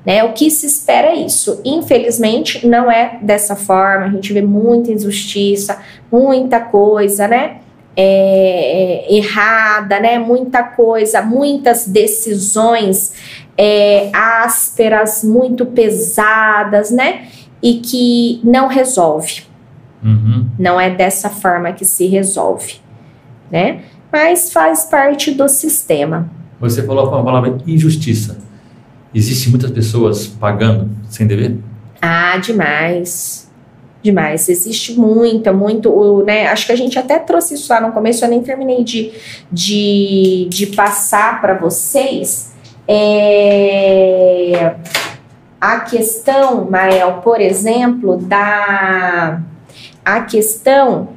Né? 0.06 0.22
O 0.22 0.32
que 0.32 0.48
se 0.48 0.66
espera 0.66 1.08
é 1.08 1.16
isso. 1.16 1.60
Infelizmente, 1.64 2.64
não 2.64 2.88
é 2.88 3.18
dessa 3.20 3.56
forma. 3.56 4.06
A 4.06 4.10
gente 4.10 4.32
vê 4.32 4.40
muita 4.40 4.92
injustiça, 4.92 5.80
muita 6.10 6.60
coisa, 6.60 7.26
né? 7.26 7.56
É, 7.96 9.08
é, 9.10 9.16
errada, 9.16 9.98
né? 9.98 10.16
Muita 10.16 10.62
coisa, 10.62 11.22
muitas 11.22 11.88
decisões 11.88 13.14
é, 13.58 14.10
ásperas, 14.14 15.24
muito 15.24 15.66
pesadas, 15.66 16.92
né? 16.92 17.26
E 17.60 17.78
que 17.78 18.40
não 18.44 18.68
resolve. 18.68 19.42
Uhum. 20.04 20.46
Não 20.56 20.80
é 20.80 20.88
dessa 20.88 21.30
forma 21.30 21.72
que 21.72 21.84
se 21.84 22.06
resolve, 22.06 22.76
né? 23.50 23.80
Mas 24.12 24.52
faz 24.52 24.84
parte 24.84 25.32
do 25.32 25.48
sistema. 25.48 26.30
Você 26.60 26.84
falou 26.84 27.12
a 27.12 27.24
palavra 27.24 27.58
injustiça. 27.66 28.45
Existem 29.16 29.48
muitas 29.48 29.70
pessoas 29.70 30.26
pagando 30.26 30.90
sem 31.08 31.26
dever? 31.26 31.56
Ah, 32.02 32.36
demais. 32.36 33.50
Demais. 34.02 34.46
Existe 34.46 34.92
muita, 34.92 35.54
muito, 35.54 36.22
né? 36.26 36.48
Acho 36.48 36.66
que 36.66 36.72
a 36.72 36.76
gente 36.76 36.98
até 36.98 37.18
trouxe 37.18 37.54
isso 37.54 37.72
lá 37.72 37.80
no 37.80 37.92
começo, 37.92 38.22
eu 38.22 38.28
nem 38.28 38.42
terminei 38.42 38.84
de, 38.84 39.12
de, 39.50 40.46
de 40.50 40.66
passar 40.66 41.40
para 41.40 41.54
vocês. 41.54 42.52
É, 42.86 44.74
a 45.58 45.80
questão, 45.80 46.70
Mael, 46.70 47.22
por 47.24 47.40
exemplo, 47.40 48.18
da 48.18 49.40
a 50.04 50.20
questão 50.20 51.08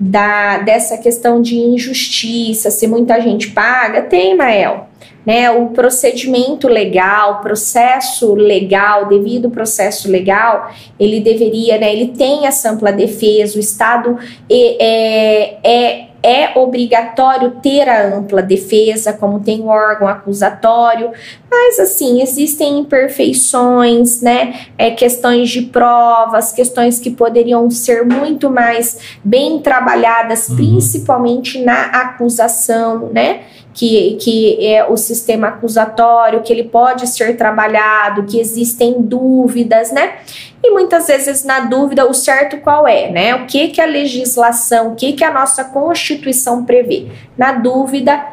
da 0.00 0.58
dessa 0.58 0.96
questão 0.96 1.42
de 1.42 1.56
injustiça, 1.56 2.70
se 2.70 2.86
muita 2.86 3.20
gente 3.20 3.50
paga, 3.50 4.00
tem, 4.00 4.34
Mael. 4.34 4.88
Né, 5.24 5.48
o 5.52 5.68
procedimento 5.68 6.66
legal, 6.66 7.40
processo 7.42 8.34
legal, 8.34 9.06
devido 9.06 9.50
processo 9.50 10.10
legal, 10.10 10.72
ele 10.98 11.20
deveria, 11.20 11.78
né, 11.78 11.92
ele 11.92 12.08
tem 12.08 12.44
essa 12.44 12.72
ampla 12.72 12.90
defesa, 12.90 13.56
o 13.56 13.60
Estado 13.60 14.18
é, 14.50 15.58
é, 15.62 16.06
é 16.24 16.58
obrigatório 16.58 17.52
ter 17.62 17.88
a 17.88 18.16
ampla 18.16 18.42
defesa, 18.42 19.12
como 19.12 19.38
tem 19.38 19.60
o 19.60 19.66
órgão 19.66 20.08
acusatório, 20.08 21.12
mas 21.48 21.78
assim, 21.78 22.20
existem 22.20 22.80
imperfeições, 22.80 24.20
né, 24.20 24.66
é, 24.76 24.90
questões 24.90 25.50
de 25.50 25.62
provas, 25.62 26.50
questões 26.52 26.98
que 26.98 27.12
poderiam 27.12 27.70
ser 27.70 28.04
muito 28.04 28.50
mais 28.50 28.98
bem 29.22 29.60
trabalhadas, 29.60 30.48
Uhum. 30.48 30.56
principalmente 30.56 31.62
na 31.62 31.84
acusação, 31.84 33.10
né, 33.12 33.42
que, 33.74 34.16
que 34.20 34.66
é 34.66 34.84
o 34.88 34.96
sistema 34.96 35.48
acusatório, 35.48 36.42
que 36.42 36.52
ele 36.52 36.64
pode 36.64 37.06
ser 37.06 37.36
trabalhado, 37.36 38.24
que 38.24 38.38
existem 38.38 39.00
dúvidas, 39.00 39.90
né? 39.92 40.14
E 40.62 40.70
muitas 40.70 41.06
vezes 41.06 41.44
na 41.44 41.60
dúvida 41.60 42.06
o 42.08 42.12
certo 42.14 42.58
qual 42.58 42.86
é, 42.86 43.10
né? 43.10 43.34
O 43.34 43.46
que 43.46 43.68
que 43.68 43.80
a 43.80 43.86
legislação, 43.86 44.92
o 44.92 44.94
que 44.94 45.12
que 45.14 45.24
a 45.24 45.32
nossa 45.32 45.64
Constituição 45.64 46.64
prevê? 46.64 47.08
Na 47.36 47.52
dúvida 47.52 48.24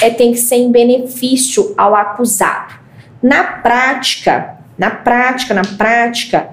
é 0.00 0.10
tem 0.10 0.32
que 0.32 0.38
ser 0.38 0.56
em 0.56 0.70
benefício 0.70 1.74
ao 1.76 1.94
acusado. 1.94 2.74
Na 3.22 3.44
prática, 3.44 4.58
na 4.76 4.90
prática, 4.90 5.54
na 5.54 5.62
prática 5.62 6.48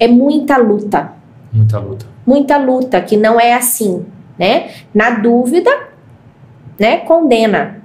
é 0.00 0.08
muita 0.08 0.56
luta, 0.56 1.12
Muita 1.52 1.78
luta. 1.78 2.06
muita 2.26 2.56
luta 2.56 3.00
que 3.00 3.16
não 3.16 3.38
é 3.40 3.54
assim, 3.54 4.04
né? 4.38 4.70
Na 4.92 5.10
dúvida, 5.10 5.70
né? 6.78 6.98
Condena, 6.98 7.82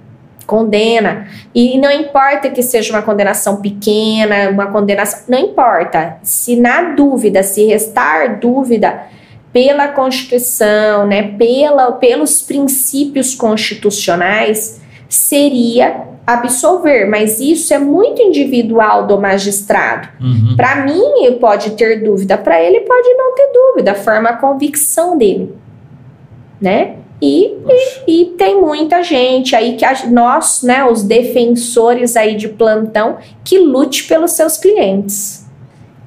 condena. 0.50 1.28
E 1.54 1.78
não 1.78 1.92
importa 1.92 2.50
que 2.50 2.64
seja 2.64 2.92
uma 2.92 3.04
condenação 3.04 3.62
pequena, 3.62 4.50
uma 4.50 4.66
condenação, 4.66 5.26
não 5.30 5.38
importa. 5.38 6.18
Se 6.24 6.56
na 6.56 6.94
dúvida, 6.94 7.44
se 7.44 7.68
restar 7.68 8.40
dúvida 8.40 9.04
pela 9.54 9.90
Constituição, 9.90 11.06
né? 11.06 11.36
Pela, 11.38 11.92
pelos 11.92 12.42
princípios 12.42 13.36
constitucionais, 13.36 14.82
seria 15.08 16.08
absolver, 16.26 17.08
mas 17.08 17.40
isso 17.40 17.74
é 17.74 17.80
muito 17.80 18.22
individual 18.22 19.06
do 19.06 19.20
magistrado. 19.20 20.10
Uhum. 20.20 20.56
Para 20.56 20.78
mim, 20.78 21.38
pode 21.40 21.72
ter 21.72 22.04
dúvida, 22.04 22.38
para 22.38 22.62
ele 22.62 22.82
pode 22.82 23.10
não 23.16 23.36
ter 23.36 23.50
dúvida, 23.54 23.96
forma 23.96 24.30
a 24.30 24.34
convicção 24.34 25.18
dele, 25.18 25.56
né? 26.60 26.96
E, 27.22 27.58
e, 28.08 28.22
e, 28.22 28.26
tem 28.38 28.62
muita 28.62 29.04
gente 29.04 29.54
aí 29.54 29.76
que 29.76 29.84
a, 29.84 30.08
nós, 30.08 30.64
né, 30.64 30.86
os 30.90 31.04
defensores 31.04 32.16
aí 32.16 32.36
de 32.36 32.48
plantão, 32.48 33.18
que 33.44 33.58
lute 33.58 34.06
pelos 34.06 34.32
seus 34.32 34.58
clientes, 34.58 35.46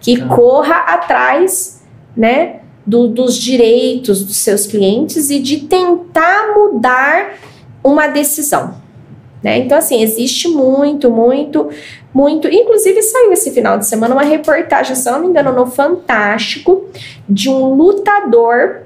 que 0.01 0.23
Ah. 0.23 0.27
corra 0.35 0.77
atrás, 0.77 1.83
né, 2.17 2.61
do, 2.87 3.09
dos 3.09 3.37
direitos 3.37 4.25
dos 4.25 4.37
seus 4.37 4.67
clientes 4.67 5.29
e 5.31 5.39
de 5.39 5.61
tentar 5.61 6.55
mudar 6.57 7.35
uma 7.85 8.07
decisão. 8.07 8.81
Né? 9.43 9.59
Então, 9.59 9.77
assim, 9.77 10.03
existe 10.03 10.49
muito, 10.49 11.11
muito, 11.11 11.69
muito. 12.15 12.49
Inclusive, 12.49 13.03
saiu 13.03 13.33
esse 13.33 13.51
final 13.51 13.77
de 13.77 13.87
semana 13.87 14.15
uma 14.15 14.23
reportagem, 14.23 14.95
se 14.95 15.09
eu 15.09 15.15
não 15.15 15.21
me 15.21 15.27
engano, 15.27 15.53
no 15.53 15.67
Fantástico, 15.67 16.85
de 17.29 17.51
um 17.51 17.75
lutador 17.75 18.83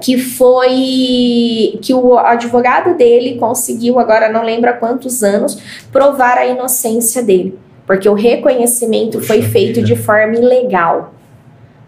que 0.00 0.18
foi. 0.18 1.78
que 1.82 1.92
o 1.92 2.18
advogado 2.18 2.96
dele 2.96 3.36
conseguiu, 3.38 3.98
agora 3.98 4.28
não 4.28 4.42
lembro 4.42 4.70
há 4.70 4.72
quantos 4.72 5.22
anos, 5.22 5.58
provar 5.90 6.38
a 6.38 6.46
inocência 6.46 7.22
dele. 7.22 7.58
Porque 7.86 8.08
o 8.08 8.14
reconhecimento 8.14 9.20
foi 9.20 9.38
Puxa 9.38 9.50
feito 9.50 9.76
vida. 9.76 9.86
de 9.86 9.96
forma 9.96 10.34
ilegal. 10.34 11.14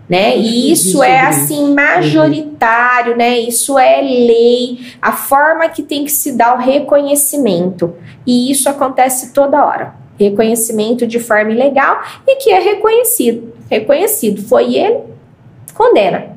Né? 0.08 0.36
E 0.36 0.72
isso 0.72 1.04
é 1.04 1.30
isso. 1.30 1.42
assim 1.42 1.72
majoritário, 1.72 3.16
né? 3.16 3.38
Isso 3.38 3.78
é 3.78 4.00
lei, 4.00 4.80
a 5.00 5.12
forma 5.12 5.68
que 5.68 5.84
tem 5.84 6.04
que 6.04 6.10
se 6.10 6.32
dar 6.32 6.56
o 6.56 6.58
reconhecimento. 6.58 7.94
E 8.26 8.50
isso 8.50 8.68
acontece 8.68 9.32
toda 9.32 9.64
hora. 9.64 9.94
Reconhecimento 10.18 11.06
de 11.06 11.20
forma 11.20 11.52
ilegal 11.52 12.02
e 12.26 12.36
que 12.36 12.50
é 12.50 12.58
reconhecido. 12.58 13.52
Reconhecido. 13.70 14.42
Foi 14.42 14.74
ele, 14.74 14.98
condena. 15.74 16.29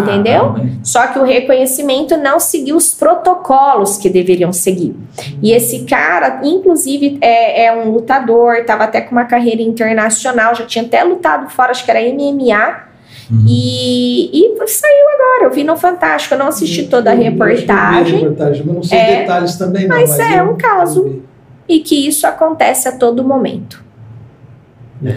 Entendeu? 0.00 0.52
Caramba? 0.52 0.68
Só 0.82 1.06
que 1.08 1.18
o 1.18 1.24
reconhecimento 1.24 2.16
não 2.16 2.38
seguiu 2.40 2.76
os 2.76 2.92
protocolos 2.94 3.96
que 3.96 4.08
deveriam 4.08 4.52
seguir. 4.52 4.94
E 5.42 5.52
esse 5.52 5.84
cara, 5.84 6.40
inclusive, 6.42 7.18
é, 7.20 7.66
é 7.66 7.72
um 7.76 7.90
lutador, 7.90 8.54
estava 8.56 8.84
até 8.84 9.00
com 9.00 9.12
uma 9.12 9.24
carreira 9.24 9.62
internacional, 9.62 10.54
já 10.54 10.64
tinha 10.66 10.84
até 10.84 11.02
lutado 11.04 11.48
fora, 11.50 11.70
acho 11.70 11.84
que 11.84 11.90
era 11.90 12.00
MMA. 12.00 12.90
Uhum. 13.30 13.44
E, 13.48 14.30
e 14.32 14.68
saiu 14.68 15.08
agora, 15.14 15.44
eu 15.44 15.50
vi 15.50 15.64
no 15.64 15.76
Fantástico, 15.76 16.34
eu 16.34 16.38
não 16.38 16.48
assisti 16.48 16.84
toda 16.86 17.10
a 17.10 17.14
eu 17.14 17.22
reportagem. 17.22 18.18
reportagem, 18.20 18.62
mas 18.66 18.74
não 18.74 18.82
sei 18.82 18.98
É, 18.98 19.20
detalhes 19.20 19.56
também, 19.56 19.86
não. 19.88 19.96
mas 19.96 20.18
é 20.18 20.40
eu- 20.40 20.50
um 20.50 20.56
caso. 20.56 21.22
E 21.68 21.78
que 21.80 22.06
isso 22.06 22.26
acontece 22.26 22.88
a 22.88 22.92
todo 22.92 23.22
momento. 23.24 23.82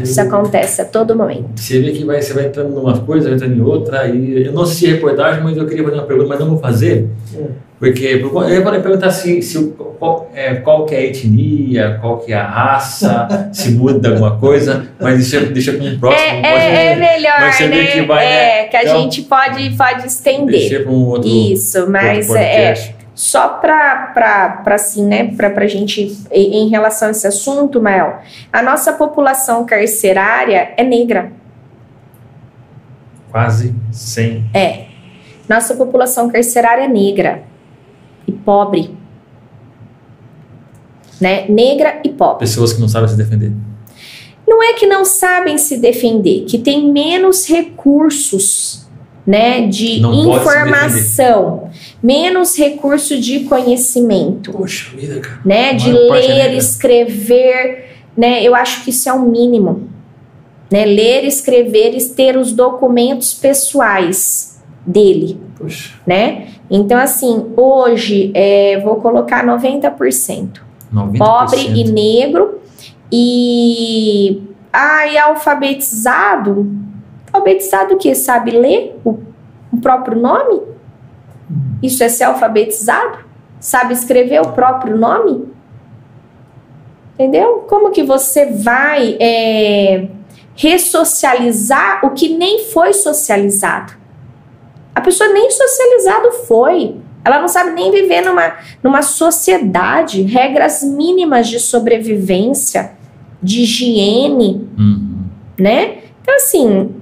Isso 0.02 0.20
acontece 0.22 0.82
a 0.82 0.86
todo 0.86 1.16
momento. 1.16 1.46
Você 1.56 1.80
vê 1.80 1.92
que 1.92 2.04
vai, 2.04 2.22
você 2.22 2.34
vai 2.34 2.46
entrando 2.48 2.70
numa 2.74 2.98
coisa, 3.00 3.28
vai 3.28 3.36
entrando 3.36 3.56
em 3.58 3.62
outra, 3.62 4.08
e 4.08 4.46
eu 4.46 4.52
não 4.52 4.64
assisti 4.64 4.88
a 4.88 4.90
reportagem, 4.92 5.44
mas 5.44 5.56
eu 5.58 5.66
queria 5.68 5.84
fazer 5.84 5.96
uma 5.98 6.04
pergunta, 6.06 6.30
mas 6.30 6.40
não 6.40 6.50
vou 6.50 6.58
fazer, 6.60 7.08
É. 7.38 7.44
porque 7.80 8.06
eu 8.06 8.30
vou 8.32 8.44
perguntar 8.82 9.12
se, 9.12 9.42
se 9.42 9.74
qual, 10.00 10.32
é, 10.34 10.56
qual 10.56 10.86
que 10.86 10.96
é 10.96 10.98
a 11.00 11.04
etnia, 11.04 11.98
qual 12.02 12.18
que 12.20 12.34
é 12.34 12.36
a 12.36 12.46
raça, 12.48 13.50
se 13.54 13.72
muda 13.72 14.10
alguma 14.10 14.38
coisa, 14.38 14.88
mas 15.00 15.18
deixa, 15.18 15.46
deixa 15.46 15.74
para 15.74 15.84
um 15.86 16.00
próximo. 16.00 16.30
É, 16.30 16.42
é, 16.42 16.86
é 16.92 16.96
melhor, 16.96 17.40
mas 17.40 17.56
você 17.56 17.68
vê 17.68 17.76
né? 17.76 17.88
que 17.88 18.02
vai, 18.02 18.26
né? 18.26 18.60
É, 18.62 18.64
que 18.66 18.78
a 18.78 18.84
Então, 18.84 19.02
gente 19.02 19.22
pode, 19.24 19.70
pode 19.72 20.08
estender. 20.08 20.60
Deixa 20.60 20.80
para 20.82 20.92
um 20.92 21.06
outro, 21.06 21.30
Isso, 21.30 21.90
mas 21.90 22.28
outro 22.28 22.42
é. 22.42 22.95
Só 23.16 23.48
para 23.48 24.62
assim, 24.66 25.06
né, 25.06 25.34
para 25.36 25.64
a 25.64 25.68
gente, 25.68 26.18
em 26.30 26.68
relação 26.68 27.08
a 27.08 27.12
esse 27.12 27.26
assunto, 27.26 27.82
Mael, 27.82 28.20
a 28.52 28.62
nossa 28.62 28.92
população 28.92 29.66
carcerária 29.66 30.74
é 30.76 30.84
negra. 30.84 31.32
Quase 33.32 33.74
100. 33.90 34.50
É. 34.54 34.88
Nossa 35.48 35.76
população 35.76 36.30
carcerária 36.30 36.84
é 36.84 36.88
negra 36.90 37.44
e 38.28 38.34
pobre. 38.34 38.98
Né? 41.22 41.46
Negra 41.48 42.02
e 42.04 42.10
pobre. 42.10 42.40
Pessoas 42.40 42.74
que 42.74 42.82
não 42.82 42.90
sabem 42.90 43.08
se 43.08 43.16
defender. 43.16 43.54
Não 44.46 44.62
é 44.62 44.74
que 44.74 44.86
não 44.86 45.06
sabem 45.06 45.58
se 45.58 45.78
defender, 45.78 46.46
que 46.46 46.58
tem 46.58 46.92
menos 46.92 47.48
recursos, 47.48 48.86
né, 49.26 49.68
de 49.68 50.00
Não 50.00 50.14
informação, 50.14 51.72
menos 52.06 52.56
recurso 52.56 53.20
de 53.20 53.42
conhecimento. 53.46 54.52
Poxa 54.52 54.96
vida, 54.96 55.20
cara. 55.20 55.42
né? 55.44 55.74
De 55.74 55.92
ler, 55.92 56.54
escrever, 56.54 57.86
né? 58.16 58.44
Eu 58.44 58.54
acho 58.54 58.84
que 58.84 58.92
isso 58.92 59.10
é 59.10 59.14
o 59.14 59.28
mínimo, 59.28 59.90
né? 60.72 60.86
Ler, 60.86 61.24
escrever 61.24 61.98
e 61.98 62.06
ter 62.10 62.38
os 62.38 62.52
documentos 62.52 63.34
pessoais 63.34 64.62
dele, 64.86 65.40
Poxa, 65.58 65.96
né? 66.06 66.50
Então, 66.70 67.00
assim, 67.00 67.52
hoje, 67.58 68.32
é, 68.36 68.80
vou 68.84 68.98
colocar 68.98 69.44
90%. 69.44 70.60
90%. 70.94 71.18
Pobre 71.18 71.62
e 71.62 71.84
negro 71.92 72.60
e... 73.12 74.44
Ah, 74.72 75.08
e 75.08 75.18
alfabetizado? 75.18 76.70
Alfabetizado 77.32 77.96
o 77.96 77.98
quê? 77.98 78.14
Sabe 78.14 78.52
ler 78.52 79.00
o, 79.04 79.18
o 79.72 79.78
próprio 79.78 80.20
nome? 80.20 80.75
Isso 81.86 82.04
é 82.04 82.10
ser 82.10 82.26
alfabetizado? 82.26 83.20
Sabe 83.60 83.94
escrever 83.94 84.42
o 84.42 84.52
próprio 84.52 84.98
nome? 84.98 85.48
Entendeu? 87.14 87.66
Como 87.68 87.92
que 87.92 88.04
você 88.04 88.48
vai 88.48 89.18
é, 89.20 90.08
ressocializar 90.56 92.06
o 92.06 92.12
que 92.12 92.30
nem 92.38 92.66
foi 92.66 92.94
socializado? 92.94 93.94
A 94.94 95.02
pessoa 95.02 95.32
nem 95.32 95.50
socializado 95.50 96.32
foi. 96.48 96.98
Ela 97.24 97.40
não 97.40 97.48
sabe 97.48 97.72
nem 97.72 97.90
viver 97.92 98.22
numa, 98.22 98.54
numa 98.84 99.02
sociedade, 99.02 100.22
regras 100.22 100.84
mínimas 100.84 101.48
de 101.48 101.60
sobrevivência, 101.60 102.92
de 103.42 103.62
higiene, 103.62 104.70
Uhum. 104.78 105.24
né? 105.58 106.00
Então, 106.22 106.36
assim, 106.36 106.96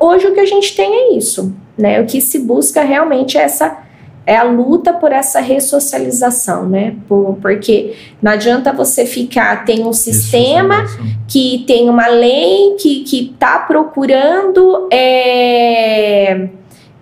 hoje 0.00 0.26
o 0.26 0.34
que 0.34 0.40
a 0.40 0.46
gente 0.46 0.74
tem 0.74 0.92
é 0.92 1.12
isso, 1.16 1.54
né? 1.76 2.00
O 2.00 2.06
que 2.06 2.20
se 2.20 2.38
busca 2.38 2.82
realmente 2.82 3.36
é 3.36 3.42
essa 3.42 3.76
é 4.24 4.36
a 4.36 4.42
luta 4.44 4.92
por 4.92 5.10
essa 5.12 5.40
ressocialização, 5.40 6.68
né? 6.68 6.94
Por- 7.08 7.36
porque 7.42 7.94
não 8.22 8.30
adianta 8.32 8.72
você 8.72 9.04
ficar, 9.04 9.64
tem 9.64 9.84
um 9.84 9.92
sistema 9.92 10.84
que 11.26 11.64
tem 11.66 11.88
uma 11.90 12.06
lei 12.06 12.74
que 12.78 13.02
está 13.32 13.58
procurando 13.58 14.86
é, 14.92 16.48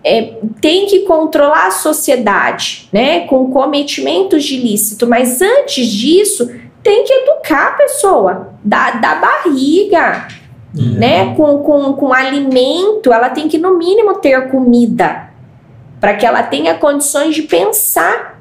é, 0.03 0.33
tem 0.61 0.87
que 0.87 1.01
controlar 1.01 1.67
a 1.67 1.71
sociedade, 1.71 2.89
né? 2.93 3.21
Com 3.27 3.51
cometimentos 3.51 4.45
de 4.45 4.55
ilícito, 4.57 5.07
mas 5.07 5.43
antes 5.43 5.87
disso 5.87 6.51
tem 6.83 7.05
que 7.05 7.13
educar 7.13 7.69
a 7.69 7.73
pessoa 7.73 8.55
da, 8.65 8.93
da 8.93 9.15
barriga, 9.17 10.27
Uhum. 10.73 10.93
né? 11.01 11.35
Com, 11.35 11.59
com, 11.65 11.93
com 11.95 12.13
alimento, 12.15 13.13
ela 13.13 13.29
tem 13.29 13.49
que 13.49 13.59
no 13.59 13.77
mínimo 13.77 14.15
ter 14.21 14.53
comida 14.53 15.29
para 16.01 16.15
que 16.15 16.25
ela 16.25 16.43
tenha 16.43 16.75
condições 16.75 17.35
de 17.35 17.43
pensar, 17.43 18.41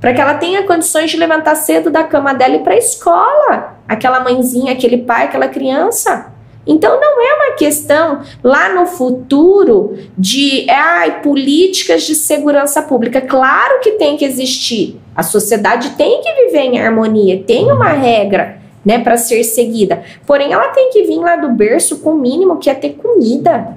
para 0.00 0.12
que 0.12 0.20
ela 0.20 0.34
tenha 0.34 0.62
condições 0.64 1.10
de 1.10 1.16
levantar 1.16 1.54
cedo 1.54 1.90
da 1.90 2.02
cama 2.02 2.34
dela 2.34 2.56
e 2.56 2.60
para 2.60 2.74
a 2.74 2.78
escola, 2.78 3.76
aquela 3.86 4.20
mãezinha, 4.20 4.72
aquele 4.72 4.98
pai, 4.98 5.24
aquela 5.24 5.48
criança. 5.48 6.32
Então 6.66 6.98
não 6.98 7.20
é 7.20 7.34
uma 7.34 7.56
questão 7.56 8.22
lá 8.42 8.70
no 8.70 8.86
futuro 8.86 9.98
de 10.16 10.66
ai, 10.70 11.20
políticas 11.20 12.04
de 12.04 12.14
segurança 12.14 12.80
pública. 12.82 13.20
Claro 13.20 13.80
que 13.80 13.92
tem 13.92 14.16
que 14.16 14.24
existir. 14.24 14.98
A 15.14 15.22
sociedade 15.22 15.90
tem 15.90 16.22
que 16.22 16.32
viver 16.46 16.62
em 16.62 16.80
harmonia, 16.80 17.42
tem 17.46 17.70
uma 17.70 17.90
regra, 17.90 18.58
né, 18.84 18.98
para 18.98 19.16
ser 19.16 19.44
seguida. 19.44 20.02
Porém, 20.26 20.52
ela 20.52 20.68
tem 20.68 20.90
que 20.90 21.02
vir 21.02 21.18
lá 21.18 21.36
do 21.36 21.50
berço 21.50 22.00
com 22.00 22.10
o 22.10 22.18
mínimo 22.18 22.58
que 22.58 22.68
é 22.68 22.74
ter 22.74 22.94
comida. 22.94 23.76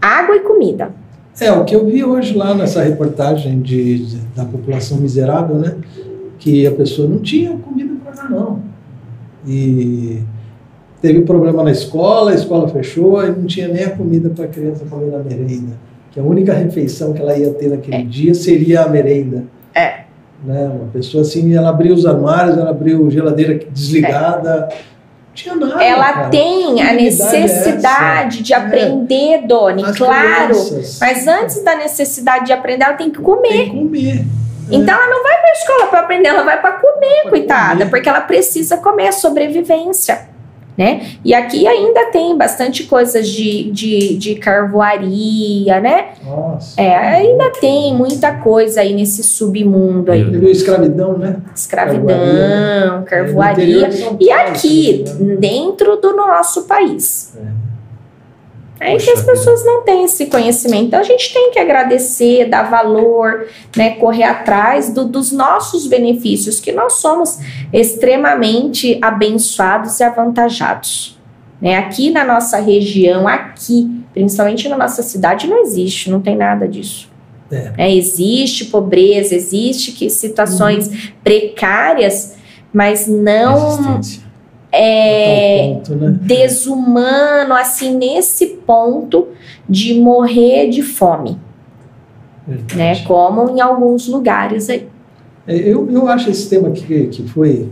Água 0.00 0.36
e 0.36 0.40
comida. 0.40 0.92
É, 1.40 1.52
o 1.52 1.64
que 1.64 1.74
eu 1.76 1.84
vi 1.86 2.02
hoje 2.02 2.34
lá 2.34 2.54
nessa 2.54 2.82
reportagem 2.82 3.60
de, 3.60 3.98
de- 4.06 4.16
da 4.34 4.44
população 4.44 4.98
miserável, 4.98 5.56
né? 5.56 5.76
Que 6.38 6.66
a 6.66 6.72
pessoa 6.72 7.06
não 7.08 7.18
tinha 7.18 7.50
comida 7.56 7.94
para 8.02 8.12
dar, 8.22 8.30
não. 8.30 8.60
E 9.46 10.22
teve 11.00 11.20
problema 11.22 11.62
na 11.62 11.70
escola, 11.70 12.30
a 12.30 12.34
escola 12.34 12.68
fechou 12.68 13.22
e 13.24 13.30
não 13.30 13.44
tinha 13.44 13.68
nem 13.68 13.84
a 13.84 13.90
comida 13.90 14.30
para 14.30 14.44
a 14.46 14.48
criança 14.48 14.84
comer 14.86 15.10
na 15.10 15.18
merenda. 15.18 15.74
Que 16.10 16.18
a 16.20 16.22
única 16.22 16.52
refeição 16.54 17.12
que 17.12 17.20
ela 17.20 17.36
ia 17.36 17.50
ter 17.52 17.68
naquele 17.68 18.02
dia 18.04 18.34
seria 18.34 18.82
a 18.82 18.88
merenda. 18.88 19.44
É. 19.74 20.04
Né? 20.44 20.66
Uma 20.74 20.88
pessoa 20.90 21.20
assim, 21.22 21.54
ela 21.54 21.68
abriu 21.68 21.94
os 21.94 22.06
armários, 22.06 22.56
ela 22.56 22.70
abriu 22.70 23.10
geladeira 23.10 23.60
desligada. 23.72 24.68
Não 24.70 24.76
tinha 25.36 25.54
nada. 25.54 25.82
ela 25.84 26.12
cara. 26.12 26.28
tem 26.30 26.82
a 26.82 26.90
é 26.92 26.96
necessidade 26.96 28.42
de 28.42 28.52
É. 28.52 28.56
aprender, 28.56 29.42
Doni, 29.46 29.84
As 29.84 29.96
claro. 29.96 30.48
crianças 30.54 30.98
Mas 31.00 31.26
antes 31.28 31.62
da 31.62 31.76
necessidade 31.76 32.46
de 32.46 32.52
aprender, 32.52 32.84
ela 32.84 32.94
tem 32.94 33.10
que 33.10 33.20
comer. 33.20 33.48
Tem 33.48 33.70
que 33.70 33.76
comer. 33.78 34.24
Então 34.70 34.94
ela 34.94 35.06
não 35.08 35.22
vai 35.22 35.36
para 35.40 35.48
a 35.48 35.52
escola 35.52 35.86
para 35.86 36.00
aprender, 36.00 36.28
ela 36.28 36.42
vai 36.42 36.60
para 36.60 36.72
comer, 36.72 37.20
Pra 37.22 37.30
coitada, 37.30 37.70
comer. 37.78 37.90
porque 37.90 38.08
ela 38.08 38.20
precisa 38.20 38.76
comer 38.78 39.08
a 39.08 39.12
sobrevivência. 39.12 40.28
Né? 40.76 41.06
E 41.24 41.32
aqui 41.32 41.66
ainda 41.66 42.10
tem 42.10 42.36
bastante 42.36 42.84
coisas 42.84 43.28
de, 43.28 43.70
de, 43.70 44.16
de 44.18 44.34
carvoaria, 44.34 45.80
né? 45.80 46.08
Nossa. 46.22 46.78
É, 46.78 46.94
ainda 46.94 47.50
tem 47.50 47.94
muita 47.94 48.34
coisa 48.34 48.82
aí 48.82 48.94
nesse 48.94 49.22
submundo 49.22 50.12
aí. 50.12 50.50
Escravidão, 50.50 51.16
né? 51.16 51.36
Escravidão, 51.54 53.04
carvoaria. 53.06 53.64
interior 53.64 53.88
de 53.88 53.96
São 53.96 54.16
E 54.20 54.30
aqui, 54.30 55.04
engano. 55.18 55.40
dentro 55.40 55.96
do 55.96 56.14
nosso 56.14 56.64
país. 56.66 57.32
É 57.36 57.65
que 58.78 58.90
Poxa 58.92 59.12
as 59.14 59.22
pessoas 59.22 59.64
não 59.64 59.82
têm 59.82 60.04
esse 60.04 60.26
conhecimento. 60.26 60.84
Então 60.88 61.00
a 61.00 61.02
gente 61.02 61.32
tem 61.32 61.50
que 61.50 61.58
agradecer, 61.58 62.44
dar 62.48 62.68
valor, 62.70 63.46
né, 63.76 63.90
correr 63.96 64.24
atrás 64.24 64.92
do- 64.92 65.06
dos 65.06 65.32
nossos 65.32 65.86
benefícios, 65.86 66.60
que 66.60 66.72
nós 66.72 66.94
somos 66.94 67.38
extremamente 67.72 68.98
abençoados 69.02 69.98
e 70.00 70.04
avantajados. 70.04 71.18
Né? 71.60 71.76
Aqui 71.76 72.10
na 72.10 72.24
nossa 72.24 72.58
região, 72.58 73.26
aqui, 73.26 73.90
principalmente 74.12 74.68
na 74.68 74.76
nossa 74.76 75.02
cidade, 75.02 75.46
não 75.46 75.62
existe, 75.62 76.10
não 76.10 76.20
tem 76.20 76.36
nada 76.36 76.68
disso. 76.68 77.08
É. 77.50 77.72
É, 77.78 77.94
existe 77.94 78.66
pobreza, 78.66 79.34
existe 79.34 79.92
que 79.92 80.10
situações 80.10 80.88
Uhum. 80.88 80.94
precárias, 81.24 82.34
mas 82.72 83.06
não 83.06 83.54
Resistência. 83.76 84.25
É, 84.76 85.74
ponto, 85.74 85.94
né? 85.96 86.16
desumano, 86.22 87.54
assim, 87.54 87.96
nesse 87.96 88.46
ponto 88.66 89.28
de 89.68 89.94
morrer 90.00 90.68
de 90.68 90.82
fome, 90.82 91.38
Verdade. 92.46 92.76
né? 92.76 93.04
Como 93.04 93.50
em 93.50 93.60
alguns 93.60 94.06
lugares 94.08 94.68
aí. 94.70 94.86
É, 95.46 95.56
Eu, 95.56 95.88
eu 95.90 96.08
acho 96.08 96.28
esse 96.30 96.48
tema 96.50 96.70
que, 96.70 97.06
que 97.06 97.22
foi, 97.28 97.68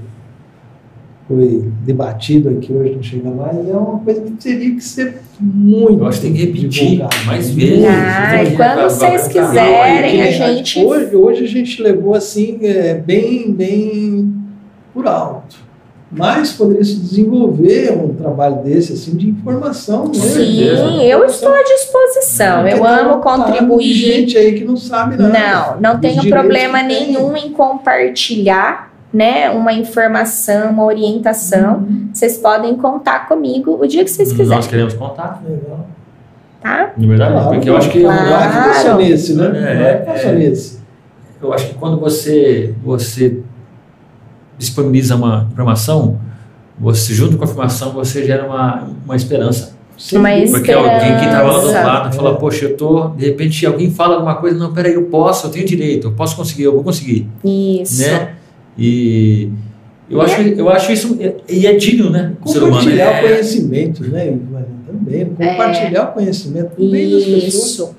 foi 1.26 1.64
debatido 1.84 2.48
aqui 2.50 2.72
hoje, 2.72 2.94
não 2.94 3.02
chega 3.02 3.30
mais, 3.30 3.56
é 3.68 3.72
uma 3.76 3.98
coisa 3.98 4.20
que 4.20 4.30
teria 4.32 4.74
que 4.74 4.80
ser 4.84 5.20
muito. 5.40 6.00
Eu 6.00 6.06
acho 6.06 6.20
que 6.20 6.26
tem 6.26 6.34
que 6.34 6.44
repetir 6.46 7.02
mais 7.26 7.50
vezes. 7.50 7.84
Ai, 7.86 8.42
Muito. 8.44 8.56
quando 8.56 8.74
Vai- 8.76 8.84
vocês 8.90 9.20
vai- 9.22 9.28
quiserem, 9.30 10.18
vai- 10.18 10.28
a 10.28 10.54
gente- 10.54 10.84
Hoje, 10.84 11.16
hoje 11.16 11.44
a 11.44 11.48
gente 11.48 11.82
levou 11.82 12.14
assim, 12.14 12.58
é, 12.62 12.94
bem, 12.94 13.50
bem 13.52 14.32
por 14.92 15.06
alto. 15.08 15.56
Mas 16.16 16.52
poderia 16.52 16.84
se 16.84 16.96
desenvolver 16.96 17.92
um 17.92 18.14
trabalho 18.14 18.56
desse, 18.62 18.92
assim, 18.92 19.16
de 19.16 19.28
informação 19.28 20.06
mesmo. 20.06 20.22
Sim, 20.22 21.02
eu 21.02 21.24
estou 21.24 21.52
à 21.52 21.62
disposição. 21.62 22.62
Porque 22.62 22.74
Eu 22.74 22.82
tem 22.82 22.86
amo 22.94 23.18
contribuir. 23.20 23.92
gente 23.94 24.36
aí 24.38 24.52
que 24.58 24.64
não 24.64 24.76
sabe 24.76 25.16
nada. 25.16 25.76
Não, 25.80 25.80
não 25.92 26.00
tenho 26.00 26.28
problema 26.28 26.80
que 26.82 26.88
tem. 26.88 27.06
nenhum 27.12 27.36
em 27.36 27.50
compartilhar, 27.50 28.92
né, 29.12 29.50
uma 29.50 29.72
informação, 29.72 30.70
uma 30.70 30.84
orientação. 30.84 31.78
Uhum. 31.78 32.08
Vocês 32.12 32.38
podem 32.38 32.76
contar 32.76 33.26
comigo 33.28 33.78
o 33.80 33.86
dia 33.86 34.04
que 34.04 34.10
vocês 34.10 34.28
Nós 34.30 34.38
quiserem, 34.38 34.68
queremos 34.68 34.94
contar, 34.94 35.42
Legal. 35.44 35.86
tá? 36.62 36.92
de 36.96 37.06
verdade, 37.06 37.32
Claro, 37.32 37.50
porque 37.50 37.70
eu 37.70 37.76
acho 37.76 37.90
que 37.90 38.00
claro. 38.02 38.30
Não 38.30 38.40
ficar 38.40 38.74
só 38.74 38.96
nesse, 38.96 39.34
né? 39.34 39.44
É, 39.46 40.04
não 40.06 40.14
é. 40.14 40.32
nesse. 40.34 40.78
eu 41.42 41.52
acho 41.52 41.68
que 41.68 41.74
quando 41.74 41.98
você 42.00 42.74
você 42.82 43.40
disponibiliza 44.64 45.14
uma 45.16 45.48
informação, 45.52 46.18
você 46.78 47.14
junto 47.14 47.36
com 47.36 47.44
a 47.44 47.46
informação 47.46 47.92
você 47.92 48.24
gera 48.24 48.46
uma, 48.46 48.88
uma 49.04 49.16
esperança. 49.16 49.74
Sem 49.96 50.18
Uma. 50.18 50.28
Porque 50.50 50.72
alguém 50.72 51.16
que 51.18 51.24
estava 51.24 51.52
lá 51.52 51.60
do 51.60 51.70
lado 51.72 52.16
fala, 52.16 52.30
É. 52.30 52.34
poxa, 52.34 52.64
eu 52.64 52.76
tô, 52.76 53.08
de 53.10 53.26
repente 53.26 53.64
alguém 53.64 53.90
fala 53.90 54.16
alguma 54.16 54.34
coisa, 54.34 54.58
não, 54.58 54.72
peraí, 54.72 54.94
eu 54.94 55.04
posso, 55.04 55.46
eu 55.46 55.50
tenho 55.50 55.64
direito, 55.64 56.08
eu 56.08 56.12
posso 56.12 56.34
conseguir, 56.34 56.64
eu 56.64 56.72
vou 56.74 56.82
conseguir, 56.82 57.28
Isso. 57.44 58.02
né? 58.02 58.32
E 58.76 59.50
eu 60.10 60.20
acho, 60.20 60.40
eu 60.40 60.68
acho 60.68 60.90
isso, 60.92 61.16
e 61.48 61.64
é 61.66 61.74
digno, 61.76 62.10
né? 62.10 62.32
ser 62.44 62.58
humano. 62.58 62.72
Compartilhar 62.74 63.06
o 63.06 63.14
É, 63.14 63.20
conhecimento, 63.22 64.04
né? 64.10 64.36
Também. 64.86 65.24
Compartilhar 65.26 66.02
o 66.04 66.12
conhecimento 66.12 66.72
no 66.76 66.90
meio 66.90 67.10
das 67.12 67.24
pessoas. 67.44 67.90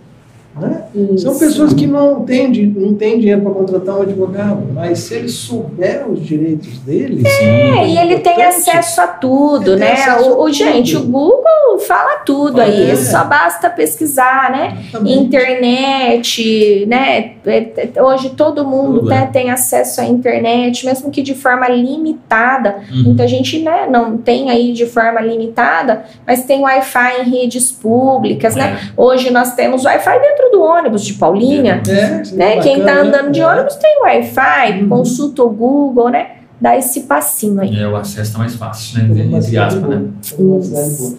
Né? 0.57 0.83
São 1.17 1.37
pessoas 1.37 1.73
que 1.73 1.85
não 1.85 2.21
têm, 2.21 2.67
não 2.67 2.93
têm 2.93 3.19
dinheiro 3.19 3.41
para 3.41 3.51
contratar 3.51 3.99
um 3.99 4.03
advogado, 4.03 4.63
mas 4.73 4.99
se 4.99 5.13
eles 5.13 5.33
souberem 5.33 6.09
os 6.09 6.25
direitos 6.25 6.79
deles. 6.79 7.23
sim. 7.27 7.45
É, 7.45 7.89
e 7.89 7.97
ele 7.97 8.19
tem 8.19 8.41
acesso 8.41 9.01
a 9.01 9.07
tudo, 9.07 9.73
Ele 9.73 9.81
né? 9.81 9.95
O, 10.21 10.45
a 10.45 10.51
gente, 10.51 10.95
o 10.95 11.01
tudo. 11.01 11.34
Google 11.45 11.79
fala 11.85 12.17
tudo 12.25 12.59
aí, 12.61 12.91
É. 12.91 12.95
só 12.95 13.23
basta 13.23 13.69
pesquisar, 13.69 14.49
né? 14.51 14.77
Internet, 15.05 16.85
né? 16.87 17.33
É, 17.45 17.89
é, 17.95 18.01
Hoje 18.03 18.29
todo 18.31 18.65
mundo 18.65 18.99
Tudo, 18.99 19.09
né, 19.09 19.23
é. 19.23 19.31
tem 19.31 19.51
acesso 19.51 20.01
à 20.01 20.05
internet, 20.05 20.85
mesmo 20.85 21.11
que 21.11 21.21
de 21.21 21.33
forma 21.35 21.67
limitada. 21.69 22.77
Uhum. 22.91 23.03
Muita 23.05 23.27
gente 23.27 23.59
né, 23.61 23.87
não 23.89 24.17
tem 24.17 24.49
aí 24.49 24.73
de 24.73 24.85
forma 24.85 25.21
limitada, 25.21 26.05
mas 26.25 26.43
tem 26.45 26.61
Wi-Fi 26.61 27.21
em 27.25 27.29
redes 27.41 27.71
públicas, 27.71 28.55
né? 28.55 28.79
É. 28.97 29.01
Hoje 29.01 29.31
nós 29.31 29.53
temos 29.53 29.85
Wi-Fi 29.85 30.19
dentro 30.19 30.49
do 30.51 30.61
ônibus 30.63 31.03
de 31.03 31.13
Paulínia. 31.13 31.81
É, 31.87 32.35
Né? 32.35 32.59
Quem 32.61 32.79
tá 32.79 32.85
bacana, 32.85 33.01
andando 33.01 33.31
de 33.31 33.39
né? 33.39 33.47
ônibus 33.47 33.75
tem 33.75 34.01
Wi-Fi, 34.01 34.81
Uhum. 34.81 34.89
consulta 34.89 35.43
o 35.43 35.49
Google, 35.49 36.09
né? 36.09 36.27
Dá 36.65 36.75
esse 36.75 37.01
passinho 37.01 37.61
aí. 37.61 37.79
É, 37.79 37.87
o 37.87 37.95
acesso 37.95 38.21
está 38.23 38.39
mais 38.39 38.55
fácil, 38.55 38.97
né? 39.03 39.23
Entre 39.37 39.55
aspas, 39.55 39.83
né? 39.87 40.01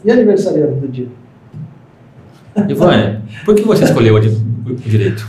E 0.04 0.10
aniversariante 0.10 0.80
do 0.80 0.88
dia? 0.88 1.06
Ivânia, 2.68 3.22
por 3.44 3.54
que 3.54 3.62
você 3.62 3.84
escolheu 3.84 4.16
o 4.16 4.18
di- 4.20 4.36
o 4.66 4.74
direito? 4.74 5.24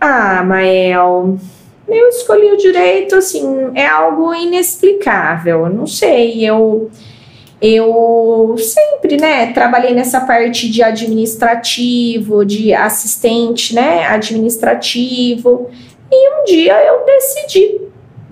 Ah, 0.00 0.42
Mael, 0.42 1.38
eu 1.86 2.08
escolhi 2.08 2.50
o 2.50 2.56
direito, 2.56 3.14
assim, 3.14 3.70
é 3.76 3.86
algo 3.86 4.34
inexplicável. 4.34 5.66
Eu 5.66 5.72
Não 5.72 5.86
sei, 5.86 6.44
eu 6.44 6.90
eu 7.62 8.56
sempre, 8.58 9.16
né, 9.16 9.52
trabalhei 9.52 9.94
nessa 9.94 10.20
parte 10.22 10.68
de 10.68 10.82
administrativo, 10.82 12.44
de 12.44 12.74
assistente, 12.74 13.76
né, 13.76 14.06
administrativo. 14.08 15.68
E 16.10 16.30
um 16.40 16.44
dia 16.46 16.74
eu 16.84 17.04
decidi, 17.06 17.80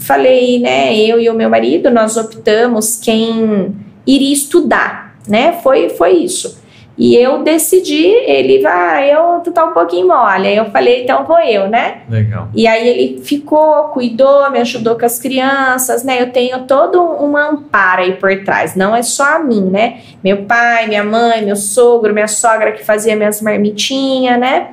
falei, 0.06 0.58
né, 0.60 0.96
eu 0.96 1.20
e 1.20 1.28
o 1.28 1.34
meu 1.34 1.50
marido, 1.50 1.90
nós 1.90 2.16
optamos 2.16 2.98
quem 3.02 3.74
iria 4.06 4.32
estudar, 4.32 5.16
né? 5.28 5.58
Foi 5.62 5.90
foi 5.90 6.12
isso. 6.12 6.64
E 6.98 7.14
eu 7.14 7.42
decidi, 7.42 8.06
ele 8.06 8.60
vai, 8.60 9.12
eu 9.12 9.40
tu 9.44 9.52
tá 9.52 9.66
um 9.66 9.74
pouquinho 9.74 10.08
mole. 10.08 10.48
Aí 10.48 10.56
eu 10.56 10.64
falei, 10.70 11.02
então 11.02 11.26
vou 11.26 11.38
eu, 11.40 11.68
né? 11.68 11.98
Legal. 12.08 12.48
E 12.54 12.66
aí 12.66 12.88
ele 12.88 13.20
ficou, 13.22 13.88
cuidou, 13.88 14.50
me 14.50 14.60
ajudou 14.60 14.96
com 14.96 15.04
as 15.04 15.18
crianças, 15.18 16.02
né? 16.02 16.22
Eu 16.22 16.32
tenho 16.32 16.60
todo 16.60 17.02
um 17.02 17.36
amparo 17.36 18.00
aí 18.00 18.14
por 18.14 18.42
trás, 18.44 18.74
não 18.74 18.96
é 18.96 19.02
só 19.02 19.36
a 19.36 19.38
mim, 19.38 19.68
né? 19.68 20.00
Meu 20.24 20.44
pai, 20.44 20.86
minha 20.86 21.04
mãe, 21.04 21.44
meu 21.44 21.56
sogro, 21.56 22.14
minha 22.14 22.28
sogra 22.28 22.72
que 22.72 22.82
fazia 22.82 23.14
minhas 23.14 23.42
marmitinhas, 23.42 24.40
né? 24.40 24.68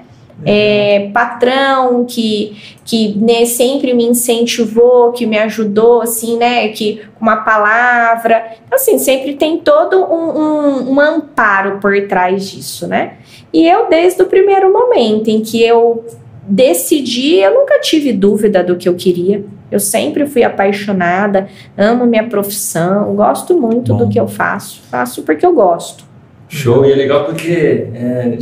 É, 0.46 1.10
patrão 1.14 2.06
que, 2.06 2.58
que 2.84 3.18
né, 3.18 3.46
sempre 3.46 3.94
me 3.94 4.04
incentivou, 4.04 5.12
que 5.12 5.26
me 5.26 5.38
ajudou, 5.38 6.02
assim, 6.02 6.38
né? 6.38 6.68
Que 6.70 7.02
uma 7.20 7.38
palavra. 7.38 8.52
Então, 8.66 8.78
assim, 8.78 8.98
sempre 8.98 9.36
tem 9.36 9.58
todo 9.58 10.04
um, 10.04 10.40
um, 10.40 10.92
um 10.94 11.00
amparo 11.00 11.80
por 11.80 11.96
trás 12.08 12.50
disso, 12.50 12.88
né? 12.88 13.18
E 13.54 13.68
eu, 13.68 13.88
desde 13.88 14.22
o 14.22 14.26
primeiro 14.26 14.74
momento 14.74 15.30
em 15.30 15.42
que 15.42 15.64
eu 15.64 16.04
decidi, 16.48 17.38
eu 17.38 17.54
nunca 17.54 17.80
tive 17.80 18.12
dúvida 18.12 18.64
do 18.64 18.76
que 18.76 18.90
eu 18.90 18.96
queria. 18.96 19.46
Eu 19.72 19.80
sempre 19.80 20.26
fui 20.26 20.44
apaixonada, 20.44 21.48
amo 21.78 22.06
minha 22.06 22.28
profissão, 22.28 23.16
gosto 23.16 23.60
muito 23.60 23.94
Bom. 23.94 24.00
do 24.00 24.10
que 24.10 24.20
eu 24.20 24.28
faço. 24.28 24.82
Faço 24.90 25.24
porque 25.24 25.46
eu 25.46 25.54
gosto. 25.54 26.13
Show, 26.56 26.86
e 26.86 26.92
é 26.92 26.96
legal 26.96 27.26
porque 27.26 27.88
é, 27.94 28.38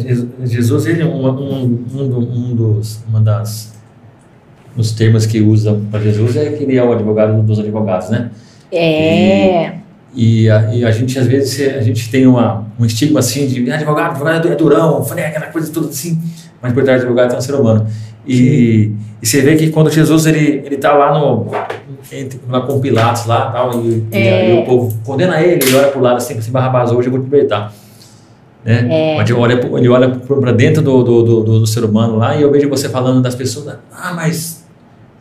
Jesus- 0.46 0.86
ele 0.86 1.02
é 1.02 1.06
um, 1.06 1.26
um, 1.28 1.64
um, 1.94 2.08
do- 2.10 2.56
dos, 2.76 3.00
uma 3.08 3.22
das, 3.22 3.74
dos 4.76 4.92
termos 4.92 5.26
que 5.26 5.40
usa 5.42 5.80
para 5.90 6.00
Jesus 6.02 6.36
é 6.36 6.50
que 6.50 6.64
ele 6.64 6.76
é 6.78 6.84
o 6.84 6.92
advogado 6.92 7.42
dos 7.42 7.58
advogados, 7.60 8.10
né? 8.10 8.30
É. 8.72 9.74
E 10.14 10.50
a, 10.50 10.74
e 10.76 10.84
a 10.84 10.92
gente, 10.92 11.18
às 11.18 11.26
vezes, 11.26 11.74
a 11.74 11.82
gente 11.82 12.12
tem 12.12 12.28
uma, 12.28 12.66
um 12.78 12.86
estigma 12.86 13.20
assim 13.22 13.48
de 13.48 13.72
"Ah, 13.72 13.76
advogado, 13.76 14.12
advogado 14.12 14.48
é 14.50 14.56
durão, 14.56 15.04
falei, 15.06 15.24
aquela 15.26 15.46
coisa 15.48 15.72
toda 15.72 15.88
assim, 15.88 16.20
mas 16.62 16.74
por 16.74 16.84
trás 16.84 17.00
do 17.00 17.06
advogado 17.06 17.30
tem 17.30 17.38
um 17.38 17.42
ser 17.42 17.56
humano. 17.56 17.88
E, 18.28 18.92
e 19.22 19.26
você 19.26 19.42
vê 19.42 19.56
que 19.56 19.70
quando 19.72 19.90
Jesus 19.90 20.26
ele 20.26 20.62
ele 20.66 20.78
tá 20.78 20.94
lá 20.94 21.18
no 21.18 21.48
entre, 22.12 22.40
lá 22.50 22.62
com 22.62 22.80
Pilatos 22.82 23.26
lá 23.26 23.52
tal 23.52 23.74
e, 23.84 24.04
e 24.12 24.18
É. 24.18 24.42
aí 24.52 24.60
o 24.60 24.66
povo 24.66 24.94
condena 25.04 25.42
ele, 25.42 25.64
ele 25.66 25.76
olha 25.76 25.88
pro 25.88 26.02
lado 26.02 26.18
assim, 26.18 26.38
assim 26.38 26.52
Barrabás, 26.52 26.92
hoje 26.92 27.08
eu 27.08 27.12
vou 27.12 27.20
te 27.22 27.24
libertar. 27.24 27.74
Né? 28.64 29.16
É. 29.16 29.20
Onde 29.20 29.34
olha, 29.34 29.54
ele 29.78 29.90
olha 29.90 30.10
para 30.10 30.52
dentro 30.52 30.82
do, 30.84 31.04
do, 31.04 31.24
do, 31.24 31.44
do- 31.44 31.60
do 31.62 31.68
ser 31.68 31.84
humano 31.84 32.18
lá 32.18 32.36
e 32.36 32.42
eu 32.44 32.52
vejo 32.52 32.70
você 32.70 32.88
falando 32.90 33.22
das 33.22 33.34
pessoas, 33.34 33.76
ah, 33.92 34.14
mas 34.14 34.64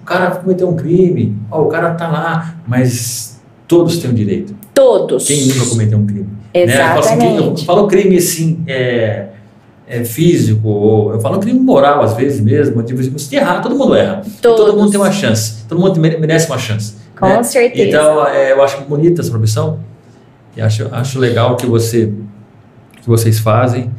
o 0.03 0.05
cara 0.05 0.31
cometeu 0.33 0.69
um 0.69 0.77
crime, 0.77 1.37
ó, 1.51 1.63
o 1.63 1.67
cara 1.69 1.93
tá 1.95 2.07
lá, 2.09 2.57
mas 2.67 3.41
todos 3.67 3.99
têm 3.99 4.11
o 4.11 4.13
direito. 4.15 4.55
Todos. 4.75 5.27
Quem 5.27 5.47
nunca 5.47 5.67
cometeu 5.71 5.99
um 5.99 6.07
crime? 6.07 6.29
Né? 6.55 6.65
Eu 6.65 6.69
falo 6.69 6.99
assim, 7.01 7.15
Exatamente. 7.15 7.61
eu 7.61 7.67
falo 7.67 7.87
crime 7.87 8.17
assim, 8.19 8.63
é, 8.67 9.27
é, 9.89 10.05
físico, 10.05 10.69
ou 10.69 11.13
eu 11.15 11.21
falo 11.21 11.39
crime 11.39 11.61
moral 11.61 12.03
às 12.03 12.15
vezes 12.15 12.41
mesmo, 12.43 12.83
tipo, 12.83 13.03
se 13.19 13.37
errar, 13.37 13.61
todo 13.63 13.75
mundo 13.75 13.95
erra. 13.95 14.23
Todos. 14.43 14.67
Todo 14.67 14.77
mundo 14.77 14.91
tem 14.91 15.01
uma 15.01 15.13
chance, 15.13 15.65
todo 15.69 15.81
mundo 15.81 15.99
mere- 15.99 16.19
merece 16.19 16.47
uma 16.47 16.59
chance. 16.59 16.95
Com 17.19 17.27
né? 17.27 17.43
certeza. 17.43 17.89
Então, 17.89 18.27
é, 18.27 18.53
eu 18.53 18.63
acho 18.63 18.83
bonita 18.83 19.21
essa 19.23 19.31
profissão, 19.31 19.79
e 20.57 20.61
acho, 20.61 20.89
acho 20.93 21.19
legal 21.19 21.57
que, 21.57 21.67
você, 21.67 22.13
vocês 23.11 23.39
fazem, 23.39 23.91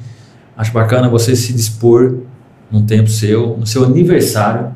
acho 0.57 0.71
bacana 0.71 1.09
você 1.09 1.35
se 1.35 1.53
dispor 1.53 2.17
num 2.71 2.85
tempo 2.85 3.09
seu, 3.09 3.57
no 3.57 3.67
seu 3.67 3.83
aniversário, 3.83 4.73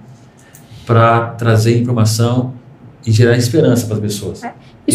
para 0.86 1.30
trazer 1.32 1.80
informação 1.80 2.53
e 3.06 3.12
gerar 3.12 3.38
esperança 3.38 3.88
para 3.88 3.95
as 3.95 4.02
pessoas. 4.02 4.44
Isso, 4.44 4.53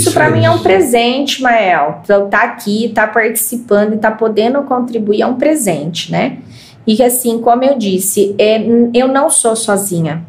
Isso 0.09 0.13
para 0.13 0.27
é 0.27 0.31
mim 0.31 0.45
é 0.45 0.51
um 0.51 0.59
presente, 0.59 1.43
Mael. 1.43 2.01
Então, 2.05 2.29
tá 2.29 2.43
aqui, 2.43 2.91
tá 2.95 3.07
participando 3.07 3.95
e 3.95 3.99
tá 3.99 4.11
podendo 4.11 4.63
contribuir 4.63 5.23
é 5.23 5.27
um 5.27 5.37
presente, 5.37 6.13
né? 6.13 6.39
E 6.87 6.97
que, 6.97 7.03
assim, 7.03 7.41
como 7.41 7.65
eu 7.65 7.79
disse, 7.79 8.35
é, 8.39 8.61
eu 8.95 9.09
não 9.09 9.31
sou 9.31 9.57
sozinha, 9.57 10.25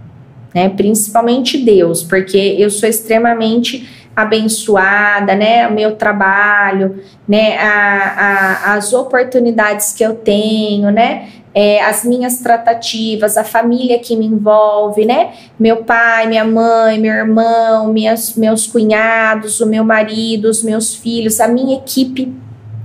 né? 0.54 0.70
Principalmente 0.70 1.58
Deus, 1.58 2.04
porque 2.04 2.38
eu 2.38 2.70
sou 2.70 2.88
extremamente 2.88 3.88
abençoada, 4.16 5.36
né? 5.36 5.68
O 5.68 5.72
meu 5.74 5.96
trabalho, 5.96 7.00
né? 7.28 7.58
A, 7.58 8.68
a- 8.72 8.74
as 8.76 8.94
oportunidades 8.94 9.94
que 9.94 10.04
eu 10.04 10.16
tenho, 10.16 10.90
né? 10.92 11.30
É, 11.54 11.84
as 11.84 12.06
minhas 12.06 12.38
tratativas, 12.40 13.36
a 13.38 13.44
família 13.44 14.00
que 14.00 14.16
me 14.16 14.26
envolve, 14.26 15.06
né? 15.06 15.32
Meu 15.60 15.78
pai, 15.78 16.28
minha 16.28 16.46
mãe, 16.46 16.98
meu 16.98 17.12
irmão, 17.14 17.92
minhas, 17.92 18.36
meus 18.36 18.66
cunhados, 18.68 19.60
o 19.60 19.66
meu 19.66 19.84
marido, 19.84 20.46
os 20.46 20.64
meus 20.64 20.96
filhos, 20.96 21.42
a 21.42 21.48
minha 21.50 21.76
equipe, 21.78 22.34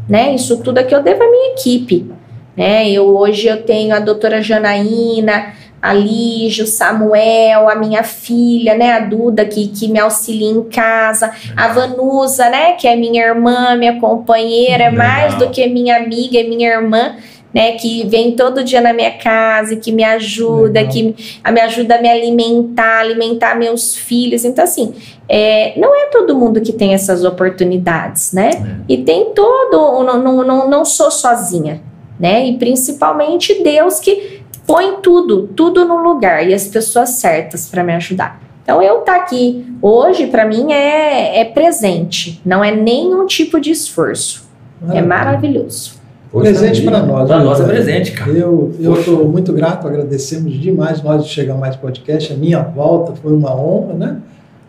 né? 0.09 0.35
Isso 0.35 0.57
tudo 0.62 0.82
que 0.85 0.94
eu 0.94 1.03
devo 1.03 1.23
à 1.23 1.31
minha 1.31 1.53
equipe, 1.53 2.11
né? 2.57 2.89
Eu 2.90 3.16
hoje 3.16 3.47
eu 3.47 3.62
tenho 3.62 3.94
a 3.94 4.01
doutora 4.01 4.43
Janaína, 4.43 5.53
a 5.92 6.66
Samuel, 6.66 7.68
a 7.68 7.74
minha 7.74 8.02
filha, 8.02 8.74
né, 8.74 8.92
a 8.92 9.00
Duda, 9.00 9.44
que, 9.44 9.68
que 9.68 9.88
me 9.88 9.98
auxilia 9.98 10.50
em 10.50 10.62
casa, 10.64 11.30
a 11.56 11.68
Vanusa, 11.68 12.48
né, 12.48 12.72
que 12.72 12.86
é 12.88 12.96
minha 12.96 13.24
irmã, 13.24 13.76
minha 13.76 14.00
companheira, 14.00 14.84
é 14.84 14.90
mais 14.90 15.34
Legal. 15.34 15.48
do 15.48 15.54
que 15.54 15.66
minha 15.68 15.96
amiga, 15.96 16.38
é 16.38 16.42
minha 16.44 16.68
irmã, 16.68 17.16
né, 17.54 17.72
que 17.72 18.06
vem 18.06 18.32
todo 18.32 18.62
dia 18.62 18.80
na 18.80 18.92
minha 18.92 19.12
casa, 19.12 19.76
que 19.76 19.90
me 19.90 20.04
ajuda, 20.04 20.80
Legal. 20.80 20.92
que 20.92 21.38
a- 21.42 21.50
me 21.50 21.60
ajuda 21.60 21.96
a 21.96 22.02
me 22.02 22.08
alimentar, 22.10 23.00
alimentar 23.00 23.54
meus 23.56 23.94
filhos. 23.96 24.44
Então, 24.44 24.62
assim, 24.64 24.92
é, 25.28 25.72
não 25.78 25.94
é 25.94 26.06
todo 26.06 26.36
mundo 26.36 26.60
que 26.60 26.72
tem 26.72 26.92
essas 26.92 27.24
oportunidades, 27.24 28.32
né? 28.32 28.50
E 28.88 28.98
tem 28.98 29.32
todo, 29.34 30.02
não, 30.04 30.22
não, 30.22 30.44
não, 30.44 30.68
não 30.70 30.84
sou 30.84 31.10
sozinha, 31.10 31.80
né? 32.20 32.46
E 32.46 32.58
principalmente 32.58 33.62
Deus 33.62 33.98
que 34.00 34.42
põe 34.66 34.97
tudo, 35.01 35.48
tudo 35.55 35.84
no 35.84 36.02
lugar 36.02 36.47
e 36.47 36.52
as 36.52 36.66
pessoas 36.66 37.10
certas 37.10 37.68
para 37.68 37.84
me 37.84 37.94
ajudar. 37.94 38.40
Então, 38.62 38.82
eu 38.82 38.98
estar 39.01 39.16
aqui 39.16 39.64
hoje, 39.80 40.26
para 40.26 40.44
mim, 40.44 40.72
é, 40.72 41.40
é 41.40 41.44
presente, 41.44 42.40
não 42.44 42.64
é 42.64 42.74
nenhum 42.74 43.24
tipo 43.24 43.60
de 43.60 43.70
esforço. 43.70 44.44
É 44.93 45.01
maravilhoso. 45.01 45.94
Poxa 46.30 46.51
Presente 46.51 46.82
para 46.82 47.02
nós. 47.02 47.28
Para 47.28 47.38
né, 47.38 47.44
nós 47.44 47.60
é 47.60 47.64
presente, 47.64 48.12
cara. 48.12 48.30
Eu 48.30 48.74
estou 48.98 49.26
muito 49.28 49.52
grato, 49.52 49.86
agradecemos 49.86 50.52
demais 50.55 51.02
nós 51.02 51.24
de 51.24 51.30
chegar 51.30 51.55
mais 51.55 51.76
podcast. 51.76 52.32
A 52.32 52.36
minha 52.36 52.60
volta 52.60 53.12
foi 53.14 53.32
uma 53.32 53.55
honra, 53.55 53.94
né? 53.94 54.16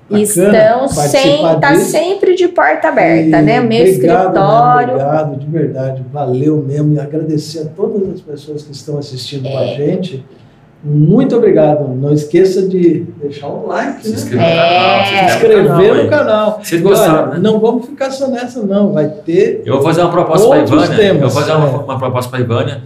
Bacana 0.10 0.22
Estão 0.24 0.88
sem, 0.88 1.42
tá 1.60 1.74
disso. 1.74 1.92
sempre 1.92 2.36
de 2.36 2.48
porta 2.48 2.88
aberta, 2.88 3.40
E 3.40 3.42
né? 3.42 3.60
Meu 3.60 3.82
obrigado, 3.82 3.88
escritório. 3.88 4.88
Né? 4.88 5.04
Obrigado, 5.04 5.36
de 5.40 5.46
verdade. 5.48 6.06
Valeu 6.14 6.64
mesmo. 6.66 6.94
E 6.94 7.00
agradecer 7.00 7.60
a 7.60 7.66
todas 7.66 8.10
as 8.14 8.22
pessoas 8.22 8.64
que 8.64 8.72
estão 8.72 8.98
assistindo 8.98 9.44
com 9.50 9.58
a 9.58 9.64
É. 9.64 9.76
gente. 9.76 10.26
Muito 10.84 11.36
obrigado. 11.36 11.88
Não 11.90 12.14
esqueça 12.14 12.62
de 12.68 13.06
deixar 13.22 13.48
o 13.48 13.68
like, 13.68 14.04
Se 14.04 14.10
né? 14.12 14.16
inscrever 14.16 14.46
É. 14.46 14.54
no 14.54 14.60
canal, 14.60 15.04
se 15.04 15.10
Se 15.10 15.26
inscreve 15.26 15.62
inscrever 15.62 16.04
no 16.04 16.10
canal. 16.10 16.60
Vocês 16.64 16.82
E 16.82 16.84
gostaram, 16.84 17.24
olha, 17.24 17.32
né? 17.34 17.40
Não 17.42 17.60
vamos 17.60 17.86
ficar 17.88 18.12
só 18.12 18.28
nessa, 18.30 18.62
não. 18.64 18.94
Vai 18.94 19.10
ter. 19.10 19.64
Eu 19.66 19.74
vou 19.74 19.84
fazer 19.84 20.02
uma 20.02 20.12
proposta 20.12 20.48
para 20.48 20.60
Ivânia. 20.60 20.88
temas, 20.96 21.22
eu 21.24 21.30
vou 21.30 21.42
fazer 21.42 21.52
uma, 21.52 21.68
é. 21.68 21.72
uma 21.84 21.98
proposta 22.00 22.30
para 22.30 22.40
a 22.40 22.42
Ivânia. 22.42 22.82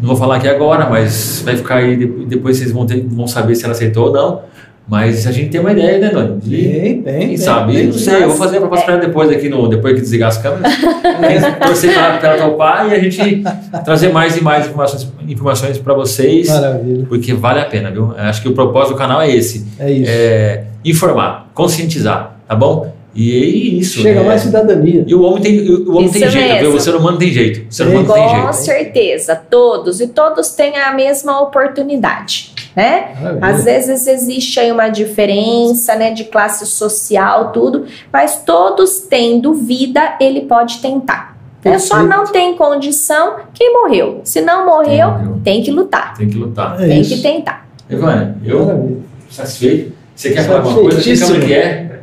Não 0.00 0.08
vou 0.08 0.16
falar 0.16 0.36
aqui 0.36 0.48
agora, 0.48 0.88
mas 0.88 1.42
vai 1.44 1.56
ficar 1.56 1.76
aí. 1.76 1.96
de- 1.96 2.24
Depois 2.26 2.56
vocês 2.56 2.72
vão, 2.72 2.86
ter, 2.86 3.04
vão 3.06 3.26
saber 3.26 3.54
se 3.54 3.64
ela 3.64 3.72
aceitou 3.72 4.06
ou 4.06 4.12
não. 4.12 4.42
Mas 4.88 5.26
a 5.26 5.32
gente 5.32 5.50
tem 5.50 5.60
uma 5.60 5.72
ideia, 5.72 5.98
né, 5.98 6.08
Doni? 6.08 6.40
De, 6.40 6.56
Tem, 6.56 7.02
tem. 7.02 7.28
quem 7.28 7.36
sabe? 7.36 7.74
tem. 7.74 7.86
não 7.86 7.92
sei, 7.92 8.22
eu 8.22 8.28
vou 8.28 8.38
fazer 8.38 8.56
a 8.56 8.60
proposta 8.60 8.86
para 8.86 8.94
ela 8.94 9.06
depois, 9.06 9.30
aqui 9.30 9.48
no, 9.50 9.68
depois 9.68 9.94
que 9.94 10.00
desligar 10.00 10.30
as 10.30 10.38
câmeras. 10.38 10.72
Torcer 11.60 11.92
para 11.92 12.28
ela 12.34 12.48
topar 12.48 12.88
e 12.88 12.94
a 12.94 12.98
gente 12.98 13.44
trazer 13.84 14.08
mais 14.10 14.36
e 14.38 14.42
mais 14.42 14.66
informações, 14.66 15.12
informações 15.28 15.76
para 15.78 15.92
vocês. 15.92 16.48
Maravilha. 16.48 17.04
Porque 17.06 17.34
vale 17.34 17.60
a 17.60 17.66
pena, 17.66 17.90
viu? 17.90 18.14
Acho 18.16 18.40
que 18.40 18.48
o 18.48 18.54
propósito 18.54 18.94
do 18.94 18.98
canal 18.98 19.20
é 19.20 19.30
esse. 19.30 19.66
É 19.78 19.90
isso. 19.92 20.10
É 20.10 20.64
informar, 20.84 21.50
conscientizar, 21.52 22.36
tá 22.48 22.54
bom? 22.54 22.90
E 23.14 23.32
é 23.32 23.44
isso. 23.80 24.00
Chega 24.00 24.20
né? 24.20 24.26
mais 24.26 24.42
cidadania. 24.42 25.04
E 25.06 25.14
o 25.14 25.22
homem 25.22 25.42
tem, 25.42 25.68
o 25.70 25.96
homem 25.96 26.08
tem 26.08 26.30
jeito, 26.30 26.60
viu? 26.60 26.74
O 26.74 26.80
ser 26.80 26.94
humano 26.94 27.18
tem 27.18 27.30
jeito. 27.32 27.68
O 27.68 27.72
ser 27.72 27.88
humano 27.88 28.12
tem 28.12 28.22
Com 28.22 28.28
jeito. 28.28 28.52
certeza, 28.54 29.34
todos. 29.34 30.00
E 30.00 30.06
todos 30.06 30.50
têm 30.50 30.76
a 30.76 30.92
mesma 30.94 31.40
oportunidade, 31.40 32.52
né? 32.78 33.12
Maravilha. 33.20 33.46
Às 33.46 33.64
vezes 33.64 34.06
existe 34.06 34.60
aí 34.60 34.70
uma 34.70 34.88
diferença, 34.88 35.96
né, 35.96 36.12
de 36.12 36.24
classe 36.24 36.64
social, 36.64 37.50
tudo, 37.52 37.84
mas 38.12 38.42
todos 38.46 39.00
tendo 39.00 39.52
vida, 39.52 40.14
ele 40.20 40.42
pode 40.42 40.78
tentar. 40.78 41.36
É 41.64 41.76
só 41.78 42.02
não 42.04 42.24
tem 42.24 42.54
condição 42.56 43.36
quem 43.52 43.72
morreu. 43.74 44.20
Se 44.22 44.40
não 44.40 44.64
morreu, 44.64 45.10
morreu. 45.10 45.40
tem 45.42 45.60
que 45.60 45.70
lutar, 45.72 46.14
Tem 46.16 46.28
que 46.28 46.38
lutar. 46.38 46.80
É 46.80 46.86
tem 46.86 47.00
isso. 47.00 47.16
que 47.16 47.20
tentar. 47.22 47.66
Evânia, 47.90 48.36
eu 48.44 48.64
Maravilha. 48.64 48.96
satisfeito. 49.28 49.92
Você 50.14 50.30
quer 50.30 50.44
falar 50.44 50.58
alguma 50.60 50.76
coisa? 50.82 51.00
Que 51.00 51.16
câmera 51.16 51.44
que 51.46 51.52
é? 51.54 52.00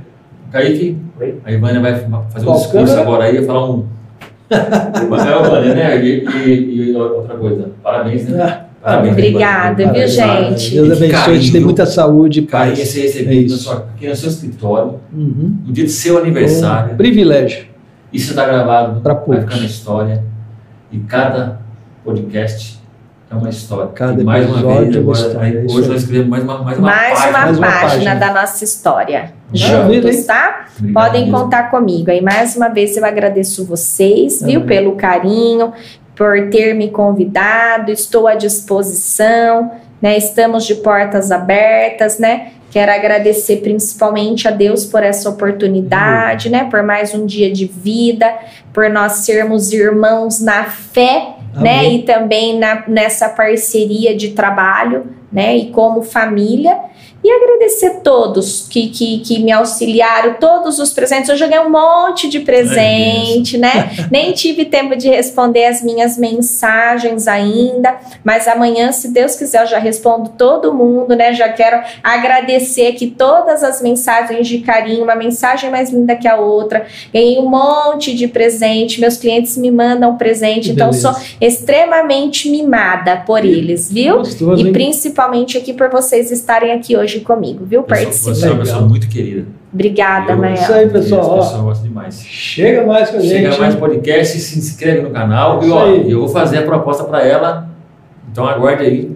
Kaique? 0.52 0.98
A 1.46 1.52
Ivânia 1.52 1.80
vai 1.80 1.94
fazer 1.94 2.06
um 2.08 2.44
Qual 2.46 2.58
discurso 2.58 2.72
câmera? 2.72 3.02
agora 3.02 3.24
aí, 3.24 3.46
falar 3.46 3.70
um. 3.72 3.86
Mas 5.10 5.26
é 5.26 5.32
Ivânia, 5.38 5.74
né? 5.74 6.06
E, 6.06 6.26
e- 6.26 6.92
e 6.92 6.96
outra 6.96 7.36
coisa. 7.38 7.72
Parabéns, 7.82 8.28
né? 8.28 8.65
Ah, 8.88 8.92
Parabéns. 8.92 9.14
Obrigada, 9.14 9.92
viu, 9.92 10.08
gente? 10.08 10.72
Deus 10.76 10.92
abençoe, 10.92 11.40
te 11.40 11.52
dê 11.52 11.58
viu? 11.58 11.66
muita 11.66 11.86
saúde 11.88 12.40
e 12.42 12.46
Carinho 12.46 12.76
ser 12.86 13.00
É 13.00 13.04
recebido 13.04 13.50
na 13.50 13.56
isso. 13.56 13.58
sua, 13.64 13.78
aqui 13.96 14.08
no 14.08 14.16
seu 14.16 14.30
escritório, 14.30 15.00
Uhum. 15.12 15.58
no 15.66 15.74
dia 15.74 15.86
do 15.86 15.90
seu 15.90 16.20
aniversário. 16.20 16.94
Um 16.94 16.98
privilégio. 16.98 17.66
Isso 18.14 18.30
está 18.30 18.46
gravado, 18.46 19.02
Pra 19.02 19.16
vai 19.16 19.24
poucos. 19.24 19.44
ficar 19.44 19.58
na 19.58 19.66
história. 19.66 20.24
E 20.92 21.00
cada 21.00 21.62
podcast 22.04 22.80
é 23.32 23.36
uma 23.36 23.50
história. 23.50 23.88
Cada 23.88 24.22
e 24.22 24.24
mais 24.24 24.46
uma 24.48 24.58
vez, 24.58 24.68
é 24.68 25.00
uma 25.00 25.00
agora, 25.00 25.18
história, 25.18 25.42
aí, 25.42 25.58
é 25.58 25.64
hoje 25.64 25.90
nós 25.90 26.02
escrevemos 26.02 26.30
mais 26.30 26.44
uma, 26.44 26.58
mais 26.64 26.78
uma 26.78 26.88
Mais 26.88 27.10
página. 27.20 27.30
uma, 27.32 27.40
mais 27.46 27.58
uma 27.58 27.68
página, 27.68 27.90
página. 27.90 28.16
da 28.16 28.34
nossa 28.42 28.64
história. 28.64 29.34
Maravilha, 29.60 30.02
Juntos, 30.02 30.16
hein? 30.20 30.24
tá? 30.28 30.66
Obrigado 30.78 30.94
Podem 31.06 31.22
mesmo. 31.26 31.38
contar 31.40 31.72
comigo. 31.72 32.12
Aí 32.12 32.22
mais 32.22 32.56
uma 32.56 32.70
vez 32.70 32.96
eu 32.96 33.04
agradeço 33.04 33.66
vocês, 33.66 34.42
viu, 34.44 34.58
Amém. 34.62 34.68
pelo 34.68 34.96
carinho, 34.96 35.74
por 36.16 36.50
ter 36.50 36.74
me 36.74 36.90
convidado. 36.90 37.92
Estou 37.92 38.28
à 38.28 38.36
disposição, 38.36 39.72
né? 40.02 40.18
Estamos 40.18 40.66
de 40.66 40.76
portas 40.76 41.32
abertas, 41.32 42.18
né? 42.20 42.52
Quero 42.72 42.92
agradecer 42.92 43.58
principalmente 43.58 44.48
a 44.48 44.52
Deus 44.52 44.86
por 44.86 45.02
essa 45.02 45.30
oportunidade, 45.30 46.50
né? 46.50 46.68
Por 46.70 46.84
mais 46.84 47.14
um 47.14 47.26
dia 47.26 47.52
de 47.52 47.66
vida, 47.66 48.34
por 48.74 48.90
nós 48.90 49.14
sermos 49.26 49.72
irmãos 49.72 50.42
na 50.42 50.66
fé, 50.66 51.36
né? 51.54 51.80
Amém. 51.80 51.96
E 51.96 52.04
também 52.04 52.60
na, 52.60 52.84
nessa 52.88 53.30
parceria 53.30 54.16
de 54.16 54.32
trabalho, 54.32 55.08
né? 55.36 55.58
E 55.58 55.66
como 55.72 56.02
família. 56.02 56.80
E 57.24 57.32
agradecer 57.32 58.02
todos 58.04 58.68
que, 58.70 58.88
que, 58.90 59.18
que 59.18 59.40
me 59.40 59.52
auxiliaram, 59.52 60.36
todos 60.36 60.78
os 60.78 60.94
presentes. 60.94 61.28
Eu 61.28 61.36
joguei 61.36 61.58
um 61.58 61.72
monte 61.72 62.30
de 62.30 62.40
presente, 62.40 63.58
né? 63.58 63.90
Nem 64.12 64.32
tive 64.32 64.66
tempo 64.66 64.96
de 64.96 65.10
responder 65.10 65.66
as 65.66 65.82
minhas 65.82 66.20
mensagens 66.20 67.28
ainda, 67.28 67.98
mas 68.24 68.48
amanhã, 68.48 68.92
se 68.92 69.08
Deus 69.08 69.36
quiser, 69.36 69.64
eu 69.64 69.66
já 69.66 69.80
respondo 69.80 70.34
todo 70.38 70.72
mundo, 70.72 71.16
né? 71.16 71.34
Já 71.34 71.50
quero 71.50 71.82
agradecer 72.04 72.88
aqui 72.88 73.08
todas 73.08 73.64
as 73.64 73.82
mensagens 73.82 74.48
de 74.48 74.60
carinho, 74.60 75.04
uma 75.04 75.16
mensagem 75.16 75.72
mais 75.72 75.90
linda 75.90 76.16
que 76.16 76.28
a 76.28 76.38
outra. 76.38 76.86
Ganhei 77.12 77.40
um 77.40 77.50
monte 77.50 78.14
de 78.14 78.28
presente, 78.28 79.02
meus 79.02 79.18
clientes 79.18 79.58
me 79.58 79.72
mandam 79.72 80.16
presente, 80.16 80.66
Que 80.66 80.72
então 80.74 80.94
sou 80.94 81.16
extremamente 81.42 82.52
mimada 82.52 83.24
por 83.26 83.44
eles, 83.44 83.92
viu? 83.92 84.18
Gostoso, 84.20 84.62
E 84.62 84.68
hein? 84.68 84.74
Principalmente 85.30 85.58
aqui 85.58 85.74
por 85.74 85.90
vocês 85.90 86.32
estarem 86.32 86.72
aqui 86.72 86.96
hoje 86.96 87.20
comigo, 87.22 87.66
viu? 87.66 87.84
Participando. 87.84 88.36
Você 88.36 88.48
é 88.48 88.52
uma 88.52 88.60
pessoa 88.60 88.82
muito 88.82 89.08
querida. 89.08 89.46
Obrigada, 89.74 90.32
Eu- 90.34 90.38
Mael. 90.38 90.54
Isso 90.54 90.74
aí, 90.74 90.90
pessoal, 90.90 91.38
gostam 91.64 91.84
demais. 91.88 92.22
Chega 92.22 92.86
mais 92.86 93.10
com 93.10 93.18
a 93.18 93.20
gente. 93.20 93.32
Chega 93.32 93.58
mais 93.58 93.76
podcast, 93.76 94.40
se 94.40 94.58
inscreve 94.60 95.02
no 95.02 95.10
canal. 95.10 95.62
E 95.62 95.66
Isso 95.66 95.76
ó, 95.76 95.86
aí. 95.86 96.12
eu 96.12 96.20
vou 96.20 96.30
fazer 96.30 96.60
a 96.60 96.62
proposta 96.64 97.04
para 97.04 97.26
ela. 97.26 97.70
Então 98.32 98.48
aguarde 98.48 98.84
aí. 98.84 99.12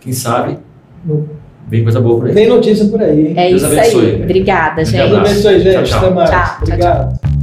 Quem 0.00 0.12
sabe 0.12 0.58
vem 1.68 1.82
coisa 1.82 2.00
boa 2.00 2.18
por 2.18 2.28
aí. 2.28 2.34
Tem 2.34 2.48
notícia 2.48 2.84
por 2.86 3.02
aí, 3.02 3.28
hein? 3.28 3.34
É 3.36 3.48
Deus 3.48 3.62
isso 3.62 3.72
abençoe. 3.72 4.06
aí. 4.06 4.22
Obrigada, 4.22 4.84
gente. 4.84 5.08
Deus 5.08 5.18
abençoe, 5.18 5.60
gente. 5.60 5.72
Tchau, 5.74 5.82
tchau. 5.84 5.98
Até 5.98 6.10
mais. 6.10 6.30
Tchau, 6.30 6.40
tchau, 6.40 6.58
Obrigado. 6.62 7.35